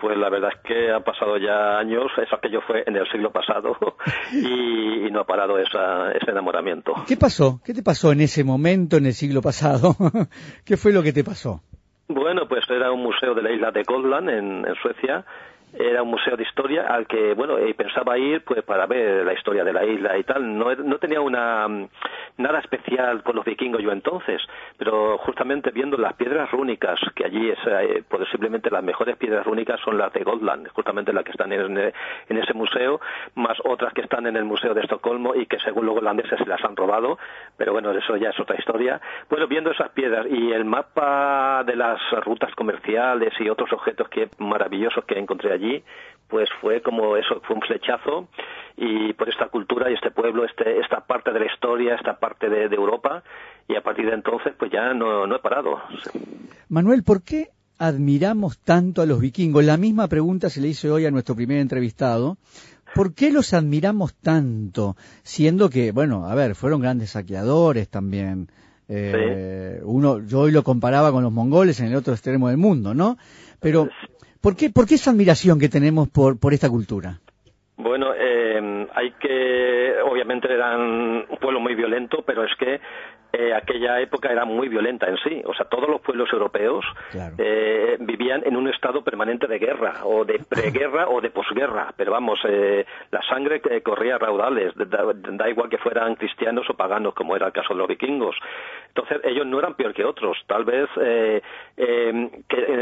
Pues 0.03 0.19
la 0.19 0.29
verdad 0.31 0.51
es 0.53 0.61
que 0.65 0.91
ha 0.91 0.99
pasado 0.99 1.37
ya 1.37 1.79
años, 1.79 2.11
eso 2.21 2.35
aquello 2.35 2.61
fue 2.67 2.83
en 2.85 2.97
el 2.97 3.09
siglo 3.13 3.31
pasado 3.31 3.77
y, 4.33 5.09
no 5.13 5.21
ha 5.21 5.25
parado 5.25 5.57
ese 5.61 6.29
enamoramiento. 6.29 6.93
¿Qué 7.07 7.17
pasó? 7.17 7.61
¿Qué 7.65 7.73
te 7.73 7.85
pasó 7.85 8.11
en 8.11 8.23
ese 8.23 8.43
momento, 8.43 8.97
en 8.97 9.07
el 9.07 9.13
siglo 9.13 9.41
pasado? 9.43 9.95
¿Qué 10.67 10.77
fue 10.77 10.93
lo 10.93 11.05
que 11.05 11.13
te 11.13 11.23
pasó? 11.23 11.61
Bueno, 12.09 12.49
pues 12.49 12.65
era 12.69 12.91
un 12.91 13.05
museo 13.05 13.33
de 13.33 13.43
la 13.43 13.53
isla 13.53 13.71
de 13.71 13.85
Gotland 13.85 14.29
en 14.29 14.75
Suecia 14.83 15.25
era 15.79 16.03
un 16.03 16.11
museo 16.11 16.37
de 16.37 16.43
historia 16.43 16.87
al 16.87 17.07
que 17.07 17.35
bueno 17.35 17.59
eh, 17.59 17.73
pensaba 17.75 18.19
ir 18.19 18.43
pues 18.45 18.63
para 18.63 18.87
ver 18.87 19.25
la 19.25 19.33
historia 19.33 19.65
de 19.65 19.73
la 19.73 19.85
isla 19.85 20.19
y 20.19 20.25
tal. 20.25 20.59
No, 20.59 20.75
no 20.75 20.99
tenía 20.99 21.21
una 21.21 21.67
mm, 21.67 21.89
nada 22.39 22.59
especial 22.59 23.23
con 23.23 23.37
los 23.37 23.45
vikingos 23.45 23.83
yo 23.83 23.91
entonces 23.91 24.43
pero 24.77 25.19
justamente 25.19 25.71
viendo 25.71 25.97
las 25.97 26.15
piedras 26.15 26.51
rúnicas 26.51 27.01
que 27.15 27.25
allí 27.25 27.51
es 27.51 27.59
eh, 27.67 28.03
posiblemente 28.09 28.71
las 28.71 28.85
mejores 28.85 29.17
piedras 29.17 29.47
rúnicas 29.47 29.81
son 29.81 29.97
las 29.97 30.13
de 30.13 30.25
Gotland 30.25 30.69
justamente 30.69 31.13
las 31.13 31.25
que 31.25 31.31
están 31.31 31.53
en, 31.53 31.79
en, 31.79 32.37
ese 32.37 32.53
museo 32.55 33.01
más 33.35 33.57
otras 33.65 33.93
que 33.95 34.03
están 34.03 34.27
en 34.27 34.37
el 34.37 34.45
museo 34.45 34.75
de 34.75 34.83
Estocolmo 34.83 35.35
y 35.35 35.47
que 35.47 35.59
según 35.61 35.87
los 35.87 35.97
holandeses 35.97 36.39
se 36.39 36.47
las 36.47 36.63
han 36.65 36.77
robado 36.77 37.19
pero 37.57 37.73
bueno 37.73 37.93
eso 37.93 38.17
ya 38.17 38.31
es 38.31 38.41
otra 38.41 38.57
historia. 38.59 39.01
Bueno 39.31 39.47
viendo 39.47 39.71
esas 39.71 39.91
piedras 39.91 40.27
y 40.29 40.53
el 40.53 40.65
mapa 40.65 41.63
de 41.65 41.77
las 41.77 41.99
rutas 42.25 42.55
comerciales 42.55 43.33
y 43.41 43.49
otros 43.49 43.73
objetos 43.73 44.09
que 44.09 44.29
maravillosos 44.39 45.05
que 45.05 45.19
encontré 45.19 45.53
allí 45.53 45.62
allí, 45.63 45.85
pues 46.29 46.49
fue 46.61 46.81
como 46.81 47.17
eso, 47.17 47.41
fue 47.47 47.57
un 47.57 47.63
flechazo 47.63 48.29
y 48.77 49.13
por 49.13 49.29
esta 49.29 49.49
cultura 49.49 49.91
y 49.91 49.95
este 49.95 50.11
pueblo, 50.11 50.45
este, 50.45 50.81
esta 50.81 51.07
parte 51.07 51.31
de 51.33 51.41
la 51.41 51.47
historia, 51.47 51.95
esta 51.95 52.19
parte 52.19 52.49
de, 52.49 52.65
Europa 52.75 53.23
y 53.69 53.77
a 53.77 53.83
partir 53.83 54.07
de 54.07 54.15
entonces 54.15 54.55
pues 54.59 54.71
ya 54.73 54.95
no, 54.95 55.27
no 55.27 55.37
he 55.37 55.39
parado. 55.41 55.81
Manuel, 56.69 57.03
¿por 57.03 57.23
qué 57.23 57.51
admiramos 57.79 58.59
tanto 58.59 59.03
a 59.03 59.07
los 59.07 59.21
vikingos? 59.21 59.65
La 59.65 59.77
misma 59.77 60.09
pregunta 60.09 60.49
se 60.49 60.61
le 60.61 60.69
hice 60.69 60.91
hoy 60.91 61.05
a 61.05 61.11
nuestro 61.11 61.35
primer 61.35 61.59
entrevistado. 61.59 62.39
¿Por 62.95 63.15
qué 63.15 63.31
los 63.31 63.55
admiramos 63.55 64.15
tanto? 64.15 64.97
Siendo 65.23 65.71
que, 65.71 65.93
bueno, 65.93 66.27
a 66.27 66.35
ver, 66.35 66.55
fueron 66.55 66.81
grandes 66.81 67.11
saqueadores 67.11 67.89
también. 67.89 68.49
Eh, 68.89 69.81
uno, 69.85 70.21
yo 70.21 70.41
hoy 70.41 70.53
lo 70.53 70.63
comparaba 70.63 71.13
con 71.13 71.23
los 71.23 71.33
mongoles 71.33 71.81
en 71.81 71.87
el 71.87 71.97
otro 71.97 72.13
extremo 72.13 72.49
del 72.49 72.59
mundo, 72.59 72.95
¿no? 72.95 73.17
Pero 73.61 73.89
¿Por 74.43 74.57
qué, 74.57 74.71
¿Por 74.71 74.89
qué 74.89 74.97
esa 74.97 75.13
admiración 75.13 75.61
que 75.61 75.69
tenemos 75.69 76.09
por, 76.09 76.39
por 76.39 76.53
esta 76.53 76.69
cultura? 76.69 77.21
Bueno, 77.77 78.09
eh, 78.13 78.87
hay 78.93 79.13
que, 79.13 79.95
obviamente 80.05 80.53
eran 80.53 80.81
un 81.31 81.39
pueblo 81.41 81.61
muy 81.61 81.77
violento, 81.77 82.25
pero 82.27 82.45
es 82.45 82.51
que 82.59 82.81
eh, 83.33 83.55
aquella 83.55 83.99
época 84.01 84.31
era 84.31 84.45
muy 84.45 84.69
violenta 84.69 85.07
en 85.09 85.17
sí. 85.19 85.43
O 85.47 85.55
sea, 85.55 85.67
todos 85.67 85.89
los 85.89 86.03
pueblos 86.03 86.31
europeos 86.31 86.85
eh, 87.39 87.97
vivían 88.01 88.43
en 88.45 88.57
un 88.57 88.69
estado 88.69 89.03
permanente 89.03 89.47
de 89.47 89.59
guerra, 89.59 90.05
o 90.05 90.25
de 90.25 90.39
preguerra 90.49 91.09
o 91.09 91.21
de 91.21 91.31
posguerra. 91.31 91.95
Pero 91.97 92.13
vamos, 92.13 92.39
eh, 92.47 92.85
la 93.11 93.23
sangre 93.23 93.63
corría 93.83 94.19
raudales, 94.19 94.75
da, 94.77 95.49
igual 95.49 95.71
que 95.71 95.79
fueran 95.79 96.15
cristianos 96.17 96.69
o 96.69 96.75
paganos, 96.75 97.15
como 97.15 97.35
era 97.35 97.47
el 97.47 97.53
caso 97.53 97.73
de 97.73 97.79
los 97.79 97.89
vikingos. 97.89 98.37
Entonces, 98.89 99.23
ellos 99.25 99.47
no 99.47 99.59
eran 99.59 99.75
peor 99.75 99.95
que 99.95 100.05
otros. 100.05 100.37
Tal 100.47 100.65
vez 100.65 100.91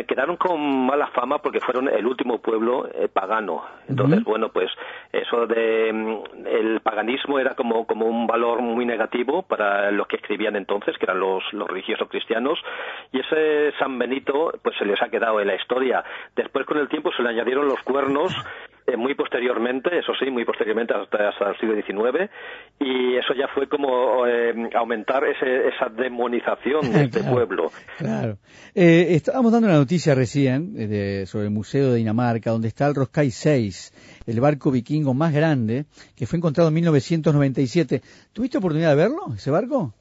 quedaron 0.08 0.36
con 0.36 0.60
mala 0.86 1.06
fama 1.08 1.38
porque 1.38 1.60
fueron 1.60 1.88
el 1.88 2.04
último 2.04 2.38
pueblo 2.38 2.88
pagano. 3.12 3.64
Entonces, 3.88 4.24
bueno, 4.24 4.48
pues 4.48 4.70
eso 5.12 5.46
de 5.46 5.92
mm, 5.92 6.46
el 6.46 6.80
paganismo 6.80 7.38
era 7.38 7.54
como, 7.54 7.86
como 7.86 8.06
un 8.06 8.26
valor 8.26 8.60
muy 8.60 8.84
negativo 8.84 9.42
para 9.42 9.92
los 9.92 10.08
que 10.08 10.16
escribían 10.16 10.39
entonces, 10.48 10.96
que 10.98 11.04
eran 11.04 11.20
los, 11.20 11.42
los 11.52 11.68
religiosos 11.68 12.08
cristianos, 12.08 12.58
y 13.12 13.20
ese 13.20 13.72
San 13.78 13.98
Benito 13.98 14.52
pues 14.62 14.76
se 14.78 14.84
les 14.84 15.00
ha 15.02 15.08
quedado 15.08 15.40
en 15.40 15.48
la 15.48 15.54
historia. 15.54 16.04
Después 16.34 16.66
con 16.66 16.78
el 16.78 16.88
tiempo 16.88 17.10
se 17.16 17.22
le 17.22 17.30
añadieron 17.30 17.68
los 17.68 17.80
cuernos 17.82 18.34
eh, 18.86 18.96
muy 18.96 19.14
posteriormente, 19.14 19.98
eso 19.98 20.12
sí, 20.18 20.30
muy 20.30 20.44
posteriormente 20.44 20.94
hasta, 20.94 21.28
hasta, 21.28 21.50
el 21.50 21.58
siglo 21.58 21.74
XIX, 21.74 22.30
y 22.80 23.16
eso 23.16 23.34
ya 23.34 23.46
fue 23.54 23.68
como 23.68 24.26
eh, 24.26 24.52
aumentar 24.74 25.24
ese, 25.24 25.68
esa 25.68 25.88
demonización 25.88 26.92
de 26.92 27.04
este 27.04 27.22
pueblo. 27.30 27.70
Claro. 27.98 28.38
Eh, 28.74 29.08
estábamos 29.10 29.52
dando 29.52 29.68
una 29.68 29.76
noticia 29.76 30.14
recién 30.14 30.74
sobre 31.26 31.44
el 31.44 31.50
Museo 31.50 31.92
de 31.92 31.98
Dinamarca, 31.98 32.50
donde 32.50 32.68
está 32.68 32.86
el 32.86 32.94
Roskai 32.94 33.30
6, 33.30 34.24
el 34.26 34.40
barco 34.40 34.70
vikingo 34.70 35.14
más 35.14 35.32
grande, 35.32 35.84
que 36.16 36.26
fue 36.26 36.38
encontrado 36.38 36.68
en 36.68 36.74
1997. 36.74 38.00
¿Tuviste 38.32 38.58
oportunidad 38.58 38.90
de 38.90 38.96
verlo, 38.96 39.34
ese 39.36 39.50
barco? 39.50 39.94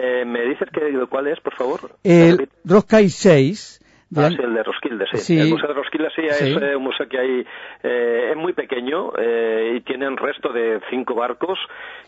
Eh, 0.00 0.24
¿Me 0.24 0.42
dices 0.42 0.68
que, 0.72 0.80
cuál 1.10 1.26
es, 1.26 1.40
por 1.40 1.54
favor? 1.56 1.90
El 2.04 2.48
Roskai 2.64 3.08
6 3.08 3.80
Ah, 4.16 4.30
sí, 4.30 4.36
el 4.42 4.54
de 4.54 4.62
Roskilde, 4.62 5.04
sí. 5.12 5.38
El 5.38 5.50
Museo 5.50 5.68
de 5.68 5.74
Roskilde 5.74 6.08
sí, 6.16 6.22
es 6.22 6.40
eh, 6.40 6.74
un 6.74 6.82
museo 6.82 7.06
que 7.06 7.18
hay, 7.18 7.46
eh, 7.82 8.28
es 8.30 8.36
muy 8.36 8.54
pequeño 8.54 9.12
eh, 9.18 9.74
y 9.76 9.80
tiene 9.82 10.08
un 10.08 10.16
resto 10.16 10.50
de 10.50 10.80
cinco 10.88 11.14
barcos 11.14 11.58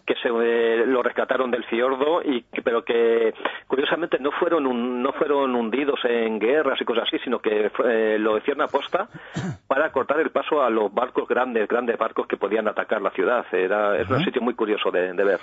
que 0.07 0.15
se 0.23 0.31
lo 0.31 1.03
rescataron 1.03 1.51
del 1.51 1.63
fiordo 1.65 2.23
y 2.23 2.43
pero 2.65 2.83
que 2.85 3.35
curiosamente 3.67 4.19
no 4.19 4.31
fueron 4.33 5.03
no 5.03 5.13
fueron 5.13 5.55
hundidos 5.55 6.01
en 6.05 6.39
guerras 6.39 6.81
y 6.81 6.85
cosas 6.87 7.05
así, 7.07 7.19
sino 7.23 7.39
que 7.39 7.71
lo 8.19 8.39
hicieron 8.39 8.63
a 8.63 8.69
posta 8.69 9.09
para 9.69 9.93
cortar 9.93 10.21
el 10.21 10.31
paso 10.31 10.63
a 10.63 10.71
los 10.71 10.93
barcos 10.93 11.29
grandes, 11.29 11.69
grandes 11.69 11.99
barcos 11.99 12.27
que 12.27 12.39
podían 12.39 12.67
atacar 12.67 13.03
la 13.03 13.11
ciudad. 13.11 13.45
Era 13.53 14.01
es 14.01 14.09
un 14.09 14.25
sitio 14.25 14.41
muy 14.41 14.55
curioso 14.55 14.91
de, 14.91 15.13
ver. 15.13 15.41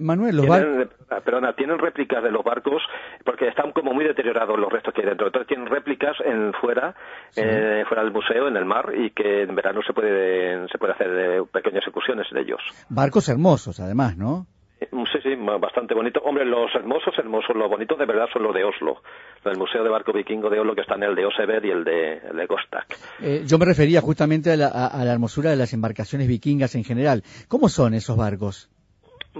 Manuel, 0.00 0.36
los 0.36 0.46
barcos 0.46 0.88
perdona, 1.24 1.54
tienen 1.54 1.78
réplicas 1.78 2.22
de 2.22 2.30
los 2.30 2.44
barcos 2.44 2.82
porque 3.24 3.48
están 3.48 3.72
como 3.72 3.92
muy 3.92 4.04
deteriorados 4.04 4.58
los 4.58 4.70
restos 4.70 4.94
que 4.94 5.00
hay 5.00 5.08
dentro. 5.08 5.26
Entonces 5.26 5.48
tienen 5.48 5.69
réplicas 5.70 6.16
en 6.24 6.52
fuera, 6.54 6.94
eh, 7.36 7.84
fuera 7.88 8.02
del 8.02 8.12
museo, 8.12 8.48
en 8.48 8.56
el 8.56 8.64
mar, 8.64 8.92
y 8.94 9.10
que 9.10 9.42
en 9.42 9.54
verano 9.54 9.80
se 9.86 9.92
puede, 9.92 10.68
se 10.68 10.78
puede 10.78 10.92
hacer 10.92 11.08
eh, 11.08 11.42
pequeñas 11.52 11.84
excursiones 11.84 12.26
de 12.32 12.40
ellos. 12.40 12.60
Barcos 12.88 13.28
hermosos, 13.28 13.80
además, 13.80 14.16
¿no? 14.16 14.46
Sí, 14.80 15.18
sí, 15.22 15.34
bastante 15.60 15.94
bonito. 15.94 16.20
Hombre, 16.20 16.44
los 16.46 16.74
hermosos, 16.74 17.12
hermosos, 17.18 17.54
los 17.54 17.68
bonitos 17.68 17.98
de 17.98 18.06
verdad 18.06 18.26
son 18.32 18.42
los 18.42 18.54
de 18.54 18.64
Oslo. 18.64 19.02
El 19.44 19.58
Museo 19.58 19.84
de 19.84 19.90
Barco 19.90 20.12
Vikingo 20.12 20.48
de 20.48 20.58
Oslo 20.58 20.74
que 20.74 20.80
está 20.80 20.94
en 20.94 21.02
el 21.02 21.14
de 21.14 21.26
Oseberg 21.26 21.64
y 21.66 21.70
el 21.70 21.84
de, 21.84 22.14
el 22.16 22.36
de 22.36 22.46
Gostak. 22.46 22.96
Eh, 23.20 23.42
yo 23.44 23.58
me 23.58 23.66
refería 23.66 24.00
justamente 24.00 24.52
a 24.52 24.56
la, 24.56 24.68
a 24.68 25.04
la 25.04 25.12
hermosura 25.12 25.50
de 25.50 25.56
las 25.56 25.74
embarcaciones 25.74 26.28
vikingas 26.28 26.74
en 26.76 26.84
general. 26.84 27.22
¿Cómo 27.48 27.68
son 27.68 27.92
esos 27.92 28.16
barcos? 28.16 28.70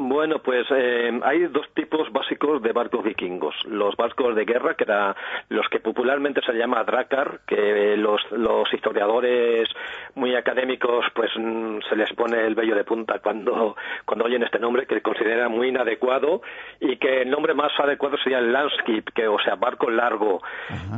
Bueno, 0.02 0.39
pues 0.39 0.66
eh, 0.70 1.20
hay 1.22 1.40
dos 1.48 1.68
tipos 1.74 2.10
básicos 2.10 2.62
de 2.62 2.72
barcos 2.72 3.05
vikingos. 3.05 3.55
Los 3.66 3.94
barcos 3.97 4.35
de 4.35 4.47
guerra, 4.47 4.74
que 4.74 4.85
eran 4.85 5.14
los 5.51 5.68
que 5.68 5.78
popularmente 5.78 6.40
se 6.40 6.55
llama 6.55 6.82
Drakar, 6.85 7.40
que 7.47 7.98
los, 7.98 8.18
los 8.32 8.72
historiadores 8.72 9.68
muy 10.14 10.35
académicos 10.35 11.05
pues 11.14 11.31
mm, 11.36 11.81
se 11.86 11.97
les 11.97 12.10
pone 12.14 12.47
el 12.47 12.55
vello 12.55 12.74
de 12.74 12.85
punta 12.85 13.18
cuando, 13.18 13.77
cuando 14.06 14.24
oyen 14.24 14.43
este 14.43 14.59
nombre, 14.59 14.86
que 14.86 15.02
consideran 15.02 15.52
muy 15.52 15.68
inadecuado, 15.68 16.40
y 16.81 16.97
que 16.97 17.20
el 17.20 17.31
nombre 17.31 17.52
más 17.52 17.72
adecuado 17.78 18.16
sería 18.16 18.39
el 18.39 18.55
Landskip, 18.55 19.10
que 19.10 19.28
o 19.28 19.39
sea, 19.39 19.56
barco 19.56 19.90
largo. 19.90 20.40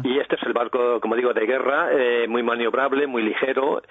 Y 0.04 0.20
este 0.20 0.36
es 0.36 0.42
el 0.44 0.52
barco, 0.52 1.00
como 1.00 1.16
digo, 1.16 1.34
de 1.34 1.44
guerra, 1.44 1.88
eh, 1.90 2.28
muy 2.28 2.44
maniobrable, 2.44 3.08
muy 3.08 3.24
ligero, 3.24 3.82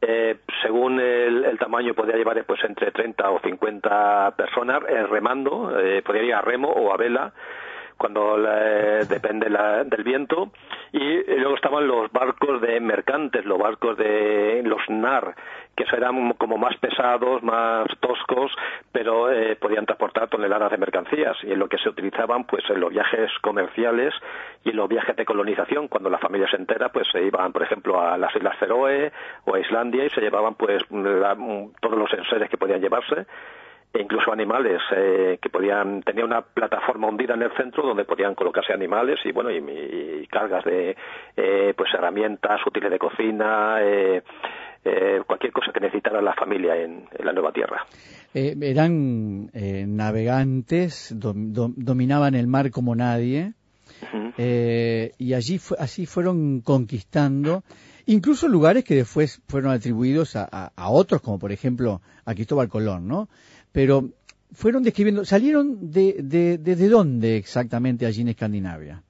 eh, 0.00 0.36
según 0.62 1.00
el, 1.00 1.58
tamaño 1.58 1.94
podría 1.94 2.16
llevar 2.16 2.44
pues 2.44 2.62
entre 2.64 2.92
30 2.92 3.30
o 3.30 3.40
50 3.40 4.34
personas 4.36 4.82
eh, 4.88 5.06
remando, 5.06 5.78
eh, 5.78 6.02
podría 6.02 6.22
ir 6.22 6.34
a 6.34 6.40
remo 6.40 6.68
o 6.68 6.92
a 6.92 6.96
vela 6.96 7.32
cuando 7.98 8.38
depende 9.08 9.50
del 9.50 10.04
viento 10.04 10.52
y, 10.92 11.22
luego 11.24 11.56
estaban 11.56 11.86
los 11.86 12.10
barcos 12.12 12.60
de 12.60 12.80
mercantes, 12.80 13.44
los 13.44 13.58
barcos 13.58 13.96
de 13.98 14.62
los 14.64 14.80
NAR, 14.88 15.34
que 15.76 15.84
eran 15.92 16.32
como 16.34 16.56
más 16.56 16.76
pesados, 16.78 17.42
más 17.42 17.86
toscos, 18.00 18.52
pero 18.92 19.30
eh, 19.30 19.56
podían 19.56 19.84
transportar 19.84 20.28
toneladas 20.28 20.70
de 20.70 20.78
mercancías. 20.78 21.36
Y 21.42 21.52
en 21.52 21.58
lo 21.58 21.68
que 21.68 21.78
se 21.78 21.88
utilizaban 21.88 22.44
pues 22.44 22.64
en 22.70 22.80
los 22.80 22.90
viajes 22.90 23.30
comerciales 23.42 24.14
y 24.64 24.70
en 24.70 24.76
los 24.76 24.88
viajes 24.88 25.16
de 25.16 25.24
colonización, 25.24 25.88
cuando 25.88 26.08
la 26.08 26.18
familia 26.18 26.48
se 26.48 26.56
entera 26.56 26.90
pues 26.90 27.06
se 27.12 27.22
iban 27.22 27.52
por 27.52 27.62
ejemplo 27.62 28.00
a 28.00 28.16
las 28.16 28.34
Islas 28.34 28.56
Feroe 28.58 29.12
o 29.44 29.54
a 29.54 29.60
Islandia 29.60 30.04
y 30.04 30.10
se 30.10 30.20
llevaban 30.20 30.54
pues 30.54 30.82
todos 30.88 31.98
los 31.98 32.12
enseres 32.14 32.48
que 32.48 32.56
podían 32.56 32.80
llevarse 32.80 33.26
e 33.92 34.02
incluso 34.02 34.32
animales 34.32 34.80
eh, 34.94 35.38
que 35.40 35.48
podían 35.48 36.02
tener 36.02 36.24
una 36.24 36.42
plataforma 36.42 37.08
hundida 37.08 37.34
en 37.34 37.42
el 37.42 37.52
centro 37.56 37.86
donde 37.86 38.04
podían 38.04 38.34
colocarse 38.34 38.72
animales 38.72 39.18
y 39.24 39.32
bueno 39.32 39.50
y, 39.50 40.26
cargas 40.30 40.64
de 40.64 40.94
eh, 41.36 41.74
pues 41.76 41.92
herramientas 41.94 42.60
útiles 42.66 42.90
de 42.90 42.98
cocina 42.98 43.78
eh, 43.80 44.22
eh, 44.84 45.20
cualquier 45.26 45.52
cosa 45.52 45.72
que 45.72 45.80
necesitara 45.80 46.22
la 46.22 46.34
familia 46.34 46.76
en, 46.76 47.04
la 47.22 47.32
nueva 47.32 47.52
tierra. 47.52 47.84
Eh, 48.32 48.56
eran 48.62 49.50
eh, 49.52 49.84
navegantes, 49.86 51.12
dominaban 51.14 52.34
el 52.34 52.46
mar 52.46 52.70
como 52.70 52.94
nadie, 52.94 53.54
y 54.12 55.34
allí 55.34 55.60
así 55.78 56.06
fueron 56.06 56.60
conquistando 56.60 57.64
incluso 58.06 58.48
lugares 58.48 58.84
que 58.84 58.94
después 58.94 59.42
fueron 59.48 59.72
atribuidos 59.72 60.36
a, 60.36 60.70
otros, 60.88 61.20
como 61.20 61.38
por 61.38 61.52
ejemplo 61.52 62.00
a 62.24 62.34
Cristóbal 62.34 62.68
Colón, 62.68 63.08
¿no? 63.08 63.28
Pero 63.72 64.10
fueron 64.52 64.82
describiendo, 64.82 65.24
¿salieron 65.24 65.90
de, 65.90 66.16
de, 66.22 66.58
desde 66.58 66.88
dónde 66.88 67.36
exactamente 67.36 68.06
allí 68.06 68.22
en 68.22 68.28
Escandinavia? 68.28 69.02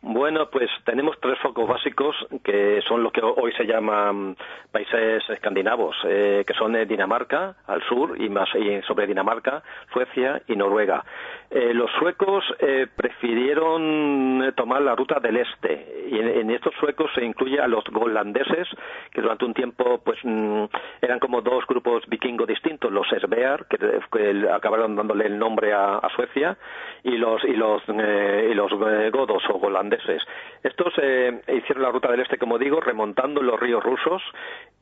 Bueno, 0.00 0.48
pues 0.48 0.70
tenemos 0.84 1.18
tres 1.20 1.36
focos 1.40 1.66
básicos 1.66 2.14
que 2.44 2.80
son 2.86 3.02
lo 3.02 3.10
que 3.10 3.20
hoy 3.20 3.52
se 3.54 3.66
llaman 3.66 4.36
países 4.70 5.28
escandinavos, 5.28 5.96
eh, 6.04 6.44
que 6.46 6.54
son 6.54 6.72
Dinamarca 6.86 7.56
al 7.66 7.82
sur 7.82 8.14
y 8.16 8.28
más 8.28 8.48
y 8.54 8.80
sobre 8.82 9.08
Dinamarca, 9.08 9.60
Suecia 9.92 10.40
y 10.46 10.54
Noruega. 10.54 11.04
Eh, 11.50 11.74
los 11.74 11.90
suecos 11.98 12.44
eh, 12.60 12.86
prefirieron 12.94 14.52
tomar 14.54 14.82
la 14.82 14.94
ruta 14.94 15.18
del 15.18 15.38
este 15.38 16.06
y 16.08 16.18
en, 16.18 16.50
estos 16.50 16.74
suecos 16.78 17.10
se 17.14 17.24
incluye 17.24 17.58
a 17.58 17.66
los 17.66 17.84
golandeses 17.86 18.68
que 19.10 19.20
durante 19.20 19.46
un 19.46 19.54
tiempo 19.54 19.98
pues 20.04 20.18
mm, 20.22 20.64
eran 21.00 21.18
como 21.18 21.40
dos 21.40 21.66
grupos 21.66 22.04
vikingos 22.06 22.46
distintos, 22.46 22.92
los 22.92 23.10
Esbear 23.12 23.66
que, 23.66 23.78
acabaron 24.52 24.94
dándole 24.94 25.26
el 25.26 25.38
nombre 25.38 25.72
a, 25.72 26.00
Suecia 26.14 26.56
y 27.02 27.16
los 27.16 27.44
y 27.44 27.54
los 27.54 27.82
y 27.88 28.54
los 28.54 28.72
godos 29.12 29.42
o 29.50 29.58
golandeses 29.58 29.87
estos 30.62 30.92
eh, 31.00 31.40
hicieron 31.48 31.82
la 31.82 31.90
ruta 31.90 32.10
del 32.10 32.20
este, 32.20 32.38
como 32.38 32.58
digo, 32.58 32.80
remontando 32.80 33.42
los 33.42 33.58
ríos 33.58 33.82
rusos 33.82 34.22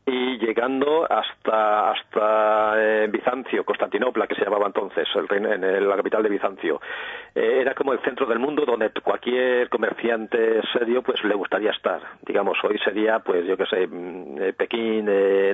y 0.04 0.38
llegando 0.38 1.04
hasta 1.10 1.90
hasta 1.90 2.74
eh, 2.76 3.08
Bizancio, 3.10 3.64
Constantinopla, 3.64 4.26
que 4.26 4.36
se 4.36 4.44
llamaba 4.44 4.66
entonces, 4.66 5.08
el 5.14 5.26
reino, 5.28 5.52
en 5.52 5.88
la 5.88 5.96
capital 5.96 6.22
de 6.22 6.28
Bizancio. 6.28 6.80
Eh, 7.34 7.58
era 7.60 7.74
como 7.74 7.92
el 7.92 8.00
centro 8.00 8.26
del 8.26 8.38
mundo 8.38 8.64
donde 8.64 8.90
cualquier 9.02 9.68
comerciante 9.68 10.60
serio 10.72 11.02
pues 11.02 11.22
le 11.24 11.34
gustaría 11.34 11.70
estar. 11.70 12.00
Digamos, 12.24 12.56
hoy 12.62 12.78
sería, 12.78 13.18
pues 13.18 13.46
yo 13.46 13.56
que 13.56 13.66
sé, 13.66 13.86
mm, 13.86 14.54
Pekín, 14.56 15.06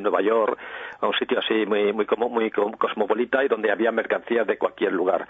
Nueva 0.03 0.21
York, 0.21 0.59
un 1.01 1.15
sitio 1.15 1.39
así 1.39 1.67
muy 1.67 1.93
muy 1.93 2.07
muy 2.29 2.51
cosmopolita 2.51 3.45
y 3.45 3.49
donde 3.49 3.73
había 3.73 3.91
mercancías 3.91 4.47
de 4.47 4.59
cualquier 4.59 4.93
lugar. 4.93 5.27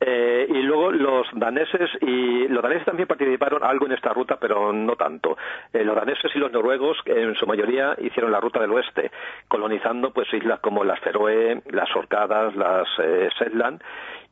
Eh, 0.00 0.46
y 0.48 0.62
luego 0.62 0.92
los 0.92 1.26
daneses 1.32 1.90
y 2.00 2.46
los 2.46 2.62
daneses 2.62 2.84
también 2.84 3.08
participaron 3.08 3.64
algo 3.64 3.86
en 3.86 3.92
esta 3.92 4.12
ruta, 4.12 4.38
pero 4.40 4.72
no 4.72 4.94
tanto. 4.96 5.36
Eh, 5.72 5.84
los 5.84 5.96
daneses 5.96 6.30
y 6.34 6.38
los 6.38 6.52
noruegos, 6.52 6.98
en 7.06 7.34
su 7.34 7.46
mayoría, 7.46 7.96
hicieron 7.98 8.30
la 8.30 8.40
ruta 8.40 8.60
del 8.60 8.72
oeste, 8.72 9.10
colonizando 9.48 10.12
pues 10.12 10.32
islas 10.32 10.60
como 10.60 10.84
las 10.84 11.00
Feroe, 11.00 11.62
las 11.70 11.94
Orcadas, 11.96 12.54
las 12.54 12.86
eh, 13.02 13.28
Shetland 13.38 13.82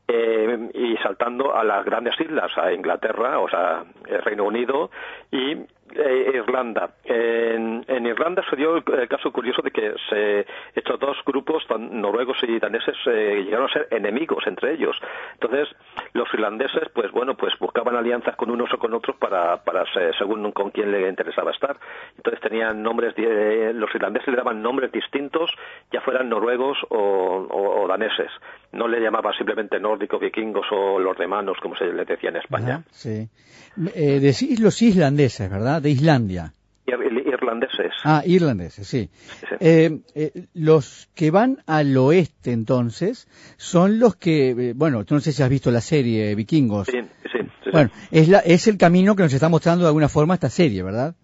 eh, 0.09 0.71
y 0.75 0.97
saltando 0.99 1.57
a 1.57 1.65
las 1.65 1.85
grandes 1.85 2.15
islas, 2.21 2.57
a 2.57 2.73
Inglaterra, 2.73 3.41
o 3.41 3.49
sea, 3.49 3.85
el 4.07 4.23
Reino 4.23 4.45
Unido 4.45 4.91
y 5.33 5.57
eh, 5.95 6.33
Irlanda. 6.35 6.91
En, 7.05 7.85
Irlanda 8.07 8.43
se 8.49 8.57
dio 8.57 8.77
el 8.77 9.09
caso 9.09 9.33
curioso 9.33 9.63
de 9.63 9.71
que 9.71 9.95
se, 10.09 10.47
estos 10.75 10.99
dos 10.99 11.17
grupos, 11.25 11.65
noruegos 11.79 12.37
y 12.43 12.59
daneses, 12.59 12.97
eh, 13.07 13.43
llegaron 13.45 13.69
a 13.69 13.73
ser 13.73 13.89
enemigos 13.91 14.47
entre 14.47 14.75
ellos. 14.75 14.97
Entonces, 15.35 15.69
los 16.13 16.33
irlandeses, 16.35 16.89
pues 16.95 17.11
bueno, 17.13 17.37
pues 17.37 17.55
buscaban 17.59 17.97
alianzas 17.97 18.37
con 18.37 18.51
unos 18.51 18.73
o 18.73 18.79
con 18.79 18.95
otros 18.95 19.17
para, 19.17 19.63
para 19.65 19.85
según 20.19 20.51
con 20.53 20.71
quién 20.71 20.93
le 20.93 21.09
interesaba 21.09 21.51
estar. 21.51 21.77
Entonces 22.17 22.41
tenían 22.41 22.83
nombres, 22.83 23.15
los 23.17 23.95
irlandeses 23.95 24.29
le 24.29 24.37
daban 24.37 24.63
nombres 24.63 24.93
distintos, 24.93 25.51
ya 25.93 26.01
fueran 26.01 26.29
noruegos 26.29 26.79
o, 26.91 27.87
daneses. 27.89 28.31
No 28.73 28.89
le 28.89 29.01
llamaban 29.01 29.33
simplemente 29.35 29.79
nórdicos, 29.79 30.21
vikingos 30.21 30.67
o 30.71 30.99
los 30.99 31.17
demanos, 31.17 31.57
como 31.63 31.77
se 31.77 31.87
les 31.87 32.07
decía 32.07 32.31
en 32.31 32.37
España. 32.37 32.83
sí. 32.91 33.29
Eh, 33.95 34.33
los 34.59 34.81
islandeses, 34.81 35.51
¿verdad? 35.51 35.76
De 35.81 35.91
Islandia. 35.91 36.53
Irlandeses. 36.87 37.93
Ah, 38.05 38.23
irlandeses, 38.25 38.87
sí. 38.87 39.09
Eh, 39.61 40.01
eh, 40.15 40.47
los 40.55 41.09
que 41.15 41.31
van 41.31 41.59
al 41.67 41.97
oeste, 41.97 42.53
entonces, 42.53 43.29
son 43.57 43.99
los 43.99 44.17
que, 44.17 44.51
eh, 44.51 44.73
bueno, 44.75 45.05
tú 45.05 45.15
no 45.15 45.21
sé 45.21 45.33
si 45.33 45.43
has 45.43 45.51
visto 45.51 45.71
la 45.71 45.81
serie 45.81 46.35
Vikingos. 46.35 46.87
Sí, 46.87 47.01
sí. 47.33 47.39
sí 47.65 47.71
bueno, 47.73 47.91
es, 48.11 48.29
la, 48.29 48.39
es 48.41 48.67
el 48.69 48.79
camino 48.79 49.17
que 49.17 49.23
nos 49.23 49.33
está 49.33 49.49
mostrando 49.49 49.85
de 49.85 49.89
alguna 49.89 50.09
forma 50.09 50.35
esta 50.35 50.51
serie, 50.51 50.83
¿verdad? 50.83 51.15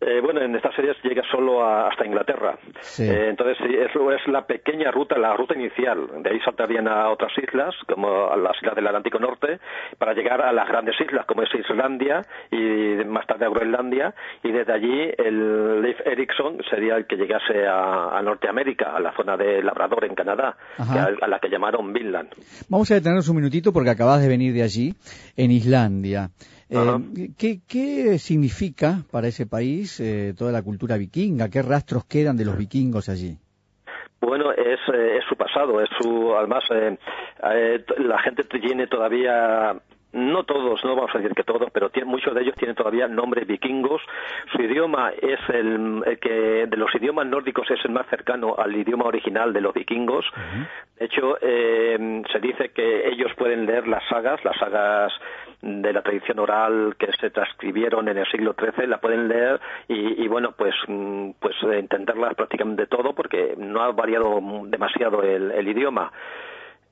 Eh, 0.00 0.20
bueno, 0.22 0.40
en 0.40 0.54
estas 0.54 0.74
series 0.76 0.96
llega 1.02 1.22
solo 1.28 1.66
hasta 1.66 2.06
Inglaterra. 2.06 2.56
Eh, 3.00 3.26
entonces, 3.30 3.56
eso 3.90 4.12
es 4.12 4.20
la 4.28 4.46
pequeña 4.46 4.92
ruta, 4.92 5.18
la 5.18 5.34
ruta 5.36 5.54
inicial. 5.54 6.22
De 6.22 6.30
ahí 6.30 6.40
saltarían 6.44 6.86
a 6.86 7.10
otras 7.10 7.32
islas, 7.36 7.74
como 7.88 8.30
a 8.30 8.36
las 8.36 8.56
islas 8.58 8.76
del 8.76 8.86
Atlántico 8.86 9.18
Norte, 9.18 9.58
para 9.98 10.14
llegar 10.14 10.40
a 10.40 10.52
las 10.52 10.68
grandes 10.68 10.94
islas, 11.00 11.26
como 11.26 11.42
es 11.42 11.48
Islandia 11.52 12.24
y 12.52 13.04
más 13.06 13.26
tarde 13.26 13.46
a 13.46 13.48
Groenlandia. 13.48 14.14
Y 14.44 14.52
desde 14.52 14.72
allí, 14.72 15.10
el 15.18 15.82
Leif 15.82 15.98
Erikson 16.06 16.58
sería 16.70 16.94
el 16.94 17.06
que 17.06 17.16
llegase 17.16 17.66
a, 17.66 18.20
Norteamérica, 18.22 18.94
a 18.94 19.00
la 19.00 19.12
zona 19.16 19.36
de 19.36 19.62
Labrador, 19.62 20.04
en 20.04 20.14
Canadá, 20.14 20.56
a, 20.76 21.26
la 21.26 21.38
que 21.40 21.48
llamaron 21.48 21.92
Vinland. 21.92 22.28
Vamos 22.68 22.90
a 22.92 22.94
detenernos 22.94 23.28
un 23.28 23.36
minutito 23.36 23.72
porque 23.72 23.90
acabas 23.90 24.20
de 24.22 24.28
venir 24.28 24.52
de 24.54 24.62
allí, 24.62 24.94
en 25.36 25.50
Islandia. 25.50 26.30
Eh, 26.70 27.30
¿qué, 27.38 28.18
significa 28.18 28.98
para 29.10 29.28
ese 29.28 29.46
país 29.46 30.00
eh, 30.00 30.34
toda 30.36 30.52
la 30.52 30.62
cultura 30.62 30.96
vikinga? 30.96 31.48
¿Qué 31.48 31.62
rastros 31.62 32.04
quedan 32.04 32.36
de 32.36 32.44
los 32.44 32.58
vikingos 32.58 33.08
allí? 33.08 33.38
Bueno, 34.20 34.52
es, 34.52 34.80
eh, 34.92 35.20
su 35.28 35.36
pasado, 35.36 35.80
es 35.80 35.88
su, 35.98 36.34
además, 36.36 36.64
la 36.70 38.18
gente 38.18 38.44
tiene 38.44 38.86
todavía 38.86 39.80
no 40.12 40.44
todos, 40.44 40.82
no 40.84 40.96
vamos 40.96 41.14
a 41.14 41.18
decir 41.18 41.34
que 41.34 41.44
todos, 41.44 41.70
pero 41.70 41.90
muchos 42.06 42.34
de 42.34 42.40
ellos 42.42 42.54
tienen 42.56 42.74
todavía 42.74 43.06
nombres 43.08 43.46
vikingos. 43.46 44.00
Su 44.52 44.62
idioma 44.62 45.10
es 45.10 45.38
el, 45.50 46.02
que 46.20 46.66
de 46.66 46.76
los 46.76 46.94
idiomas 46.94 47.26
nórdicos 47.26 47.70
es 47.70 47.84
el 47.84 47.90
más 47.90 48.06
cercano 48.08 48.54
al 48.56 48.74
idioma 48.74 49.04
original 49.04 49.52
de 49.52 49.60
los 49.60 49.74
vikingos. 49.74 50.24
De 50.98 51.04
hecho, 51.04 51.36
eh, 51.42 52.22
se 52.32 52.38
dice 52.40 52.70
que 52.70 53.08
ellos 53.08 53.32
pueden 53.36 53.66
leer 53.66 53.86
las 53.86 54.02
sagas, 54.08 54.42
las 54.44 54.56
sagas 54.56 55.12
de 55.60 55.92
la 55.92 56.02
tradición 56.02 56.38
oral 56.38 56.94
que 56.98 57.12
se 57.20 57.30
transcribieron 57.30 58.08
en 58.08 58.16
el 58.16 58.26
siglo 58.28 58.54
XIII, 58.58 58.86
la 58.86 59.00
pueden 59.00 59.28
leer 59.28 59.60
y, 59.88 60.26
bueno, 60.28 60.52
pues, 60.52 60.74
mm, 60.86 61.32
pues 61.38 61.56
entenderlas 61.64 62.34
prácticamente 62.34 62.86
todo 62.86 63.12
porque 63.12 63.54
no 63.58 63.82
ha 63.82 63.92
variado 63.92 64.40
demasiado 64.64 65.22
el 65.22 65.68
idioma. 65.68 66.12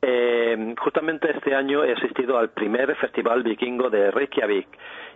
Eh, 0.09 0.74
justamente 0.78 1.28
este 1.33 1.53
año 1.53 1.83
he 1.83 1.93
asistido 1.93 2.39
al 2.39 2.51
primer 2.51 2.95
festival 2.95 3.43
vikingo 3.43 3.91
de 3.91 4.12
Reykjavik. 4.12 4.69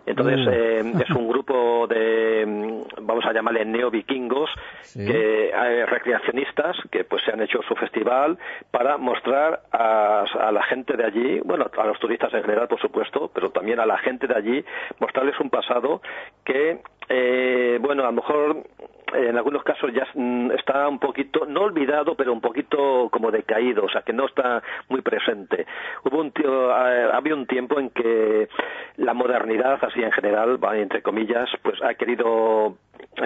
Entonces, 0.05 0.41
mm. 0.41 0.49
eh, 0.51 1.05
es 1.05 1.11
un 1.11 1.29
grupo 1.29 1.87
de, 1.87 2.45
mm, 2.45 3.07
vamos 3.07 3.25
a 3.25 3.33
llamarle 3.33 3.65
neo-vikingos, 3.67 4.51
que, 4.93 5.51
eh, 5.51 5.87
recreacionistas, 5.87 6.77
que 6.91 7.05
pues 7.05 7.23
se 7.23 7.31
han 7.31 7.41
hecho 7.41 7.62
su 7.62 7.77
festival 7.77 8.37
para 8.73 8.97
mostrar 8.97 9.61
a, 9.71 10.25
a, 10.25 10.51
la 10.51 10.62
gente 10.65 10.97
de 10.97 11.05
allí, 11.05 11.41
bueno, 11.45 11.71
a 11.79 11.85
los 11.85 12.01
turistas 12.01 12.35
en 12.35 12.43
general, 12.43 12.67
por 12.67 12.81
supuesto, 12.81 13.31
pero 13.33 13.51
también 13.51 13.79
a 13.79 13.87
la 13.87 13.99
gente 13.99 14.27
de 14.27 14.35
allí, 14.35 14.65
mostrarles 14.99 15.39
un 15.39 15.51
pasado 15.51 16.03
que, 16.45 16.81
eh, 17.12 17.78
bueno, 17.81 18.05
a 18.05 18.07
lo 18.07 18.12
mejor 18.12 18.65
en 19.12 19.37
algunos 19.37 19.65
casos 19.65 19.93
ya 19.93 20.07
mm, 20.15 20.53
está 20.53 20.89
un 20.89 21.01
poquito, 21.01 21.45
no 21.45 21.62
olvidado, 21.62 22.15
pero 22.15 22.32
un 22.32 22.41
poquito 22.41 23.09
como 23.11 23.32
decaído, 23.32 23.85
o 23.85 23.89
sea, 23.89 24.03
que 24.03 24.12
no 24.12 24.27
está 24.27 24.62
muy 24.89 25.03
presente. 25.03 25.66
Hubo 26.05 26.20
un 26.20 26.28
eh, 26.28 27.09
había 27.12 27.35
un 27.35 27.47
tiempo 27.47 27.81
en 27.81 27.91
que 27.91 28.49
la 28.99 29.12
modernidad, 29.12 29.78
así 29.82 30.01
en 30.01 30.12
general, 30.12 30.61
entre 30.74 31.03
comillas, 31.03 31.51
pues 31.62 31.82
ha 31.82 31.95
querido 31.95 32.77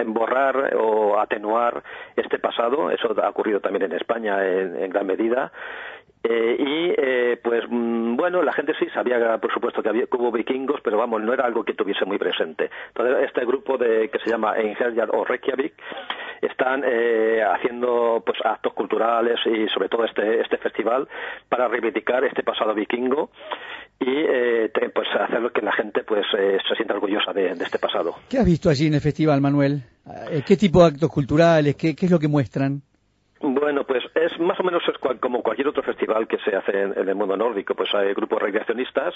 borrar 0.07 0.75
o 0.75 1.19
atenuar 1.19 1.83
este 2.15 2.39
pasado. 2.39 2.89
Eso 2.89 3.13
ha 3.21 3.29
ocurrido 3.29 3.59
también 3.59 3.83
en 3.83 3.93
España 3.93 4.43
en 4.43 4.89
gran 4.89 5.05
medida. 5.05 5.51
Eh, 6.27 6.55
y 6.57 6.93
eh, 6.97 7.39
pues 7.43 7.63
mm, 7.69 8.15
bueno, 8.15 8.41
la 8.41 8.51
gente 8.51 8.73
sí 8.79 8.87
sabía, 8.93 9.37
por 9.37 9.53
supuesto, 9.53 9.83
que, 9.83 9.89
había, 9.89 10.05
hubo 10.11 10.31
vikingos, 10.31 10.81
pero 10.83 10.97
vamos, 10.97 11.21
no 11.21 11.33
era 11.33 11.45
algo 11.45 11.63
que 11.63 11.73
tuviese 11.73 12.03
muy 12.05 12.17
presente. 12.17 12.71
Entonces, 12.87 13.27
este 13.27 13.45
grupo 13.45 13.77
de 13.77 14.09
que 14.09 14.17
se 14.19 14.31
llama 14.31 14.57
Einherjar 14.57 15.09
o 15.11 15.23
Reykjavik 15.23 15.73
están 16.41 16.83
eh, 16.85 17.43
haciendo 17.43 18.23
pues 18.25 18.39
actos 18.43 18.73
culturales 18.73 19.39
y 19.45 19.67
sobre 19.69 19.87
todo 19.87 20.05
este 20.05 20.41
este 20.41 20.57
festival 20.57 21.07
para 21.47 21.67
reivindicar 21.67 22.23
este 22.25 22.43
pasado 22.43 22.73
vikingo 22.73 23.29
y 23.99 24.25
pues 24.93 25.07
hacer 25.19 25.51
que 25.51 25.61
la 25.61 25.71
gente 25.71 26.03
pues 26.03 26.25
se 26.31 26.75
sienta 26.75 26.93
orgullosa 26.95 27.33
de, 27.33 27.51
este 27.51 27.79
pasado. 27.79 28.15
¿Qué 28.29 28.37
has 28.37 28.45
visto 28.45 28.69
allí 28.69 28.87
en 28.87 28.95
el 28.95 29.01
festival, 29.01 29.41
Manuel? 29.41 29.83
¿Qué 30.45 30.57
tipo 30.57 30.81
de 30.81 30.87
actos 30.87 31.09
culturales? 31.09 31.75
¿Qué, 31.75 31.95
qué 31.95 32.05
es 32.05 32.11
lo 32.11 32.19
que 32.19 32.27
muestran? 32.27 32.81
Bueno, 33.41 33.83
pues 33.83 34.03
es 34.15 34.39
más 34.39 34.57
o 34.61 34.63
menos 34.63 34.81
como 35.19 35.43
cualquier 35.43 35.67
otro 35.67 35.83
festival 35.83 36.25
que 36.25 36.37
se 36.37 36.55
hace 36.55 36.81
en, 36.81 36.93
el 36.97 37.15
mundo 37.15 37.35
nórdico. 37.35 37.75
Pues 37.75 37.93
hay 37.93 38.13
grupos 38.13 38.41
recreacionistas 38.41 39.13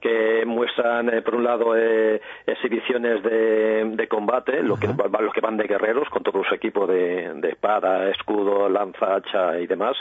que 0.00 0.44
muestran, 0.46 1.08
eh, 1.08 1.22
por 1.22 1.36
un 1.36 1.44
lado, 1.44 1.74
eh, 1.74 2.20
exhibiciones 2.46 3.22
de, 3.22 4.06
combate, 4.08 4.62
los 4.62 4.78
que, 4.78 4.88
los 4.88 5.32
que 5.32 5.40
van 5.40 5.56
de 5.56 5.66
guerreros 5.66 6.08
con 6.10 6.22
todo 6.22 6.44
su 6.44 6.54
equipo 6.54 6.86
de, 6.86 7.32
espada, 7.48 8.10
escudo, 8.10 8.68
lanza, 8.68 9.14
hacha 9.14 9.58
y 9.58 9.66
demás. 9.66 9.96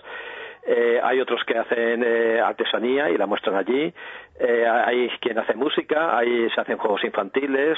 Eh, 0.68 1.00
hay 1.02 1.22
otros 1.22 1.42
que 1.46 1.58
hacen 1.58 2.04
artesanía 2.44 3.10
y 3.10 3.18
la 3.18 3.26
muestran 3.26 3.56
allí. 3.56 3.92
hay 4.40 5.10
quien 5.22 5.40
hace 5.40 5.56
música, 5.56 6.18
hay, 6.18 6.50
se 6.50 6.60
hacen 6.60 6.78
juegos 6.78 7.04
infantiles, 7.06 7.78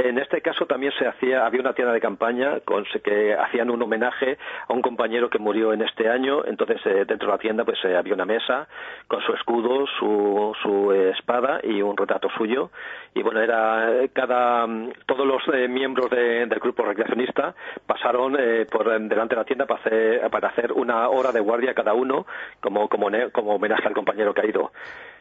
En 0.00 0.16
este 0.16 0.40
caso 0.42 0.64
también 0.64 0.92
se 0.96 1.08
hacía, 1.08 1.44
había 1.44 1.60
una 1.60 1.72
tienda 1.72 1.92
de 1.92 2.00
campaña 2.00 2.60
con 2.60 2.84
que 3.02 3.34
hacían 3.34 3.68
un 3.68 3.82
homenaje 3.82 4.38
a 4.68 4.72
un 4.72 4.80
compañero 4.80 5.28
que 5.28 5.40
murió 5.40 5.72
en 5.72 5.82
este 5.82 6.08
año. 6.08 6.44
Entonces 6.46 6.80
eh, 6.86 7.04
dentro 7.04 7.26
de 7.26 7.32
la 7.32 7.38
tienda 7.38 7.64
pues 7.64 7.84
eh, 7.84 7.96
había 7.96 8.14
una 8.14 8.24
mesa 8.24 8.68
con 9.08 9.20
su 9.22 9.32
escudo, 9.34 9.86
su, 9.98 10.54
su 10.62 10.92
eh, 10.92 11.10
espada 11.10 11.58
y 11.64 11.82
un 11.82 11.96
retrato 11.96 12.28
suyo. 12.30 12.70
Y 13.12 13.24
bueno 13.24 13.40
era 13.40 13.88
cada 14.12 14.68
todos 15.04 15.26
los 15.26 15.42
miembros 15.68 16.08
del 16.10 16.60
grupo 16.60 16.84
recreacionista 16.84 17.56
pasaron 17.84 18.36
por 18.70 18.84
delante 18.86 19.34
de 19.34 19.40
la 19.40 19.44
tienda 19.44 19.66
para 19.66 19.80
hacer, 19.80 20.30
para 20.30 20.48
hacer 20.48 20.72
una 20.72 21.08
hora 21.08 21.32
de 21.32 21.40
guardia 21.40 21.74
cada 21.74 21.92
uno 21.94 22.24
como 22.60 22.88
como, 22.88 23.10
como 23.32 23.56
homenaje 23.56 23.88
al 23.88 23.94
compañero 23.94 24.32
caído. 24.32 24.70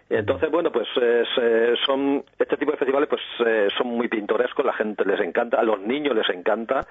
Entonces, 0.09 0.49
bueno, 0.49 0.71
pues 0.71 0.87
eh, 1.01 1.73
son 1.85 2.23
este 2.39 2.55
tipo 2.55 2.71
de 2.71 2.77
festivales 2.77 3.09
pues 3.09 3.21
eh, 3.45 3.67
son 3.77 3.87
muy 3.87 4.07
pintorescos, 4.07 4.65
la 4.65 4.73
gente 4.73 5.03
les 5.03 5.19
encanta, 5.19 5.59
a 5.59 5.63
los 5.63 5.81
niños 5.81 6.15
les 6.15 6.29
encanta 6.29 6.87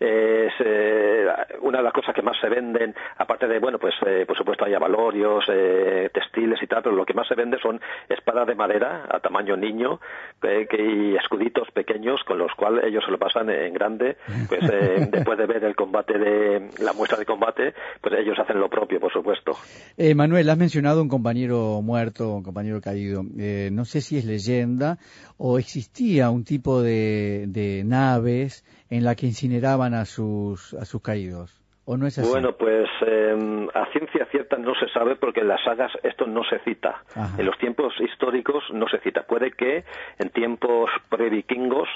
es 0.00 0.52
eh, 0.60 1.26
una 1.62 1.78
de 1.78 1.84
las 1.84 1.92
cosas 1.92 2.14
que 2.14 2.22
más 2.22 2.36
se 2.40 2.48
venden, 2.48 2.94
aparte 3.18 3.46
de, 3.46 3.58
bueno, 3.58 3.78
pues 3.78 3.94
eh, 4.06 4.24
por 4.26 4.36
supuesto 4.36 4.64
hay 4.64 4.74
avalorios, 4.74 5.44
eh, 5.48 6.10
textiles 6.12 6.62
y 6.62 6.66
tal, 6.66 6.82
pero 6.82 6.94
lo 6.94 7.04
que 7.04 7.14
más 7.14 7.28
se 7.28 7.34
vende 7.34 7.58
son 7.58 7.80
espadas 8.08 8.46
de 8.46 8.54
madera 8.54 9.06
a 9.10 9.20
tamaño 9.20 9.56
niño 9.56 10.00
y 10.42 11.16
escuditos 11.16 11.70
pequeños 11.72 12.20
con 12.24 12.38
los 12.38 12.52
cuales 12.54 12.84
ellos 12.84 13.02
se 13.04 13.10
lo 13.10 13.18
pasan 13.18 13.48
en 13.50 13.72
grande, 13.72 14.16
pues 14.48 14.60
después 15.10 15.38
de 15.38 15.46
ver 15.46 15.64
el 15.64 15.74
combate 15.74 16.18
de 16.18 16.70
la 16.80 16.92
muestra 16.92 17.18
de 17.18 17.24
combate, 17.24 17.74
pues 18.00 18.14
ellos 18.18 18.38
hacen 18.38 18.60
lo 18.60 18.68
propio, 18.68 19.00
por 19.00 19.12
supuesto. 19.12 19.52
Manuel, 20.14 20.50
has 20.50 20.58
mencionado 20.58 21.00
un 21.00 21.08
compañero 21.08 21.80
muerto, 21.82 22.34
un 22.34 22.42
compañero 22.42 22.80
caído. 22.80 23.22
no 23.22 23.84
sé 23.84 24.00
si 24.00 24.18
es 24.18 24.24
leyenda 24.24 24.98
o 25.38 25.58
existía 25.58 26.30
un 26.30 26.44
tipo 26.44 26.82
de, 26.82 27.46
de 27.48 27.82
naves 27.84 28.64
en 28.96 29.04
la 29.04 29.16
que 29.16 29.26
incineraban 29.26 29.92
a 29.92 30.04
sus, 30.04 30.72
a 30.74 30.84
sus 30.84 31.02
caídos. 31.02 31.60
¿O 31.84 31.96
no 31.96 32.06
es 32.06 32.16
así? 32.16 32.30
Bueno, 32.30 32.52
pues 32.56 32.88
em, 33.06 33.68
a 33.74 33.86
ciencia 33.92 34.24
cierta 34.30 34.56
no 34.56 34.72
se 34.74 34.88
sabe 34.88 35.16
porque 35.16 35.40
en 35.40 35.48
las 35.48 35.62
sagas 35.64 35.92
esto 36.02 36.26
no 36.26 36.42
se 36.44 36.60
cita. 36.60 37.02
En 37.36 37.44
los 37.44 37.58
tiempos 37.58 37.92
históricos 38.00 38.62
no 38.72 38.88
se 38.88 38.98
cita. 39.00 39.24
Puede 39.24 39.50
que 39.50 39.84
en 40.18 40.30
tiempos 40.30 40.90
pre-vikingos 41.10 41.88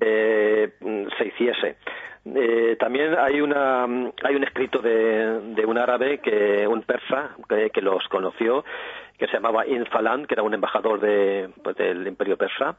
eh, 0.00 0.72
se 1.18 1.26
hiciese. 1.26 1.76
Eh, 2.24 2.76
también 2.78 3.16
hay 3.18 3.40
una 3.40 3.84
hay 3.84 4.34
un 4.34 4.44
escrito 4.44 4.78
de, 4.80 5.40
de 5.54 5.66
un 5.66 5.76
árabe 5.76 6.18
que 6.18 6.66
un 6.66 6.82
persa 6.82 7.30
que, 7.48 7.70
que, 7.70 7.80
los 7.80 8.06
conoció 8.08 8.64
que 9.18 9.26
se 9.26 9.34
llamaba 9.34 9.66
Infalan 9.66 10.26
que 10.26 10.34
era 10.34 10.42
un 10.42 10.52
embajador 10.52 11.00
de, 11.00 11.48
pues, 11.62 11.76
del 11.76 12.06
imperio 12.06 12.36
persa 12.36 12.76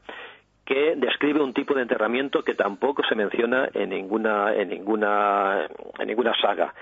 que 0.70 0.94
describe 0.94 1.42
un 1.42 1.52
tipo 1.52 1.74
de 1.74 1.82
enterramiento 1.82 2.44
que 2.44 2.54
tampoco 2.54 3.02
se 3.02 3.16
menciona 3.16 3.68
en 3.74 3.90
ninguna 3.90 4.54
en 4.54 4.68
ninguna 4.68 5.66
en 5.98 6.06
ninguna 6.06 6.32
saga. 6.40 6.72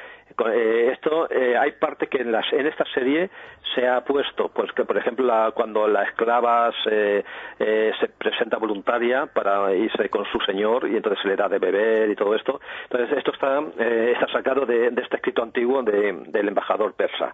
Eh, 0.53 0.91
esto 0.93 1.27
eh, 1.31 1.57
hay 1.57 1.73
parte 1.73 2.07
que 2.07 2.19
en, 2.19 2.31
las, 2.31 2.45
en 2.53 2.67
esta 2.67 2.85
serie 2.93 3.31
se 3.75 3.89
ha 3.89 4.05
puesto, 4.05 4.51
pues 4.51 4.71
que 4.73 4.85
por 4.85 4.99
ejemplo 4.99 5.33
cuando 5.55 5.89
la 5.89 6.03
esclava 6.03 6.71
se, 6.85 7.25
eh, 7.59 7.93
se 7.99 8.09
presenta 8.09 8.59
voluntaria 8.59 9.25
para 9.25 9.75
irse 9.75 10.11
con 10.11 10.27
su 10.27 10.39
señor 10.41 10.87
y 10.87 10.97
entonces 10.97 11.23
se 11.23 11.29
le 11.29 11.37
da 11.37 11.49
de 11.49 11.59
beber 11.59 12.11
y 12.11 12.15
todo 12.15 12.35
esto. 12.35 12.61
Entonces 12.91 13.17
esto 13.17 13.33
está 13.33 13.63
está 13.79 14.29
sacado 14.29 14.67
de, 14.67 14.89
este 14.89 15.17
escrito 15.17 15.43
antiguo 15.43 15.83
del 15.83 16.49
embajador 16.49 16.93
persa. 16.93 17.33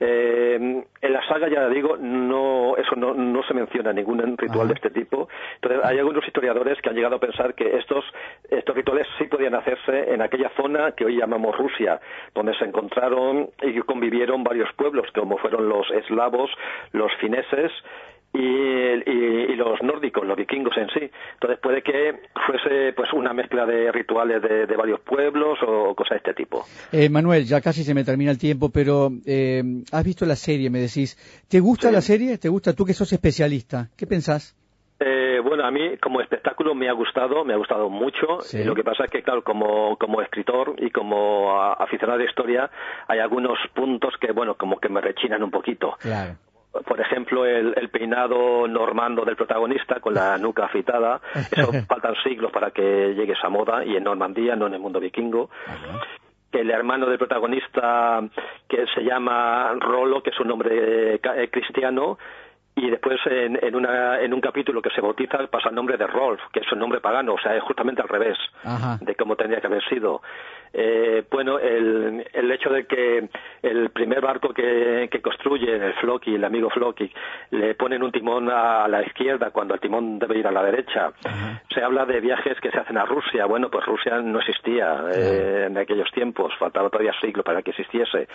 Eh, 0.00 0.84
en 1.00 1.12
la 1.12 1.26
saga, 1.26 1.48
ya 1.48 1.68
digo, 1.68 1.96
no, 1.96 2.76
eso 2.76 2.96
no, 2.96 3.14
no 3.14 3.42
se 3.44 3.54
menciona 3.54 3.92
ningún 3.92 4.36
ritual 4.36 4.68
de 4.68 4.74
este 4.74 4.90
tipo. 4.90 5.28
Entonces, 5.56 5.84
hay 5.84 5.98
algunos 5.98 6.26
historiadores 6.26 6.80
que 6.80 6.88
han 6.88 6.96
llegado 6.96 7.16
a 7.16 7.20
pensar 7.20 7.54
que 7.54 7.76
estos, 7.76 8.04
estos 8.50 8.74
rituales 8.74 9.06
sí 9.18 9.24
podían 9.24 9.54
hacerse 9.54 10.12
en 10.12 10.22
aquella 10.22 10.50
zona 10.56 10.92
que 10.92 11.04
hoy 11.04 11.16
llamamos 11.16 11.56
Rusia, 11.56 12.00
donde 12.34 12.54
se 12.54 12.64
encontraron 12.64 13.50
y 13.62 13.78
convivieron 13.80 14.44
varios 14.44 14.72
pueblos, 14.74 15.06
como 15.14 15.38
fueron 15.38 15.68
los 15.68 15.90
eslavos, 15.90 16.50
los 16.92 17.12
fineses, 17.16 17.72
y, 18.36 19.54
los 19.56 19.82
nórdicos, 19.82 20.26
los 20.26 20.36
vikingos 20.36 20.76
en 20.76 20.88
sí. 20.88 21.10
Entonces 21.34 21.58
puede 21.60 21.82
que 21.82 22.20
fuese 22.46 22.92
pues 22.94 23.12
una 23.12 23.32
mezcla 23.32 23.64
de 23.66 23.90
rituales 23.90 24.42
de, 24.42 24.76
varios 24.76 25.00
pueblos 25.00 25.58
o 25.66 25.94
cosas 25.94 26.10
de 26.22 26.30
este 26.30 26.34
tipo. 26.34 26.64
Eh, 26.92 27.08
Manuel, 27.08 27.44
ya 27.44 27.60
casi 27.60 27.82
se 27.82 27.94
me 27.94 28.04
termina 28.04 28.30
el 28.30 28.38
tiempo, 28.38 28.70
pero 28.70 29.10
eh, 29.26 29.62
has 29.90 30.04
visto 30.04 30.26
la 30.26 30.36
serie, 30.36 30.70
me 30.70 30.80
decís. 30.80 31.16
¿Te 31.48 31.60
gusta 31.60 31.90
la 31.90 32.00
serie? 32.00 32.38
¿Te 32.38 32.48
gusta 32.48 32.74
tú 32.74 32.84
que 32.84 32.92
sos 32.92 33.12
especialista? 33.12 33.88
¿Qué 33.96 34.06
pensás? 34.06 34.54
Eh, 34.98 35.40
bueno, 35.42 35.66
a 35.66 35.70
mí 35.70 35.98
como 35.98 36.20
espectáculo 36.20 36.74
me 36.74 36.88
ha 36.88 36.92
gustado, 36.92 37.44
me 37.44 37.54
ha 37.54 37.56
gustado 37.56 37.88
mucho. 37.88 38.38
lo 38.64 38.74
que 38.74 38.84
pasa 38.84 39.04
es 39.04 39.10
que, 39.10 39.22
claro, 39.22 39.42
como, 39.42 39.96
como 39.96 40.20
escritor 40.22 40.74
y 40.78 40.90
como 40.90 41.60
aficionado 41.60 42.18
de 42.18 42.26
historia, 42.26 42.70
hay 43.08 43.18
algunos 43.18 43.58
puntos 43.74 44.14
que, 44.20 44.32
bueno, 44.32 44.54
como 44.54 44.78
que 44.78 44.88
me 44.88 45.00
rechinan 45.00 45.42
un 45.42 45.50
poquito. 45.50 45.96
Claro 46.00 46.36
por 46.84 47.00
ejemplo, 47.00 47.44
el, 47.44 47.88
peinado 47.90 48.66
normando 48.68 49.24
del 49.24 49.36
protagonista 49.36 50.00
con 50.00 50.14
la 50.14 50.38
nuca 50.38 50.66
afeitada. 50.66 51.20
Eso 51.34 51.72
faltan 51.88 52.14
siglos 52.22 52.52
para 52.52 52.70
que 52.70 53.14
llegue 53.14 53.32
esa 53.32 53.48
moda 53.48 53.84
y 53.84 53.96
en 53.96 54.04
Normandía, 54.04 54.56
no 54.56 54.66
en 54.66 54.74
el 54.74 54.80
mundo 54.80 55.00
vikingo. 55.00 55.50
El 56.52 56.70
hermano 56.70 57.06
del 57.06 57.18
protagonista, 57.18 58.22
que 58.68 58.86
se 58.94 59.02
llama 59.02 59.74
Rolo, 59.78 60.22
que 60.22 60.30
es 60.30 60.40
un 60.40 60.48
nombre 60.48 61.14
eh, 61.16 61.50
cristiano, 61.50 62.18
y 62.78 62.90
después 62.90 63.18
en, 63.24 63.58
en, 63.62 63.74
una, 63.74 64.20
en 64.20 64.34
un 64.34 64.40
capítulo 64.40 64.82
que 64.82 64.90
se 64.90 65.00
bautiza 65.00 65.38
pasa 65.46 65.70
el 65.70 65.74
nombre 65.74 65.96
de 65.96 66.06
Rolf, 66.06 66.40
que 66.52 66.60
es 66.60 66.70
un 66.70 66.78
nombre 66.78 67.00
pagano, 67.00 67.32
o 67.34 67.38
sea, 67.38 67.56
es 67.56 67.62
justamente 67.62 68.02
al 68.02 68.08
revés 68.08 68.36
de 69.00 69.14
cómo 69.14 69.34
tendría 69.34 69.62
que 69.62 69.66
haber 69.66 69.82
sido. 69.88 70.20
Eh, 70.74 71.24
bueno, 71.30 71.58
el, 71.58 72.26
el 72.34 72.52
hecho 72.52 72.68
de 72.68 72.86
que 72.86 73.30
el 73.62 73.90
primer 73.90 74.20
barco 74.20 74.50
que, 74.52 75.08
que 75.10 75.22
construye, 75.22 75.74
el 75.74 75.94
Floki, 75.94 76.34
el 76.34 76.44
amigo 76.44 76.68
Floki, 76.68 77.10
le 77.52 77.74
ponen 77.76 78.02
un 78.02 78.12
timón 78.12 78.50
a 78.50 78.86
la 78.88 79.02
izquierda 79.02 79.50
cuando 79.52 79.72
el 79.72 79.80
timón 79.80 80.18
debe 80.18 80.38
ir 80.38 80.46
a 80.46 80.52
la 80.52 80.62
derecha. 80.62 81.12
Se 81.72 81.82
habla 81.82 82.04
de 82.04 82.20
viajes 82.20 82.60
que 82.60 82.70
se 82.70 82.78
hacen 82.78 82.98
a 82.98 83.06
Rusia. 83.06 83.46
Bueno, 83.46 83.70
pues 83.70 83.86
Rusia 83.86 84.20
no 84.20 84.38
existía 84.38 85.02
eh, 85.14 85.64
en 85.68 85.78
aquellos 85.78 86.10
tiempos, 86.12 86.52
faltaba 86.58 86.90
todavía 86.90 87.14
siglo 87.22 87.42
para 87.42 87.62
que 87.62 87.70
existiese. 87.70 88.28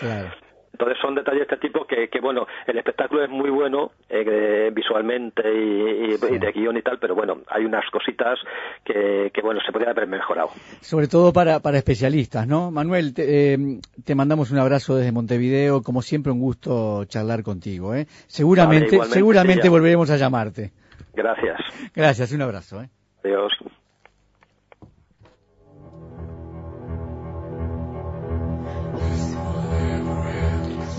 Entonces 0.73 0.97
son 1.01 1.15
detalles 1.15 1.47
de 1.47 1.55
este 1.55 1.67
tipo 1.67 1.85
que, 1.85 2.07
que 2.07 2.19
bueno, 2.19 2.47
el 2.65 2.77
espectáculo 2.77 3.23
es 3.23 3.29
muy 3.29 3.49
bueno 3.49 3.91
eh, 4.09 4.71
visualmente 4.73 5.41
y, 5.53 6.17
de 6.17 6.51
guion 6.53 6.77
y 6.77 6.81
tal, 6.81 6.97
pero 6.97 7.13
bueno, 7.13 7.39
hay 7.47 7.65
unas 7.65 7.83
cositas 7.91 8.39
que, 8.83 9.31
que 9.33 9.41
bueno, 9.41 9.59
se 9.65 9.71
podría 9.71 9.91
haber 9.91 10.07
mejorado. 10.07 10.49
Sobre 10.79 11.07
todo 11.07 11.33
para, 11.33 11.59
para 11.59 11.77
especialistas, 11.77 12.47
¿no? 12.47 12.71
Manuel, 12.71 13.13
te, 13.13 13.53
eh, 13.53 13.57
te 14.05 14.15
mandamos 14.15 14.51
un 14.51 14.59
abrazo 14.59 14.95
desde 14.95 15.11
Montevideo, 15.11 15.81
como 15.81 16.01
siempre 16.01 16.31
un 16.31 16.39
gusto 16.39 17.05
charlar 17.05 17.43
contigo, 17.43 17.93
¿eh? 17.93 18.05
Seguramente, 18.27 19.03
seguramente 19.03 19.69
volveremos 19.69 20.09
a 20.09 20.17
llamarte. 20.17 20.71
Gracias. 21.13 21.59
Gracias, 21.93 22.31
un 22.31 22.41
abrazo, 22.41 22.81
¿eh? 22.81 22.89
Adiós. 23.23 23.51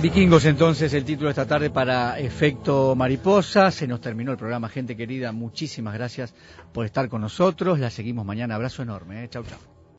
Vikingos 0.03 0.47
entonces 0.47 0.93
el 0.95 1.05
título 1.05 1.31
esta 1.31 1.47
tarde 1.47 1.71
para 1.71 2.19
Efecto 2.19 2.97
Mariposa. 2.97 3.71
Se 3.71 3.87
nos 3.87 4.01
terminó 4.01 4.33
el 4.33 4.37
programa, 4.37 4.69
gente 4.69 4.97
querida. 4.97 5.31
Muchísimas 5.31 5.95
gracias 5.95 6.35
por 6.73 6.87
estar 6.87 7.09
con 7.09 7.21
nosotros. 7.21 7.79
La 7.79 7.89
seguimos 7.89 8.27
mañana. 8.27 8.57
Abrazo 8.57 8.83
enorme. 8.83 9.23
¿eh? 9.23 9.29
Chau, 9.29 9.45
chau. 9.45 9.59